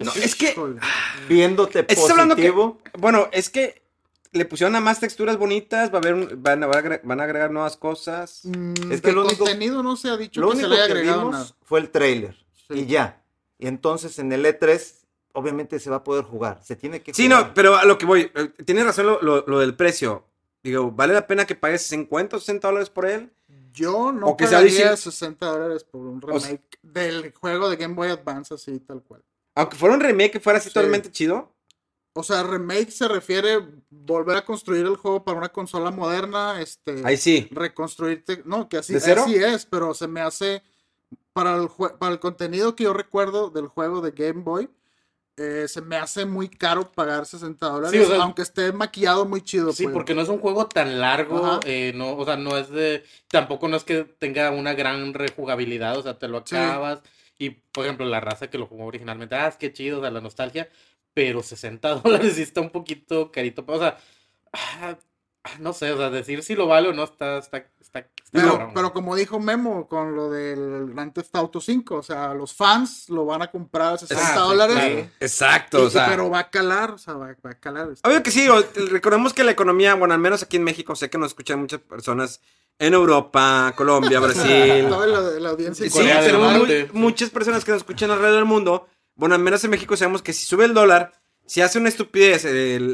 No, 0.00 0.12
es 0.12 0.34
que... 0.34 0.54
Viéndote 1.28 1.84
positivo. 1.84 2.78
bueno, 2.98 3.28
es 3.32 3.50
que 3.50 3.87
le 4.32 4.44
pusieron 4.44 4.76
a 4.76 4.80
más 4.80 5.00
texturas 5.00 5.36
bonitas, 5.36 5.90
va 5.92 5.94
a 5.94 5.98
haber 5.98 6.36
van, 6.36 6.62
a, 6.62 6.66
van 6.66 7.20
a 7.20 7.24
agregar 7.24 7.50
nuevas 7.50 7.76
cosas. 7.76 8.40
Mm, 8.44 8.92
es 8.92 9.00
que 9.00 9.12
lo 9.12 9.24
único, 9.24 9.44
contenido 9.44 9.82
no 9.82 9.96
se 9.96 10.08
ha 10.08 10.16
dicho 10.16 10.40
lo 10.40 10.48
que 10.48 10.56
único 10.56 10.68
se 10.68 10.74
le 10.74 10.82
haya 10.82 10.92
agregado 10.92 11.30
que 11.30 11.36
vimos 11.36 11.54
fue 11.62 11.80
el 11.80 11.90
trailer 11.90 12.36
y 12.70 12.86
ya. 12.86 13.22
Y 13.58 13.66
entonces 13.66 14.18
en 14.18 14.32
el 14.32 14.44
E3 14.44 14.94
obviamente 15.32 15.78
se 15.78 15.90
va 15.90 15.96
a 15.96 16.04
poder 16.04 16.24
jugar, 16.24 16.60
se 16.62 16.76
tiene 16.76 17.02
que 17.02 17.14
Sí, 17.14 17.28
no, 17.28 17.54
pero 17.54 17.76
a 17.76 17.84
lo 17.84 17.98
que 17.98 18.06
voy, 18.06 18.30
eh, 18.34 18.48
tienes 18.64 18.84
razón 18.84 19.06
lo, 19.06 19.20
lo, 19.20 19.58
del 19.58 19.74
precio. 19.74 20.24
Digo, 20.62 20.90
¿vale 20.90 21.14
la 21.14 21.26
pena 21.26 21.46
que 21.46 21.54
pagues 21.54 21.82
50 21.82 22.36
o 22.36 22.40
60 22.40 22.68
dólares 22.68 22.90
por 22.90 23.06
él? 23.06 23.30
Yo 23.72 24.12
no 24.12 24.36
pagaría 24.36 24.96
60 24.96 25.46
dólares 25.46 25.84
por 25.84 26.00
un 26.00 26.20
remake 26.20 26.78
del 26.82 27.32
juego 27.32 27.70
de 27.70 27.76
Game 27.76 27.94
Boy 27.94 28.08
Advance 28.08 28.54
así 28.54 28.78
tal 28.80 29.02
cual. 29.02 29.22
Aunque 29.54 29.76
fuera 29.76 29.94
un 29.94 30.00
remake 30.00 30.32
que 30.32 30.40
fuera 30.40 30.58
así 30.58 30.68
totalmente 30.68 31.10
chido. 31.10 31.52
O 32.18 32.24
sea, 32.24 32.42
remake 32.42 32.90
se 32.90 33.06
refiere 33.06 33.60
volver 33.90 34.38
a 34.38 34.44
construir 34.44 34.84
el 34.84 34.96
juego 34.96 35.22
para 35.22 35.38
una 35.38 35.50
consola 35.50 35.92
moderna, 35.92 36.60
este, 36.60 37.02
ahí 37.04 37.16
sí, 37.16 37.46
reconstruirte, 37.52 38.42
no, 38.44 38.68
que 38.68 38.78
así, 38.78 38.96
así 38.96 39.36
es, 39.36 39.64
pero 39.66 39.94
se 39.94 40.08
me 40.08 40.20
hace 40.20 40.60
para 41.32 41.54
el 41.54 41.68
para 41.96 42.12
el 42.12 42.18
contenido 42.18 42.74
que 42.74 42.82
yo 42.82 42.92
recuerdo 42.92 43.50
del 43.50 43.68
juego 43.68 44.00
de 44.00 44.10
Game 44.10 44.42
Boy, 44.42 44.68
eh, 45.36 45.66
se 45.68 45.80
me 45.80 45.94
hace 45.94 46.26
muy 46.26 46.48
caro 46.48 46.90
pagar 46.90 47.24
60 47.24 47.64
dólares, 47.64 48.10
aunque 48.18 48.42
esté 48.42 48.72
maquillado 48.72 49.24
muy 49.24 49.40
chido. 49.40 49.72
Sí, 49.72 49.84
pues. 49.84 49.94
porque 49.94 50.16
no 50.16 50.22
es 50.22 50.28
un 50.28 50.40
juego 50.40 50.66
tan 50.66 51.00
largo, 51.00 51.60
eh, 51.64 51.92
no, 51.94 52.16
o 52.16 52.24
sea, 52.24 52.36
no 52.36 52.58
es 52.58 52.68
de, 52.68 53.04
tampoco 53.28 53.68
no 53.68 53.76
es 53.76 53.84
que 53.84 54.02
tenga 54.02 54.50
una 54.50 54.74
gran 54.74 55.14
rejugabilidad, 55.14 55.96
o 55.96 56.02
sea, 56.02 56.18
te 56.18 56.26
lo 56.26 56.38
acabas. 56.38 57.00
Y, 57.40 57.50
por 57.50 57.84
ejemplo, 57.84 58.04
la 58.06 58.18
raza 58.18 58.50
que 58.50 58.58
lo 58.58 58.66
jugó 58.66 58.86
originalmente, 58.86 59.36
ah, 59.36 59.46
es 59.46 59.56
que 59.56 59.72
chido, 59.72 59.98
o 59.98 60.00
sea, 60.00 60.10
la 60.10 60.20
nostalgia 60.20 60.68
pero 61.18 61.42
60 61.42 61.94
dólares 62.04 62.36
sí 62.36 62.42
está 62.42 62.60
un 62.60 62.70
poquito 62.70 63.32
carito. 63.32 63.64
O 63.66 63.78
sea, 63.80 63.98
ah, 64.52 64.96
no 65.58 65.72
sé, 65.72 65.90
o 65.90 65.96
sea, 65.96 66.10
decir 66.10 66.44
si 66.44 66.54
lo 66.54 66.68
vale 66.68 66.90
o 66.90 66.92
no 66.92 67.02
está, 67.02 67.38
está, 67.38 67.66
está, 67.80 68.08
pero, 68.30 68.92
como 68.92 69.16
dijo 69.16 69.40
Memo 69.40 69.88
con 69.88 70.14
lo 70.14 70.30
del 70.30 70.90
Grand 70.92 71.12
Theft 71.12 71.34
Auto 71.34 71.60
5, 71.60 71.96
o 71.96 72.02
sea, 72.04 72.34
los 72.34 72.54
fans 72.54 73.08
lo 73.08 73.24
van 73.24 73.42
a 73.42 73.50
comprar 73.50 73.94
a 73.94 73.98
60 73.98 74.34
dólares. 74.38 75.08
Exacto, 75.18 75.86
o 75.86 75.90
sea. 75.90 76.06
Pero 76.06 76.30
va 76.30 76.38
a 76.38 76.50
calar, 76.50 76.92
o 76.92 76.98
sea, 76.98 77.14
va, 77.14 77.30
a 77.30 77.54
calar. 77.54 77.88
Obvio 78.04 78.22
que 78.22 78.30
sí, 78.30 78.46
recordemos 78.88 79.32
que 79.32 79.42
la 79.42 79.50
economía, 79.50 79.94
bueno, 79.94 80.14
al 80.14 80.20
menos 80.20 80.44
aquí 80.44 80.56
en 80.56 80.62
México, 80.62 80.94
sé 80.94 81.10
que 81.10 81.18
nos 81.18 81.32
escuchan 81.32 81.58
muchas 81.58 81.80
personas 81.80 82.40
en 82.78 82.94
Europa, 82.94 83.72
Colombia, 83.74 84.20
Brasil. 84.20 84.86
Toda 84.88 85.06
la, 85.40 85.48
audiencia. 85.48 85.90
Sí, 85.90 85.98
tenemos 85.98 86.92
muchas 86.92 87.30
personas 87.30 87.64
que 87.64 87.72
nos 87.72 87.78
escuchan 87.78 88.08
alrededor 88.12 88.36
del 88.36 88.44
mundo 88.44 88.86
bueno, 89.18 89.34
al 89.34 89.42
menos 89.42 89.62
en 89.64 89.70
México 89.70 89.96
sabemos 89.96 90.22
que 90.22 90.32
si 90.32 90.46
sube 90.46 90.64
el 90.64 90.74
dólar, 90.74 91.12
si 91.44 91.60
hace 91.60 91.78
una 91.78 91.88
estupidez 91.88 92.46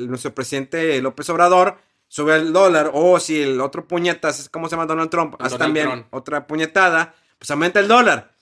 nuestro 0.09 0.35
presidente 0.35 1.01
López 1.03 1.29
Obrador, 1.29 1.77
sube 2.09 2.35
el 2.37 2.53
dólar, 2.53 2.91
o 2.95 3.21
si 3.21 3.43
el 3.43 3.61
otro 3.61 3.87
puñetas, 3.87 4.41
es 4.41 4.49
como 4.49 4.69
se 4.69 4.73
llama 4.73 4.87
Donald 4.87 5.11
Trump, 5.11 5.35
hace 5.39 5.59
también 5.59 6.07
otra 6.11 6.47
puñetada, 6.47 7.15
pues 7.39 7.51
aumenta 7.51 7.79
el 7.79 7.89
dólar. 7.89 8.33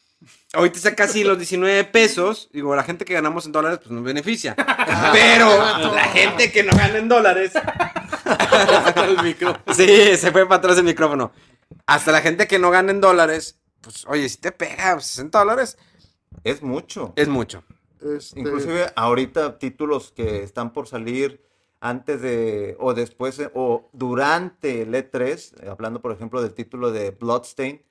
Ahorita 0.53 0.77
está 0.77 0.95
casi 0.95 1.25
los 1.25 1.37
19 1.37 1.83
pesos. 1.85 2.49
Digo, 2.53 2.77
la 2.77 2.85
gente 2.85 3.05
que 3.05 3.15
ganamos 3.15 3.47
en 3.47 3.53
dólares, 3.53 3.81
pues 3.81 3.91
nos 3.91 4.05
beneficia. 4.05 4.55
Pero 5.13 5.93
la 5.93 6.05
gente 6.05 6.53
que 6.53 6.63
no 6.63 6.71
gana 6.77 6.99
en 6.99 7.09
dólares. 7.09 7.53
sí, 9.75 10.17
se 10.17 10.31
fue 10.31 10.47
para 10.47 10.59
atrás 10.59 10.79
el 10.79 10.85
micrófono. 10.85 11.33
Hasta 11.87 12.13
la 12.13 12.21
gente 12.21 12.47
que 12.47 12.61
no 12.61 12.71
gana 12.71 12.93
en 12.93 13.01
dólares, 13.01 13.59
pues 13.81 14.05
oye, 14.07 14.29
si 14.29 14.37
te 14.37 14.53
pega 14.53 15.01
60 15.01 15.37
dólares. 15.37 15.77
Es 16.45 16.63
mucho. 16.63 17.13
Es 17.17 17.29
mucho. 17.29 17.65
Este, 18.03 18.41
Inclusive 18.41 18.93
ahorita 18.97 19.59
títulos 19.59 20.13
que 20.13 20.43
están 20.43 20.73
por 20.73 20.87
salir 20.87 21.41
antes 21.81 22.23
de 22.23 22.77
o 22.79 22.95
después 22.95 23.41
o 23.55 23.89
durante 23.93 24.83
el 24.83 24.95
E3, 24.95 25.69
hablando 25.69 26.01
por 26.01 26.13
ejemplo 26.13 26.41
del 26.43 26.55
título 26.55 26.93
de 26.93 27.11
Bloodstain, 27.11 27.83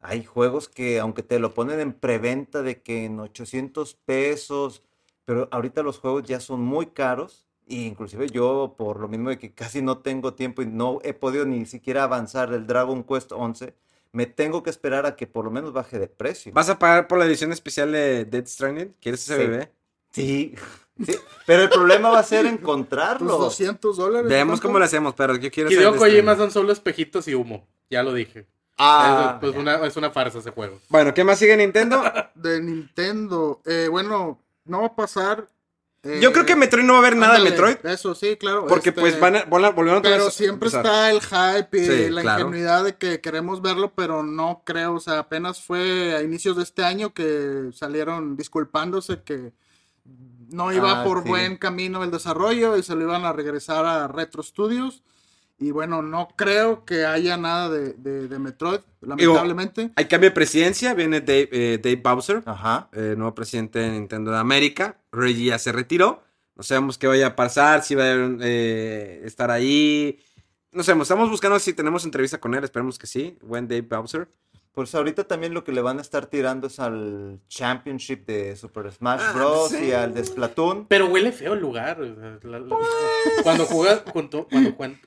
hay 0.00 0.24
juegos 0.24 0.68
que 0.68 1.00
aunque 1.00 1.22
te 1.22 1.38
lo 1.38 1.54
ponen 1.54 1.80
en 1.80 1.92
preventa 1.92 2.62
de 2.62 2.82
que 2.82 3.04
en 3.06 3.20
800 3.20 3.94
pesos, 4.04 4.82
pero 5.24 5.48
ahorita 5.50 5.82
los 5.82 5.98
juegos 5.98 6.24
ya 6.24 6.40
son 6.40 6.62
muy 6.62 6.86
caros 6.86 7.46
e 7.66 7.76
inclusive 7.76 8.28
yo 8.28 8.74
por 8.76 9.00
lo 9.00 9.08
mismo 9.08 9.30
de 9.30 9.38
que 9.38 9.54
casi 9.54 9.82
no 9.82 9.98
tengo 9.98 10.34
tiempo 10.34 10.62
y 10.62 10.66
no 10.66 10.98
he 11.02 11.14
podido 11.14 11.46
ni 11.46 11.64
siquiera 11.66 12.04
avanzar 12.04 12.52
el 12.52 12.66
Dragon 12.66 13.02
Quest 13.02 13.32
11, 13.32 13.74
me 14.14 14.26
tengo 14.26 14.62
que 14.62 14.70
esperar 14.70 15.06
a 15.06 15.16
que 15.16 15.26
por 15.26 15.44
lo 15.44 15.50
menos 15.50 15.72
baje 15.72 15.98
de 15.98 16.06
precio. 16.06 16.52
¿Vas 16.54 16.68
a 16.68 16.78
pagar 16.78 17.08
por 17.08 17.18
la 17.18 17.26
edición 17.26 17.50
especial 17.50 17.90
de 17.90 18.24
Dead 18.24 18.46
Stranding? 18.46 18.94
¿Quieres 19.00 19.22
ese 19.22 19.36
bebé? 19.36 19.72
Sí. 20.12 20.54
sí. 21.04 21.16
Pero 21.46 21.64
el 21.64 21.68
problema 21.68 22.10
va 22.10 22.20
a 22.20 22.22
ser 22.22 22.46
encontrarlo. 22.46 23.26
Los 23.26 23.38
200 23.40 23.96
dólares. 23.96 24.30
Veamos 24.30 24.60
cómo 24.60 24.78
lo 24.78 24.84
hacemos, 24.84 25.14
pero 25.14 25.34
yo 25.36 25.50
quiero 25.50 25.68
Hideo 25.68 25.96
Kojima 25.96 26.36
son 26.36 26.52
solo 26.52 26.72
espejitos 26.72 27.26
y 27.26 27.34
humo. 27.34 27.66
Ya 27.90 28.04
lo 28.04 28.14
dije. 28.14 28.46
Ah. 28.78 29.32
Es, 29.34 29.40
pues 29.40 29.56
una, 29.56 29.84
es 29.84 29.96
una 29.96 30.12
farsa 30.12 30.38
ese 30.38 30.52
juego. 30.52 30.78
Bueno, 30.88 31.12
¿qué 31.12 31.24
más 31.24 31.40
sigue 31.40 31.56
Nintendo? 31.56 32.00
de 32.36 32.62
Nintendo. 32.62 33.62
Eh, 33.66 33.88
bueno, 33.90 34.40
no 34.64 34.82
va 34.82 34.86
a 34.86 34.94
pasar 34.94 35.48
Yo 36.20 36.32
creo 36.32 36.44
que 36.44 36.54
Metroid 36.54 36.84
no 36.84 36.92
va 36.92 36.98
a 36.98 37.02
haber 37.02 37.16
nada 37.16 37.38
de 37.38 37.44
Metroid. 37.44 37.76
Eso, 37.84 38.14
sí, 38.14 38.36
claro. 38.36 38.66
Porque 38.66 38.90
este, 38.90 39.00
pues 39.00 39.18
van 39.18 39.36
a, 39.36 39.44
volvieron 39.44 40.02
Pero 40.02 40.30
siempre 40.30 40.68
está 40.68 41.10
el 41.10 41.20
hype 41.20 41.78
y 41.78 42.10
la 42.10 42.22
ingenuidad 42.22 42.84
de 42.84 42.96
que 42.96 43.20
queremos 43.20 43.62
verlo, 43.62 43.92
pero 43.94 44.22
no 44.22 44.62
creo. 44.64 44.94
O 44.94 45.00
sea, 45.00 45.20
apenas 45.20 45.62
fue 45.62 46.14
a 46.14 46.22
inicios 46.22 46.56
de 46.56 46.62
este 46.62 46.84
año 46.84 47.14
que 47.14 47.70
salieron 47.72 48.36
disculpándose 48.36 49.22
que 49.22 49.52
no 50.50 50.72
iba 50.72 51.00
ah, 51.00 51.04
por 51.04 51.24
buen 51.26 51.56
camino 51.56 52.04
el 52.04 52.10
desarrollo 52.10 52.76
y 52.76 52.82
se 52.82 52.94
lo 52.94 53.02
iban 53.02 53.24
a 53.24 53.32
regresar 53.32 53.86
a 53.86 54.06
Retro 54.08 54.42
Studios. 54.42 55.02
Y 55.64 55.70
bueno, 55.70 56.02
no 56.02 56.28
creo 56.36 56.84
que 56.84 57.06
haya 57.06 57.38
nada 57.38 57.70
de, 57.70 57.94
de, 57.94 58.38
Metroid, 58.38 58.80
lamentablemente. 59.00 59.92
hay 59.96 60.04
cambio 60.04 60.28
de 60.28 60.34
presidencia, 60.34 60.92
viene 60.92 61.22
Dave, 61.22 61.48
eh, 61.52 62.00
Bowser, 62.04 62.42
Ajá. 62.44 62.90
Eh, 62.92 63.14
nuevo 63.16 63.34
presidente 63.34 63.78
de 63.78 63.92
Nintendo 63.92 64.30
de 64.30 64.36
América. 64.36 64.98
Reggie 65.10 65.46
ya 65.46 65.58
se 65.58 65.72
retiró. 65.72 66.22
No 66.54 66.62
sabemos 66.64 66.98
qué 66.98 67.06
vaya 67.06 67.28
a 67.28 67.34
pasar, 67.34 67.82
si 67.82 67.94
va 67.94 68.04
a 68.04 68.36
eh, 68.42 69.22
estar 69.24 69.50
ahí. 69.50 70.18
No 70.70 70.82
sabemos, 70.82 71.06
estamos 71.06 71.30
buscando 71.30 71.58
si 71.58 71.72
tenemos 71.72 72.04
entrevista 72.04 72.38
con 72.38 72.54
él, 72.54 72.62
esperemos 72.62 72.98
que 72.98 73.06
sí. 73.06 73.38
Buen 73.40 73.66
Dave 73.66 73.86
Bowser. 73.88 74.28
Pues 74.74 74.92
ahorita 74.92 75.22
también 75.22 75.54
lo 75.54 75.62
que 75.62 75.70
le 75.70 75.80
van 75.80 75.98
a 75.98 76.00
estar 76.00 76.26
tirando 76.26 76.66
es 76.66 76.80
al 76.80 77.38
Championship 77.48 78.26
de 78.26 78.56
Super 78.56 78.90
Smash 78.90 79.20
ah, 79.22 79.32
Bros. 79.32 79.72
y 79.72 79.92
al 79.92 80.12
de 80.12 80.24
Splatoon. 80.24 80.86
Pero 80.88 81.06
huele 81.06 81.30
feo 81.30 81.52
el 81.52 81.60
lugar. 81.60 81.98
cuando 83.44 83.66
juegas, 83.66 84.02
cuando 84.12 84.48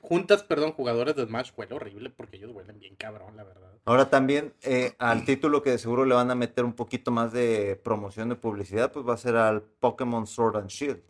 juntas, 0.00 0.42
perdón, 0.42 0.72
jugadores 0.72 1.16
de 1.16 1.26
Smash 1.26 1.50
huele 1.54 1.74
horrible 1.74 2.08
porque 2.08 2.38
ellos 2.38 2.50
huelen 2.54 2.78
bien 2.78 2.96
cabrón, 2.96 3.36
la 3.36 3.44
verdad. 3.44 3.68
Ahora 3.84 4.08
también 4.08 4.54
eh, 4.62 4.94
al 4.98 5.26
título 5.26 5.62
que 5.62 5.70
de 5.70 5.78
seguro 5.78 6.06
le 6.06 6.14
van 6.14 6.30
a 6.30 6.34
meter 6.34 6.64
un 6.64 6.72
poquito 6.72 7.10
más 7.10 7.32
de 7.32 7.78
promoción 7.84 8.30
de 8.30 8.36
publicidad, 8.36 8.90
pues 8.90 9.06
va 9.06 9.14
a 9.14 9.18
ser 9.18 9.36
al 9.36 9.60
Pokémon 9.60 10.26
Sword 10.26 10.56
and 10.56 10.68
Shield. 10.68 11.02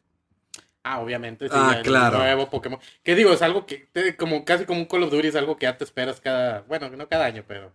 Ah, 0.90 1.00
obviamente, 1.00 1.48
sí, 1.48 1.54
ah, 1.54 1.82
claro. 1.84 2.16
nuevo 2.16 2.48
Pokémon. 2.48 2.80
¿Qué 3.02 3.14
digo? 3.14 3.30
Es 3.30 3.42
algo 3.42 3.66
que, 3.66 3.90
como 4.16 4.46
casi 4.46 4.64
como 4.64 4.80
un 4.80 4.86
Call 4.86 5.02
of 5.02 5.10
Duty, 5.10 5.28
es 5.28 5.36
algo 5.36 5.58
que 5.58 5.64
ya 5.64 5.76
te 5.76 5.84
esperas 5.84 6.18
cada, 6.18 6.62
bueno, 6.62 6.88
no 6.88 7.06
cada 7.10 7.26
año, 7.26 7.44
pero 7.46 7.72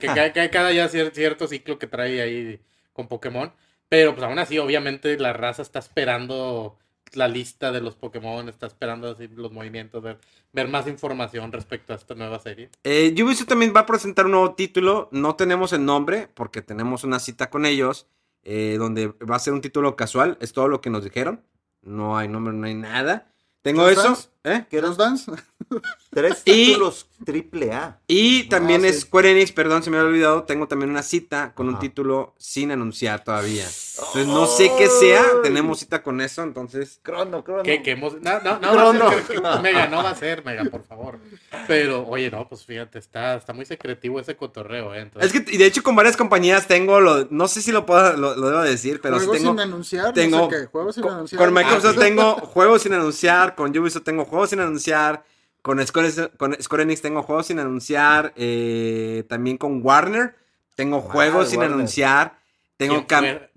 que, 0.00 0.08
hay 0.08 0.32
cada, 0.32 0.50
cada 0.50 0.72
ya 0.72 0.88
cierto 0.88 1.48
ciclo 1.48 1.78
que 1.78 1.86
trae 1.86 2.22
ahí 2.22 2.58
con 2.94 3.08
Pokémon. 3.08 3.52
Pero 3.90 4.14
pues 4.14 4.24
aún 4.24 4.38
así, 4.38 4.58
obviamente, 4.58 5.18
la 5.18 5.34
raza 5.34 5.60
está 5.60 5.80
esperando 5.80 6.78
la 7.12 7.28
lista 7.28 7.72
de 7.72 7.82
los 7.82 7.94
Pokémon, 7.94 8.48
está 8.48 8.66
esperando 8.66 9.10
así 9.10 9.28
los 9.28 9.52
movimientos, 9.52 10.02
ver, 10.02 10.18
ver 10.54 10.68
más 10.68 10.86
información 10.86 11.52
respecto 11.52 11.92
a 11.92 11.96
esta 11.96 12.14
nueva 12.14 12.38
serie. 12.38 12.70
Eh, 12.84 13.14
Ubisoft 13.22 13.48
también 13.48 13.74
va 13.76 13.80
a 13.80 13.86
presentar 13.86 14.24
un 14.24 14.32
nuevo 14.32 14.54
título, 14.54 15.10
no 15.12 15.36
tenemos 15.36 15.74
el 15.74 15.84
nombre 15.84 16.30
porque 16.32 16.62
tenemos 16.62 17.04
una 17.04 17.18
cita 17.18 17.50
con 17.50 17.66
ellos, 17.66 18.06
eh, 18.44 18.76
donde 18.78 19.08
va 19.08 19.36
a 19.36 19.40
ser 19.40 19.52
un 19.52 19.60
título 19.60 19.94
casual, 19.94 20.38
es 20.40 20.54
todo 20.54 20.68
lo 20.68 20.80
que 20.80 20.88
nos 20.88 21.04
dijeron 21.04 21.42
no 21.86 22.18
hay 22.18 22.28
nombre, 22.28 22.54
no 22.54 22.66
hay 22.66 22.74
nada. 22.74 23.32
Tengo 23.66 23.88
eso. 23.88 24.16
¿Eh? 24.44 24.64
¿Qué 24.70 24.80
los 24.80 24.96
Dance? 24.96 25.32
Tres 26.10 26.44
títulos 26.44 27.08
triple 27.24 27.72
A. 27.72 27.98
Y 28.06 28.44
también 28.44 28.84
es 28.84 29.00
Square 29.00 29.32
Enix, 29.32 29.50
perdón, 29.50 29.82
se 29.82 29.90
me 29.90 29.96
había 29.96 30.08
olvidado. 30.08 30.44
Tengo 30.44 30.68
también 30.68 30.90
una 30.90 31.02
cita 31.02 31.52
con 31.52 31.68
un 31.68 31.80
título 31.80 32.34
sin 32.38 32.70
anunciar 32.70 33.24
todavía. 33.24 33.64
Entonces 33.64 34.26
no 34.28 34.46
sé 34.46 34.70
qué 34.78 34.86
sea. 34.86 35.24
Tenemos 35.42 35.80
cita 35.80 36.04
con 36.04 36.20
eso, 36.20 36.44
entonces. 36.44 37.00
Crono, 37.02 37.42
crono. 37.42 37.64
¿Qué, 37.64 37.82
qué 37.82 37.92
hemos... 37.92 38.22
No, 38.22 38.38
no, 38.40 38.60
no. 38.60 38.92
no. 38.92 39.62
Mega, 39.62 39.88
no 39.88 40.04
va 40.04 40.10
a 40.10 40.14
ser, 40.14 40.44
Mega, 40.44 40.64
por 40.66 40.84
favor. 40.84 41.18
Pero, 41.66 42.06
oye, 42.06 42.30
no, 42.30 42.48
pues 42.48 42.64
fíjate, 42.64 43.00
está, 43.00 43.34
está 43.34 43.52
muy 43.52 43.64
secretivo 43.64 44.20
ese 44.20 44.36
cotorreo, 44.36 44.94
¿eh? 44.94 45.10
Es 45.20 45.32
que, 45.32 45.44
y 45.50 45.56
de 45.56 45.66
hecho, 45.66 45.82
con 45.82 45.96
varias 45.96 46.16
compañías 46.16 46.68
tengo 46.68 47.00
lo. 47.00 47.26
No 47.30 47.48
sé 47.48 47.62
si 47.62 47.72
lo 47.72 47.84
puedo, 47.84 48.16
lo, 48.16 48.34
debo 48.34 48.62
decir, 48.62 49.00
pero 49.00 49.16
juegos 49.16 49.38
tengo. 49.38 49.50
sin 49.50 49.60
anunciar, 49.60 50.12
tengo, 50.12 50.38
no 50.38 50.50
sé 50.50 50.56
qué, 50.56 50.66
juegos 50.66 50.94
sin 50.94 51.02
con, 51.02 51.14
anunciar. 51.14 51.42
Con 51.42 51.52
Microsoft 51.52 51.98
tengo 51.98 52.34
juegos 52.34 52.82
sin 52.82 52.92
anunciar, 52.92 53.55
con 53.56 53.76
Ubisoft 53.76 54.04
tengo 54.04 54.24
juegos 54.24 54.50
sin 54.50 54.60
anunciar. 54.60 55.24
Con 55.62 55.84
Square, 55.84 56.30
con 56.36 56.56
Square 56.62 56.84
Enix 56.84 57.02
tengo 57.02 57.24
juegos 57.24 57.46
sin 57.48 57.58
anunciar. 57.58 58.32
Eh, 58.36 59.24
también 59.28 59.56
con 59.58 59.84
Warner 59.84 60.36
tengo 60.76 61.00
juegos 61.00 61.48
sin 61.48 61.62
anunciar. 61.62 62.38
Tengo, 62.76 63.06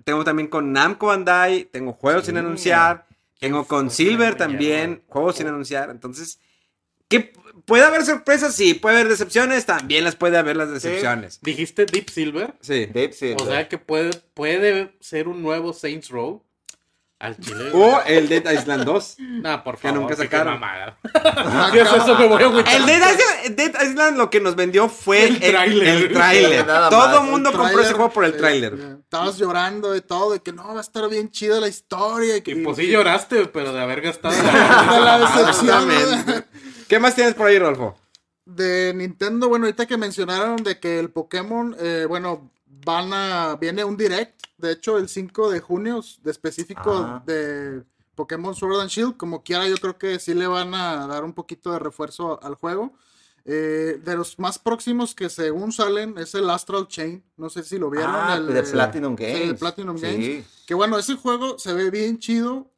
tengo 0.02 0.24
también 0.24 0.48
con 0.48 0.72
Namco 0.72 1.06
Bandai. 1.06 1.66
Tengo 1.66 1.92
juegos 1.92 2.26
sin 2.26 2.38
anunciar. 2.38 3.06
Tengo 3.38 3.64
con 3.66 3.90
Silver 3.90 4.34
también. 4.34 5.04
Juegos 5.06 5.36
sin 5.36 5.46
anunciar. 5.46 5.90
Entonces, 5.90 6.40
¿qué, 7.08 7.32
¿puede 7.66 7.84
haber 7.84 8.04
sorpresas? 8.04 8.54
Sí. 8.54 8.74
¿Puede 8.74 8.96
haber 8.96 9.10
decepciones? 9.10 9.66
También 9.66 10.02
las 10.02 10.16
puede 10.16 10.38
haber 10.38 10.56
las 10.56 10.70
decepciones. 10.70 11.38
¿Dijiste 11.42 11.84
Deep 11.84 12.08
Silver? 12.08 12.54
Sí. 12.60 12.86
Deep 12.86 13.12
Silver. 13.12 13.42
O 13.42 13.46
sea 13.46 13.68
que 13.68 13.76
puede, 13.76 14.10
puede 14.34 14.94
ser 15.00 15.28
un 15.28 15.42
nuevo 15.42 15.74
Saints 15.74 16.08
Row. 16.08 16.42
Al 17.20 17.36
chile. 17.36 17.70
O 17.74 18.00
el 18.06 18.30
Dead 18.30 18.50
Island 18.50 18.84
2. 18.84 19.16
No, 19.40 19.64
por 19.64 19.78
favor. 19.78 19.80
Que 19.80 20.00
nunca 20.00 20.16
sacaron. 20.16 20.60
Ah, 20.62 21.70
eso 21.74 22.18
me 22.18 22.26
voy 22.26 22.42
a 22.42 22.76
El 22.76 22.86
Dead 22.86 23.12
Island, 23.12 23.56
Dead 23.56 23.88
Island, 23.88 24.16
lo 24.18 24.28
que 24.28 24.40
nos 24.40 24.54
vendió 24.56 24.88
fue 24.88 25.24
el, 25.24 25.38
trailer. 25.38 25.88
El, 25.88 26.12
trailer. 26.12 26.66
Todo 26.66 27.22
el 27.22 27.30
mundo 27.30 27.52
compró 27.52 27.80
ese 27.80 27.92
juego 27.92 28.10
por 28.10 28.24
el 28.24 28.36
trailer. 28.36 28.98
estabas 29.00 29.38
llorando 29.38 29.94
y 29.96 30.00
todo, 30.00 30.34
y 30.34 30.40
que 30.40 30.52
no, 30.52 30.74
va 30.74 30.78
a 30.78 30.82
estar 30.82 31.08
bien 31.08 31.30
chida 31.30 31.60
la 31.60 31.68
historia. 31.68 32.36
Y, 32.36 32.42
que, 32.42 32.56
pues 32.56 32.76
sí 32.76 32.88
lloraste, 32.88 33.46
pero 33.46 33.72
de 33.72 33.80
haber 33.80 34.00
gastado 34.00 34.34
la, 34.42 35.18
decepción. 35.18 36.44
¿Qué 36.88 36.98
más 36.98 37.14
tienes 37.14 37.34
por 37.34 37.46
ahí, 37.46 37.58
Rolfo? 37.58 37.96
De 38.44 38.92
Nintendo, 38.94 39.48
bueno, 39.48 39.66
ahorita 39.66 39.86
que 39.86 39.96
mencionaron 39.96 40.56
de 40.62 40.80
que 40.80 40.98
el 40.98 41.10
Pokémon, 41.10 41.76
eh, 41.78 42.04
bueno, 42.08 42.50
van 42.84 43.12
a, 43.12 43.56
viene 43.56 43.84
un 43.84 43.96
direct, 43.96 44.42
de 44.56 44.72
hecho 44.72 44.98
el 44.98 45.08
5 45.08 45.50
de 45.50 45.60
junio, 45.60 46.00
de 46.22 46.30
específico 46.30 47.22
de 47.26 47.82
Pokémon 48.14 48.54
Sword 48.54 48.80
and 48.80 48.90
Shield, 48.90 49.16
como 49.16 49.42
quiera 49.42 49.66
yo 49.66 49.76
creo 49.76 49.98
que 49.98 50.18
sí 50.18 50.34
le 50.34 50.46
van 50.46 50.74
a 50.74 51.06
dar 51.06 51.24
un 51.24 51.32
poquito 51.32 51.72
de 51.72 51.78
refuerzo 51.78 52.42
al 52.42 52.54
juego. 52.54 52.92
Eh, 53.46 53.98
de 54.04 54.16
los 54.16 54.38
más 54.38 54.58
próximos 54.58 55.14
que 55.14 55.30
según 55.30 55.72
salen 55.72 56.18
es 56.18 56.34
el 56.34 56.50
Astral 56.50 56.86
Chain, 56.86 57.24
no 57.38 57.48
sé 57.48 57.62
si 57.62 57.78
lo 57.78 57.88
vieron. 57.88 58.14
Ah, 58.14 58.36
el 58.36 58.46
de 58.46 58.62
Platinum 58.62 59.16
Games. 59.16 59.48
Sí, 59.48 59.54
Platinum 59.54 59.96
Games. 59.96 60.46
Que 60.66 60.74
bueno, 60.74 60.98
ese 60.98 61.16
juego 61.16 61.58
se 61.58 61.72
ve 61.72 61.90
bien 61.90 62.18
chido, 62.18 62.70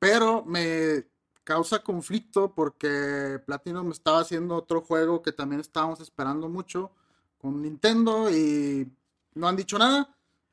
pero 0.00 0.44
me 0.44 1.06
causa 1.44 1.82
conflicto 1.82 2.52
porque 2.54 3.40
Platinum 3.46 3.92
estaba 3.92 4.20
haciendo 4.20 4.56
otro 4.56 4.82
juego 4.82 5.22
que 5.22 5.32
también 5.32 5.60
estábamos 5.60 6.00
esperando 6.00 6.48
mucho 6.48 6.90
con 7.38 7.62
Nintendo 7.62 8.30
y 8.30 8.90
no 9.34 9.48
han 9.48 9.56
dicho 9.56 9.78
nada. 9.78 10.08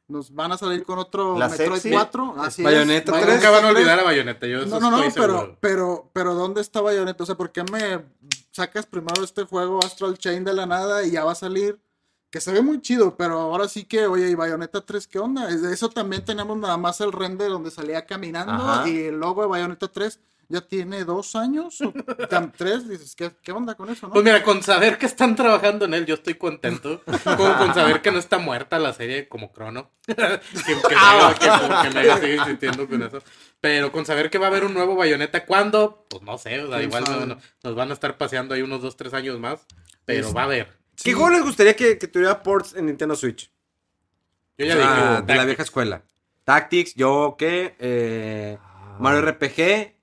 Nos 0.08 0.34
van 0.34 0.54
a 0.54 0.58
salir 0.58 0.86
con 0.86 0.98
otro 1.00 1.36
Metroid 1.36 1.82
4. 1.92 2.36
Así 2.38 2.64
Bayonetta 2.64 3.12
3. 3.12 3.36
Nunca 3.36 3.50
van 3.50 3.66
a 3.66 3.68
olvidar 3.70 4.00
a 4.00 4.04
Bayonetta. 4.04 4.48
Yo 4.48 4.66
no, 4.66 4.80
no, 4.80 4.90
no, 4.90 5.04
pero, 5.14 5.58
pero, 5.60 6.10
pero 6.14 6.34
¿dónde 6.34 6.62
está 6.62 6.80
Bayonetta? 6.80 7.24
O 7.24 7.26
sea, 7.26 7.36
¿por 7.36 7.52
qué 7.52 7.64
me 7.64 8.06
sacas 8.52 8.86
primero 8.86 9.22
este 9.22 9.44
juego 9.44 9.80
Astral 9.84 10.18
Chain 10.18 10.46
de 10.46 10.54
la 10.54 10.66
nada 10.66 11.04
y 11.06 11.12
ya 11.12 11.26
va 11.26 11.34
a 11.34 11.36
salir? 11.36 11.78
Que 12.30 12.40
se 12.40 12.54
ve 12.54 12.62
muy 12.62 12.82
chido, 12.82 13.18
pero 13.18 13.40
ahora 13.40 13.68
sí 13.68 13.84
que, 13.84 14.08
oye, 14.08 14.30
¿y 14.30 14.36
Bayonetta 14.36 14.82
3 14.82 15.08
qué 15.08 15.20
onda? 15.20 15.48
De 15.48 15.74
eso 15.74 15.90
también 15.90 16.24
tenemos 16.24 16.58
nada 16.58 16.78
más 16.78 17.02
el 17.02 17.12
render 17.12 17.50
donde 17.50 17.72
salía 17.72 18.06
caminando 18.06 18.88
y 18.88 18.98
el 19.04 19.20
logo 19.20 19.42
de 19.42 19.48
Bayonetta 19.50 19.90
3 19.90 20.20
ya 20.50 20.62
tiene 20.62 21.04
dos 21.04 21.36
años 21.36 21.82
o 21.82 21.94
tres, 22.58 22.88
dices, 22.88 23.16
¿qué, 23.16 23.52
onda 23.52 23.76
con 23.76 23.90
eso? 23.90 24.08
No? 24.08 24.14
Pues 24.14 24.24
mira, 24.24 24.44
con 24.44 24.64
saber 24.64 24.98
que 24.98 25.06
están 25.06 25.36
trabajando 25.36 25.86
en 25.86 25.94
él, 25.94 26.06
yo 26.06 26.16
estoy 26.16 26.36
contento. 26.36 27.02
con, 27.04 27.74
saber 27.74 28.02
que 28.02 28.12
no 28.12 28.20
está 28.20 28.38
muerta 28.38 28.80
la 28.80 28.94
serie 28.94 29.28
como 29.28 29.52
Crono. 29.52 29.92
que, 30.06 30.16
me, 31.94 32.16
sigue 32.20 32.36
insistiendo 32.36 32.88
con 32.88 33.04
eso. 33.04 33.22
Pero 33.60 33.92
con 33.92 34.06
saber 34.06 34.30
que 34.30 34.38
va 34.38 34.46
a 34.46 34.50
haber 34.50 34.64
un 34.64 34.74
nuevo 34.74 34.96
Bayonetta, 34.96 35.46
¿cuándo? 35.46 36.06
Pues 36.10 36.24
no 36.24 36.38
sé, 36.38 36.62
o 36.62 36.70
sea, 36.70 36.82
igual 36.82 37.40
nos 37.64 37.76
van 37.76 37.90
a 37.90 37.94
estar 37.94 38.18
paseando 38.18 38.54
ahí 38.54 38.62
unos 38.62 38.82
dos, 38.82 38.96
tres 38.96 39.14
años 39.14 39.40
más. 39.40 39.66
Pero 40.06 40.32
va 40.32 40.42
a 40.42 40.46
haber. 40.46 40.78
¿Qué 41.04 41.14
juego 41.14 41.32
les 41.32 41.44
gustaría 41.44 41.76
que, 41.76 41.96
tuviera 41.96 42.42
ports 42.42 42.74
en 42.76 42.86
Nintendo 42.86 43.16
Switch? 43.16 43.52
Yo 44.58 44.66
ya 44.66 44.76
dije. 44.76 45.22
De 45.26 45.36
la 45.36 45.46
vieja 45.46 45.64
escuela. 45.64 46.04
Tactics, 46.46 46.96
yo, 46.96 47.36
¿qué? 47.38 47.76
Eh, 47.78 48.58
Mario 49.00 49.22
RPG 49.30 49.97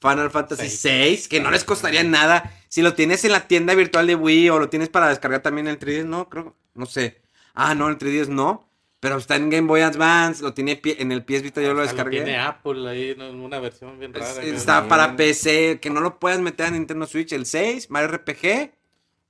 Final 0.00 0.30
Fantasy 0.30 0.88
VI, 0.88 1.28
que 1.28 1.40
no 1.40 1.50
les 1.50 1.64
costaría 1.64 2.02
nada. 2.02 2.52
Si 2.68 2.82
lo 2.82 2.94
tienes 2.94 3.24
en 3.24 3.32
la 3.32 3.46
tienda 3.46 3.74
virtual 3.74 4.06
de 4.06 4.14
Wii 4.14 4.50
o 4.50 4.58
lo 4.58 4.68
tienes 4.68 4.88
para 4.88 5.08
descargar 5.08 5.42
también 5.42 5.66
en 5.66 5.74
el 5.74 5.78
3DS, 5.78 6.06
no, 6.06 6.28
creo, 6.28 6.56
no 6.74 6.86
sé. 6.86 7.20
Ah, 7.54 7.74
no, 7.74 7.88
el 7.88 7.98
3DS 7.98 8.28
no. 8.28 8.66
Pero 9.00 9.16
está 9.16 9.36
en 9.36 9.48
Game 9.48 9.66
Boy 9.66 9.80
Advance, 9.80 10.42
lo 10.42 10.52
tiene 10.52 10.80
en 10.84 11.10
el 11.10 11.24
PS 11.24 11.42
Vita, 11.42 11.62
yo 11.62 11.72
lo 11.72 11.80
descargué. 11.80 12.18
tiene 12.22 12.38
Apple 12.38 12.86
ahí, 12.88 13.12
una 13.18 13.58
versión 13.58 13.98
bien 13.98 14.12
rara. 14.12 14.42
está 14.42 14.88
para 14.88 15.16
PC, 15.16 15.78
que 15.80 15.88
no 15.88 16.02
lo 16.02 16.18
puedas 16.18 16.38
meter 16.40 16.66
en 16.66 16.74
Nintendo 16.74 17.06
Switch, 17.06 17.32
el 17.32 17.46
6, 17.46 17.90
Mario 17.90 18.18
RPG. 18.18 18.72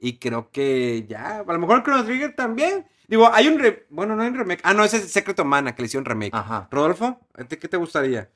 Y 0.01 0.19
creo 0.19 0.51
que 0.51 1.07
ya, 1.09 1.45
a 1.47 1.53
lo 1.53 1.59
mejor 1.59 1.85
Chrono 1.85 2.05
Trigger 2.05 2.35
también. 2.35 2.87
Digo, 3.07 3.31
hay 3.33 3.47
un 3.47 3.61
bueno, 3.91 4.17
no 4.17 4.23
hay 4.23 4.29
un 4.29 4.39
remake. 4.39 4.61
Ah, 4.65 4.75
no, 4.75 4.83
ese 4.83 4.97
es 4.97 5.13
Secret 5.13 5.39
Mana 5.45 5.75
que 5.75 5.83
le 5.83 5.87
hicieron 5.87 6.05
remake. 6.05 6.35
Ajá. 6.35 6.69
Rodolfo, 6.71 7.21
¿a 7.35 7.45
qué 7.45 7.69
te 7.69 7.77
gustaría? 7.77 8.29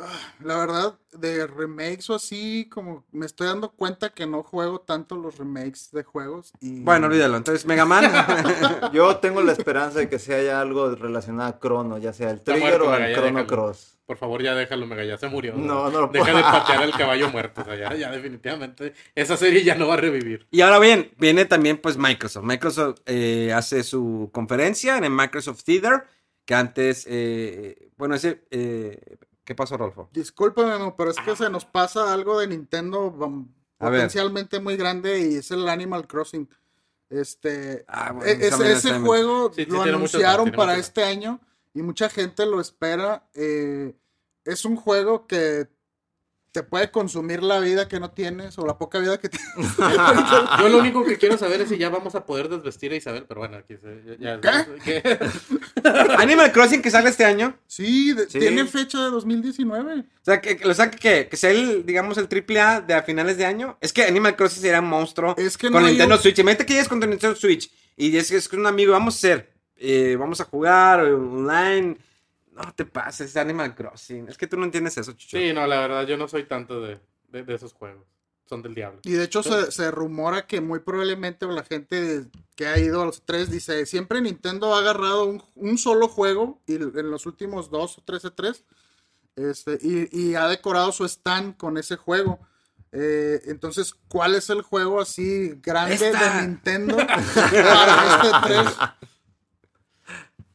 Ah, 0.00 0.34
la 0.44 0.56
verdad, 0.56 0.98
de 1.12 1.46
remakes 1.48 2.08
o 2.08 2.14
así, 2.14 2.68
como 2.70 3.04
me 3.10 3.26
estoy 3.26 3.48
dando 3.48 3.72
cuenta 3.72 4.10
que 4.10 4.26
no 4.26 4.44
juego 4.44 4.80
tanto 4.80 5.16
los 5.16 5.38
remakes 5.38 5.90
de 5.90 6.04
juegos. 6.04 6.52
Y... 6.60 6.80
Bueno, 6.82 7.08
olvídalo. 7.08 7.36
Entonces, 7.36 7.66
Mega 7.66 7.84
Man. 7.84 8.04
Yo 8.92 9.16
tengo 9.16 9.42
la 9.42 9.52
esperanza 9.52 9.98
de 9.98 10.08
que 10.08 10.20
sea 10.20 10.40
ya 10.40 10.60
algo 10.60 10.94
relacionado 10.94 11.48
a 11.48 11.58
Chrono, 11.58 11.98
ya 11.98 12.12
sea 12.12 12.30
el 12.30 12.42
Trigger 12.42 12.80
o 12.82 12.94
el 12.94 13.14
Chrono 13.14 13.46
Cross. 13.46 13.98
Por 14.06 14.16
favor, 14.16 14.40
ya 14.40 14.54
déjalo, 14.54 14.86
Mega, 14.86 15.04
ya 15.04 15.18
se 15.18 15.28
murió. 15.28 15.54
No, 15.54 15.90
no 15.90 16.00
lo 16.02 16.06
Deja 16.06 16.34
de 16.34 16.42
patear 16.42 16.82
al 16.82 16.92
caballo 16.92 17.28
muerto. 17.30 17.60
O 17.60 17.64
sea, 17.64 17.76
ya, 17.76 17.94
ya, 17.94 18.10
definitivamente 18.10 18.94
esa 19.14 19.36
serie 19.36 19.64
ya 19.64 19.74
no 19.74 19.88
va 19.88 19.94
a 19.94 19.98
revivir. 19.98 20.46
Y 20.50 20.60
ahora 20.60 20.78
bien, 20.78 21.10
viene 21.18 21.44
también 21.44 21.76
pues 21.76 21.98
Microsoft. 21.98 22.44
Microsoft 22.44 23.00
eh, 23.04 23.52
hace 23.52 23.82
su 23.82 24.30
conferencia 24.32 24.96
en 24.96 25.04
el 25.04 25.10
Microsoft 25.10 25.62
Theater, 25.64 26.04
que 26.46 26.54
antes, 26.54 27.04
eh, 27.06 27.90
bueno, 27.98 28.14
ese, 28.14 28.44
eh, 28.50 29.18
¿qué 29.48 29.54
pasó, 29.54 29.78
Rolfo? 29.78 30.10
Discúlpame, 30.12 30.92
pero 30.94 31.10
es 31.10 31.16
que 31.24 31.34
se 31.34 31.48
nos 31.48 31.64
pasa 31.64 32.12
algo 32.12 32.38
de 32.38 32.48
Nintendo 32.48 33.06
um, 33.06 33.48
potencialmente 33.78 34.60
muy 34.60 34.76
grande 34.76 35.20
y 35.20 35.36
es 35.36 35.50
el 35.50 35.66
Animal 35.66 36.06
Crossing. 36.06 36.46
Este, 37.08 37.82
Ah, 37.88 38.12
bueno, 38.12 38.30
e- 38.30 38.46
ese, 38.46 38.98
juego 38.98 39.50
Sí, 39.56 39.64
sí, 39.64 39.70
lo 39.70 39.80
anunciaron 39.80 40.52
para 40.52 40.76
este 40.76 41.02
año 41.02 41.40
y 41.72 41.80
mucha 41.80 42.10
gente 42.10 42.44
lo 42.44 42.60
espera. 42.60 43.26
eh, 43.32 43.96
es 44.44 44.66
un 44.66 44.76
juego 44.76 45.26
que 45.26 45.66
te 46.58 46.64
puede 46.64 46.90
consumir 46.90 47.40
la 47.42 47.60
vida 47.60 47.86
que 47.86 48.00
no 48.00 48.10
tienes 48.10 48.58
o 48.58 48.66
la 48.66 48.76
poca 48.78 48.98
vida 48.98 49.18
que 49.18 49.28
tienes. 49.28 49.76
Yo 50.60 50.68
lo 50.68 50.78
único 50.78 51.04
que 51.04 51.16
quiero 51.18 51.38
saber 51.38 51.60
es 51.60 51.68
si 51.68 51.78
ya 51.78 51.88
vamos 51.88 52.16
a 52.16 52.26
poder 52.26 52.48
desvestir 52.48 52.90
a 52.92 52.96
Isabel, 52.96 53.26
pero 53.28 53.40
bueno, 53.40 53.58
aquí 53.58 53.74
se, 53.76 54.16
ya, 54.18 54.40
¿Qué? 54.40 55.02
¿qué? 55.02 55.18
Animal 56.18 56.50
Crossing 56.50 56.82
que 56.82 56.90
sale 56.90 57.10
este 57.10 57.24
año. 57.24 57.56
Sí, 57.68 58.12
de- 58.12 58.28
Sí. 58.28 58.40
tiene 58.40 58.64
fecha 58.66 58.98
de 59.04 59.10
2019. 59.10 60.00
O 60.00 60.04
sea, 60.22 60.40
que, 60.40 60.60
o 60.68 60.74
sea, 60.74 60.90
que, 60.90 61.28
que 61.28 61.36
sea 61.36 61.50
el, 61.50 61.86
digamos, 61.86 62.18
el 62.18 62.26
triple 62.26 62.60
A 62.60 62.80
de 62.80 62.94
a 62.94 63.02
finales 63.04 63.38
de 63.38 63.46
año. 63.46 63.78
Es 63.80 63.92
que 63.92 64.02
Animal 64.02 64.34
Crossing 64.34 64.62
sería 64.62 64.80
un 64.80 64.88
monstruo 64.88 65.36
Es 65.38 65.56
que 65.56 65.70
con 65.70 65.80
no 65.82 65.88
Nintendo 65.88 66.16
un- 66.16 66.20
Switch. 66.20 66.38
Imagínate 66.40 66.66
que 66.66 66.72
llegues 66.74 66.88
con 66.88 66.98
tu 67.00 67.06
Nintendo 67.06 67.36
Switch 67.36 67.70
y 67.96 68.10
dices 68.10 68.30
que 68.30 68.36
es 68.36 68.52
un 68.60 68.66
amigo, 68.66 68.92
vamos 68.92 69.14
a 69.14 69.18
hacer, 69.18 69.52
eh, 69.76 70.16
vamos 70.18 70.40
a 70.40 70.44
jugar 70.44 71.04
online. 71.04 71.96
No 72.64 72.74
te 72.74 72.84
pases, 72.84 73.30
es 73.30 73.36
Animal 73.36 73.74
Crossing. 73.74 74.28
Es 74.28 74.36
que 74.36 74.46
tú 74.46 74.56
no 74.56 74.64
entiendes 74.64 74.98
eso, 74.98 75.12
chucho. 75.12 75.38
Sí, 75.38 75.52
no, 75.52 75.66
la 75.66 75.80
verdad, 75.80 76.06
yo 76.06 76.16
no 76.16 76.28
soy 76.28 76.44
tanto 76.44 76.80
de, 76.80 77.00
de, 77.28 77.42
de 77.44 77.54
esos 77.54 77.72
juegos. 77.72 78.06
Son 78.46 78.62
del 78.62 78.74
diablo. 78.74 79.00
Y 79.04 79.12
de 79.12 79.24
hecho 79.24 79.42
se, 79.42 79.70
se 79.70 79.90
rumora 79.90 80.46
que 80.46 80.60
muy 80.62 80.78
probablemente 80.80 81.46
la 81.46 81.64
gente 81.64 82.26
que 82.56 82.66
ha 82.66 82.78
ido 82.78 83.02
a 83.02 83.06
los 83.06 83.22
tres 83.22 83.50
dice, 83.50 83.84
siempre 83.84 84.22
Nintendo 84.22 84.74
ha 84.74 84.78
agarrado 84.78 85.26
un, 85.26 85.42
un 85.54 85.76
solo 85.76 86.08
juego 86.08 86.62
y 86.66 86.76
en 86.76 87.10
los 87.10 87.26
últimos 87.26 87.70
dos 87.70 87.98
o 87.98 88.02
tres 88.04 88.22
de 88.22 88.30
tres 88.30 88.64
este, 89.36 89.78
y, 89.82 90.08
y 90.30 90.34
ha 90.34 90.48
decorado 90.48 90.92
su 90.92 91.04
stand 91.04 91.56
con 91.56 91.78
ese 91.78 91.96
juego. 91.96 92.40
Eh, 92.90 93.42
entonces, 93.44 93.94
¿cuál 94.08 94.34
es 94.34 94.48
el 94.50 94.62
juego 94.62 95.00
así 95.00 95.54
grande 95.62 95.94
Esta. 95.94 96.40
de 96.40 96.46
Nintendo 96.46 96.96
para 97.34 98.22
este 98.22 98.48
3? 98.54 98.66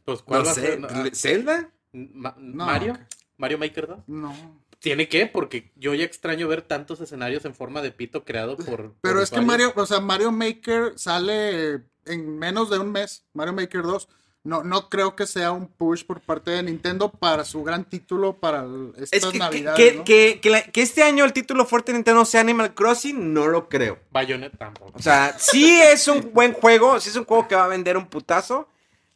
Pues, 0.04 0.22
¿cuál 0.24 0.39
No 0.41 0.45
va 0.45 0.51
a 0.51 0.56
sé, 0.56 0.62
ser? 0.62 0.86
Ah, 0.89 1.06
¿Zelda? 1.14 1.70
Ma- 1.94 2.36
No, 2.38 2.66
¿Mario? 2.66 2.98
¿Mario 3.38 3.58
Maker 3.58 3.88
2? 3.88 4.00
No. 4.08 4.62
¿Tiene 4.80 5.08
que? 5.08 5.28
Porque 5.28 5.72
yo 5.76 5.94
ya 5.94 6.04
extraño 6.04 6.48
ver 6.48 6.62
tantos 6.62 7.00
escenarios 7.00 7.46
en 7.46 7.56
forma 7.56 7.82
de 7.82 7.91
pito 7.91 8.26
creado 8.26 8.58
por... 8.58 8.66
Pero 8.66 9.16
por 9.16 9.24
es 9.24 9.30
que 9.30 9.39
usuarios. 9.39 9.46
Mario, 9.46 9.74
o 9.76 9.86
sea, 9.86 10.00
Mario 10.02 10.32
Maker 10.32 10.94
sale 10.98 11.84
en 12.06 12.38
menos 12.38 12.70
de 12.70 12.80
un 12.80 12.91
mes, 12.91 13.26
Mario 13.34 13.54
Maker 13.54 13.84
2. 13.84 14.10
No, 14.46 14.62
no 14.62 14.89
creo 14.89 15.16
que 15.16 15.26
sea 15.26 15.54
un 15.54 15.68
push 15.70 16.04
por 16.04 16.20
parte 16.20 16.52
de 16.52 16.64
Nintendo 16.64 17.10
para 17.10 17.46
su 17.46 17.64
gran 17.64 17.86
título 17.86 18.41
para 18.41 18.64
el- 18.64 18.91
estas 19.00 19.14
Es 19.14 19.26
que, 19.28 19.32
que, 19.32 19.39
navidades. 19.39 19.78
que, 19.80 19.98
¿no? 20.00 20.04
que- 20.04 20.39
que 20.41 20.50
la- 20.50 20.64
que 20.64 20.82
este 20.82 21.02
año 21.02 21.24
el 21.24 21.32
título 21.32 21.66
fuerte 21.66 21.94
de 21.94 22.00
Nintendo 22.00 22.26
sea 22.26 22.41
Animal 22.41 22.74
Crossing, 22.74 23.34
no 23.34 23.48
lo 23.48 23.70
creo. 23.70 24.00
Bayonetta 24.12 24.58
tampoco. 24.58 24.91
O 24.96 25.02
sea, 25.02 25.34
sí 25.39 25.80
es 25.82 26.10
un 26.10 26.32
buen 26.34 26.52
juego, 26.52 27.00
sí 27.00 27.08
es 27.10 27.16
un 27.16 27.24
juego 27.24 27.48
que 27.48 27.56
va 27.56 27.64
a 27.64 27.70
vender 27.70 27.96
un 27.96 28.08
putazo, 28.08 28.68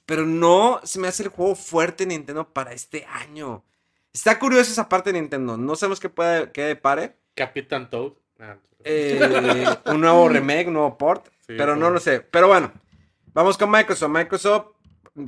pero 0.08 0.26
no 0.26 0.80
se 0.84 0.98
me 1.00 1.08
hace 1.08 1.22
el 1.24 1.30
juego 1.30 1.54
fuerte 1.54 2.08
Nintendo 2.08 2.52
para 2.52 2.72
este 2.72 3.06
año. 3.06 3.64
Está 4.12 4.40
curioso 4.40 4.72
esa 4.72 4.90
parte 4.90 5.12
de 5.12 5.20
Nintendo, 5.20 5.58
no 5.58 5.76
sabemos 5.76 6.00
qué 6.00 6.10
puede 6.10 6.52
qué 6.52 6.64
depare. 6.64 7.18
Capitán 7.36 7.90
Toad. 7.92 8.14
Ah, 8.40 8.56
Eh, 8.84 9.20
un 9.86 10.02
nuevo 10.02 10.30
remake, 10.30 10.68
un 10.68 10.74
nuevo 10.74 10.98
port, 10.98 11.28
Sí, 11.46 11.54
pero 11.58 11.76
no 11.76 11.90
lo 11.90 12.00
sé. 12.00 12.22
Pero 12.22 12.48
bueno, 12.48 12.72
vamos 13.34 13.58
con 13.58 13.70
Microsoft. 13.70 14.10
Microsoft 14.10 14.68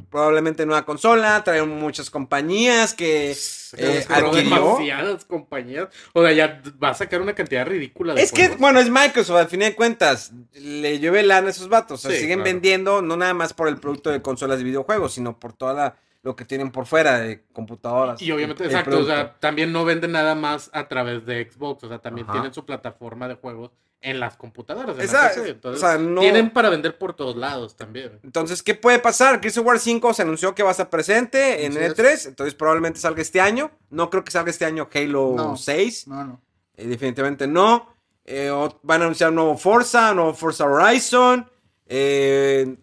probablemente 0.10 0.66
nueva 0.66 0.86
consola, 0.86 1.44
trae 1.44 1.64
muchas 1.64 2.10
compañías 2.10 2.94
que 2.94 3.32
eh, 3.32 4.06
Compró 4.08 4.28
adquirió. 4.30 4.56
demasiadas 4.56 5.26
compañías. 5.26 5.88
O 6.14 6.22
sea, 6.24 6.32
ya 6.32 6.62
va 6.82 6.90
a 6.90 6.94
sacar 6.94 7.22
una 7.22 7.34
cantidad 7.34 7.66
ridícula 7.66 8.14
de 8.14 8.22
Es 8.22 8.32
que, 8.32 8.50
bueno, 8.50 8.80
es 8.80 8.90
Microsoft, 8.90 9.38
al 9.38 9.48
fin 9.48 9.62
de 9.62 9.76
cuentas, 9.76 10.32
le 10.54 11.00
llueve 11.00 11.24
lana 11.24 11.48
a 11.48 11.52
esos 11.52 11.70
vatos. 11.70 12.00
O 12.06 12.08
sea, 12.08 12.12
Sí, 12.12 12.22
siguen 12.24 12.40
claro. 12.40 12.52
vendiendo, 12.54 13.02
no 13.02 13.18
nada 13.18 13.34
más 13.34 13.54
por 13.54 13.68
el 13.68 13.78
producto 13.78 14.10
de 14.12 14.22
consolas 14.22 14.58
de 14.60 14.64
videojuegos, 14.64 15.14
sino 15.14 15.40
por 15.40 15.54
toda 15.54 15.74
la- 15.74 15.96
lo 16.22 16.36
que 16.36 16.44
tienen 16.44 16.70
por 16.72 16.86
fuera 16.86 17.18
de 17.20 17.44
computadoras. 17.54 18.22
Y 18.22 18.32
obviamente, 18.32 18.64
el 18.66 18.70
exacto, 18.70 19.00
o 19.00 19.06
sea, 19.06 19.36
también 19.40 19.72
no 19.72 19.86
venden 19.86 20.12
nada 20.12 20.36
más 20.36 20.70
a 20.74 20.88
través 20.90 21.26
de 21.26 21.50
Xbox, 21.50 21.86
o 21.86 21.88
sea, 21.88 22.00
también 22.00 22.26
Ajá. 22.26 22.34
tienen 22.34 22.54
su 22.54 22.66
plataforma 22.66 23.28
de 23.30 23.36
juegos 23.36 23.72
en 24.02 24.20
las 24.20 24.38
computadoras. 24.38 24.92
en 24.92 24.98
la 24.98 25.04
Esa- 25.04 25.28
PC, 25.30 25.50
entonces, 25.50 25.84
o 25.84 25.88
sea, 25.88 25.98
no- 25.98 26.22
Tienen 26.22 26.52
para 26.52 26.70
vender 26.70 26.98
por 26.98 27.14
todos 27.16 27.36
lados 27.36 27.76
también. 27.76 28.20
Entonces, 28.24 28.64
¿qué 28.64 28.74
puede 28.76 29.00
pasar? 29.00 29.42
Gears 29.42 29.58
of 29.58 29.66
War 29.66 29.80
5 29.80 30.14
se 30.14 30.22
anunció 30.22 30.56
que 30.56 30.64
va 30.64 30.70
a 30.70 30.72
estar 30.72 30.90
presente 30.90 31.66
en 31.66 31.74
Así 31.74 31.82
es. 31.86 31.92
E3, 31.98 32.26
entonces 32.28 32.56
probablemente 32.56 33.00
salga 33.00 33.22
este 33.22 33.42
año. 33.42 33.72
No 33.90 34.10
creo 34.10 34.24
que 34.24 34.32
salga 34.32 34.50
este 34.52 34.64
año 34.66 34.88
Halo 34.94 35.34
No. 35.36 35.58
6, 35.58 36.08
No, 36.08 36.24
no. 36.24 36.42
eh, 36.78 36.88
definitivamente 36.88 37.46
no. 37.48 37.94
Eh, 38.26 38.50
o- 38.52 38.80
van 38.84 39.02
a 39.02 39.06
anunciar 39.06 39.30
un 39.32 39.36
nuevo 39.36 39.58
Forza, 39.58 40.12
un 40.12 40.18
nuevo 40.18 40.34
Forza 40.34 40.64
Horizon, 40.66 41.50
eh, 41.88 42.78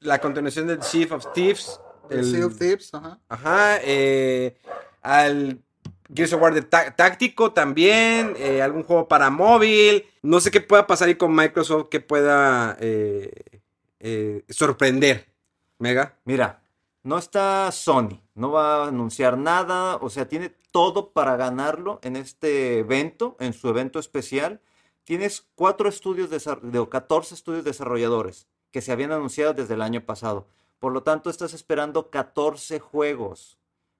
la 0.00 0.18
continuación 0.20 0.66
del 0.66 0.80
Chief 0.80 1.10
of 1.12 1.32
Thieves. 1.32 1.80
El 2.10 2.24
Sea 2.30 2.46
of 2.46 2.58
Thieves, 2.58 2.92
ajá. 2.94 3.18
Ajá, 3.28 3.78
eh, 3.82 4.56
al 5.02 5.62
Gears 6.14 6.32
of 6.32 6.42
War 6.42 6.54
de 6.54 6.62
tá- 6.62 6.94
táctico 6.96 7.52
también, 7.52 8.34
eh, 8.38 8.62
algún 8.62 8.82
juego 8.82 9.08
para 9.08 9.30
móvil. 9.30 10.06
No 10.22 10.40
sé 10.40 10.50
qué 10.50 10.60
pueda 10.60 10.86
pasar 10.86 11.08
ahí 11.08 11.16
con 11.16 11.34
Microsoft 11.34 11.88
que 11.88 12.00
pueda 12.00 12.76
eh, 12.80 13.30
eh, 14.00 14.44
sorprender. 14.48 15.26
Mega. 15.78 16.16
Mira, 16.24 16.62
no 17.04 17.18
está 17.18 17.70
Sony, 17.72 18.20
no 18.34 18.50
va 18.50 18.84
a 18.84 18.88
anunciar 18.88 19.38
nada, 19.38 19.96
o 19.96 20.10
sea, 20.10 20.28
tiene 20.28 20.52
todo 20.72 21.10
para 21.12 21.36
ganarlo 21.36 22.00
en 22.02 22.16
este 22.16 22.78
evento, 22.80 23.36
en 23.38 23.52
su 23.52 23.68
evento 23.68 23.98
especial. 23.98 24.60
Tienes 25.04 25.46
cuatro 25.54 25.88
estudios, 25.88 26.28
de, 26.30 26.78
o 26.78 26.90
14 26.90 27.34
estudios 27.34 27.64
desarrolladores 27.64 28.46
que 28.70 28.82
se 28.82 28.92
habían 28.92 29.12
anunciado 29.12 29.54
desde 29.54 29.74
el 29.74 29.82
año 29.82 30.02
pasado. 30.04 30.46
Por 30.78 30.92
lo 30.92 31.02
tanto, 31.02 31.30
estás 31.30 31.54
esperando 31.54 32.10
14 32.10 32.78
juegos. 32.78 33.57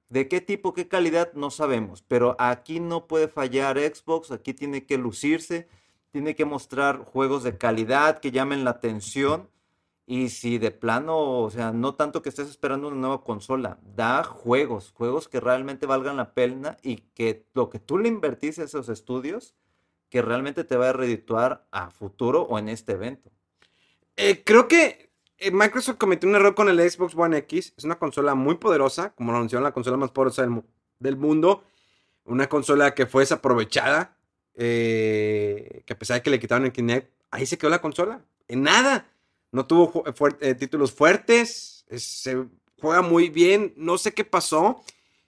¿De 0.09 0.26
qué 0.26 0.40
tipo, 0.40 0.72
qué 0.72 0.88
calidad? 0.88 1.32
No 1.34 1.50
sabemos, 1.50 2.02
pero 2.02 2.34
aquí 2.38 2.80
no 2.80 3.06
puede 3.06 3.28
fallar 3.28 3.78
Xbox, 3.78 4.30
aquí 4.30 4.54
tiene 4.54 4.86
que 4.86 4.96
lucirse, 4.96 5.68
tiene 6.11 6.34
que 6.34 6.46
mostrar 6.46 7.04
juegos 7.04 7.42
de 7.42 7.59
calidad 7.59 8.18
que 8.18 8.30
llamen 8.30 8.64
la 8.64 8.70
atención. 8.70 9.48
Y 10.06 10.30
si 10.30 10.56
de 10.56 10.70
plano, 10.70 11.42
o 11.42 11.50
sea, 11.50 11.70
no 11.70 11.94
tanto 11.94 12.22
que 12.22 12.30
estés 12.30 12.48
esperando 12.48 12.88
una 12.88 12.96
nueva 12.96 13.24
consola, 13.24 13.78
da 13.94 14.24
juegos, 14.24 14.92
juegos 14.96 15.28
que 15.28 15.38
realmente 15.38 15.84
valgan 15.84 16.16
la 16.16 16.32
pena 16.32 16.78
y 16.82 16.96
que 17.14 17.44
lo 17.52 17.68
que 17.68 17.78
tú 17.78 17.98
le 17.98 18.09
invertiste 18.09 18.62
a 18.62 18.64
esos 18.64 18.88
estudios, 18.88 19.54
que 20.09 20.22
realmente 20.22 20.64
te 20.64 20.78
va 20.78 20.88
a 20.88 20.92
redituar 20.94 21.66
a 21.70 21.90
futuro 21.90 22.42
o 22.42 22.59
en 22.59 22.70
este 22.70 22.92
evento. 22.92 23.30
Eh, 24.16 24.42
creo 24.44 24.66
que 24.66 25.07
Microsoft 25.53 25.97
cometió 25.99 26.28
un 26.28 26.34
error 26.36 26.55
con 26.55 26.68
el 26.68 26.78
Xbox 26.91 27.14
One 27.16 27.36
X. 27.39 27.72
Es 27.76 27.84
una 27.84 27.99
consola 27.99 28.34
muy 28.34 28.57
poderosa, 28.57 29.11
como 29.14 29.30
lo 29.32 29.39
anunciaron, 29.39 29.64
la 29.64 29.72
consola 29.72 29.97
más 29.97 30.11
poderosa 30.11 30.43
del, 30.43 30.62
del 30.99 31.16
mundo. 31.16 31.64
Una 32.24 32.49
consola 32.49 32.95
que 32.95 33.07
fue 33.07 33.22
desaprovechada. 33.22 34.16
eh, 34.61 35.82
que 35.86 35.93
a 35.93 35.99
pesar 35.99 36.16
de 36.16 36.22
que 36.22 36.30
le 36.30 36.41
quitaron 36.41 36.64
el 36.64 36.72
Kinect, 36.72 37.12
ahí 37.30 37.47
se 37.47 37.57
quedó 37.57 37.70
la 37.70 37.80
consola. 37.80 38.20
En 38.49 38.62
nada. 38.62 39.07
No 39.53 39.66
tuvo 39.66 40.05
eh, 40.41 40.55
títulos 40.55 40.93
fuertes. 40.93 41.84
es- 41.89 42.03
se 42.22 42.45
juega 42.80 43.03
muy 43.03 43.28
bien. 43.28 43.72
No 43.76 43.97
sé 43.99 44.12
qué 44.12 44.24
pasó. 44.24 44.82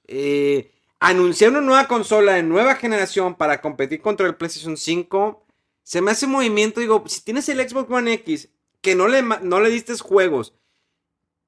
Eh, 0.07 0.73
anunciar 0.99 1.51
una 1.53 1.61
nueva 1.61 1.87
consola 1.89 2.35
de 2.35 2.43
nueva 2.43 2.75
generación 2.75 3.37
para 3.37 3.61
competir 3.61 4.01
contra 4.03 4.27
el 4.27 4.35
PlayStation 4.35 4.77
5. 4.77 5.47
Se 5.85 6.01
me 6.03 6.11
hace 6.11 6.27
movimiento, 6.27 6.81
digo, 6.81 7.03
si 7.07 7.23
tienes 7.23 7.49
el 7.49 7.67
Xbox 7.69 7.91
One 7.91 8.13
X, 8.15 8.49
que 8.83 8.95
no 8.95 9.09
le, 9.09 9.23
no 9.23 9.61
le 9.61 9.71
diste 9.71 9.97
juegos, 9.99 10.55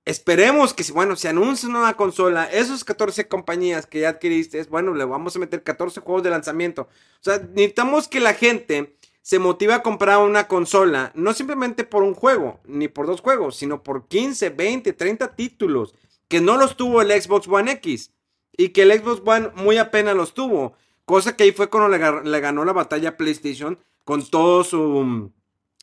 esperemos 0.05 0.75
que, 0.75 0.85
si- 0.85 0.93
bueno, 0.93 1.17
se 1.17 1.29
anuncia 1.29 1.69
una 1.69 1.95
consola, 1.95 2.45
esos 2.51 2.85
14 2.85 3.29
compañías 3.29 3.87
que 3.87 4.01
ya 4.01 4.11
adquiriste, 4.11 4.63
bueno, 4.65 4.95
le 4.95 5.05
vamos 5.05 5.37
a 5.37 5.39
meter 5.39 5.63
14 5.63 6.01
juegos 6.01 6.23
de 6.23 6.31
lanzamiento. 6.31 6.83
O 6.83 7.23
sea, 7.25 7.39
necesitamos 7.39 8.09
que 8.09 8.21
la 8.21 8.35
gente 8.35 8.97
se 9.23 9.39
motive 9.39 9.75
a 9.75 9.83
comprar 9.83 10.19
una 10.19 10.49
consola, 10.49 11.13
no 11.15 11.33
simplemente 11.33 11.85
por 11.85 12.03
un 12.03 12.15
juego, 12.15 12.61
ni 12.65 12.89
por 12.89 13.07
dos 13.07 13.21
juegos, 13.21 13.57
sino 13.57 13.83
por 13.83 14.09
15, 14.09 14.51
20, 14.51 14.93
30 14.93 15.37
títulos, 15.37 15.95
que 16.29 16.41
no 16.41 16.57
los 16.57 16.77
tuvo 16.77 17.03
el 17.03 17.11
Xbox 17.23 17.47
One 17.49 17.71
X. 17.73 18.13
y 18.57 18.71
que 18.71 18.83
el 18.83 18.93
Xbox 18.93 19.23
One 19.25 19.51
muy 19.55 19.79
apenas 19.79 20.15
los 20.17 20.35
tuvo. 20.35 20.75
Cosa 21.05 21.37
que 21.37 21.45
ahí 21.45 21.53
fue 21.53 21.71
cuando 21.71 21.89
le, 21.89 22.41
ganó 22.41 22.65
la 22.65 22.73
batalla 22.73 23.11
a 23.11 23.17
PlayStation 23.17 23.79
con 24.05 24.25
todo 24.29 24.63
su... 24.65 25.33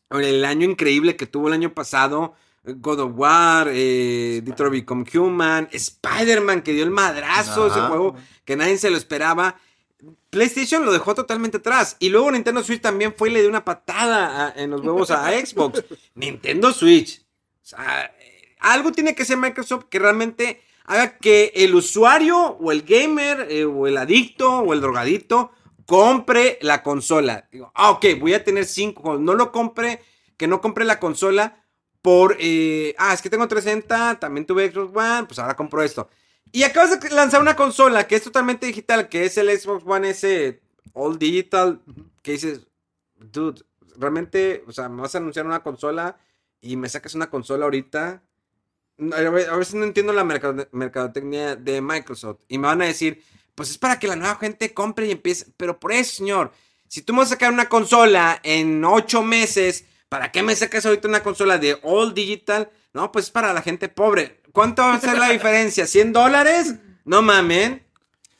El 0.10 0.44
año 0.46 0.70
increíble 0.70 1.16
que 1.16 1.26
tuvo 1.26 1.48
el 1.48 1.54
año 1.54 1.74
pasado. 1.74 2.34
God 2.64 3.00
of 3.00 3.12
War, 3.16 3.70
eh, 3.72 4.42
Detroit 4.44 4.72
Become 4.72 5.06
Human, 5.14 5.70
Spider-Man 5.72 6.62
que 6.62 6.74
dio 6.74 6.84
el 6.84 6.92
madrazo, 6.92 7.68
ese 7.68 7.80
juego 7.82 8.16
que 8.46 8.56
nadie 8.56 8.78
se 8.78 8.90
lo 8.90 8.98
esperaba. 8.98 9.56
PlayStation 10.30 10.86
lo 10.86 10.92
dejó 10.92 11.16
totalmente 11.16 11.58
atrás. 11.58 11.96
Y 12.00 12.10
luego 12.10 12.32
Nintendo 12.32 12.64
Switch 12.64 12.82
también 12.82 13.14
fue 13.18 13.30
y 13.30 13.34
le 13.34 13.42
dio 13.42 13.50
una 13.50 13.66
patada 13.66 14.54
en 14.56 14.72
los 14.72 14.82
huevos 14.82 15.10
a 15.12 15.32
Xbox. 15.46 15.84
Nintendo 16.16 16.74
Switch. 16.74 17.22
O 17.64 17.66
sea, 17.66 18.14
algo 18.60 18.92
tiene 18.92 19.16
que 19.16 19.26
ser 19.26 19.38
Microsoft 19.38 19.86
que 19.90 20.00
realmente 20.00 20.62
haga 20.86 21.18
que 21.18 21.52
el 21.56 21.76
usuario 21.76 22.38
o 22.38 22.72
el 22.72 22.84
gamer 22.84 23.48
eh, 23.50 23.66
o 23.66 23.88
el 23.88 23.98
adicto 23.98 24.60
o 24.60 24.74
el 24.74 24.82
drogadito 24.82 25.52
compre 25.90 26.60
la 26.62 26.84
consola. 26.84 27.50
Digo, 27.52 27.72
ah, 27.74 27.90
ok, 27.90 28.06
voy 28.20 28.36
a 28.36 28.44
tener 28.44 28.66
cinco. 28.66 29.18
No 29.18 29.34
lo 29.34 29.52
compre, 29.52 30.04
que 30.38 30.46
no 30.46 30.62
compre 30.62 30.86
la 30.86 31.00
consola 31.00 31.66
por, 32.04 32.38
eh, 32.40 32.94
ah, 33.00 33.12
es 33.12 33.24
que 33.24 33.30
tengo 33.32 33.48
360, 33.48 34.20
también 34.20 34.46
tuve 34.46 34.72
Xbox 34.72 34.96
One, 34.96 35.26
pues 35.26 35.40
ahora 35.40 35.56
compro 35.56 35.82
esto. 35.82 36.08
Y 36.52 36.62
acabas 36.62 37.02
de 37.02 37.10
lanzar 37.10 37.42
una 37.42 37.56
consola 37.56 38.06
que 38.06 38.16
es 38.16 38.22
totalmente 38.22 38.68
digital, 38.68 39.10
que 39.10 39.26
es 39.26 39.36
el 39.40 39.50
Xbox 39.50 39.84
One 39.84 40.12
S 40.12 40.62
All 40.94 41.18
Digital, 41.18 41.82
que 42.22 42.34
dices, 42.34 42.68
dude, 43.16 43.64
realmente, 43.98 44.64
o 44.68 44.72
sea, 44.72 44.90
me 44.90 45.02
vas 45.02 45.16
a 45.16 45.18
anunciar 45.18 45.48
una 45.48 45.64
consola 45.64 46.20
y 46.62 46.78
me 46.78 46.88
sacas 46.88 47.16
una 47.16 47.32
consola 47.32 47.66
ahorita. 47.66 48.22
A 49.00 49.56
veces 49.56 49.74
no 49.74 49.86
entiendo 49.86 50.14
la 50.14 50.24
mercadotecnia 50.24 51.56
de 51.56 51.82
Microsoft 51.82 52.42
y 52.48 52.60
me 52.60 52.68
van 52.68 52.84
a 52.84 52.86
decir, 52.86 53.24
pues 53.60 53.72
es 53.72 53.78
para 53.78 54.00
que 54.00 54.08
la 54.08 54.16
nueva 54.16 54.38
gente 54.38 54.74
compre 54.74 55.08
y 55.08 55.12
empiece. 55.12 55.48
Pero 55.58 55.82
por 55.82 55.92
eso, 55.92 56.16
señor, 56.16 56.54
si 56.88 57.02
tú 57.02 57.12
me 57.12 57.20
vas 57.20 57.28
a 57.28 57.32
sacar 57.32 57.52
una 57.52 57.68
consola 57.68 58.40
en 58.42 58.86
ocho 58.86 59.22
meses, 59.22 59.84
¿para 60.08 60.32
qué 60.32 60.44
me 60.44 60.56
sacas 60.56 60.86
ahorita 60.86 61.10
una 61.10 61.24
consola 61.24 61.58
de 61.58 61.78
All 61.84 62.14
Digital? 62.14 62.72
No, 62.94 63.12
pues 63.12 63.26
es 63.26 63.32
para 63.32 63.52
la 63.52 63.62
gente 63.62 63.90
pobre. 63.90 64.40
¿Cuánto 64.54 64.84
va 64.84 64.94
a 64.94 65.02
ser 65.02 65.18
la 65.18 65.28
diferencia? 65.32 65.84
¿100 65.84 66.14
dólares? 66.14 66.76
No 67.04 67.22
mamen. 67.22 67.84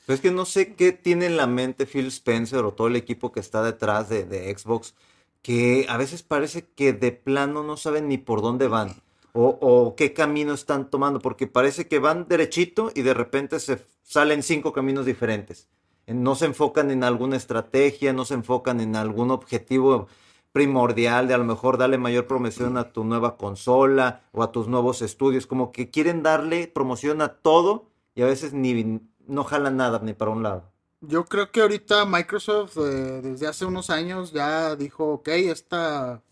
Pues 0.06 0.20
es 0.20 0.22
que 0.22 0.30
no 0.30 0.46
sé 0.46 0.72
qué 0.74 0.92
tiene 0.92 1.26
en 1.26 1.36
la 1.36 1.46
mente 1.46 1.84
Phil 1.84 2.06
Spencer 2.06 2.60
o 2.60 2.72
todo 2.72 2.86
el 2.86 2.96
equipo 2.96 3.30
que 3.30 3.40
está 3.40 3.62
detrás 3.62 4.08
de, 4.08 4.24
Xbox, 4.56 4.94
que 5.42 5.84
a 5.90 5.98
veces 5.98 6.22
parece 6.22 6.66
que 6.66 6.94
de 6.94 7.12
plano 7.12 7.62
no 7.62 7.76
saben 7.76 8.08
ni 8.08 8.16
por 8.16 8.40
dónde 8.40 8.68
van 8.68 9.02
o, 9.32 9.94
qué 9.96 10.12
camino 10.12 10.54
están 10.54 10.90
tomando, 10.90 11.20
porque 11.20 11.46
parece 11.46 11.88
que 11.88 11.98
van 11.98 12.26
derechito 12.28 12.90
y 12.94 13.02
de 13.02 13.14
repente 13.14 13.60
se 13.60 13.84
salen 14.02 14.42
cinco 14.42 14.72
caminos 14.72 15.06
diferentes. 15.06 15.68
No 16.06 16.34
se 16.34 16.46
enfocan 16.46 16.90
en 16.90 17.04
alguna 17.04 17.36
estrategia, 17.36 18.12
no 18.12 18.24
se 18.24 18.34
enfocan 18.34 18.80
en 18.80 18.96
algún 18.96 19.30
objetivo 19.30 20.08
primordial 20.52 21.28
de 21.28 21.34
a 21.34 21.38
lo 21.38 21.44
mejor 21.44 21.78
darle 21.78 21.98
mayor 21.98 22.26
promoción 22.26 22.76
a 22.76 22.92
tu 22.92 23.04
nueva 23.04 23.36
consola 23.36 24.22
o 24.32 24.42
a 24.42 24.50
tus 24.50 24.66
nuevos 24.66 25.02
estudios, 25.02 25.46
como 25.46 25.70
que 25.70 25.90
quieren 25.90 26.22
darle 26.22 26.66
promoción 26.66 27.22
a 27.22 27.34
todo 27.34 27.86
y 28.14 28.22
a 28.22 28.26
veces 28.26 28.52
ni 28.52 29.00
no 29.26 29.44
jalan 29.44 29.76
nada 29.76 30.00
ni 30.02 30.12
para 30.12 30.32
un 30.32 30.42
lado. 30.42 30.70
Yo 31.02 31.24
creo 31.24 31.50
que 31.50 31.62
ahorita 31.62 32.04
Microsoft 32.04 32.76
eh, 32.76 33.20
desde 33.22 33.46
hace 33.46 33.64
unos 33.64 33.88
años 33.88 34.32
ya 34.32 34.76
dijo, 34.76 35.12
ok, 35.14 35.28
esta, 35.28 36.22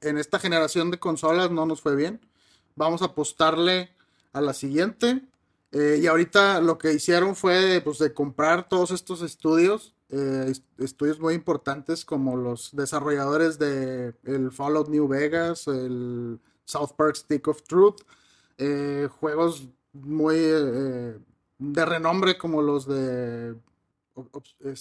en 0.00 0.18
esta 0.18 0.38
generación 0.38 0.90
de 0.90 0.98
consolas 0.98 1.50
no 1.50 1.66
nos 1.66 1.80
fue 1.80 1.96
bien, 1.96 2.20
vamos 2.76 3.02
a 3.02 3.06
apostarle 3.06 3.90
a 4.32 4.40
la 4.40 4.54
siguiente. 4.54 5.22
Eh, 5.72 6.00
y 6.02 6.06
ahorita 6.06 6.60
lo 6.60 6.78
que 6.78 6.92
hicieron 6.92 7.36
fue 7.36 7.80
pues, 7.84 7.98
de 7.98 8.12
comprar 8.12 8.68
todos 8.68 8.90
estos 8.90 9.22
estudios 9.22 9.94
eh, 10.12 10.52
estudios 10.78 11.20
muy 11.20 11.34
importantes 11.34 12.04
como 12.04 12.36
los 12.36 12.74
desarrolladores 12.74 13.60
de 13.60 14.12
el 14.24 14.50
Fallout 14.50 14.88
New 14.88 15.06
Vegas, 15.06 15.68
el 15.68 16.40
South 16.64 16.94
Park 16.96 17.14
Stick 17.14 17.46
of 17.46 17.62
Truth, 17.62 18.00
eh, 18.58 19.08
juegos 19.20 19.68
muy 19.92 20.36
de 20.36 21.84
renombre 21.84 22.36
como 22.36 22.60
los 22.60 22.88
de 22.88 23.54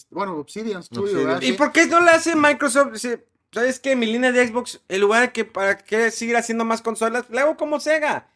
bueno 0.10 0.38
Obsidian 0.38 0.82
Studio. 0.82 1.38
¿Y 1.42 1.54
por 1.54 1.72
qué 1.72 1.86
no 1.86 2.02
le 2.02 2.10
hace 2.10 2.36
Microsoft? 2.36 2.98
¿Sabes 3.52 3.80
que 3.80 3.96
mi 3.96 4.06
línea 4.06 4.32
de 4.32 4.48
Xbox, 4.48 4.82
en 4.88 5.02
lugar 5.02 5.22
de 5.22 5.32
que 5.34 5.46
para 5.46 5.78
que 5.78 6.12
seguir 6.12 6.38
haciendo 6.38 6.66
más 6.66 6.82
consolas, 6.82 7.30
le 7.30 7.40
hago 7.40 7.58
como 7.58 7.80
Sega. 7.80 8.30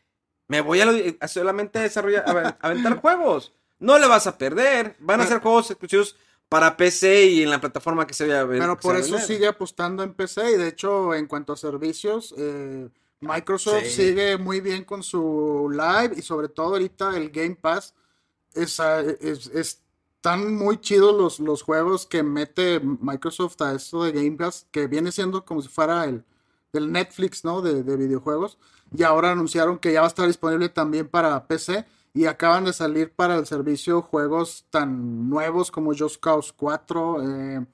Me 0.48 0.62
voy 0.62 0.82
a, 0.82 1.28
solamente 1.28 1.80
a 1.80 1.84
desarrollar, 1.84 2.24
a, 2.28 2.58
aventar 2.62 2.98
juegos. 2.98 3.54
No 3.80 4.00
le 4.00 4.08
vas 4.08 4.28
a 4.28 4.38
perder. 4.38 4.96
Van 5.00 5.22
a 5.22 5.28
ser 5.28 5.40
juegos 5.40 5.70
exclusivos 5.70 6.16
para 6.50 6.78
PC 6.78 7.26
y 7.26 7.44
en 7.44 7.50
la 7.50 7.60
plataforma 7.60 8.06
que 8.06 8.14
se 8.14 8.28
vea. 8.28 8.48
Pero 8.48 8.80
por 8.80 8.96
eso 8.96 9.20
sigue 9.20 9.48
apostando 9.48 10.04
en 10.04 10.14
PC 10.14 10.52
y 10.52 10.58
de 10.58 10.68
hecho 10.68 11.14
en 11.16 11.26
cuanto 11.28 11.54
a 11.54 11.58
servicios, 11.58 12.34
eh, 12.38 12.90
Microsoft 13.22 13.86
sigue 13.86 14.38
muy 14.38 14.62
bien 14.62 14.84
con 14.84 15.02
su 15.02 15.70
live 15.72 16.14
y 16.16 16.22
sobre 16.22 16.50
todo 16.50 16.74
ahorita 16.74 17.18
el 17.18 17.30
Game 17.30 17.56
Pass. 17.56 17.94
Es, 18.54 18.80
están 20.24 20.56
muy 20.56 20.78
chidos 20.78 21.14
los, 21.14 21.42
los 21.42 21.64
juegos 21.64 22.06
que 22.06 22.24
mete 22.24 22.80
Microsoft 22.80 23.62
a 23.62 23.74
esto 23.74 24.06
de 24.06 24.14
Game 24.14 24.38
Pass, 24.38 24.66
que 24.72 24.88
viene 24.88 25.12
siendo 25.12 25.44
como 25.44 25.62
si 25.62 25.68
fuera 25.68 26.06
el, 26.06 26.24
el 26.72 26.94
Netflix, 26.94 27.44
¿no? 27.44 27.62
De, 27.62 27.84
de 27.84 27.98
videojuegos. 27.98 28.58
Y 28.96 29.04
ahora 29.04 29.34
anunciaron 29.34 29.80
que 29.80 29.92
ya 29.92 30.00
va 30.00 30.06
a 30.06 30.08
estar 30.08 30.26
disponible 30.26 30.70
también 30.70 31.10
para 31.10 31.46
PC 31.46 31.86
y 32.14 32.24
acaban 32.24 32.64
de 32.64 32.72
salir 32.72 33.12
para 33.12 33.36
el 33.36 33.46
servicio 33.46 34.02
juegos 34.02 34.66
tan 34.70 35.30
nuevos 35.30 35.72
como 35.72 35.94
Just 35.94 36.22
Cause 36.22 36.54
4, 36.56 37.18
eh, 37.22 37.66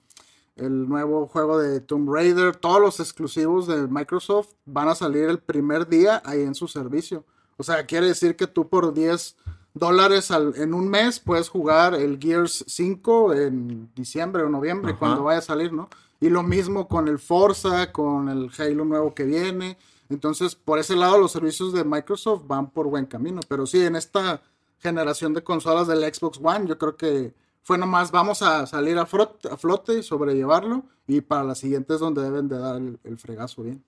el 0.55 0.89
nuevo 0.89 1.27
juego 1.27 1.59
de 1.59 1.81
Tomb 1.81 2.11
Raider, 2.11 2.55
todos 2.55 2.81
los 2.81 2.99
exclusivos 2.99 3.67
de 3.67 3.85
Microsoft 3.85 4.53
van 4.65 4.87
a 4.87 4.95
salir 4.95 5.25
el 5.25 5.37
primer 5.37 5.87
día 5.87 6.19
ahí 6.25 6.41
en 6.41 6.55
su 6.55 6.67
servicio. 6.67 7.23
O 7.57 7.63
sea, 7.63 7.85
quiere 7.85 8.07
decir 8.07 8.35
que 8.35 8.47
tú 8.47 8.67
por 8.67 8.91
10 8.91 9.35
dólares 9.73 10.31
en 10.31 10.73
un 10.73 10.89
mes 10.89 11.19
puedes 11.19 11.49
jugar 11.49 11.93
el 11.95 12.19
Gears 12.19 12.65
5 12.67 13.33
en 13.33 13.89
diciembre 13.95 14.43
o 14.43 14.49
noviembre, 14.49 14.95
cuando 14.97 15.23
vaya 15.23 15.39
a 15.39 15.43
salir, 15.43 15.71
¿no? 15.73 15.89
Y 16.19 16.29
lo 16.29 16.43
mismo 16.43 16.87
con 16.87 17.07
el 17.07 17.19
Forza, 17.19 17.91
con 17.91 18.27
el 18.29 18.49
Halo 18.57 18.85
nuevo 18.85 19.13
que 19.13 19.23
viene. 19.23 19.77
Entonces, 20.09 20.55
por 20.55 20.79
ese 20.79 20.95
lado, 20.95 21.17
los 21.17 21.31
servicios 21.31 21.71
de 21.71 21.83
Microsoft 21.83 22.43
van 22.45 22.69
por 22.71 22.87
buen 22.87 23.05
camino. 23.05 23.39
Pero 23.47 23.65
sí, 23.65 23.85
en 23.85 23.95
esta 23.95 24.41
generación 24.79 25.33
de 25.33 25.43
consolas 25.43 25.87
del 25.87 26.01
Xbox 26.13 26.39
One, 26.43 26.67
yo 26.67 26.77
creo 26.77 26.97
que 26.97 27.33
fue 27.61 27.77
nomás 27.77 28.11
vamos 28.11 28.41
a 28.41 28.65
salir 28.65 28.97
a, 28.97 29.05
flote, 29.05 29.99
y 29.99 30.03
sobrellevarlo. 30.03 30.83
Y 31.07 31.21
para 31.21 31.43
la 31.43 31.55
siguiente 31.55 31.93
es 31.93 31.99
donde 31.99 32.23
deben 32.23 32.49
de 32.49 32.57
dar 32.57 32.77
el, 32.77 33.17
fregazo 33.17 33.63
bien. 33.63 33.83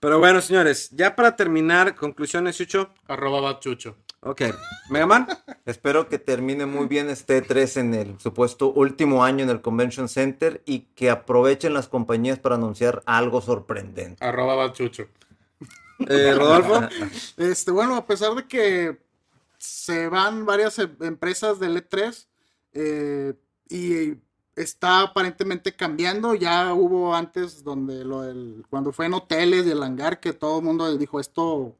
Pero 0.00 0.18
bueno, 0.18 0.40
señores, 0.40 0.90
ya 0.92 1.14
para 1.14 1.36
terminar, 1.36 1.94
conclusiones, 1.94 2.56
Chucho. 2.56 2.88
Arroba 3.06 3.60
Chucho. 3.60 3.96
Ok. 4.22 4.42
Megaman. 4.90 5.26
Espero 5.64 6.08
que 6.08 6.18
termine 6.18 6.66
muy 6.66 6.86
bien 6.86 7.08
este 7.08 7.40
3 7.42 7.76
en 7.78 7.94
el 7.94 8.20
supuesto 8.20 8.72
último 8.72 9.24
año 9.24 9.44
en 9.44 9.50
el 9.50 9.60
Convention 9.60 10.08
Center 10.08 10.62
y 10.66 10.80
que 10.94 11.10
aprovechen 11.10 11.74
las 11.74 11.88
compañías 11.88 12.38
para 12.38 12.56
anunciar 12.56 13.02
algo 13.06 13.40
sorprendente. 13.40 14.24
Arroba 14.24 14.72
Chucho. 14.72 15.06
Eh, 16.08 16.34
Rodolfo. 16.34 16.80
Este, 17.36 17.70
bueno, 17.70 17.96
a 17.96 18.06
pesar 18.06 18.34
de 18.34 18.46
que 18.46 18.98
se 19.58 20.08
van 20.08 20.46
varias 20.46 20.78
em, 20.78 20.96
empresas 21.00 21.58
del 21.60 21.76
E3 21.76 22.26
eh, 22.72 23.34
y 23.68 24.14
está 24.62 25.02
aparentemente 25.02 25.74
cambiando. 25.74 26.34
Ya 26.34 26.72
hubo 26.74 27.14
antes 27.14 27.62
donde 27.64 28.04
cuando 28.68 28.92
fue 28.92 29.06
en 29.06 29.14
hoteles 29.14 29.66
y 29.66 29.70
el 29.70 29.82
hangar 29.82 30.20
que 30.20 30.32
todo 30.32 30.58
el 30.58 30.64
mundo 30.64 30.96
dijo 30.96 31.20
esto 31.20 31.74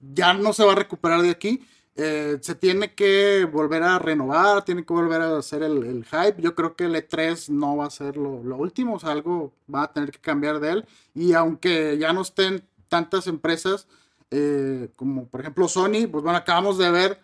ya 0.00 0.32
no 0.34 0.52
se 0.52 0.64
va 0.64 0.72
a 0.72 0.76
recuperar 0.76 1.22
de 1.22 1.30
aquí. 1.30 1.62
Eh, 1.96 2.38
se 2.40 2.54
tiene 2.54 2.94
que 2.94 3.44
volver 3.44 3.82
a 3.82 3.98
renovar, 3.98 4.64
tiene 4.64 4.84
que 4.84 4.94
volver 4.94 5.20
a 5.20 5.38
hacer 5.38 5.62
el, 5.62 6.04
hype. 6.04 6.40
Yo 6.40 6.54
creo 6.54 6.74
que 6.74 6.84
el 6.84 6.94
E3 6.94 7.50
no 7.50 7.76
va 7.76 7.86
a 7.86 7.90
ser 7.90 8.16
lo, 8.16 8.42
lo, 8.42 8.56
último, 8.56 8.94
o 8.94 9.00
sea, 9.00 9.10
algo 9.10 9.52
va 9.72 9.82
a 9.82 9.92
tener 9.92 10.10
que 10.10 10.18
cambiar 10.18 10.60
de 10.60 10.70
él. 10.70 10.86
Y 11.14 11.34
aunque 11.34 11.98
ya 11.98 12.12
no 12.12 12.22
estén 12.22 12.62
tantas 12.88 13.26
empresas 13.26 13.86
eh, 14.30 14.90
como 14.94 15.26
por 15.26 15.40
ejemplo 15.40 15.66
Sony, 15.68 16.06
pues 16.10 16.22
bueno, 16.22 16.36
acabamos 16.36 16.78
de 16.78 16.90
ver 16.90 17.20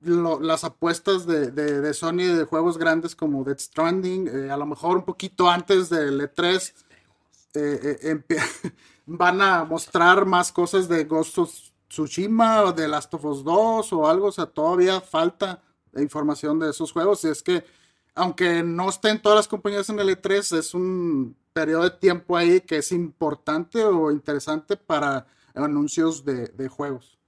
las 0.00 0.64
apuestas 0.64 1.26
de, 1.26 1.50
de, 1.50 1.94
Sony 1.94 2.34
de 2.36 2.44
juegos 2.44 2.78
grandes 2.78 3.14
como 3.14 3.44
Dead 3.44 3.58
Stranding, 3.58 4.28
eh, 4.28 4.50
a 4.50 4.56
lo 4.56 4.66
mejor 4.66 4.96
un 4.96 5.04
poquito 5.04 5.48
antes 5.48 5.90
del 5.90 6.20
E3 6.20 6.72
eh, 7.54 8.22
van 9.06 9.42
a 9.42 9.64
mostrar 9.64 10.24
más 10.24 10.52
cosas 10.52 10.88
de 10.88 11.04
Ghost 11.04 11.38
of 11.38 11.52
Tsushima 11.88 12.62
o 12.62 12.72
de 12.72 12.88
Last 12.88 13.12
of 13.14 13.24
Us 13.24 13.44
2 13.44 13.92
o 13.92 14.08
algo, 14.08 14.28
o 14.28 14.32
sea, 14.32 14.46
todavía 14.46 15.00
falta 15.00 15.62
información 15.96 16.58
de 16.58 16.70
esos 16.70 16.92
juegos 16.92 17.24
y 17.24 17.28
es 17.28 17.42
que 17.42 17.64
aunque 18.14 18.62
no 18.62 18.88
estén 18.88 19.20
todas 19.20 19.36
las 19.36 19.48
compañías 19.48 19.88
en 19.88 19.98
el 19.98 20.08
E3, 20.08 20.58
es 20.58 20.74
un 20.74 21.36
periodo 21.52 21.84
de 21.84 21.90
tiempo 21.90 22.36
ahí 22.36 22.60
que 22.60 22.78
es 22.78 22.92
importante 22.92 23.84
o 23.84 24.10
interesante 24.10 24.76
para 24.76 25.26
anuncios 25.54 26.24
de, 26.24 26.68
juegos. 26.68 27.18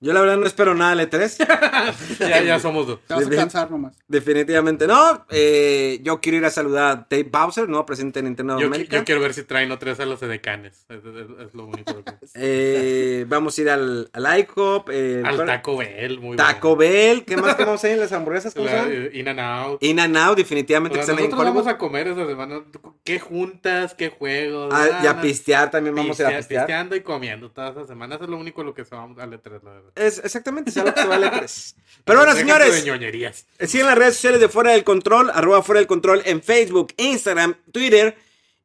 Yo 0.00 0.12
la 0.12 0.20
verdad 0.20 0.36
no 0.36 0.46
espero 0.46 0.74
nada 0.76 0.94
de 0.94 1.10
E3. 1.10 2.18
ya, 2.20 2.42
ya 2.42 2.60
somos 2.60 2.86
dos. 2.86 3.00
Te 3.06 3.14
vas 3.14 3.26
a 3.26 3.30
cansar 3.30 3.68
nomás. 3.70 3.96
Definitivamente 4.06 4.86
no. 4.86 5.26
Eh, 5.30 5.98
yo 6.02 6.20
quiero 6.20 6.38
ir 6.38 6.44
a 6.44 6.50
saludar 6.50 6.84
a 6.98 7.06
Dave 7.10 7.24
Bowser, 7.30 7.68
¿no? 7.68 7.84
Presidente 7.84 8.20
de 8.20 8.28
Nintendo 8.28 8.60
Yo, 8.60 8.68
América. 8.68 8.96
yo 8.96 9.04
quiero 9.04 9.20
ver 9.20 9.34
si 9.34 9.42
traen 9.42 9.72
otra 9.72 9.90
vez 9.90 9.98
a 10.00 10.06
los 10.06 10.22
edecanes. 10.22 10.86
Es, 10.88 10.98
es- 11.04 11.46
es 11.48 11.54
lo 11.54 11.66
único 11.66 12.04
que... 12.04 12.12
Eh, 12.34 13.24
vamos 13.28 13.58
a 13.58 13.60
ir 13.62 13.70
al, 13.70 14.08
al 14.12 14.38
IHOP. 14.40 14.90
eh, 14.92 15.22
Al 15.24 15.34
¿cuál? 15.34 15.46
Taco 15.48 15.76
Bell, 15.78 16.20
muy 16.20 16.36
Taco 16.36 16.76
bueno. 16.76 16.92
Bell. 16.92 17.24
¿Qué 17.24 17.36
más 17.36 17.56
que 17.56 17.64
vamos 17.64 17.82
a 17.82 17.90
ir? 17.90 17.98
¿Las 17.98 18.12
hamburguesas? 18.12 18.54
¿Cómo 18.54 18.68
se 18.68 18.74
La- 18.76 19.16
In 19.16 19.26
and 19.28 19.40
Out. 19.40 19.82
In 19.82 19.98
and 19.98 20.16
Out, 20.16 20.32
O 20.32 20.34
definitivamente. 20.36 20.96
sea, 21.02 21.06
que 21.16 21.20
ahí 21.22 21.24
en 21.24 21.30
nosotros 21.32 21.54
vamos 21.54 21.66
a 21.66 21.76
comer 21.78 22.06
esa 22.08 22.24
semana. 22.26 22.62
¿Qué 23.02 23.18
juntas? 23.18 23.94
¿Qué 23.94 24.10
juegos? 24.10 24.72
Ah, 24.72 24.86
y 25.02 25.06
a 25.06 25.10
Nada. 25.10 25.22
pistear 25.22 25.70
también 25.70 25.94
vamos 25.96 26.18
a 26.20 26.22
ir 26.22 26.26
a 26.26 26.30
Pistea- 26.30 26.38
pistear. 26.38 26.66
Pisteando 26.66 26.94
y 26.96 27.00
comiendo 27.00 27.50
todas 27.50 27.72
esas 27.72 27.88
semanas. 27.88 28.20
Es 28.22 28.28
lo 28.28 28.36
único 28.36 28.62
lo 28.62 28.74
que 28.74 28.84
se 28.84 28.94
vamos 28.94 29.18
a 29.18 29.26
E3, 29.26 29.62
la 29.64 29.70
verdad. 29.72 29.87
Es, 29.94 30.18
exactamente, 30.18 30.70
es 30.70 30.76
algo 30.76 30.94
que 30.94 31.00
se 31.00 31.06
vale 31.06 31.30
tres. 31.30 31.76
Pero 32.04 32.20
bueno, 32.20 32.34
señores, 32.34 32.84
ñoñerías. 32.84 33.46
sigan 33.66 33.88
las 33.88 33.98
redes 33.98 34.14
sociales 34.14 34.40
de 34.40 34.48
Fuera 34.48 34.72
del 34.72 34.84
Control, 34.84 35.30
arroba 35.30 35.62
Fuera 35.62 35.80
del 35.80 35.86
Control 35.86 36.22
en 36.24 36.42
Facebook, 36.42 36.94
Instagram, 36.96 37.56
Twitter 37.70 38.16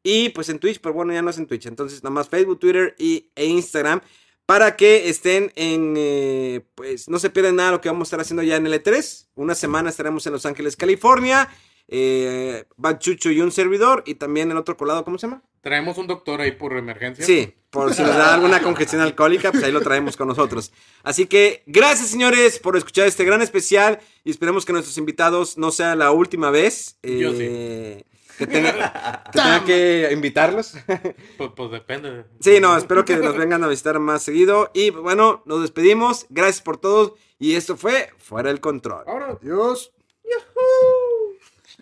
y 0.01 0.29
pues 0.29 0.49
en 0.49 0.59
Twitch, 0.59 0.79
pero 0.79 0.93
bueno, 0.93 1.13
ya 1.13 1.21
no 1.21 1.29
es 1.29 1.37
en 1.37 1.47
Twitch, 1.47 1.65
entonces 1.65 2.03
nada 2.03 2.13
más 2.13 2.29
Facebook, 2.29 2.59
Twitter 2.59 2.95
y, 2.97 3.27
e 3.35 3.45
Instagram 3.45 4.01
para 4.45 4.75
que 4.75 5.09
estén 5.09 5.51
en, 5.55 5.95
eh, 5.97 6.61
pues 6.75 7.07
no 7.07 7.19
se 7.19 7.29
pierdan 7.29 7.55
nada 7.55 7.69
de 7.69 7.75
lo 7.77 7.81
que 7.81 7.89
vamos 7.89 8.07
a 8.07 8.07
estar 8.07 8.19
haciendo 8.19 8.43
ya 8.43 8.57
en 8.57 8.67
el 8.67 8.73
E3. 8.73 9.27
Una 9.35 9.55
semana 9.55 9.89
estaremos 9.89 10.25
en 10.27 10.33
Los 10.33 10.45
Ángeles, 10.45 10.75
California, 10.75 11.49
eh, 11.87 12.65
Bad 12.77 12.99
Chucho 12.99 13.31
y 13.31 13.41
un 13.41 13.51
servidor 13.51 14.03
y 14.05 14.15
también 14.15 14.51
el 14.51 14.57
otro 14.57 14.77
colado, 14.77 15.03
¿cómo 15.03 15.17
se 15.17 15.27
llama? 15.27 15.43
Traemos 15.61 15.97
un 15.97 16.07
doctor 16.07 16.41
ahí 16.41 16.51
por 16.51 16.77
emergencia. 16.77 17.25
Sí, 17.25 17.55
por 17.69 17.93
si 17.93 18.01
nos 18.01 18.15
da 18.15 18.33
alguna 18.33 18.61
congestión 18.61 19.01
alcohólica, 19.01 19.51
pues 19.51 19.63
ahí 19.63 19.71
lo 19.71 19.81
traemos 19.81 20.17
con 20.17 20.27
nosotros. 20.27 20.73
Así 21.03 21.25
que 21.25 21.63
gracias, 21.65 22.09
señores, 22.09 22.59
por 22.59 22.75
escuchar 22.75 23.07
este 23.07 23.23
gran 23.23 23.41
especial 23.41 23.99
y 24.23 24.31
esperemos 24.31 24.65
que 24.65 24.73
nuestros 24.73 24.97
invitados 24.97 25.57
no 25.57 25.71
sea 25.71 25.95
la 25.95 26.11
última 26.11 26.51
vez. 26.51 26.97
Yo 27.01 27.31
eh, 27.33 28.03
Que 28.37 28.47
tenga, 28.47 29.23
que 29.23 29.31
tenga 29.31 29.63
que 29.63 30.09
invitarlos. 30.11 30.73
Pues, 31.37 31.51
pues 31.55 31.71
depende. 31.71 32.25
Sí, 32.39 32.59
no, 32.59 32.75
espero 32.75 33.05
que 33.05 33.15
nos 33.17 33.37
vengan 33.37 33.63
a 33.63 33.67
visitar 33.67 33.97
más 33.99 34.23
seguido. 34.23 34.69
Y 34.73 34.89
bueno, 34.89 35.43
nos 35.45 35.61
despedimos. 35.61 36.25
Gracias 36.29 36.61
por 36.61 36.77
todo. 36.77 37.15
Y 37.39 37.55
esto 37.55 37.77
fue 37.77 38.09
Fuera 38.17 38.49
del 38.49 38.59
Control. 38.59 39.03
Ahora, 39.07 39.37
Dios. 39.41 39.93